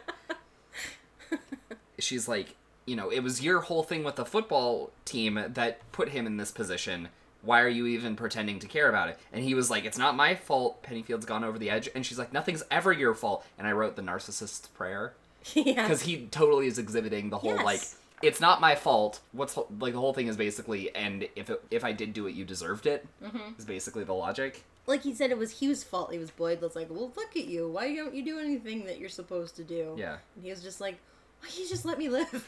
she's 2.00 2.28
like, 2.28 2.56
you 2.86 2.96
know, 2.96 3.10
it 3.10 3.22
was 3.22 3.44
your 3.44 3.62
whole 3.62 3.84
thing 3.84 4.04
with 4.04 4.16
the 4.16 4.26
football 4.26 4.92
team 5.06 5.44
that 5.50 5.92
put 5.92 6.10
him 6.10 6.26
in 6.28 6.38
this 6.38 6.52
position. 6.52 7.10
Why 7.44 7.62
are 7.62 7.68
you 7.68 7.88
even 7.88 8.16
pretending 8.16 8.60
to 8.60 8.68
care 8.68 8.88
about 8.90 9.10
it? 9.10 9.20
And 9.34 9.44
he 9.44 9.54
was 9.56 9.70
like, 9.70 9.86
it's 9.86 9.98
not 9.98 10.16
my 10.16 10.36
fault. 10.36 10.84
Pennyfield's 10.84 11.26
gone 11.26 11.44
over 11.44 11.58
the 11.58 11.70
edge. 11.70 11.90
And 11.96 12.06
she's 12.06 12.20
like, 12.20 12.32
nothing's 12.34 12.64
ever 12.70 12.92
your 12.94 13.14
fault. 13.16 13.46
And 13.58 13.68
I 13.68 13.72
wrote 13.72 13.96
the 13.96 14.02
narcissist's 14.04 14.68
prayer 14.68 15.14
yeah. 15.54 15.82
because 15.84 16.04
he 16.04 16.28
totally 16.28 16.68
is 16.68 16.78
exhibiting 16.78 17.30
the 17.30 17.38
whole 17.40 17.56
Yes. 17.56 17.66
like, 17.66 17.82
it's 18.22 18.40
not 18.40 18.62
my 18.62 18.76
fault. 18.76 19.20
What's 19.32 19.58
like 19.80 19.94
the 19.94 20.00
whole 20.00 20.14
thing 20.14 20.28
is 20.28 20.38
basically, 20.38 20.96
and 20.96 21.28
if 21.36 21.50
it, 21.50 21.64
if 21.72 21.84
I 21.84 21.92
did 21.92 22.14
do 22.14 22.28
it, 22.28 22.36
you 22.36 22.46
deserved 22.46 22.86
it. 22.86 23.08
Mhm. 23.24 23.58
Is 23.58 23.66
basically 23.66 24.04
the 24.04 24.14
logic. 24.14 24.64
Like 24.86 25.02
he 25.02 25.14
said, 25.14 25.32
it 25.32 25.38
was 25.38 25.60
Hugh's 25.60 25.84
fault. 25.84 26.12
He 26.12 26.20
was 26.20 26.30
Boyd 26.32 26.60
That's 26.62 26.76
like, 26.76 26.90
well, 26.92 27.12
look 27.16 27.36
at 27.36 27.46
you. 27.46 27.68
Why 27.70 27.96
don't 27.96 28.14
you 28.14 28.24
do 28.24 28.40
anything 28.40 28.86
that 28.86 29.00
you're 29.00 29.10
supposed 29.10 29.56
to 29.56 29.64
do? 29.64 29.96
Yeah. 29.98 30.18
And 30.36 30.44
he 30.44 30.52
was 30.52 30.62
just 30.62 30.80
like, 30.82 31.00
why 31.40 31.48
can't 31.48 31.60
you 31.62 31.70
just 31.70 31.86
let 31.86 31.98
me 31.98 32.10
live? 32.10 32.48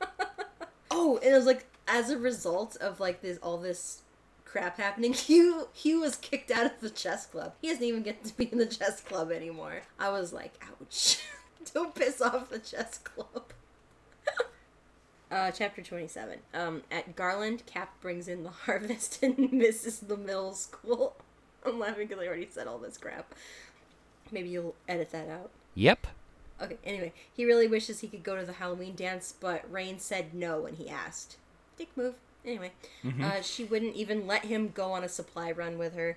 oh, 0.90 1.18
and 1.22 1.32
it 1.32 1.36
was 1.36 1.46
like, 1.46 1.66
as 1.88 2.10
a 2.10 2.18
result 2.18 2.76
of 2.76 3.00
like 3.00 3.20
this, 3.22 3.38
all 3.42 3.58
this 3.58 4.02
crap 4.50 4.78
happening, 4.78 5.12
Hugh, 5.14 5.68
Hugh 5.72 6.00
was 6.00 6.16
kicked 6.16 6.50
out 6.50 6.66
of 6.66 6.80
the 6.80 6.90
chess 6.90 7.26
club. 7.26 7.54
He 7.60 7.68
doesn't 7.68 7.84
even 7.84 8.02
get 8.02 8.24
to 8.24 8.36
be 8.36 8.50
in 8.50 8.58
the 8.58 8.66
chess 8.66 9.00
club 9.00 9.30
anymore. 9.30 9.82
I 9.98 10.10
was 10.10 10.32
like, 10.32 10.54
ouch. 10.62 11.20
don't 11.74 11.94
piss 11.94 12.20
off 12.20 12.50
the 12.50 12.58
chess 12.58 12.98
club. 12.98 13.52
Uh, 15.32 15.48
chapter 15.52 15.80
27. 15.80 16.40
Um, 16.52 16.82
at 16.90 17.14
Garland, 17.14 17.64
Cap 17.64 18.00
brings 18.00 18.26
in 18.26 18.42
the 18.42 18.50
harvest 18.50 19.22
and 19.22 19.52
misses 19.52 20.00
the 20.00 20.16
middle 20.16 20.54
school. 20.54 21.14
I'm 21.64 21.78
laughing 21.78 22.08
because 22.08 22.20
I 22.20 22.26
already 22.26 22.48
said 22.50 22.66
all 22.66 22.78
this 22.78 22.98
crap. 22.98 23.32
Maybe 24.32 24.48
you'll 24.48 24.74
edit 24.88 25.12
that 25.12 25.28
out. 25.28 25.50
Yep. 25.76 26.08
Okay, 26.60 26.78
anyway, 26.82 27.12
he 27.32 27.44
really 27.44 27.68
wishes 27.68 28.00
he 28.00 28.08
could 28.08 28.24
go 28.24 28.36
to 28.36 28.44
the 28.44 28.54
Halloween 28.54 28.96
dance, 28.96 29.32
but 29.38 29.70
Rain 29.70 30.00
said 30.00 30.34
no 30.34 30.62
when 30.62 30.74
he 30.74 30.88
asked. 30.88 31.36
Dick 31.78 31.96
move. 31.96 32.16
Anyway, 32.44 32.72
uh, 33.22 33.42
she 33.42 33.64
wouldn't 33.64 33.94
even 33.96 34.26
let 34.26 34.44
him 34.46 34.70
go 34.74 34.92
on 34.92 35.04
a 35.04 35.08
supply 35.08 35.50
run 35.52 35.76
with 35.78 35.94
her. 35.94 36.16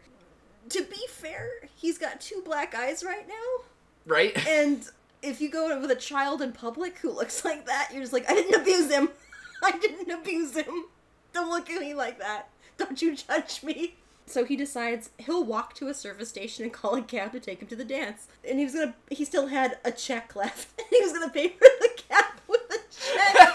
To 0.69 0.83
be 0.83 1.05
fair, 1.09 1.49
he's 1.75 1.97
got 1.97 2.21
two 2.21 2.41
black 2.45 2.73
eyes 2.73 3.03
right 3.03 3.27
now, 3.27 3.65
Right. 4.05 4.35
and 4.47 4.85
if 5.21 5.39
you 5.41 5.49
go 5.49 5.79
with 5.79 5.91
a 5.91 5.95
child 5.95 6.41
in 6.41 6.51
public 6.51 6.97
who 6.99 7.11
looks 7.11 7.43
like 7.45 7.65
that, 7.65 7.89
you're 7.91 8.01
just 8.01 8.13
like, 8.13 8.29
I 8.29 8.33
didn't 8.33 8.61
abuse 8.61 8.91
him. 8.91 9.09
I 9.63 9.71
didn't 9.77 10.11
abuse 10.11 10.55
him. 10.55 10.85
Don't 11.33 11.49
look 11.49 11.69
at 11.69 11.81
me 11.81 11.93
like 11.93 12.19
that. 12.19 12.49
Don't 12.77 13.01
you 13.01 13.15
judge 13.15 13.63
me. 13.63 13.95
So 14.25 14.45
he 14.45 14.55
decides 14.55 15.09
he'll 15.17 15.43
walk 15.43 15.73
to 15.75 15.87
a 15.89 15.93
service 15.93 16.29
station 16.29 16.63
and 16.63 16.71
call 16.73 16.95
a 16.95 17.01
cab 17.01 17.33
to 17.33 17.39
take 17.39 17.61
him 17.61 17.67
to 17.67 17.75
the 17.75 17.83
dance. 17.85 18.27
And 18.47 18.57
he 18.57 18.65
was 18.65 18.73
gonna, 18.73 18.95
he 19.09 19.25
still 19.25 19.47
had 19.47 19.77
a 19.83 19.91
check 19.91 20.35
left. 20.35 20.69
And 20.79 20.87
he 20.89 21.01
was 21.01 21.13
gonna 21.13 21.29
pay 21.29 21.49
for 21.49 21.67
the 21.79 21.89
cab 22.09 22.25
with 22.47 22.61
a 22.69 22.77
check. 22.89 23.53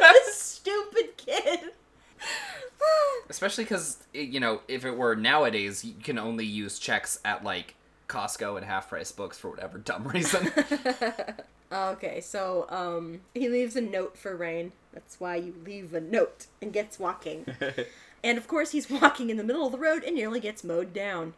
this 0.00 0.40
stupid 0.40 1.16
kid. 1.16 1.72
Especially 3.28 3.64
because, 3.64 3.98
you 4.12 4.40
know, 4.40 4.60
if 4.68 4.84
it 4.84 4.96
were 4.96 5.14
nowadays, 5.14 5.84
you 5.84 5.94
can 6.02 6.18
only 6.18 6.44
use 6.44 6.78
checks 6.78 7.20
at, 7.24 7.44
like, 7.44 7.74
Costco 8.08 8.56
and 8.56 8.66
half 8.66 8.88
price 8.88 9.12
books 9.12 9.38
for 9.38 9.50
whatever 9.50 9.78
dumb 9.78 10.08
reason. 10.08 10.50
Okay, 11.72 12.20
so 12.20 12.66
um, 12.68 13.20
he 13.32 13.48
leaves 13.48 13.76
a 13.76 13.80
note 13.80 14.18
for 14.18 14.34
Rain. 14.34 14.72
That's 14.92 15.20
why 15.20 15.36
you 15.36 15.54
leave 15.64 15.94
a 15.94 16.00
note 16.00 16.46
and 16.60 16.72
gets 16.72 16.98
walking. 16.98 17.46
and 18.24 18.38
of 18.38 18.48
course, 18.48 18.72
he's 18.72 18.90
walking 18.90 19.30
in 19.30 19.36
the 19.36 19.44
middle 19.44 19.66
of 19.66 19.72
the 19.72 19.78
road 19.78 20.02
and 20.02 20.16
nearly 20.16 20.40
gets 20.40 20.64
mowed 20.64 20.92
down. 20.92 21.34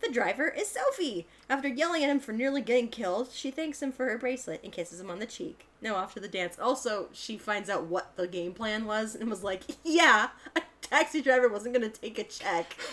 The 0.00 0.12
driver 0.12 0.48
is 0.48 0.68
Sophie. 0.68 1.26
After 1.48 1.68
yelling 1.68 2.02
at 2.02 2.10
him 2.10 2.20
for 2.20 2.32
nearly 2.32 2.60
getting 2.60 2.88
killed, 2.88 3.30
she 3.32 3.50
thanks 3.50 3.80
him 3.80 3.92
for 3.92 4.06
her 4.06 4.18
bracelet 4.18 4.60
and 4.62 4.72
kisses 4.72 5.00
him 5.00 5.10
on 5.10 5.20
the 5.20 5.26
cheek. 5.26 5.66
Now 5.80 5.94
off 5.94 6.14
to 6.14 6.20
the 6.20 6.28
dance. 6.28 6.58
Also, 6.58 7.08
she 7.12 7.38
finds 7.38 7.70
out 7.70 7.86
what 7.86 8.16
the 8.16 8.26
game 8.26 8.52
plan 8.52 8.86
was 8.86 9.14
and 9.14 9.30
was 9.30 9.44
like, 9.44 9.62
"Yeah, 9.84 10.30
a 10.54 10.62
taxi 10.88 11.20
driver 11.20 11.48
wasn't 11.48 11.74
gonna 11.74 11.88
take 11.88 12.18
a 12.18 12.24
check." 12.24 12.76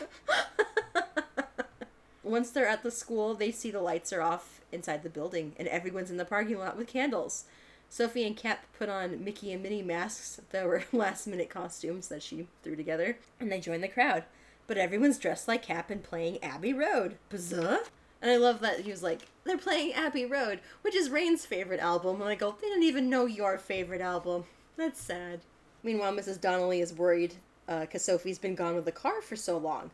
Once 2.23 2.51
they're 2.51 2.67
at 2.67 2.83
the 2.83 2.91
school, 2.91 3.33
they 3.33 3.51
see 3.51 3.69
the 3.69 3.81
lights 3.81 4.13
are 4.13 4.21
off 4.21 4.61
inside 4.71 5.03
the 5.03 5.09
building, 5.09 5.53
and 5.57 5.67
everyone's 5.67 6.09
in 6.09 6.17
the 6.17 6.25
parking 6.25 6.57
lot 6.57 6.77
with 6.77 6.87
candles. 6.87 7.45
Sophie 7.89 8.25
and 8.25 8.35
Cap 8.35 8.65
put 8.77 8.89
on 8.89 9.23
Mickey 9.23 9.51
and 9.51 9.61
Minnie 9.61 9.83
masks 9.83 10.41
that 10.49 10.65
were 10.65 10.83
last 10.91 11.27
minute 11.27 11.49
costumes 11.49 12.07
that 12.07 12.23
she 12.23 12.47
threw 12.63 12.75
together, 12.75 13.17
and 13.39 13.51
they 13.51 13.59
join 13.59 13.81
the 13.81 13.87
crowd. 13.87 14.23
But 14.65 14.77
everyone's 14.77 15.19
dressed 15.19 15.47
like 15.47 15.61
Cap 15.61 15.89
and 15.89 16.01
playing 16.01 16.43
Abbey 16.43 16.73
Road. 16.73 17.17
Bizarre. 17.29 17.81
And 18.21 18.31
I 18.31 18.37
love 18.37 18.61
that 18.61 18.79
he 18.79 18.89
was 18.89 19.03
like, 19.03 19.27
they're 19.43 19.57
playing 19.57 19.93
Abbey 19.93 20.25
Road, 20.25 20.61
which 20.81 20.95
is 20.95 21.09
Rain's 21.09 21.45
favorite 21.45 21.81
album. 21.81 22.21
And 22.21 22.29
I 22.29 22.35
go, 22.35 22.55
they 22.59 22.67
didn't 22.67 22.83
even 22.83 23.09
know 23.09 23.25
your 23.25 23.57
favorite 23.57 24.01
album. 24.01 24.45
That's 24.77 25.01
sad. 25.01 25.41
Meanwhile, 25.83 26.13
Mrs. 26.13 26.39
Donnelly 26.39 26.79
is 26.79 26.93
worried 26.93 27.35
because 27.67 28.03
Sophie's 28.03 28.39
been 28.39 28.55
gone 28.55 28.75
with 28.75 28.85
the 28.85 28.91
car 28.91 29.21
for 29.21 29.35
so 29.35 29.57
long. 29.57 29.91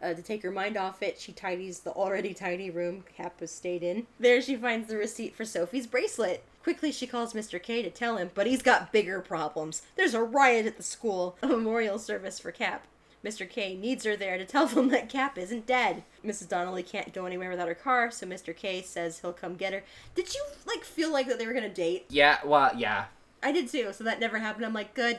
Uh, 0.00 0.14
to 0.14 0.22
take 0.22 0.42
her 0.42 0.50
mind 0.50 0.76
off 0.76 1.02
it, 1.02 1.18
she 1.18 1.32
tidies 1.32 1.80
the 1.80 1.90
already 1.90 2.32
tidy 2.32 2.70
room 2.70 3.04
Cap 3.16 3.40
has 3.40 3.50
stayed 3.50 3.82
in. 3.82 4.06
There, 4.20 4.40
she 4.40 4.54
finds 4.54 4.86
the 4.88 4.96
receipt 4.96 5.34
for 5.34 5.44
Sophie's 5.44 5.88
bracelet. 5.88 6.44
Quickly, 6.62 6.92
she 6.92 7.06
calls 7.06 7.32
Mr. 7.32 7.60
K 7.60 7.82
to 7.82 7.90
tell 7.90 8.16
him, 8.16 8.30
but 8.34 8.46
he's 8.46 8.62
got 8.62 8.92
bigger 8.92 9.20
problems. 9.20 9.82
There's 9.96 10.14
a 10.14 10.22
riot 10.22 10.66
at 10.66 10.76
the 10.76 10.82
school, 10.84 11.36
a 11.42 11.48
memorial 11.48 11.98
service 11.98 12.38
for 12.38 12.52
Cap. 12.52 12.86
Mr. 13.24 13.48
K 13.48 13.74
needs 13.74 14.04
her 14.04 14.16
there 14.16 14.38
to 14.38 14.44
tell 14.44 14.66
them 14.66 14.88
that 14.90 15.08
Cap 15.08 15.36
isn't 15.36 15.66
dead. 15.66 16.04
Mrs. 16.24 16.48
Donnelly 16.48 16.84
can't 16.84 17.12
go 17.12 17.26
anywhere 17.26 17.50
without 17.50 17.68
her 17.68 17.74
car, 17.74 18.12
so 18.12 18.26
Mr. 18.26 18.54
K 18.54 18.82
says 18.82 19.18
he'll 19.18 19.32
come 19.32 19.56
get 19.56 19.72
her. 19.72 19.82
Did 20.14 20.32
you 20.32 20.44
like 20.66 20.84
feel 20.84 21.12
like 21.12 21.26
that 21.26 21.40
they 21.40 21.46
were 21.46 21.52
gonna 21.52 21.68
date? 21.68 22.06
Yeah, 22.08 22.38
well, 22.44 22.70
yeah. 22.76 23.06
I 23.42 23.50
did 23.50 23.68
too. 23.68 23.92
So 23.92 24.04
that 24.04 24.20
never 24.20 24.38
happened. 24.38 24.64
I'm 24.64 24.74
like, 24.74 24.94
good. 24.94 25.18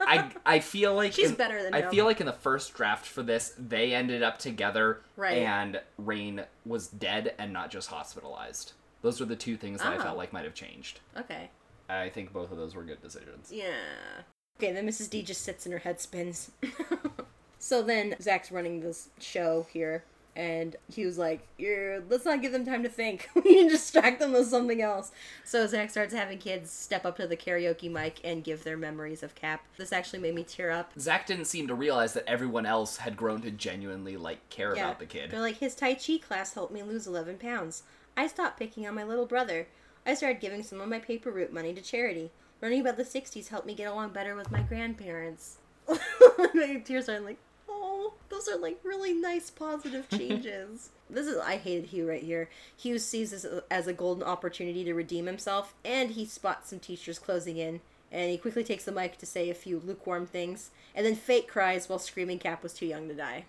I 0.00 0.30
I 0.44 0.58
feel 0.60 0.94
like 0.94 1.12
She's 1.12 1.30
in- 1.30 1.36
better 1.36 1.62
than 1.62 1.74
I 1.74 1.82
him. 1.82 1.90
feel 1.90 2.04
like 2.04 2.20
in 2.20 2.26
the 2.26 2.32
first 2.32 2.74
draft 2.74 3.06
for 3.06 3.22
this, 3.22 3.54
they 3.58 3.94
ended 3.94 4.22
up 4.22 4.38
together, 4.38 5.00
Right. 5.16 5.38
And 5.38 5.80
Rain 5.98 6.44
was 6.66 6.88
dead 6.88 7.34
and 7.38 7.52
not 7.52 7.70
just 7.70 7.88
hospitalized. 7.88 8.72
Those 9.02 9.18
were 9.20 9.26
the 9.26 9.36
two 9.36 9.56
things 9.56 9.80
that 9.80 9.92
I 9.92 9.96
Oh. 9.96 10.02
felt 10.02 10.16
like 10.18 10.32
might 10.32 10.44
have 10.44 10.54
changed. 10.54 11.00
okay. 11.16 11.50
I 11.88 12.08
think 12.08 12.32
both 12.32 12.50
of 12.50 12.56
those 12.58 12.74
were 12.74 12.84
good 12.84 13.02
decisions. 13.02 13.50
Yeah. 13.52 13.72
Okay, 14.58 14.72
then 14.72 14.86
Mrs. 14.86 15.10
D 15.10 15.22
just 15.22 15.42
sits 15.42 15.66
and 15.66 15.72
her 15.72 15.78
head 15.80 16.00
spins. 16.00 16.50
so 17.58 17.82
then 17.82 18.14
Zach's 18.20 18.50
running 18.52 18.80
this 18.80 19.08
show 19.18 19.66
here, 19.72 20.04
and 20.34 20.76
he 20.92 21.04
was 21.04 21.18
like, 21.18 21.46
You're, 21.58 22.00
let's 22.08 22.24
not 22.24 22.40
give 22.40 22.52
them 22.52 22.64
time 22.64 22.82
to 22.82 22.88
think. 22.88 23.28
we 23.34 23.42
can 23.42 23.68
distract 23.68 24.20
them 24.20 24.32
with 24.32 24.48
something 24.48 24.80
else. 24.80 25.12
So 25.44 25.66
Zach 25.66 25.90
starts 25.90 26.14
having 26.14 26.38
kids 26.38 26.70
step 26.70 27.04
up 27.04 27.16
to 27.16 27.26
the 27.26 27.36
karaoke 27.36 27.90
mic 27.90 28.20
and 28.24 28.42
give 28.42 28.64
their 28.64 28.76
memories 28.76 29.22
of 29.22 29.34
Cap. 29.34 29.64
This 29.76 29.92
actually 29.92 30.20
made 30.20 30.34
me 30.34 30.44
tear 30.44 30.70
up. 30.70 30.92
Zach 30.98 31.26
didn't 31.26 31.46
seem 31.46 31.68
to 31.68 31.74
realize 31.74 32.14
that 32.14 32.28
everyone 32.28 32.66
else 32.66 32.98
had 32.98 33.16
grown 33.16 33.42
to 33.42 33.50
genuinely 33.50 34.16
like 34.16 34.48
care 34.48 34.72
about 34.72 34.98
the 34.98 35.06
kid. 35.06 35.30
They're 35.30 35.40
like, 35.40 35.58
his 35.58 35.74
Tai 35.74 35.94
Chi 35.94 36.18
class 36.18 36.54
helped 36.54 36.72
me 36.72 36.82
lose 36.82 37.06
11 37.06 37.38
pounds. 37.38 37.82
I 38.16 38.26
stopped 38.26 38.58
picking 38.58 38.86
on 38.86 38.94
my 38.94 39.04
little 39.04 39.26
brother. 39.26 39.66
I 40.04 40.14
started 40.14 40.40
giving 40.40 40.62
some 40.62 40.80
of 40.80 40.88
my 40.88 40.98
paper 40.98 41.30
route 41.30 41.52
money 41.52 41.72
to 41.74 41.80
charity. 41.80 42.30
Learning 42.60 42.80
about 42.80 42.96
the 42.96 43.04
60s 43.04 43.48
helped 43.48 43.66
me 43.66 43.74
get 43.74 43.90
along 43.90 44.10
better 44.10 44.34
with 44.36 44.50
my 44.50 44.62
grandparents. 44.62 45.58
my 45.88 46.82
tears 46.84 47.08
are 47.08 47.20
like, 47.20 47.38
oh, 47.72 48.14
those 48.28 48.48
are 48.48 48.56
like 48.56 48.78
really 48.84 49.12
nice 49.12 49.50
positive 49.50 50.08
changes. 50.16 50.90
this 51.10 51.26
is, 51.26 51.38
I 51.38 51.56
hated 51.56 51.90
Hugh 51.90 52.08
right 52.08 52.22
here. 52.22 52.48
Hugh 52.76 52.98
sees 52.98 53.30
this 53.30 53.46
as 53.70 53.86
a 53.86 53.92
golden 53.92 54.24
opportunity 54.24 54.84
to 54.84 54.94
redeem 54.94 55.26
himself, 55.26 55.74
and 55.84 56.10
he 56.10 56.24
spots 56.26 56.70
some 56.70 56.78
teachers 56.78 57.18
closing 57.18 57.56
in. 57.56 57.80
And 58.10 58.30
he 58.30 58.36
quickly 58.36 58.62
takes 58.62 58.84
the 58.84 58.92
mic 58.92 59.16
to 59.18 59.26
say 59.26 59.48
a 59.48 59.54
few 59.54 59.80
lukewarm 59.82 60.26
things, 60.26 60.70
and 60.94 61.06
then 61.06 61.14
fake 61.14 61.48
cries 61.48 61.88
while 61.88 61.98
screaming 61.98 62.38
Cap 62.38 62.62
was 62.62 62.74
too 62.74 62.84
young 62.84 63.08
to 63.08 63.14
die. 63.14 63.46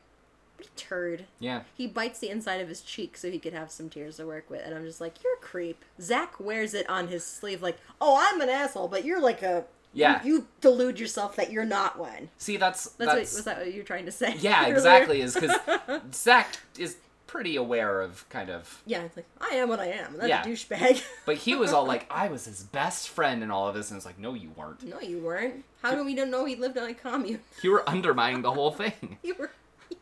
What 0.56 0.68
a 0.68 0.76
turd. 0.76 1.26
Yeah. 1.40 1.64
He 1.76 1.88
bites 1.88 2.20
the 2.20 2.30
inside 2.30 2.62
of 2.62 2.70
his 2.70 2.82
cheek 2.82 3.18
so 3.18 3.30
he 3.30 3.40
could 3.40 3.54
have 3.54 3.72
some 3.72 3.90
tears 3.90 4.18
to 4.18 4.26
work 4.26 4.50
with, 4.50 4.62
and 4.66 4.74
I'm 4.74 4.86
just 4.86 5.02
like, 5.02 5.22
you're 5.22 5.36
a 5.36 5.42
creep. 5.42 5.84
Zach 6.00 6.40
wears 6.40 6.74
it 6.74 6.90
on 6.90 7.10
his 7.10 7.26
sleeve, 7.26 7.62
like, 7.62 7.78
oh, 8.00 8.18
I'm 8.18 8.40
an 8.40 8.50
asshole, 8.50 8.88
but 8.88 9.04
you're 9.04 9.22
like 9.22 9.42
a. 9.42 9.66
Yeah. 9.94 10.24
You, 10.24 10.34
you 10.34 10.48
delude 10.62 11.00
yourself 11.00 11.36
that 11.36 11.52
you're 11.52 11.66
not 11.66 11.98
one. 12.00 12.30
See, 12.38 12.58
that's 12.58 12.86
That's, 12.86 12.98
that's, 12.98 13.10
what 13.10 13.20
was 13.20 13.44
that 13.46 13.58
what 13.60 13.74
you're 13.74 13.84
trying 13.84 14.06
to 14.06 14.12
say? 14.12 14.36
yeah, 14.40 14.62
earlier? 14.64 14.76
exactly. 14.76 15.22
Is 15.22 15.34
because 15.36 15.56
Zach 16.14 16.48
is 16.78 16.98
pretty 17.28 17.56
aware 17.56 18.02
of 18.02 18.28
kind 18.30 18.50
of, 18.50 18.82
Yeah, 18.86 19.04
it's 19.04 19.16
like 19.18 19.26
I 19.42 19.56
am 19.56 19.70
what 19.70 19.80
I 19.80 19.88
am. 19.88 20.18
That's 20.18 20.28
Yeah. 20.30 20.44
a 20.44 20.46
douchebag. 20.46 21.04
but 21.26 21.38
he 21.38 21.56
was 21.56 21.74
all 21.74 21.86
like, 21.86 22.06
I 22.12 22.28
was 22.28 22.46
his 22.46 22.64
best 22.64 23.10
friend 23.10 23.42
and 23.44 23.52
all 23.52 23.68
of 23.68 23.74
this, 23.76 23.90
and 23.90 23.98
it's 23.98 24.06
like, 24.06 24.20
no, 24.20 24.34
you 24.34 24.52
weren't. 24.56 24.84
no, 24.84 25.00
you 25.00 25.20
weren't. 25.20 25.64
How 25.82 25.96
do 25.96 26.04
we 26.04 26.14
don't 26.16 26.30
know 26.32 26.46
he 26.46 26.56
lived 26.56 26.78
on 26.78 26.90
a 26.90 26.94
commune? 26.94 27.40
You 27.64 27.72
were 27.72 27.88
undermining 27.90 28.42
the 28.44 28.52
whole 28.52 28.72
thing. 28.72 29.18
You 29.24 29.36
were 29.40 29.52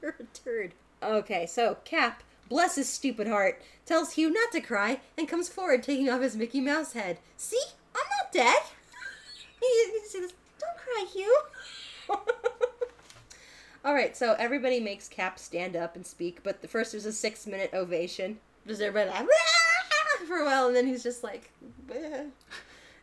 you're 0.02 0.16
a 0.20 0.24
turd. 0.38 0.72
Okay, 1.04 1.46
so 1.46 1.78
Cap, 1.86 2.22
bless 2.50 2.76
his 2.76 2.88
stupid 2.90 3.28
heart, 3.28 3.62
tells 3.86 4.14
Hugh 4.14 4.30
not 4.32 4.52
to 4.54 4.62
cry 4.62 5.00
and 5.18 5.28
comes 5.28 5.48
forward 5.50 5.84
taking 5.84 6.10
off 6.10 6.22
his 6.22 6.36
Mickey 6.36 6.60
Mouse 6.62 6.94
head. 6.94 7.18
See? 7.38 7.60
I'm 7.96 8.04
not 8.22 8.32
dead. 8.32 8.58
Cry, 11.12 11.22
Hugh. 11.22 12.18
Alright, 13.86 14.16
so 14.16 14.36
everybody 14.38 14.80
makes 14.80 15.08
Cap 15.08 15.40
stand 15.40 15.76
up 15.76 15.96
and 15.96 16.06
speak, 16.06 16.44
but 16.44 16.62
the 16.62 16.68
first 16.68 16.92
there's 16.92 17.06
a 17.06 17.14
six 17.14 17.48
minute 17.48 17.72
ovation. 17.74 18.40
Does 18.68 18.80
everybody 18.80 19.10
like 19.10 19.28
for 20.28 20.38
a 20.38 20.46
while 20.46 20.68
and 20.68 20.76
then 20.76 20.86
he's 20.86 21.04
just 21.04 21.24
like. 21.24 21.52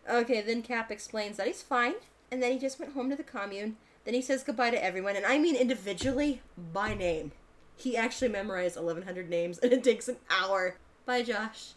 Okay, 0.08 0.40
then 0.40 0.62
Cap 0.62 0.90
explains 0.90 1.36
that 1.36 1.46
he's 1.46 1.62
fine 1.62 1.94
and 2.30 2.42
then 2.42 2.52
he 2.52 2.58
just 2.58 2.78
went 2.78 2.92
home 2.92 3.10
to 3.10 3.16
the 3.16 3.22
commune. 3.22 3.76
Then 4.04 4.14
he 4.14 4.22
says 4.22 4.42
goodbye 4.42 4.70
to 4.70 4.82
everyone, 4.82 5.16
and 5.16 5.26
I 5.26 5.38
mean 5.38 5.54
individually 5.54 6.40
by 6.72 6.94
name. 6.94 7.32
He 7.76 7.96
actually 7.96 8.28
memorized 8.28 8.76
1,100 8.76 9.28
names, 9.28 9.58
and 9.62 9.72
it 9.72 9.84
takes 9.84 10.08
an 10.08 10.16
hour. 10.30 10.76
Bye, 11.04 11.22
Josh. 11.22 11.72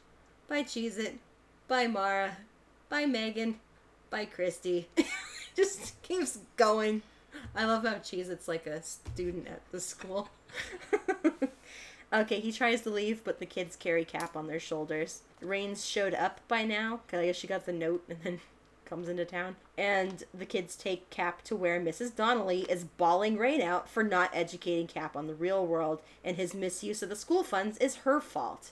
Bye, 0.48 0.64
Cheez 0.64 0.98
It. 0.98 1.20
Bye, 1.68 1.88
Mara. 1.88 2.38
Bye, 2.90 3.06
Megan. 3.06 3.60
Bye, 4.10 4.26
Christy. 4.26 4.88
Just 5.56 6.02
keeps 6.02 6.40
going. 6.56 7.02
I 7.56 7.66
love 7.66 7.84
how 7.84 7.96
Cheez 7.96 8.30
It's 8.30 8.48
like 8.48 8.66
a 8.68 8.82
student 8.82 9.48
at 9.48 9.62
the 9.72 9.80
school. 9.80 10.30
okay, 12.14 12.40
he 12.40 12.52
tries 12.52 12.82
to 12.82 12.90
leave, 12.90 13.24
but 13.24 13.40
the 13.40 13.46
kids 13.46 13.76
carry 13.76 14.06
Cap 14.06 14.36
on 14.36 14.48
their 14.48 14.60
shoulders. 14.60 15.22
Rains 15.42 15.86
showed 15.86 16.14
up 16.14 16.40
by 16.48 16.64
now, 16.64 17.02
because 17.06 17.20
I 17.20 17.26
guess 17.28 17.36
she 17.36 17.48
got 17.48 17.66
the 17.66 17.74
note 17.74 18.04
and 18.10 18.20
then 18.24 18.40
comes 18.86 19.10
into 19.10 19.26
town. 19.26 19.56
And 19.78 20.24
the 20.34 20.46
kids 20.46 20.76
take 20.76 21.10
Cap 21.10 21.42
to 21.44 21.56
where 21.56 21.80
Mrs. 21.80 22.16
Donnelly 22.16 22.62
is 22.70 22.84
bawling 22.84 23.38
Rain 23.38 23.62
out 23.62 23.90
for 23.90 24.04
not 24.04 24.32
educating 24.34 24.88
Cap 24.88 25.16
on 25.16 25.28
the 25.28 25.36
real 25.36 25.66
world, 25.66 26.02
and 26.24 26.38
his 26.38 26.54
misuse 26.54 27.04
of 27.04 27.10
the 27.10 27.16
school 27.16 27.44
funds 27.44 27.78
is 27.78 27.98
her 27.98 28.22
fault. 28.22 28.72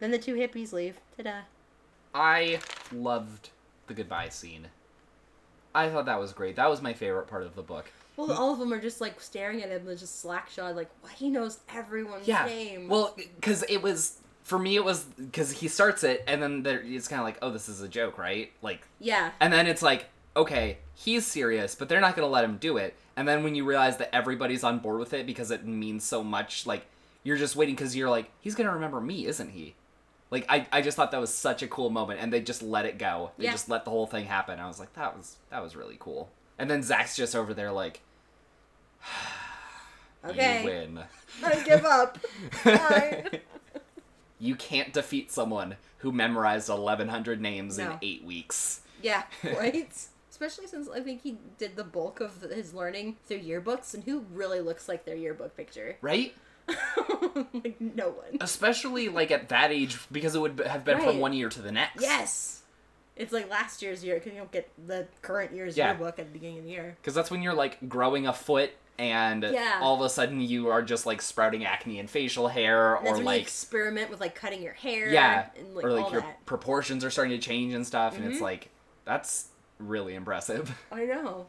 Then 0.00 0.10
the 0.10 0.18
two 0.18 0.34
hippies 0.34 0.72
leave. 0.72 1.00
Ta-da. 1.16 1.40
I 2.14 2.60
loved 2.92 3.50
the 3.86 3.94
goodbye 3.94 4.28
scene. 4.28 4.68
I 5.74 5.88
thought 5.90 6.06
that 6.06 6.18
was 6.20 6.32
great. 6.32 6.56
That 6.56 6.70
was 6.70 6.80
my 6.82 6.92
favorite 6.92 7.26
part 7.26 7.42
of 7.44 7.54
the 7.54 7.62
book. 7.62 7.90
Well, 8.16 8.32
all 8.32 8.52
of 8.52 8.58
them 8.58 8.72
are 8.72 8.80
just 8.80 9.00
like 9.00 9.20
staring 9.20 9.62
at 9.62 9.68
him, 9.70 9.86
and 9.86 9.98
just 9.98 10.20
slackshod, 10.20 10.74
like, 10.74 10.90
why 11.02 11.10
he 11.12 11.30
knows 11.30 11.60
everyone's 11.72 12.26
Yeah. 12.26 12.46
name. 12.46 12.88
Well, 12.88 13.14
because 13.16 13.62
it 13.68 13.80
was 13.82 14.18
for 14.42 14.58
me, 14.58 14.76
it 14.76 14.84
was 14.84 15.04
because 15.04 15.52
he 15.52 15.68
starts 15.68 16.02
it, 16.02 16.24
and 16.26 16.42
then 16.42 16.62
there, 16.62 16.80
it's 16.84 17.06
kind 17.06 17.20
of 17.20 17.24
like, 17.26 17.38
oh, 17.42 17.50
this 17.50 17.68
is 17.68 17.80
a 17.82 17.88
joke, 17.88 18.16
right? 18.18 18.50
Like, 18.62 18.80
yeah, 18.98 19.30
and 19.40 19.52
then 19.52 19.66
it's 19.66 19.82
like, 19.82 20.06
okay, 20.36 20.78
he's 20.94 21.26
serious, 21.26 21.74
but 21.74 21.88
they're 21.88 22.00
not 22.00 22.16
gonna 22.16 22.28
let 22.28 22.44
him 22.44 22.56
do 22.56 22.76
it. 22.76 22.96
And 23.16 23.28
then 23.28 23.44
when 23.44 23.54
you 23.54 23.64
realize 23.64 23.98
that 23.98 24.14
everybody's 24.14 24.64
on 24.64 24.78
board 24.78 24.98
with 25.00 25.12
it 25.12 25.26
because 25.26 25.50
it 25.50 25.66
means 25.66 26.02
so 26.04 26.24
much, 26.24 26.66
like 26.66 26.86
you're 27.24 27.36
just 27.36 27.56
waiting 27.56 27.74
because 27.74 27.94
you're 27.94 28.08
like, 28.10 28.30
he's 28.40 28.54
gonna 28.54 28.72
remember 28.72 29.00
me, 29.00 29.26
isn't 29.26 29.50
he? 29.50 29.74
Like 30.30 30.44
I, 30.48 30.66
I 30.72 30.82
just 30.82 30.96
thought 30.96 31.10
that 31.12 31.20
was 31.20 31.32
such 31.32 31.62
a 31.62 31.68
cool 31.68 31.90
moment, 31.90 32.20
and 32.20 32.32
they 32.32 32.40
just 32.40 32.62
let 32.62 32.84
it 32.84 32.98
go. 32.98 33.30
They 33.38 33.44
Yeah. 33.44 33.52
just 33.52 33.68
let 33.68 33.84
the 33.84 33.90
whole 33.90 34.06
thing 34.06 34.26
happen. 34.26 34.60
I 34.60 34.66
was 34.66 34.78
like, 34.78 34.92
that 34.94 35.16
was 35.16 35.36
that 35.50 35.62
was 35.62 35.74
really 35.76 35.96
cool. 35.98 36.30
And 36.58 36.68
then 36.70 36.82
Zach's 36.82 37.16
just 37.16 37.34
over 37.36 37.54
there 37.54 37.72
like, 37.72 38.00
Okay. 40.24 40.60
you 40.60 40.64
win. 40.66 41.00
I 41.44 41.62
give 41.62 41.84
up. 41.84 42.18
You 44.40 44.54
can't 44.54 44.92
defeat 44.92 45.32
someone 45.32 45.74
who 45.98 46.12
memorized 46.12 46.68
1,100 46.68 47.40
names 47.40 47.76
in 47.76 47.90
eight 48.02 48.22
weeks. 48.22 48.82
yeah, 49.02 49.24
right? 49.42 49.90
Especially 50.30 50.68
since 50.68 50.88
I 50.88 51.00
think 51.00 51.22
he 51.22 51.38
did 51.58 51.74
the 51.74 51.82
bulk 51.82 52.20
of 52.20 52.42
his 52.42 52.72
learning 52.72 53.16
through 53.26 53.40
yearbooks, 53.40 53.94
and 53.94 54.04
who 54.04 54.20
really 54.32 54.60
looks 54.60 54.88
like 54.88 55.04
their 55.04 55.16
yearbook 55.16 55.56
picture? 55.56 55.96
Right? 56.00 56.36
like, 57.54 57.80
no 57.80 58.08
one. 58.10 58.38
Especially 58.40 59.08
like 59.08 59.30
at 59.30 59.48
that 59.48 59.70
age, 59.70 59.98
because 60.12 60.34
it 60.34 60.40
would 60.40 60.60
have 60.66 60.84
been 60.84 60.98
Right. 60.98 61.06
from 61.06 61.18
one 61.20 61.32
year 61.32 61.48
to 61.48 61.62
the 61.62 61.72
next. 61.72 62.00
Yes! 62.02 62.62
It's 63.16 63.32
like 63.32 63.50
last 63.50 63.82
year's 63.82 64.04
year, 64.04 64.14
because 64.16 64.32
you 64.32 64.38
don't 64.38 64.52
get 64.52 64.70
the 64.86 65.06
current 65.22 65.52
year's 65.52 65.76
Yeah. 65.76 65.88
yearbook 65.88 66.18
at 66.18 66.26
the 66.26 66.32
beginning 66.32 66.58
of 66.58 66.64
the 66.64 66.70
year. 66.70 66.96
Because 67.00 67.14
that's 67.14 67.30
when 67.30 67.42
you're 67.42 67.54
like 67.54 67.88
growing 67.88 68.26
a 68.26 68.32
foot 68.32 68.70
and 68.98 69.42
Yeah. 69.42 69.78
all 69.82 69.94
of 69.96 70.00
a 70.02 70.08
sudden 70.10 70.40
you 70.40 70.68
are 70.68 70.82
just 70.82 71.04
like 71.06 71.20
sprouting 71.22 71.64
acne 71.64 71.98
and 71.98 72.08
facial 72.10 72.48
hair 72.48 72.96
And 72.96 73.06
or 73.08 73.18
like 73.18 73.42
experiment 73.42 74.10
with 74.10 74.20
like 74.20 74.34
cutting 74.34 74.62
your 74.62 74.72
hair. 74.72 75.08
yeah 75.08 75.46
and 75.56 75.74
like, 75.74 75.84
or 75.84 75.92
like 75.92 76.12
your 76.12 76.20
that. 76.20 76.30
Mm-hmm. 76.30 76.44
proportions 76.46 77.04
are 77.04 77.10
starting 77.10 77.38
to 77.38 77.44
change 77.44 77.74
and 77.74 77.86
stuff 77.86 78.16
and 78.16 78.24
it's 78.30 78.40
like 78.40 78.70
that's 79.04 79.48
really 79.78 80.14
impressive. 80.14 80.76
I 80.92 81.04
know. 81.04 81.46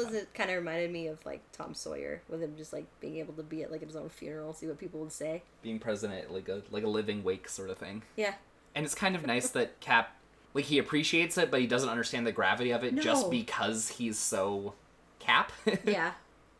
It 0.00 0.32
kind 0.34 0.50
of 0.50 0.56
reminded 0.56 0.90
me 0.90 1.06
of 1.08 1.24
like 1.26 1.40
Tom 1.52 1.74
Sawyer, 1.74 2.22
with 2.28 2.42
him 2.42 2.54
just 2.56 2.72
like 2.72 2.86
being 3.00 3.16
able 3.18 3.34
to 3.34 3.42
be 3.42 3.62
at 3.62 3.70
like 3.70 3.84
his 3.84 3.96
own 3.96 4.08
funeral, 4.08 4.52
see 4.52 4.66
what 4.66 4.78
people 4.78 5.00
would 5.00 5.12
say. 5.12 5.42
Being 5.62 5.78
present 5.78 6.12
at 6.14 6.32
like 6.32 6.48
a 6.48 6.62
like 6.70 6.84
a 6.84 6.88
living 6.88 7.22
wake 7.24 7.48
sort 7.48 7.70
of 7.70 7.78
thing. 7.78 8.02
Yeah. 8.16 8.34
And 8.74 8.84
it's 8.84 8.94
kind 8.94 9.14
of 9.16 9.26
nice 9.26 9.50
that 9.50 9.80
Cap 9.80 10.14
like 10.54 10.64
he 10.64 10.78
appreciates 10.78 11.36
it 11.36 11.50
but 11.50 11.60
he 11.60 11.66
doesn't 11.66 11.90
understand 11.90 12.26
the 12.26 12.32
gravity 12.32 12.70
of 12.70 12.82
it 12.82 12.96
just 12.96 13.30
because 13.30 13.88
he's 13.90 14.18
so 14.18 14.74
Cap. 15.18 15.52
Yeah. 15.84 16.12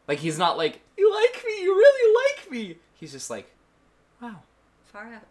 like 0.07 0.19
he's 0.19 0.39
not 0.39 0.57
like 0.57 0.81
you 0.97 1.13
like 1.15 1.43
me, 1.47 1.63
you 1.63 1.75
really 1.75 2.15
like 2.41 2.51
me. 2.51 2.77
He's 2.95 3.13
just 3.13 3.31
like 3.31 3.51
wow. 4.21 4.37
Far 4.93 5.13
out. 5.15 5.27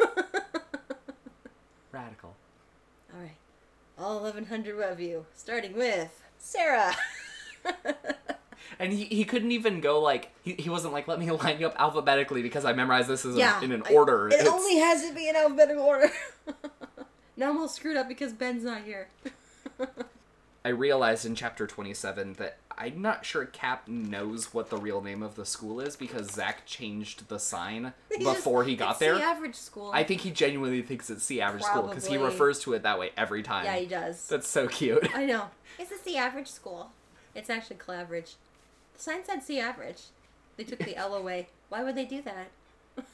Radical. 1.92 2.34
All 3.14 3.20
right. 3.20 3.36
All 3.98 4.20
1,100 4.20 4.80
of 4.82 5.00
you, 5.00 5.26
starting 5.34 5.72
with 5.76 6.22
Sarah. 6.38 6.94
And 8.80 8.92
he, 8.92 9.06
he 9.06 9.24
couldn't 9.24 9.50
even 9.50 9.80
go 9.80 10.00
like 10.00 10.30
he, 10.42 10.52
he 10.52 10.70
wasn't 10.70 10.92
like 10.92 11.08
let 11.08 11.18
me 11.18 11.28
line 11.32 11.58
you 11.58 11.66
up 11.66 11.74
alphabetically 11.80 12.42
because 12.42 12.64
I 12.64 12.72
memorized 12.74 13.08
this 13.08 13.24
as 13.24 13.36
a- 13.36 13.60
in 13.64 13.72
an 13.72 13.82
I- 13.88 13.92
order. 13.92 14.28
it 14.28 14.34
It's- 14.34 14.46
only 14.48 14.76
has 14.78 15.04
to 15.08 15.12
be 15.14 15.28
in 15.28 15.34
alphabetical 15.34 15.82
order. 15.82 16.10
now 17.36 17.50
I'm 17.50 17.58
all 17.58 17.66
screwed 17.68 17.96
up 17.96 18.06
because 18.08 18.32
Ben's 18.32 18.62
not 18.62 18.82
here. 18.84 19.08
I 20.64 20.68
realized 20.68 21.24
in 21.24 21.34
chapter 21.34 21.66
27 21.66 22.34
that 22.34 22.58
I'm 22.76 23.00
not 23.02 23.24
sure 23.24 23.46
Cap 23.46 23.88
knows 23.88 24.52
what 24.54 24.70
the 24.70 24.76
real 24.76 25.00
name 25.00 25.22
of 25.24 25.34
the 25.34 25.46
school 25.46 25.80
is 25.80 25.96
because 25.96 26.30
Zach 26.30 26.64
changed 26.66 27.28
the 27.28 27.38
sign 27.40 27.94
He 28.16 28.22
just- 28.22 28.36
before 28.36 28.62
he 28.64 28.76
got 28.76 28.90
it's 28.90 28.98
there. 29.00 29.14
The 29.16 29.22
average 29.22 29.56
school. 29.56 29.90
I 29.92 30.04
think 30.04 30.20
he 30.20 30.30
genuinely 30.30 30.82
thinks 30.82 31.10
it's 31.10 31.26
the 31.26 31.40
average 31.40 31.64
school 31.64 31.84
because 31.88 32.06
he 32.06 32.16
refers 32.16 32.60
to 32.60 32.74
it 32.74 32.82
that 32.84 32.98
way 33.00 33.10
every 33.16 33.42
time. 33.42 33.64
yeah, 33.64 33.76
he 33.76 33.86
does. 33.86 34.28
That's 34.28 34.46
so 34.48 34.68
cute. 34.68 35.08
I 35.16 35.24
know. 35.24 35.46
Is 35.80 35.88
this 35.88 36.00
the 36.02 36.16
average 36.16 36.48
school? 36.48 36.92
It's 37.38 37.48
actually 37.50 37.76
Claverage. 37.76 38.34
The 38.94 39.00
sign 39.00 39.24
said 39.24 39.42
C 39.44 39.60
average. 39.60 40.02
They 40.56 40.64
took 40.64 40.80
the 40.80 40.96
L 40.96 41.14
away. 41.14 41.48
Why 41.68 41.84
would 41.84 41.94
they 41.94 42.04
do 42.04 42.20
that? 42.22 42.50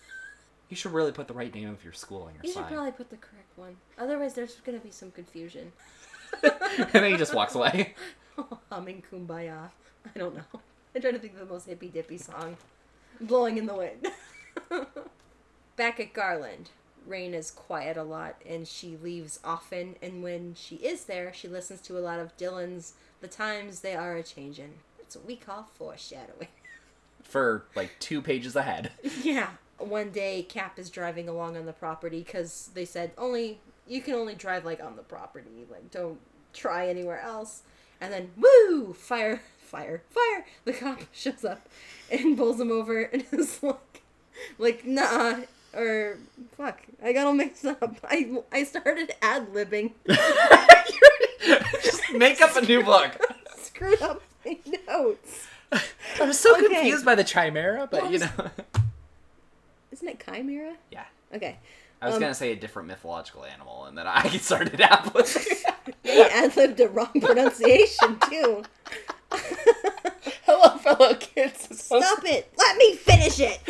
You 0.71 0.77
should 0.79 0.93
really 0.93 1.13
put 1.13 1.29
the 1.29 1.35
right 1.35 1.55
name 1.55 1.69
of 1.69 1.85
your 1.85 1.93
school 1.93 2.23
on 2.23 2.33
your 2.35 2.43
You 2.43 2.49
should 2.49 2.63
sign. 2.65 2.73
probably 2.73 2.91
put 2.93 3.11
the 3.11 3.19
correct 3.19 3.57
one. 3.57 3.77
Otherwise, 3.99 4.33
there's 4.33 4.55
going 4.65 4.77
to 4.77 4.85
be 4.85 4.91
some 4.91 5.11
confusion. 5.11 5.71
and 6.43 6.89
then 6.91 7.13
he 7.13 7.19
just 7.19 7.35
walks 7.35 7.55
away. 7.55 7.95
Humming 8.73 9.03
Kumbaya. 9.13 9.69
I 10.15 10.19
don't 10.19 10.35
know. 10.35 10.61
I'm 10.95 11.03
trying 11.03 11.13
to 11.13 11.19
think 11.21 11.35
of 11.35 11.41
the 11.41 11.53
most 11.55 11.67
hippy 11.69 11.89
dippy 11.89 12.17
song. 12.17 12.57
Blowing 13.21 13.59
in 13.59 13.67
the 13.67 13.75
wind. 13.75 14.09
Back 15.77 16.01
at 16.01 16.15
Garland, 16.15 16.71
Rain 17.07 17.35
is 17.35 17.51
quiet 17.51 17.97
a 17.97 18.03
lot 18.03 18.37
and 18.49 18.67
she 18.67 18.97
leaves 18.97 19.41
often. 19.45 19.97
And 20.03 20.23
when 20.23 20.55
she 20.55 20.77
is 20.77 21.05
there, 21.05 21.33
she 21.33 21.49
listens 21.49 21.81
to 21.83 21.99
a 21.99 22.01
lot 22.01 22.21
of 22.21 22.37
Dylan's 22.37 22.95
The 23.21 23.29
Times 23.29 23.81
They 23.81 23.95
Are 23.95 24.17
a 24.17 24.23
Changin'. 24.23 24.75
That's 24.99 25.17
what 25.17 25.27
we 25.27 25.37
call 25.37 25.69
foreshadowing. 25.75 26.49
For 27.23 27.65
like 27.75 27.91
two 28.01 28.21
pages 28.21 28.57
ahead. 28.57 28.93
yeah. 29.23 29.51
One 29.79 30.11
day, 30.11 30.43
Cap 30.43 30.79
is 30.79 30.89
driving 30.89 31.29
along 31.29 31.57
on 31.57 31.67
the 31.67 31.73
property 31.73 32.21
because 32.21 32.71
they 32.75 32.85
said 32.85 33.11
only 33.19 33.59
you 33.87 34.01
can 34.01 34.15
only 34.15 34.35
drive 34.35 34.65
like 34.65 34.83
on 34.83 34.97
the 34.97 35.03
property. 35.03 35.67
Like, 35.71 35.91
don't 35.91 36.21
try 36.53 36.89
anywhere 36.89 37.21
else. 37.21 37.63
And 38.01 38.13
then, 38.13 38.31
woo! 38.37 38.93
Fire, 38.93 39.41
fire, 39.59 40.03
fire! 40.11 40.47
The 40.65 40.73
cop 40.73 41.01
shows 41.13 41.45
up 41.45 41.69
and 42.11 42.37
pulls 42.37 42.61
him 42.61 42.71
over 42.71 43.03
and 43.03 43.25
is 43.33 43.63
like, 43.63 44.03
like, 44.59 44.85
nah, 44.85 45.41
or 45.77 46.19
fuck, 46.57 46.81
I 47.03 47.13
got 47.13 47.27
all 47.27 47.35
mixed 47.35 47.65
up. 47.65 47.97
I 48.05 48.31
I 48.53 48.65
started 48.65 49.13
ad 49.23 49.53
libbing, 49.53 49.93
just 51.83 52.03
make 52.13 52.41
up 52.41 52.57
a 52.57 52.61
new 52.63 52.83
book. 52.83 53.13
screwed 53.59 54.01
up 54.03 54.23
my 54.45 54.59
notes. 54.89 55.47
I 55.73 55.81
was 56.27 56.39
so 56.39 56.55
Okay. 56.57 56.67
confused 56.67 57.05
by 57.05 57.15
the 57.15 57.25
chimera, 57.25 57.89
but 57.91 58.11
you 58.11 58.19
know. 58.21 58.31
Isn't 59.91 60.09
it 60.09 60.23
chimera? 60.25 60.75
yeah. 60.91 61.05
Okay. 61.35 61.57
I 62.03 62.07
was 62.07 62.17
Um, 62.17 62.21
gonna 62.21 62.35
say 62.35 62.53
a 62.53 62.57
different 62.57 62.89
mythological 62.89 63.45
animal, 63.45 63.85
and 63.87 63.97
then 63.97 64.07
I 64.07 64.29
started 64.39 64.81
ad 64.81 65.05
libbing. 65.05 65.65
Yeah, 66.05 66.29
ad 66.33 66.57
libbed 66.57 66.81
a 66.81 66.89
wrong 66.89 67.13
pronunciation 67.21 68.19
too. 68.29 68.63
Hello, 70.45 70.77
fellow 70.79 71.15
kids. 71.15 71.81
Stop 71.85 72.25
it! 72.25 72.53
Let 72.57 72.77
me 72.77 72.95
finish 72.95 73.41
it! 73.41 73.61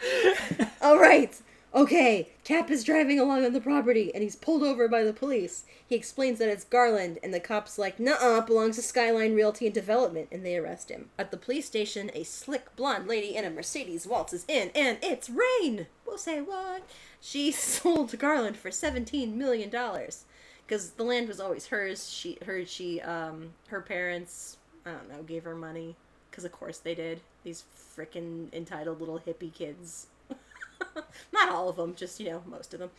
All 0.82 0.98
right. 0.98 1.34
Okay, 1.72 2.30
Cap 2.42 2.68
is 2.68 2.82
driving 2.82 3.20
along 3.20 3.44
on 3.44 3.52
the 3.52 3.60
property 3.60 4.10
and 4.12 4.24
he's 4.24 4.34
pulled 4.34 4.64
over 4.64 4.88
by 4.88 5.04
the 5.04 5.12
police. 5.12 5.64
He 5.86 5.94
explains 5.94 6.40
that 6.40 6.48
it's 6.48 6.64
Garland, 6.64 7.20
and 7.22 7.32
the 7.32 7.38
cop's 7.38 7.78
like, 7.78 8.00
"Nuh-uh, 8.00 8.40
belongs 8.40 8.74
to 8.74 8.82
Skyline 8.82 9.36
Realty 9.36 9.66
and 9.66 9.74
Development," 9.74 10.26
and 10.32 10.44
they 10.44 10.56
arrest 10.56 10.88
him. 10.90 11.10
At 11.16 11.30
the 11.30 11.36
police 11.36 11.66
station, 11.66 12.10
a 12.12 12.24
slick 12.24 12.74
blonde 12.74 13.06
lady 13.06 13.36
in 13.36 13.44
a 13.44 13.50
Mercedes 13.50 14.04
waltzes 14.04 14.44
in, 14.48 14.70
and 14.74 14.98
it's 15.00 15.30
Rain. 15.30 15.86
We'll 16.04 16.18
say 16.18 16.40
what? 16.40 16.82
She 17.20 17.52
sold 17.52 18.18
Garland 18.18 18.56
for 18.56 18.72
seventeen 18.72 19.38
million 19.38 19.70
dollars 19.70 20.24
because 20.66 20.90
the 20.90 21.04
land 21.04 21.28
was 21.28 21.38
always 21.38 21.68
hers. 21.68 22.10
She 22.10 22.36
heard 22.44 22.68
she 22.68 23.00
um 23.00 23.50
her 23.68 23.80
parents 23.80 24.56
I 24.84 24.90
don't 24.90 25.08
know 25.08 25.22
gave 25.22 25.44
her 25.44 25.54
money 25.54 25.94
because 26.30 26.44
of 26.44 26.50
course 26.50 26.78
they 26.78 26.96
did. 26.96 27.20
These 27.44 27.64
frickin' 27.96 28.52
entitled 28.52 29.00
little 29.00 29.20
hippie 29.20 29.52
kids. 29.52 30.06
Not 31.32 31.50
all 31.50 31.68
of 31.68 31.76
them, 31.76 31.94
just 31.94 32.20
you 32.20 32.30
know 32.30 32.42
most 32.46 32.74
of 32.74 32.80
them. 32.80 32.90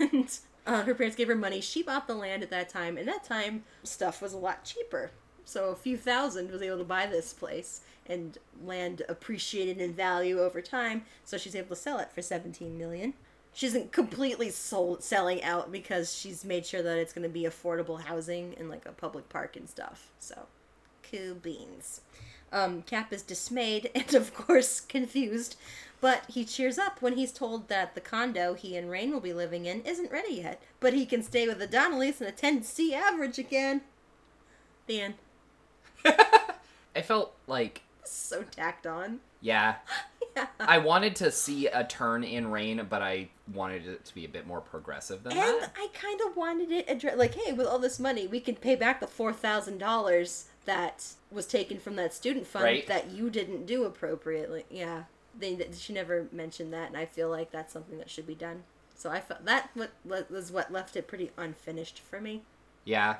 And 0.00 0.38
uh, 0.66 0.82
her 0.82 0.94
parents 0.94 1.16
gave 1.16 1.28
her 1.28 1.34
money. 1.34 1.60
She 1.60 1.82
bought 1.82 2.06
the 2.06 2.14
land 2.14 2.42
at 2.42 2.50
that 2.50 2.68
time, 2.68 2.96
and 2.96 3.06
that 3.08 3.24
time 3.24 3.64
stuff 3.82 4.20
was 4.22 4.32
a 4.32 4.38
lot 4.38 4.64
cheaper. 4.64 5.10
So 5.44 5.70
a 5.70 5.76
few 5.76 5.96
thousand 5.96 6.50
was 6.50 6.62
able 6.62 6.78
to 6.78 6.84
buy 6.84 7.06
this 7.06 7.32
place, 7.32 7.82
and 8.06 8.36
land 8.64 9.02
appreciated 9.08 9.78
in 9.78 9.92
value 9.92 10.40
over 10.40 10.60
time. 10.60 11.04
So 11.24 11.38
she's 11.38 11.54
able 11.54 11.70
to 11.70 11.76
sell 11.76 11.98
it 11.98 12.10
for 12.12 12.22
seventeen 12.22 12.76
million. 12.76 13.14
She 13.52 13.66
isn't 13.66 13.90
completely 13.90 14.50
sold 14.50 15.02
selling 15.02 15.42
out 15.42 15.72
because 15.72 16.14
she's 16.14 16.44
made 16.44 16.66
sure 16.66 16.82
that 16.82 16.98
it's 16.98 17.14
going 17.14 17.22
to 17.22 17.32
be 17.32 17.44
affordable 17.44 18.02
housing 18.02 18.54
and 18.58 18.68
like 18.68 18.84
a 18.84 18.92
public 18.92 19.30
park 19.30 19.56
and 19.56 19.66
stuff. 19.66 20.10
So, 20.18 20.46
cool 21.10 21.36
beans. 21.36 22.02
Um, 22.52 22.82
Cap 22.82 23.12
is 23.12 23.22
dismayed 23.22 23.90
and, 23.94 24.14
of 24.14 24.34
course, 24.34 24.80
confused, 24.80 25.56
but 26.00 26.22
he 26.28 26.44
cheers 26.44 26.78
up 26.78 27.02
when 27.02 27.16
he's 27.16 27.32
told 27.32 27.68
that 27.68 27.94
the 27.94 28.00
condo 28.00 28.54
he 28.54 28.76
and 28.76 28.90
Rain 28.90 29.10
will 29.12 29.20
be 29.20 29.32
living 29.32 29.66
in 29.66 29.80
isn't 29.82 30.12
ready 30.12 30.34
yet, 30.34 30.62
but 30.80 30.92
he 30.92 31.06
can 31.06 31.22
stay 31.22 31.46
with 31.48 31.58
the 31.58 31.66
Donnellys 31.66 32.20
and 32.20 32.28
attend 32.28 32.64
C 32.64 32.94
average 32.94 33.38
again. 33.38 33.80
The 34.86 35.00
end. 35.00 35.14
I 36.94 37.02
felt 37.02 37.34
like, 37.46 37.82
So 38.04 38.42
tacked 38.42 38.86
on. 38.86 39.20
yeah, 39.40 39.76
Yeah. 40.36 40.46
I 40.60 40.76
wanted 40.78 41.16
to 41.16 41.30
see 41.32 41.66
a 41.66 41.82
turn 41.82 42.22
in 42.22 42.50
Rain, 42.50 42.86
but 42.90 43.00
I 43.00 43.30
wanted 43.54 43.86
it 43.86 44.04
to 44.04 44.14
be 44.14 44.26
a 44.26 44.28
bit 44.28 44.46
more 44.46 44.60
progressive 44.60 45.22
than 45.22 45.32
And 45.32 45.40
that. 45.40 45.62
And 45.62 45.70
I 45.78 45.88
kind 45.94 46.20
of 46.20 46.36
wanted 46.36 46.70
it 46.70 46.86
addre- 46.88 47.16
like, 47.16 47.34
hey, 47.34 47.54
with 47.54 47.66
all 47.66 47.78
this 47.78 47.98
money, 47.98 48.26
we 48.26 48.40
can 48.40 48.54
pay 48.54 48.74
back 48.74 49.00
the 49.00 49.06
four 49.06 49.32
thousand 49.32 49.78
dollars 49.78 50.44
that 50.66 51.06
was 51.30 51.46
taken 51.46 51.78
from 51.78 51.96
that 51.96 52.12
student 52.14 52.46
fund 52.46 52.64
Right. 52.64 52.86
that 52.86 53.10
you 53.10 53.30
didn't 53.30 53.66
do 53.66 53.84
appropriately. 53.84 54.64
Yeah, 54.70 55.04
they 55.38 55.58
she 55.76 55.92
never 55.92 56.26
mentioned 56.30 56.72
that, 56.72 56.88
and 56.88 56.96
I 56.96 57.06
feel 57.06 57.28
like 57.30 57.50
that's 57.50 57.72
something 57.72 57.98
that 57.98 58.10
should 58.10 58.26
be 58.26 58.34
done. 58.34 58.64
So 58.94 59.10
I 59.10 59.20
felt 59.20 59.44
that 59.44 59.70
what 59.74 59.90
was 60.30 60.52
what 60.52 60.72
left 60.72 60.96
it 60.96 61.06
pretty 61.06 61.30
unfinished 61.36 62.00
for 62.00 62.20
me. 62.20 62.42
Yeah. 62.84 63.16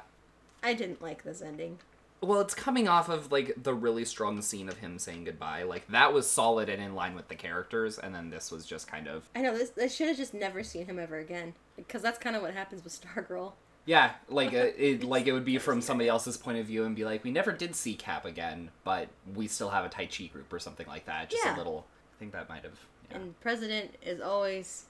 I 0.62 0.74
didn't 0.74 1.02
like 1.02 1.22
this 1.22 1.42
ending. 1.42 1.78
Well, 2.22 2.40
it's 2.40 2.54
coming 2.54 2.88
off 2.88 3.08
of 3.10 3.30
like 3.30 3.62
the 3.62 3.74
really 3.74 4.04
strong 4.06 4.40
scene 4.40 4.68
of 4.70 4.78
him 4.78 4.98
saying 4.98 5.24
goodbye. 5.24 5.64
Like 5.64 5.86
that 5.88 6.12
was 6.14 6.28
solid 6.28 6.68
and 6.70 6.82
in 6.82 6.94
line 6.94 7.14
with 7.14 7.28
the 7.28 7.34
characters, 7.34 7.98
and 7.98 8.14
then 8.14 8.30
this 8.30 8.50
was 8.50 8.64
just 8.64 8.88
kind 8.88 9.06
of 9.06 9.28
I 9.34 9.42
know 9.42 9.56
this. 9.56 9.72
I 9.80 9.86
should 9.88 10.08
have 10.08 10.16
just 10.16 10.32
never 10.34 10.62
seen 10.62 10.86
him 10.86 10.98
ever 10.98 11.18
again 11.18 11.52
because 11.76 12.00
that's 12.02 12.18
kind 12.18 12.34
of 12.34 12.40
what 12.42 12.54
happens 12.54 12.82
with 12.82 12.98
Stargirl. 13.00 13.52
Yeah, 13.86 14.12
like 14.28 14.52
uh, 14.52 14.66
it 14.76 15.02
like 15.04 15.26
it 15.26 15.32
would 15.32 15.44
be 15.44 15.58
from 15.58 15.80
somebody 15.80 16.08
else's 16.08 16.36
point 16.36 16.58
of 16.58 16.66
view 16.66 16.84
and 16.84 16.94
be 16.96 17.04
like, 17.04 17.22
we 17.24 17.30
never 17.30 17.52
did 17.52 17.74
see 17.76 17.94
Cap 17.94 18.24
again, 18.24 18.70
but 18.84 19.08
we 19.34 19.46
still 19.46 19.70
have 19.70 19.84
a 19.84 19.88
Tai 19.88 20.06
Chi 20.06 20.24
group 20.26 20.52
or 20.52 20.58
something 20.58 20.86
like 20.88 21.06
that. 21.06 21.30
Just 21.30 21.44
Yeah. 21.44 21.56
a 21.56 21.58
little. 21.58 21.86
I 22.14 22.18
think 22.18 22.32
that 22.32 22.48
might 22.48 22.64
have. 22.64 22.78
Yeah. 23.10 23.18
And 23.18 23.40
president 23.40 23.94
is 24.02 24.20
always 24.20 24.86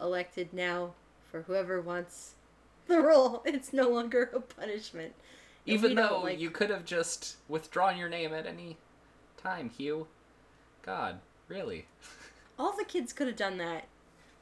elected 0.00 0.52
now 0.52 0.92
for 1.30 1.42
whoever 1.42 1.80
wants 1.80 2.34
the 2.88 3.00
role. 3.00 3.42
It's 3.46 3.72
no 3.72 3.88
longer 3.88 4.30
a 4.34 4.40
punishment. 4.40 5.14
Even 5.66 5.94
though 5.94 6.22
like- 6.24 6.40
you 6.40 6.50
could 6.50 6.70
have 6.70 6.84
just 6.84 7.36
withdrawn 7.48 7.96
your 7.96 8.08
name 8.08 8.32
at 8.34 8.46
any 8.46 8.78
time, 9.40 9.70
Hugh. 9.70 10.08
God, 10.82 11.20
really? 11.46 11.86
all 12.58 12.74
the 12.76 12.84
kids 12.84 13.12
could 13.12 13.28
have 13.28 13.36
done 13.36 13.58
that. 13.58 13.84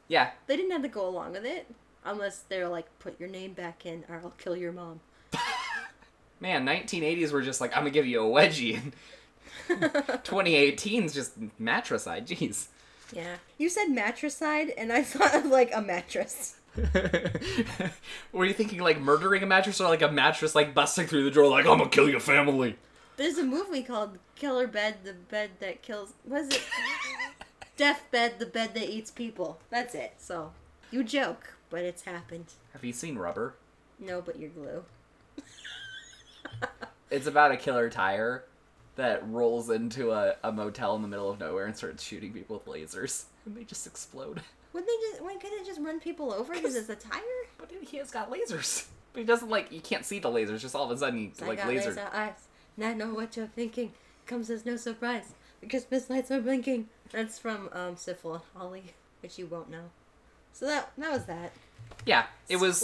Yeah, 0.07 0.31
They 0.47 0.57
didn't 0.57 0.71
have 0.71 0.83
to 0.83 0.89
go 0.89 1.07
along 1.07 1.33
with 1.33 1.45
it 1.45 1.67
unless 2.05 2.41
they're 2.49 2.69
like, 2.69 2.87
put 2.99 3.19
your 3.19 3.29
name 3.29 3.53
back 3.53 3.87
in, 3.87 4.05
or 4.09 4.21
I'll 4.23 4.31
kill 4.39 4.57
your 4.57 4.73
mom. 4.73 5.01
man, 6.41 6.67
1980s 6.67 7.33
were 7.33 7.43
just 7.43 7.61
like, 7.61 7.73
I'm 7.73 7.83
gonna 7.83 7.91
give 7.91 8.07
you 8.07 8.21
a 8.21 8.25
wedgie. 8.25 8.93
And 9.71 9.83
2018's 9.83 11.13
just 11.13 11.33
matricide. 11.59 12.27
Jeez. 12.27 12.69
Yeah. 13.13 13.37
You 13.59 13.69
said 13.69 13.89
matricide, 13.89 14.71
and 14.79 14.93
I 14.93 15.03
thought 15.05 15.35
of 15.35 15.47
like 15.47 15.71
a 15.75 15.83
mattress. 15.83 16.57
Were 18.33 18.45
you 18.45 18.55
thinking 18.55 18.81
like 18.81 19.01
murdering 19.01 19.43
a 19.43 19.47
mattress 19.47 19.81
or 19.81 19.89
like 19.89 20.03
a 20.03 20.11
mattress 20.11 20.55
like 20.55 20.75
busting 20.75 21.07
through 21.07 21.25
the 21.25 21.31
door 21.31 21.49
like 21.49 21.67
I'm 21.67 21.79
gonna 21.79 21.91
kill 21.91 22.09
your 22.09 22.21
family? 22.21 22.77
There's 23.17 23.37
a 23.37 23.45
movie 23.45 23.83
called 23.83 24.19
Killer 24.37 24.67
Bed, 24.69 24.99
the 25.03 25.13
bed 25.15 25.51
that 25.61 25.83
kills. 25.83 26.15
What 26.25 26.43
is 26.43 26.49
it? 26.51 26.63
Death 27.77 28.05
Bed, 28.11 28.39
the 28.39 28.47
bed 28.47 28.75
that 28.75 28.89
eats 28.89 29.11
people. 29.11 29.59
That's 29.71 29.95
it. 29.95 30.15
So, 30.19 30.53
you 30.91 31.03
joke, 31.03 31.55
but 31.71 31.81
it's 31.81 32.03
happened. 32.03 32.47
Have 32.73 32.85
you 32.85 32.93
seen 32.93 33.17
Rubber? 33.19 33.55
No, 33.99 34.21
but 34.21 34.39
you're 34.39 34.51
glue. 34.51 34.85
It's 37.11 37.27
about 37.27 37.53
a 37.53 37.57
killer 37.57 37.89
tire 37.89 38.45
that 38.97 39.27
rolls 39.29 39.71
into 39.71 40.13
a, 40.13 40.37
a 40.45 40.53
motel 40.53 40.95
in 40.97 41.03
the 41.03 41.09
middle 41.09 41.31
of 41.31 41.41
nowhere 41.41 41.65
and 41.65 41.77
starts 41.77 42.03
shooting 42.03 42.33
people 42.33 42.57
with 42.57 42.67
lasers, 42.67 43.25
and 43.47 43.57
they 43.57 43.65
just 43.65 43.87
explode. 43.87 44.43
Wouldn't 44.73 44.91
they 44.91 45.09
just? 45.11 45.23
Why 45.23 45.37
couldn't 45.37 45.61
it 45.61 45.67
just 45.67 45.81
run 45.81 46.01
people 46.01 46.33
over 46.33 46.53
because 46.53 46.77
it's 46.77 46.91
a 46.91 46.97
tire? 46.97 47.23
But 47.57 47.71
he 47.81 47.97
has 47.97 48.11
got 48.11 48.31
lasers. 48.31 48.87
But 49.15 49.21
he 49.21 49.27
doesn't 49.27 49.49
like 49.49 49.73
you 49.73 49.81
can't 49.81 50.05
see 50.05 50.19
the 50.19 50.29
lasers. 50.29 50.61
Just 50.61 50.75
all 50.75 50.85
of 50.85 50.91
a 50.91 50.99
sudden, 50.99 51.31
he's 51.31 51.43
I 51.43 51.47
like 51.47 51.57
got 51.57 51.69
laser. 51.69 51.89
laser 51.89 52.09
eyes. 52.13 52.47
And 52.77 52.85
I 52.85 52.93
know 52.93 53.15
what 53.15 53.39
you're 53.39 53.47
thinking. 53.47 53.93
Comes 54.27 54.51
as 54.51 54.67
no 54.67 54.77
surprise. 54.77 55.33
The 55.63 55.67
Christmas 55.67 56.11
lights 56.11 56.31
are 56.31 56.43
blinking. 56.43 56.89
That's 57.11 57.39
from 57.39 57.71
um, 57.73 57.97
Syphil 57.97 58.35
and 58.35 58.43
Holly, 58.55 58.93
which 59.23 59.39
you 59.39 59.47
won't 59.47 59.71
know. 59.71 59.85
So 60.59 60.67
that 60.67 60.91
that 60.99 61.13
was 61.13 61.25
that. 61.27 61.53
Yeah, 62.05 62.27
it 62.49 62.57
was 62.57 62.83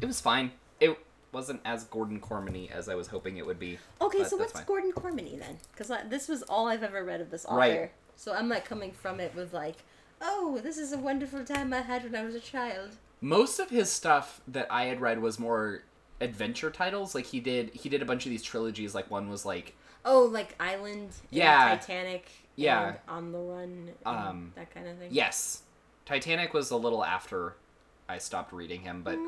it 0.00 0.06
was 0.06 0.20
fine. 0.20 0.52
It 0.78 0.96
wasn't 1.32 1.60
as 1.64 1.82
Gordon 1.84 2.20
Cormany 2.20 2.70
as 2.70 2.88
I 2.88 2.94
was 2.94 3.08
hoping 3.08 3.38
it 3.38 3.44
would 3.44 3.58
be. 3.58 3.76
Okay, 4.00 4.22
so 4.22 4.36
what's 4.36 4.52
fine. 4.52 4.64
Gordon 4.66 4.92
Cormany 4.92 5.36
then? 5.36 5.58
Because 5.72 5.90
this 6.08 6.28
was 6.28 6.42
all 6.44 6.68
I've 6.68 6.84
ever 6.84 7.02
read 7.02 7.20
of 7.20 7.30
this 7.32 7.44
author. 7.44 7.56
Right. 7.56 7.90
So 8.14 8.32
I'm 8.34 8.48
not 8.48 8.64
coming 8.64 8.92
from 8.92 9.18
it 9.18 9.34
with 9.34 9.52
like, 9.52 9.76
oh, 10.20 10.60
this 10.62 10.78
is 10.78 10.92
a 10.92 10.98
wonderful 10.98 11.44
time 11.44 11.72
I 11.74 11.80
had 11.80 12.04
when 12.04 12.14
I 12.14 12.24
was 12.24 12.36
a 12.36 12.40
child. 12.40 12.90
Most 13.20 13.58
of 13.58 13.70
his 13.70 13.90
stuff 13.90 14.40
that 14.46 14.68
I 14.70 14.84
had 14.84 15.00
read 15.00 15.20
was 15.20 15.40
more 15.40 15.82
adventure 16.20 16.70
titles. 16.70 17.16
Like 17.16 17.26
he 17.26 17.40
did 17.40 17.70
he 17.74 17.88
did 17.88 18.00
a 18.00 18.04
bunch 18.04 18.26
of 18.26 18.30
these 18.30 18.44
trilogies. 18.44 18.94
Like 18.94 19.10
one 19.10 19.28
was 19.28 19.44
like 19.44 19.74
Oh, 20.04 20.22
like 20.22 20.54
Island, 20.60 21.10
and 21.10 21.12
Yeah. 21.30 21.70
Titanic, 21.70 22.30
Yeah. 22.54 22.94
On 23.08 23.32
the 23.32 23.38
Run, 23.38 23.90
Um, 24.06 24.52
that 24.54 24.72
kind 24.72 24.86
of 24.86 24.98
thing. 24.98 25.08
yes, 25.10 25.62
Titanic 26.08 26.54
was 26.54 26.70
a 26.70 26.76
little 26.76 27.04
after 27.04 27.52
I 28.08 28.16
stopped 28.16 28.50
reading 28.54 28.80
him, 28.80 29.02
but 29.02 29.18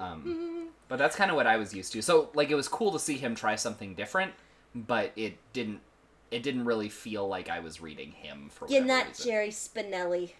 um, 0.00 0.68
but 0.88 0.98
that's 0.98 1.14
kind 1.14 1.30
of 1.30 1.36
what 1.36 1.46
I 1.46 1.58
was 1.58 1.72
used 1.72 1.92
to. 1.92 2.02
So 2.02 2.30
like 2.34 2.50
it 2.50 2.56
was 2.56 2.66
cool 2.66 2.90
to 2.90 2.98
see 2.98 3.16
him 3.18 3.36
try 3.36 3.54
something 3.54 3.94
different, 3.94 4.32
but 4.74 5.12
it 5.14 5.38
didn't 5.52 5.78
it 6.32 6.42
didn't 6.42 6.64
really 6.64 6.88
feel 6.88 7.28
like 7.28 7.48
I 7.48 7.60
was 7.60 7.80
reading 7.80 8.10
him 8.10 8.48
for. 8.50 8.66
You're 8.66 8.84
not 8.84 9.06
reason. 9.06 9.26
Jerry 9.26 9.50
Spinelli. 9.50 10.32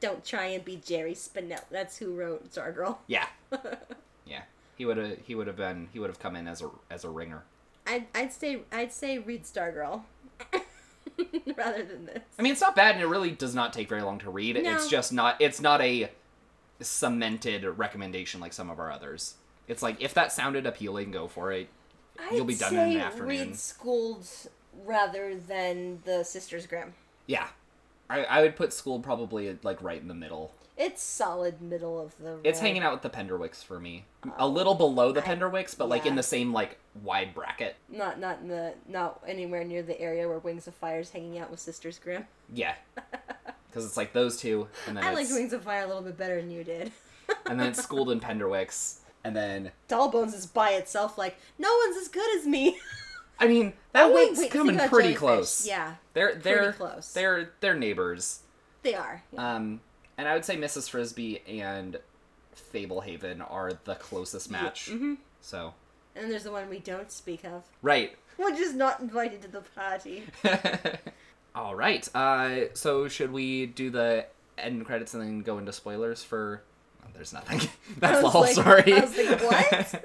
Don't 0.00 0.24
try 0.24 0.46
and 0.46 0.64
be 0.64 0.80
Jerry 0.84 1.14
Spinelli. 1.14 1.62
That's 1.70 1.96
who 1.98 2.12
wrote 2.12 2.50
Stargirl. 2.50 2.96
Yeah, 3.06 3.26
yeah. 4.26 4.42
He 4.76 4.84
would 4.84 4.96
have 4.96 5.18
he 5.24 5.36
would 5.36 5.46
have 5.46 5.56
been 5.56 5.90
he 5.92 6.00
would 6.00 6.10
have 6.10 6.18
come 6.18 6.34
in 6.34 6.48
as 6.48 6.60
a 6.60 6.70
as 6.90 7.04
a 7.04 7.08
ringer. 7.08 7.44
I'd, 7.86 8.06
I'd 8.16 8.32
say 8.32 8.62
I'd 8.72 8.92
say 8.92 9.18
read 9.18 9.44
Stargirl 9.44 10.02
rather 11.56 11.84
than 11.84 12.06
this. 12.06 12.22
I 12.38 12.42
mean, 12.42 12.52
it's 12.52 12.60
not 12.60 12.76
bad, 12.76 12.94
and 12.94 13.02
it 13.02 13.06
really 13.06 13.30
does 13.30 13.54
not 13.54 13.72
take 13.72 13.88
very 13.88 14.02
long 14.02 14.18
to 14.20 14.30
read. 14.30 14.62
No. 14.62 14.74
It's 14.74 14.88
just 14.88 15.12
not. 15.12 15.40
It's 15.40 15.60
not 15.60 15.80
a 15.80 16.10
cemented 16.80 17.64
recommendation 17.64 18.40
like 18.40 18.52
some 18.52 18.70
of 18.70 18.78
our 18.78 18.90
others. 18.90 19.34
It's 19.66 19.82
like 19.82 20.00
if 20.00 20.14
that 20.14 20.32
sounded 20.32 20.66
appealing, 20.66 21.10
go 21.10 21.28
for 21.28 21.52
it. 21.52 21.68
You'll 22.32 22.44
be 22.44 22.54
I'd 22.54 22.60
done 22.60 22.74
in 22.74 22.96
an 22.96 22.96
afternoon. 22.98 23.28
Read 23.28 23.56
Schooled 23.56 24.26
rather 24.84 25.36
than 25.36 26.00
the 26.04 26.24
Sisters 26.24 26.66
Grimm. 26.66 26.94
Yeah, 27.26 27.48
I, 28.10 28.24
I 28.24 28.42
would 28.42 28.56
put 28.56 28.72
school 28.72 29.00
probably 29.00 29.58
like 29.62 29.82
right 29.82 30.00
in 30.00 30.08
the 30.08 30.14
middle. 30.14 30.52
It's 30.76 31.02
solid 31.02 31.60
middle 31.60 32.00
of 32.00 32.16
the. 32.18 32.38
It's 32.44 32.60
hanging 32.60 32.82
out 32.82 32.92
with 32.92 33.02
the 33.02 33.10
Penderwicks 33.10 33.64
for 33.64 33.80
me. 33.80 34.04
A 34.24 34.42
oh. 34.42 34.46
little 34.46 34.74
below 34.74 35.10
the 35.10 35.22
I- 35.22 35.26
Penderwicks, 35.26 35.76
but 35.76 35.88
like 35.88 36.06
in 36.06 36.14
the 36.14 36.22
same 36.22 36.52
like 36.52 36.78
wide 37.02 37.34
bracket. 37.34 37.76
Not 37.88 38.20
not 38.20 38.40
in 38.40 38.48
the 38.48 38.74
not 38.88 39.20
anywhere 39.26 39.64
near 39.64 39.82
the 39.82 40.00
area 40.00 40.28
where 40.28 40.38
Wings 40.38 40.68
of 40.68 40.74
Fire 40.74 41.00
is 41.00 41.10
hanging 41.10 41.38
out 41.38 41.50
with 41.50 41.58
Sisters 41.58 41.98
Grimm. 41.98 42.26
Yeah, 42.54 42.74
because 43.68 43.84
it's 43.84 43.96
like 43.96 44.12
those 44.12 44.36
two, 44.36 44.68
and 44.86 44.96
then 44.96 45.04
I 45.04 45.08
it's, 45.08 45.16
liked 45.16 45.32
Wings 45.32 45.52
of 45.52 45.64
Fire 45.64 45.82
a 45.82 45.86
little 45.86 46.02
bit 46.02 46.16
better 46.16 46.40
than 46.40 46.50
you 46.50 46.62
did. 46.62 46.92
and 47.46 47.58
then 47.58 47.66
it's 47.66 47.82
schooled 47.82 48.10
in 48.10 48.20
Penderwicks, 48.20 48.98
and 49.24 49.34
then 49.34 49.72
Doll 49.88 50.10
Bones 50.10 50.32
is 50.32 50.46
by 50.46 50.70
itself 50.70 51.18
like 51.18 51.36
no 51.58 51.76
one's 51.84 51.96
as 51.96 52.08
good 52.08 52.38
as 52.38 52.46
me. 52.46 52.78
I 53.40 53.46
mean 53.46 53.72
that 53.92 54.04
Oh, 54.06 54.14
wait, 54.14 54.26
one's 54.28 54.38
wait, 54.38 54.50
coming 54.50 54.78
pretty 54.78 55.14
close. 55.14 55.66
Yeah, 55.66 55.94
they're 56.14 56.34
they're 56.34 56.72
close. 56.72 57.12
They're 57.12 57.50
they're 57.60 57.74
neighbors. 57.76 58.40
they 58.82 58.94
are. 58.94 59.22
Yeah. 59.32 59.54
Um, 59.56 59.80
and 60.16 60.26
I 60.28 60.34
would 60.34 60.44
say 60.44 60.56
Mrs. 60.56 60.90
Frisby 60.90 61.42
and 61.46 61.98
Fablehaven 62.74 63.40
are 63.48 63.72
the 63.84 63.94
closest 63.94 64.50
match. 64.50 64.88
hmm 64.88 65.14
So 65.40 65.74
And 66.16 66.30
there's 66.30 66.42
the 66.44 66.50
one 66.52 66.68
we 66.68 66.80
don't 66.80 67.10
speak 67.12 67.44
of, 67.44 67.62
right. 67.82 68.16
which 68.36 68.58
is 68.58 68.74
not 68.74 69.00
invited 69.00 69.42
to 69.42 69.48
the 69.48 69.60
party. 69.60 70.24
All 71.54 71.74
right. 71.74 72.08
Uh, 72.14 72.74
so 72.74 73.08
should 73.08 73.32
we 73.32 73.66
do 73.66 73.90
the 73.90 74.26
end 74.56 74.84
credits 74.86 75.14
and 75.14 75.22
then 75.22 75.40
go 75.40 75.58
into 75.58 75.72
spoilers 75.72 76.22
for? 76.24 76.62
oh, 77.04 77.08
there's 77.14 77.32
nothing. 77.32 77.60
That's 77.98 78.20
the 78.20 78.28
whole 78.28 78.42
like- 78.42 78.52
story. 78.52 78.92
I 78.92 79.00
was 79.00 79.16
like, 79.16 79.40
what? 79.42 80.04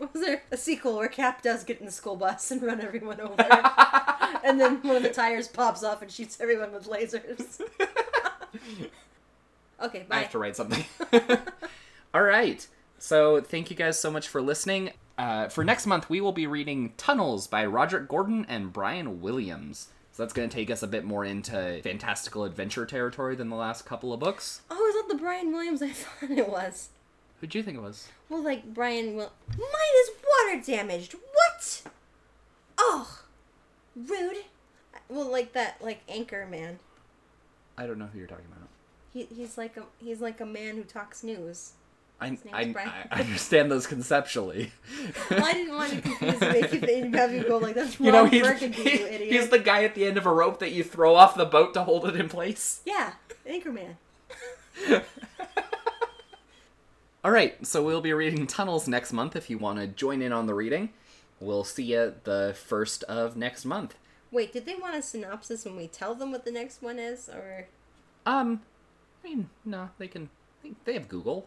Was 0.00 0.22
there 0.22 0.42
a 0.50 0.56
sequel 0.56 0.96
where 0.96 1.08
Cap 1.08 1.42
does 1.42 1.62
get 1.62 1.78
in 1.78 1.84
the 1.84 1.92
school 1.92 2.16
bus 2.16 2.50
and 2.50 2.62
run 2.62 2.80
everyone 2.80 3.20
over? 3.20 3.34
and 4.44 4.58
then 4.58 4.80
one 4.82 4.96
of 4.96 5.02
the 5.02 5.10
tires 5.10 5.46
pops 5.46 5.84
off 5.84 6.00
and 6.00 6.10
shoots 6.10 6.40
everyone 6.40 6.72
with 6.72 6.88
lasers. 6.88 7.60
okay, 9.82 10.06
bye. 10.08 10.16
I 10.16 10.20
have 10.20 10.30
to 10.32 10.38
write 10.38 10.56
something. 10.56 10.84
All 12.14 12.22
right. 12.22 12.66
So 12.98 13.42
thank 13.42 13.70
you 13.70 13.76
guys 13.76 14.00
so 14.00 14.10
much 14.10 14.26
for 14.28 14.40
listening. 14.40 14.92
Uh, 15.18 15.48
for 15.48 15.64
next 15.64 15.86
month, 15.86 16.08
we 16.08 16.22
will 16.22 16.32
be 16.32 16.46
reading 16.46 16.94
Tunnels 16.96 17.46
by 17.46 17.66
Roderick 17.66 18.08
Gordon 18.08 18.46
and 18.48 18.72
Brian 18.72 19.20
Williams. 19.20 19.88
So 20.12 20.22
that's 20.22 20.32
going 20.32 20.48
to 20.48 20.54
take 20.54 20.70
us 20.70 20.82
a 20.82 20.86
bit 20.86 21.04
more 21.04 21.26
into 21.26 21.80
fantastical 21.82 22.44
adventure 22.44 22.86
territory 22.86 23.36
than 23.36 23.50
the 23.50 23.56
last 23.56 23.84
couple 23.84 24.14
of 24.14 24.20
books. 24.20 24.62
Oh, 24.70 24.86
is 24.88 24.94
that 24.94 25.14
the 25.14 25.22
Brian 25.22 25.52
Williams 25.52 25.82
I 25.82 25.90
thought 25.90 26.30
it 26.30 26.48
was? 26.48 26.88
Who'd 27.40 27.54
you 27.54 27.62
think 27.62 27.78
it 27.78 27.80
was? 27.82 28.08
Well, 28.28 28.42
like 28.42 28.74
Brian 28.74 29.14
will. 29.16 29.32
Mine 29.48 29.96
is 30.02 30.10
water 30.28 30.62
damaged. 30.64 31.14
What? 31.14 31.82
Oh, 32.78 33.20
rude. 33.96 34.38
Well, 35.08 35.30
like 35.30 35.52
that, 35.54 35.82
like 35.82 36.02
Anchor 36.08 36.46
Man. 36.46 36.78
I 37.78 37.86
don't 37.86 37.98
know 37.98 38.08
who 38.12 38.18
you're 38.18 38.28
talking 38.28 38.44
about. 38.46 38.68
He, 39.12 39.24
he's 39.34 39.56
like 39.58 39.76
a 39.76 39.84
he's 39.98 40.20
like 40.20 40.40
a 40.40 40.46
man 40.46 40.76
who 40.76 40.84
talks 40.84 41.22
news. 41.24 41.72
I, 42.22 42.36
I, 42.52 42.74
I 43.10 43.20
understand 43.22 43.70
those 43.70 43.86
conceptually. 43.86 44.72
Well, 45.30 45.42
I 45.42 45.54
didn't 45.54 45.74
want 45.74 45.90
to 45.92 46.00
confuse 46.02 46.40
make 46.40 46.70
you 46.70 47.10
have 47.12 47.32
you 47.32 47.44
go 47.44 47.56
like 47.56 47.74
that's 47.74 47.98
Ron 47.98 48.06
you 48.06 48.12
know, 48.12 48.26
he's, 48.26 48.42
Burgundy, 48.42 48.76
he- 48.82 48.98
you 49.00 49.06
idiot. 49.06 49.32
he's 49.32 49.48
the 49.48 49.58
guy 49.58 49.84
at 49.84 49.94
the 49.94 50.04
end 50.04 50.18
of 50.18 50.26
a 50.26 50.32
rope 50.32 50.58
that 50.58 50.72
you 50.72 50.84
throw 50.84 51.14
off 51.14 51.34
the 51.34 51.46
boat 51.46 51.72
to 51.74 51.82
hold 51.84 52.04
it 52.06 52.16
in 52.16 52.28
place. 52.28 52.82
yeah, 52.84 53.12
Anchorman. 53.48 53.94
All 57.22 57.30
right, 57.30 57.64
so 57.66 57.82
we'll 57.84 58.00
be 58.00 58.12
reading 58.14 58.46
Tunnels 58.46 58.88
next 58.88 59.12
month 59.12 59.36
if 59.36 59.50
you 59.50 59.58
want 59.58 59.78
to 59.78 59.86
join 59.86 60.22
in 60.22 60.32
on 60.32 60.46
the 60.46 60.54
reading. 60.54 60.90
We'll 61.38 61.64
see 61.64 61.84
you 61.84 62.14
the 62.24 62.54
first 62.58 63.02
of 63.04 63.36
next 63.36 63.64
month. 63.64 63.94
Wait, 64.30 64.52
did 64.52 64.64
they 64.64 64.74
want 64.74 64.94
a 64.94 65.02
synopsis 65.02 65.64
when 65.64 65.76
we 65.76 65.86
tell 65.86 66.14
them 66.14 66.32
what 66.32 66.44
the 66.44 66.52
next 66.52 66.82
one 66.82 66.98
is, 66.98 67.28
or 67.28 67.66
Um, 68.24 68.62
I 69.22 69.28
mean, 69.28 69.50
no, 69.64 69.90
they 69.98 70.08
can. 70.08 70.30
They 70.84 70.92
have 70.94 71.08
Google. 71.08 71.46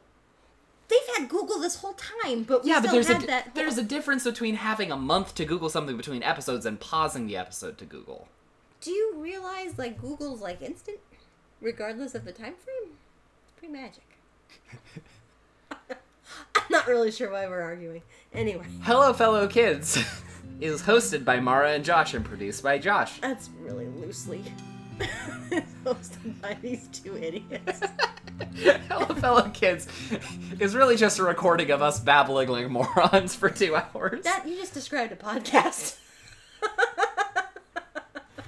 they've 0.89 1.17
had 1.17 1.29
Google 1.29 1.59
this 1.59 1.77
whole 1.77 1.93
time, 1.93 2.43
but 2.43 2.63
we 2.63 2.69
Yeah, 2.69 2.79
but 2.81 2.91
there's 2.91 3.09
a 3.09 3.13
had 3.13 3.21
di- 3.21 3.27
that. 3.27 3.55
there's 3.55 3.77
a 3.77 3.83
difference 3.83 4.23
between 4.25 4.55
having 4.55 4.91
a 4.91 4.97
month 4.97 5.33
to 5.35 5.45
Google 5.45 5.69
something 5.69 5.97
between 5.97 6.21
episodes 6.23 6.65
and 6.65 6.79
pausing 6.79 7.25
the 7.25 7.37
episode 7.37 7.77
to 7.79 7.85
Google. 7.85 8.27
Do 8.81 8.91
you 8.91 9.13
realize 9.17 9.77
like 9.79 9.99
Google's 9.99 10.41
like 10.41 10.61
instant, 10.61 10.99
regardless 11.61 12.13
of 12.15 12.25
the 12.25 12.31
time 12.31 12.55
frame? 12.55 12.97
It's 13.43 13.51
pretty 13.57 13.73
magic. 13.73 14.03
I'm 16.55 16.63
not 16.69 16.87
really 16.87 17.11
sure 17.11 17.31
why 17.31 17.47
we're 17.47 17.61
arguing. 17.61 18.01
Anyway, 18.33 18.65
Hello, 18.81 19.13
fellow 19.13 19.47
kids, 19.47 19.97
is 20.61 20.81
hosted 20.83 21.25
by 21.25 21.39
Mara 21.39 21.71
and 21.73 21.83
Josh 21.85 22.13
and 22.13 22.23
produced 22.25 22.63
by 22.63 22.77
Josh. 22.77 23.19
that's 23.21 23.49
really 23.59 23.87
loosely 23.87 24.43
hosted 25.83 26.39
by 26.41 26.55
these 26.61 26.87
two 26.89 27.17
idiots. 27.17 27.81
Hello, 28.87 29.05
fellow 29.15 29.49
kids 29.49 29.87
is 30.59 30.75
really 30.75 30.95
just 30.95 31.19
a 31.19 31.23
recording 31.23 31.71
of 31.71 31.81
us 31.81 31.99
babbling 31.99 32.49
like 32.49 32.69
morons 32.69 33.35
for 33.35 33.49
two 33.49 33.75
hours. 33.75 34.23
That 34.23 34.47
you 34.47 34.55
just 34.55 34.73
described 34.73 35.11
a 35.11 35.15
podcast. 35.15 35.97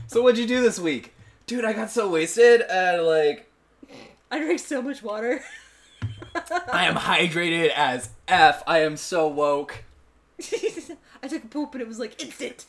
So 0.08 0.22
what'd 0.22 0.38
you 0.40 0.48
do 0.48 0.62
this 0.62 0.80
week? 0.80 1.14
Dude, 1.46 1.66
I 1.66 1.74
got 1.74 1.90
so 1.92 2.10
wasted 2.10 2.62
and 2.62 3.02
like 3.04 3.52
I 4.32 4.40
drank 4.40 4.60
so 4.60 4.82
much 4.82 5.04
water. 5.04 5.44
I 6.36 6.86
am 6.86 6.96
hydrated 6.96 7.72
as 7.76 8.10
F. 8.28 8.64
I 8.68 8.80
am 8.80 8.98
so 8.98 9.28
woke. 9.28 9.84
I 11.24 11.28
took 11.28 11.46
a 11.46 11.48
poop 11.48 11.74
and 11.74 11.82
it 11.82 11.88
was 11.88 12.00
like 12.00 12.22
instant. 12.22 12.66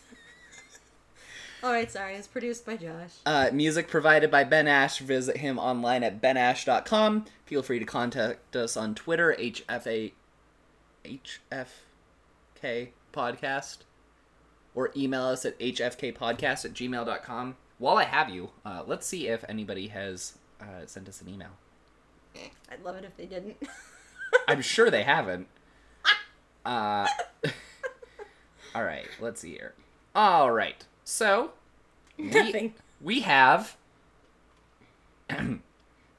Alright, 1.65 1.91
sorry. 1.91 2.15
It's 2.15 2.29
produced 2.29 2.65
by 2.65 2.77
Josh. 2.77 3.15
Uh, 3.25 3.51
music 3.53 3.89
provided 3.89 4.31
by 4.31 4.45
Ben 4.45 4.69
Ash. 4.69 4.99
Visit 4.99 5.39
him 5.39 5.59
online 5.59 6.05
at 6.05 6.23
benash.com. 6.23 7.25
Feel 7.45 7.63
free 7.63 7.79
to 7.79 7.85
contact 7.85 8.55
us 8.55 8.77
on 8.77 8.95
Twitter, 8.95 9.35
HFA 9.39 10.13
HFK 11.05 12.89
podcast. 13.13 13.79
Or 14.75 14.91
email 14.97 15.23
us 15.25 15.45
at 15.45 15.59
hfkpodcast 15.59 16.65
at 16.65 16.73
gmail.com. 16.73 17.57
While 17.79 17.97
I 17.97 18.05
have 18.05 18.31
you, 18.31 18.51
uh, 18.65 18.83
let's 18.87 19.07
see 19.07 19.29
if 19.29 19.45
anybody 19.49 19.89
has 19.89 20.39
uh, 20.61 20.87
sent 20.87 21.09
us 21.09 21.21
an 21.21 21.29
email. 21.29 21.51
I'd 22.71 22.83
love 22.83 22.97
it 22.97 23.05
if 23.05 23.17
they 23.17 23.27
didn't. 23.27 23.57
I'm 24.49 24.63
sure 24.63 24.91
they 24.91 25.03
haven't. 25.03 25.49
Uh, 26.65 27.07
All 28.75 28.83
right, 28.83 29.07
let's 29.21 29.41
see 29.41 29.53
here. 29.53 29.73
All 30.17 30.51
right, 30.51 30.85
so 31.05 31.53
we, 32.19 32.75
we 33.01 33.21
have 33.21 33.77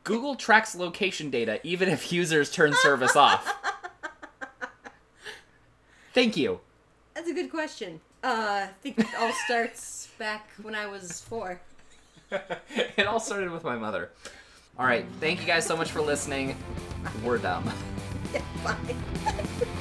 Google 0.05 0.35
tracks 0.35 0.73
location 0.73 1.29
data 1.29 1.59
even 1.63 1.89
if 1.89 2.13
users 2.13 2.49
turn 2.49 2.71
service 2.75 3.17
off. 3.17 3.53
Thank 6.13 6.37
you. 6.37 6.61
That's 7.13 7.29
a 7.29 7.33
good 7.33 7.51
question. 7.51 7.99
Uh, 8.23 8.67
I 8.67 8.69
think 8.81 8.99
it 8.99 9.07
all 9.19 9.33
starts 9.45 10.07
back 10.17 10.49
when 10.61 10.75
I 10.75 10.87
was 10.87 11.19
four. 11.19 11.59
it 12.31 13.05
all 13.05 13.19
started 13.19 13.51
with 13.51 13.65
my 13.65 13.75
mother. 13.75 14.11
All 14.79 14.85
right, 14.85 15.05
thank 15.19 15.41
you 15.41 15.47
guys 15.47 15.65
so 15.65 15.75
much 15.75 15.91
for 15.91 16.01
listening. 16.01 16.55
We're 17.23 17.37
dumb. 17.37 17.71
Yeah, 18.33 18.41
bye. 18.61 18.75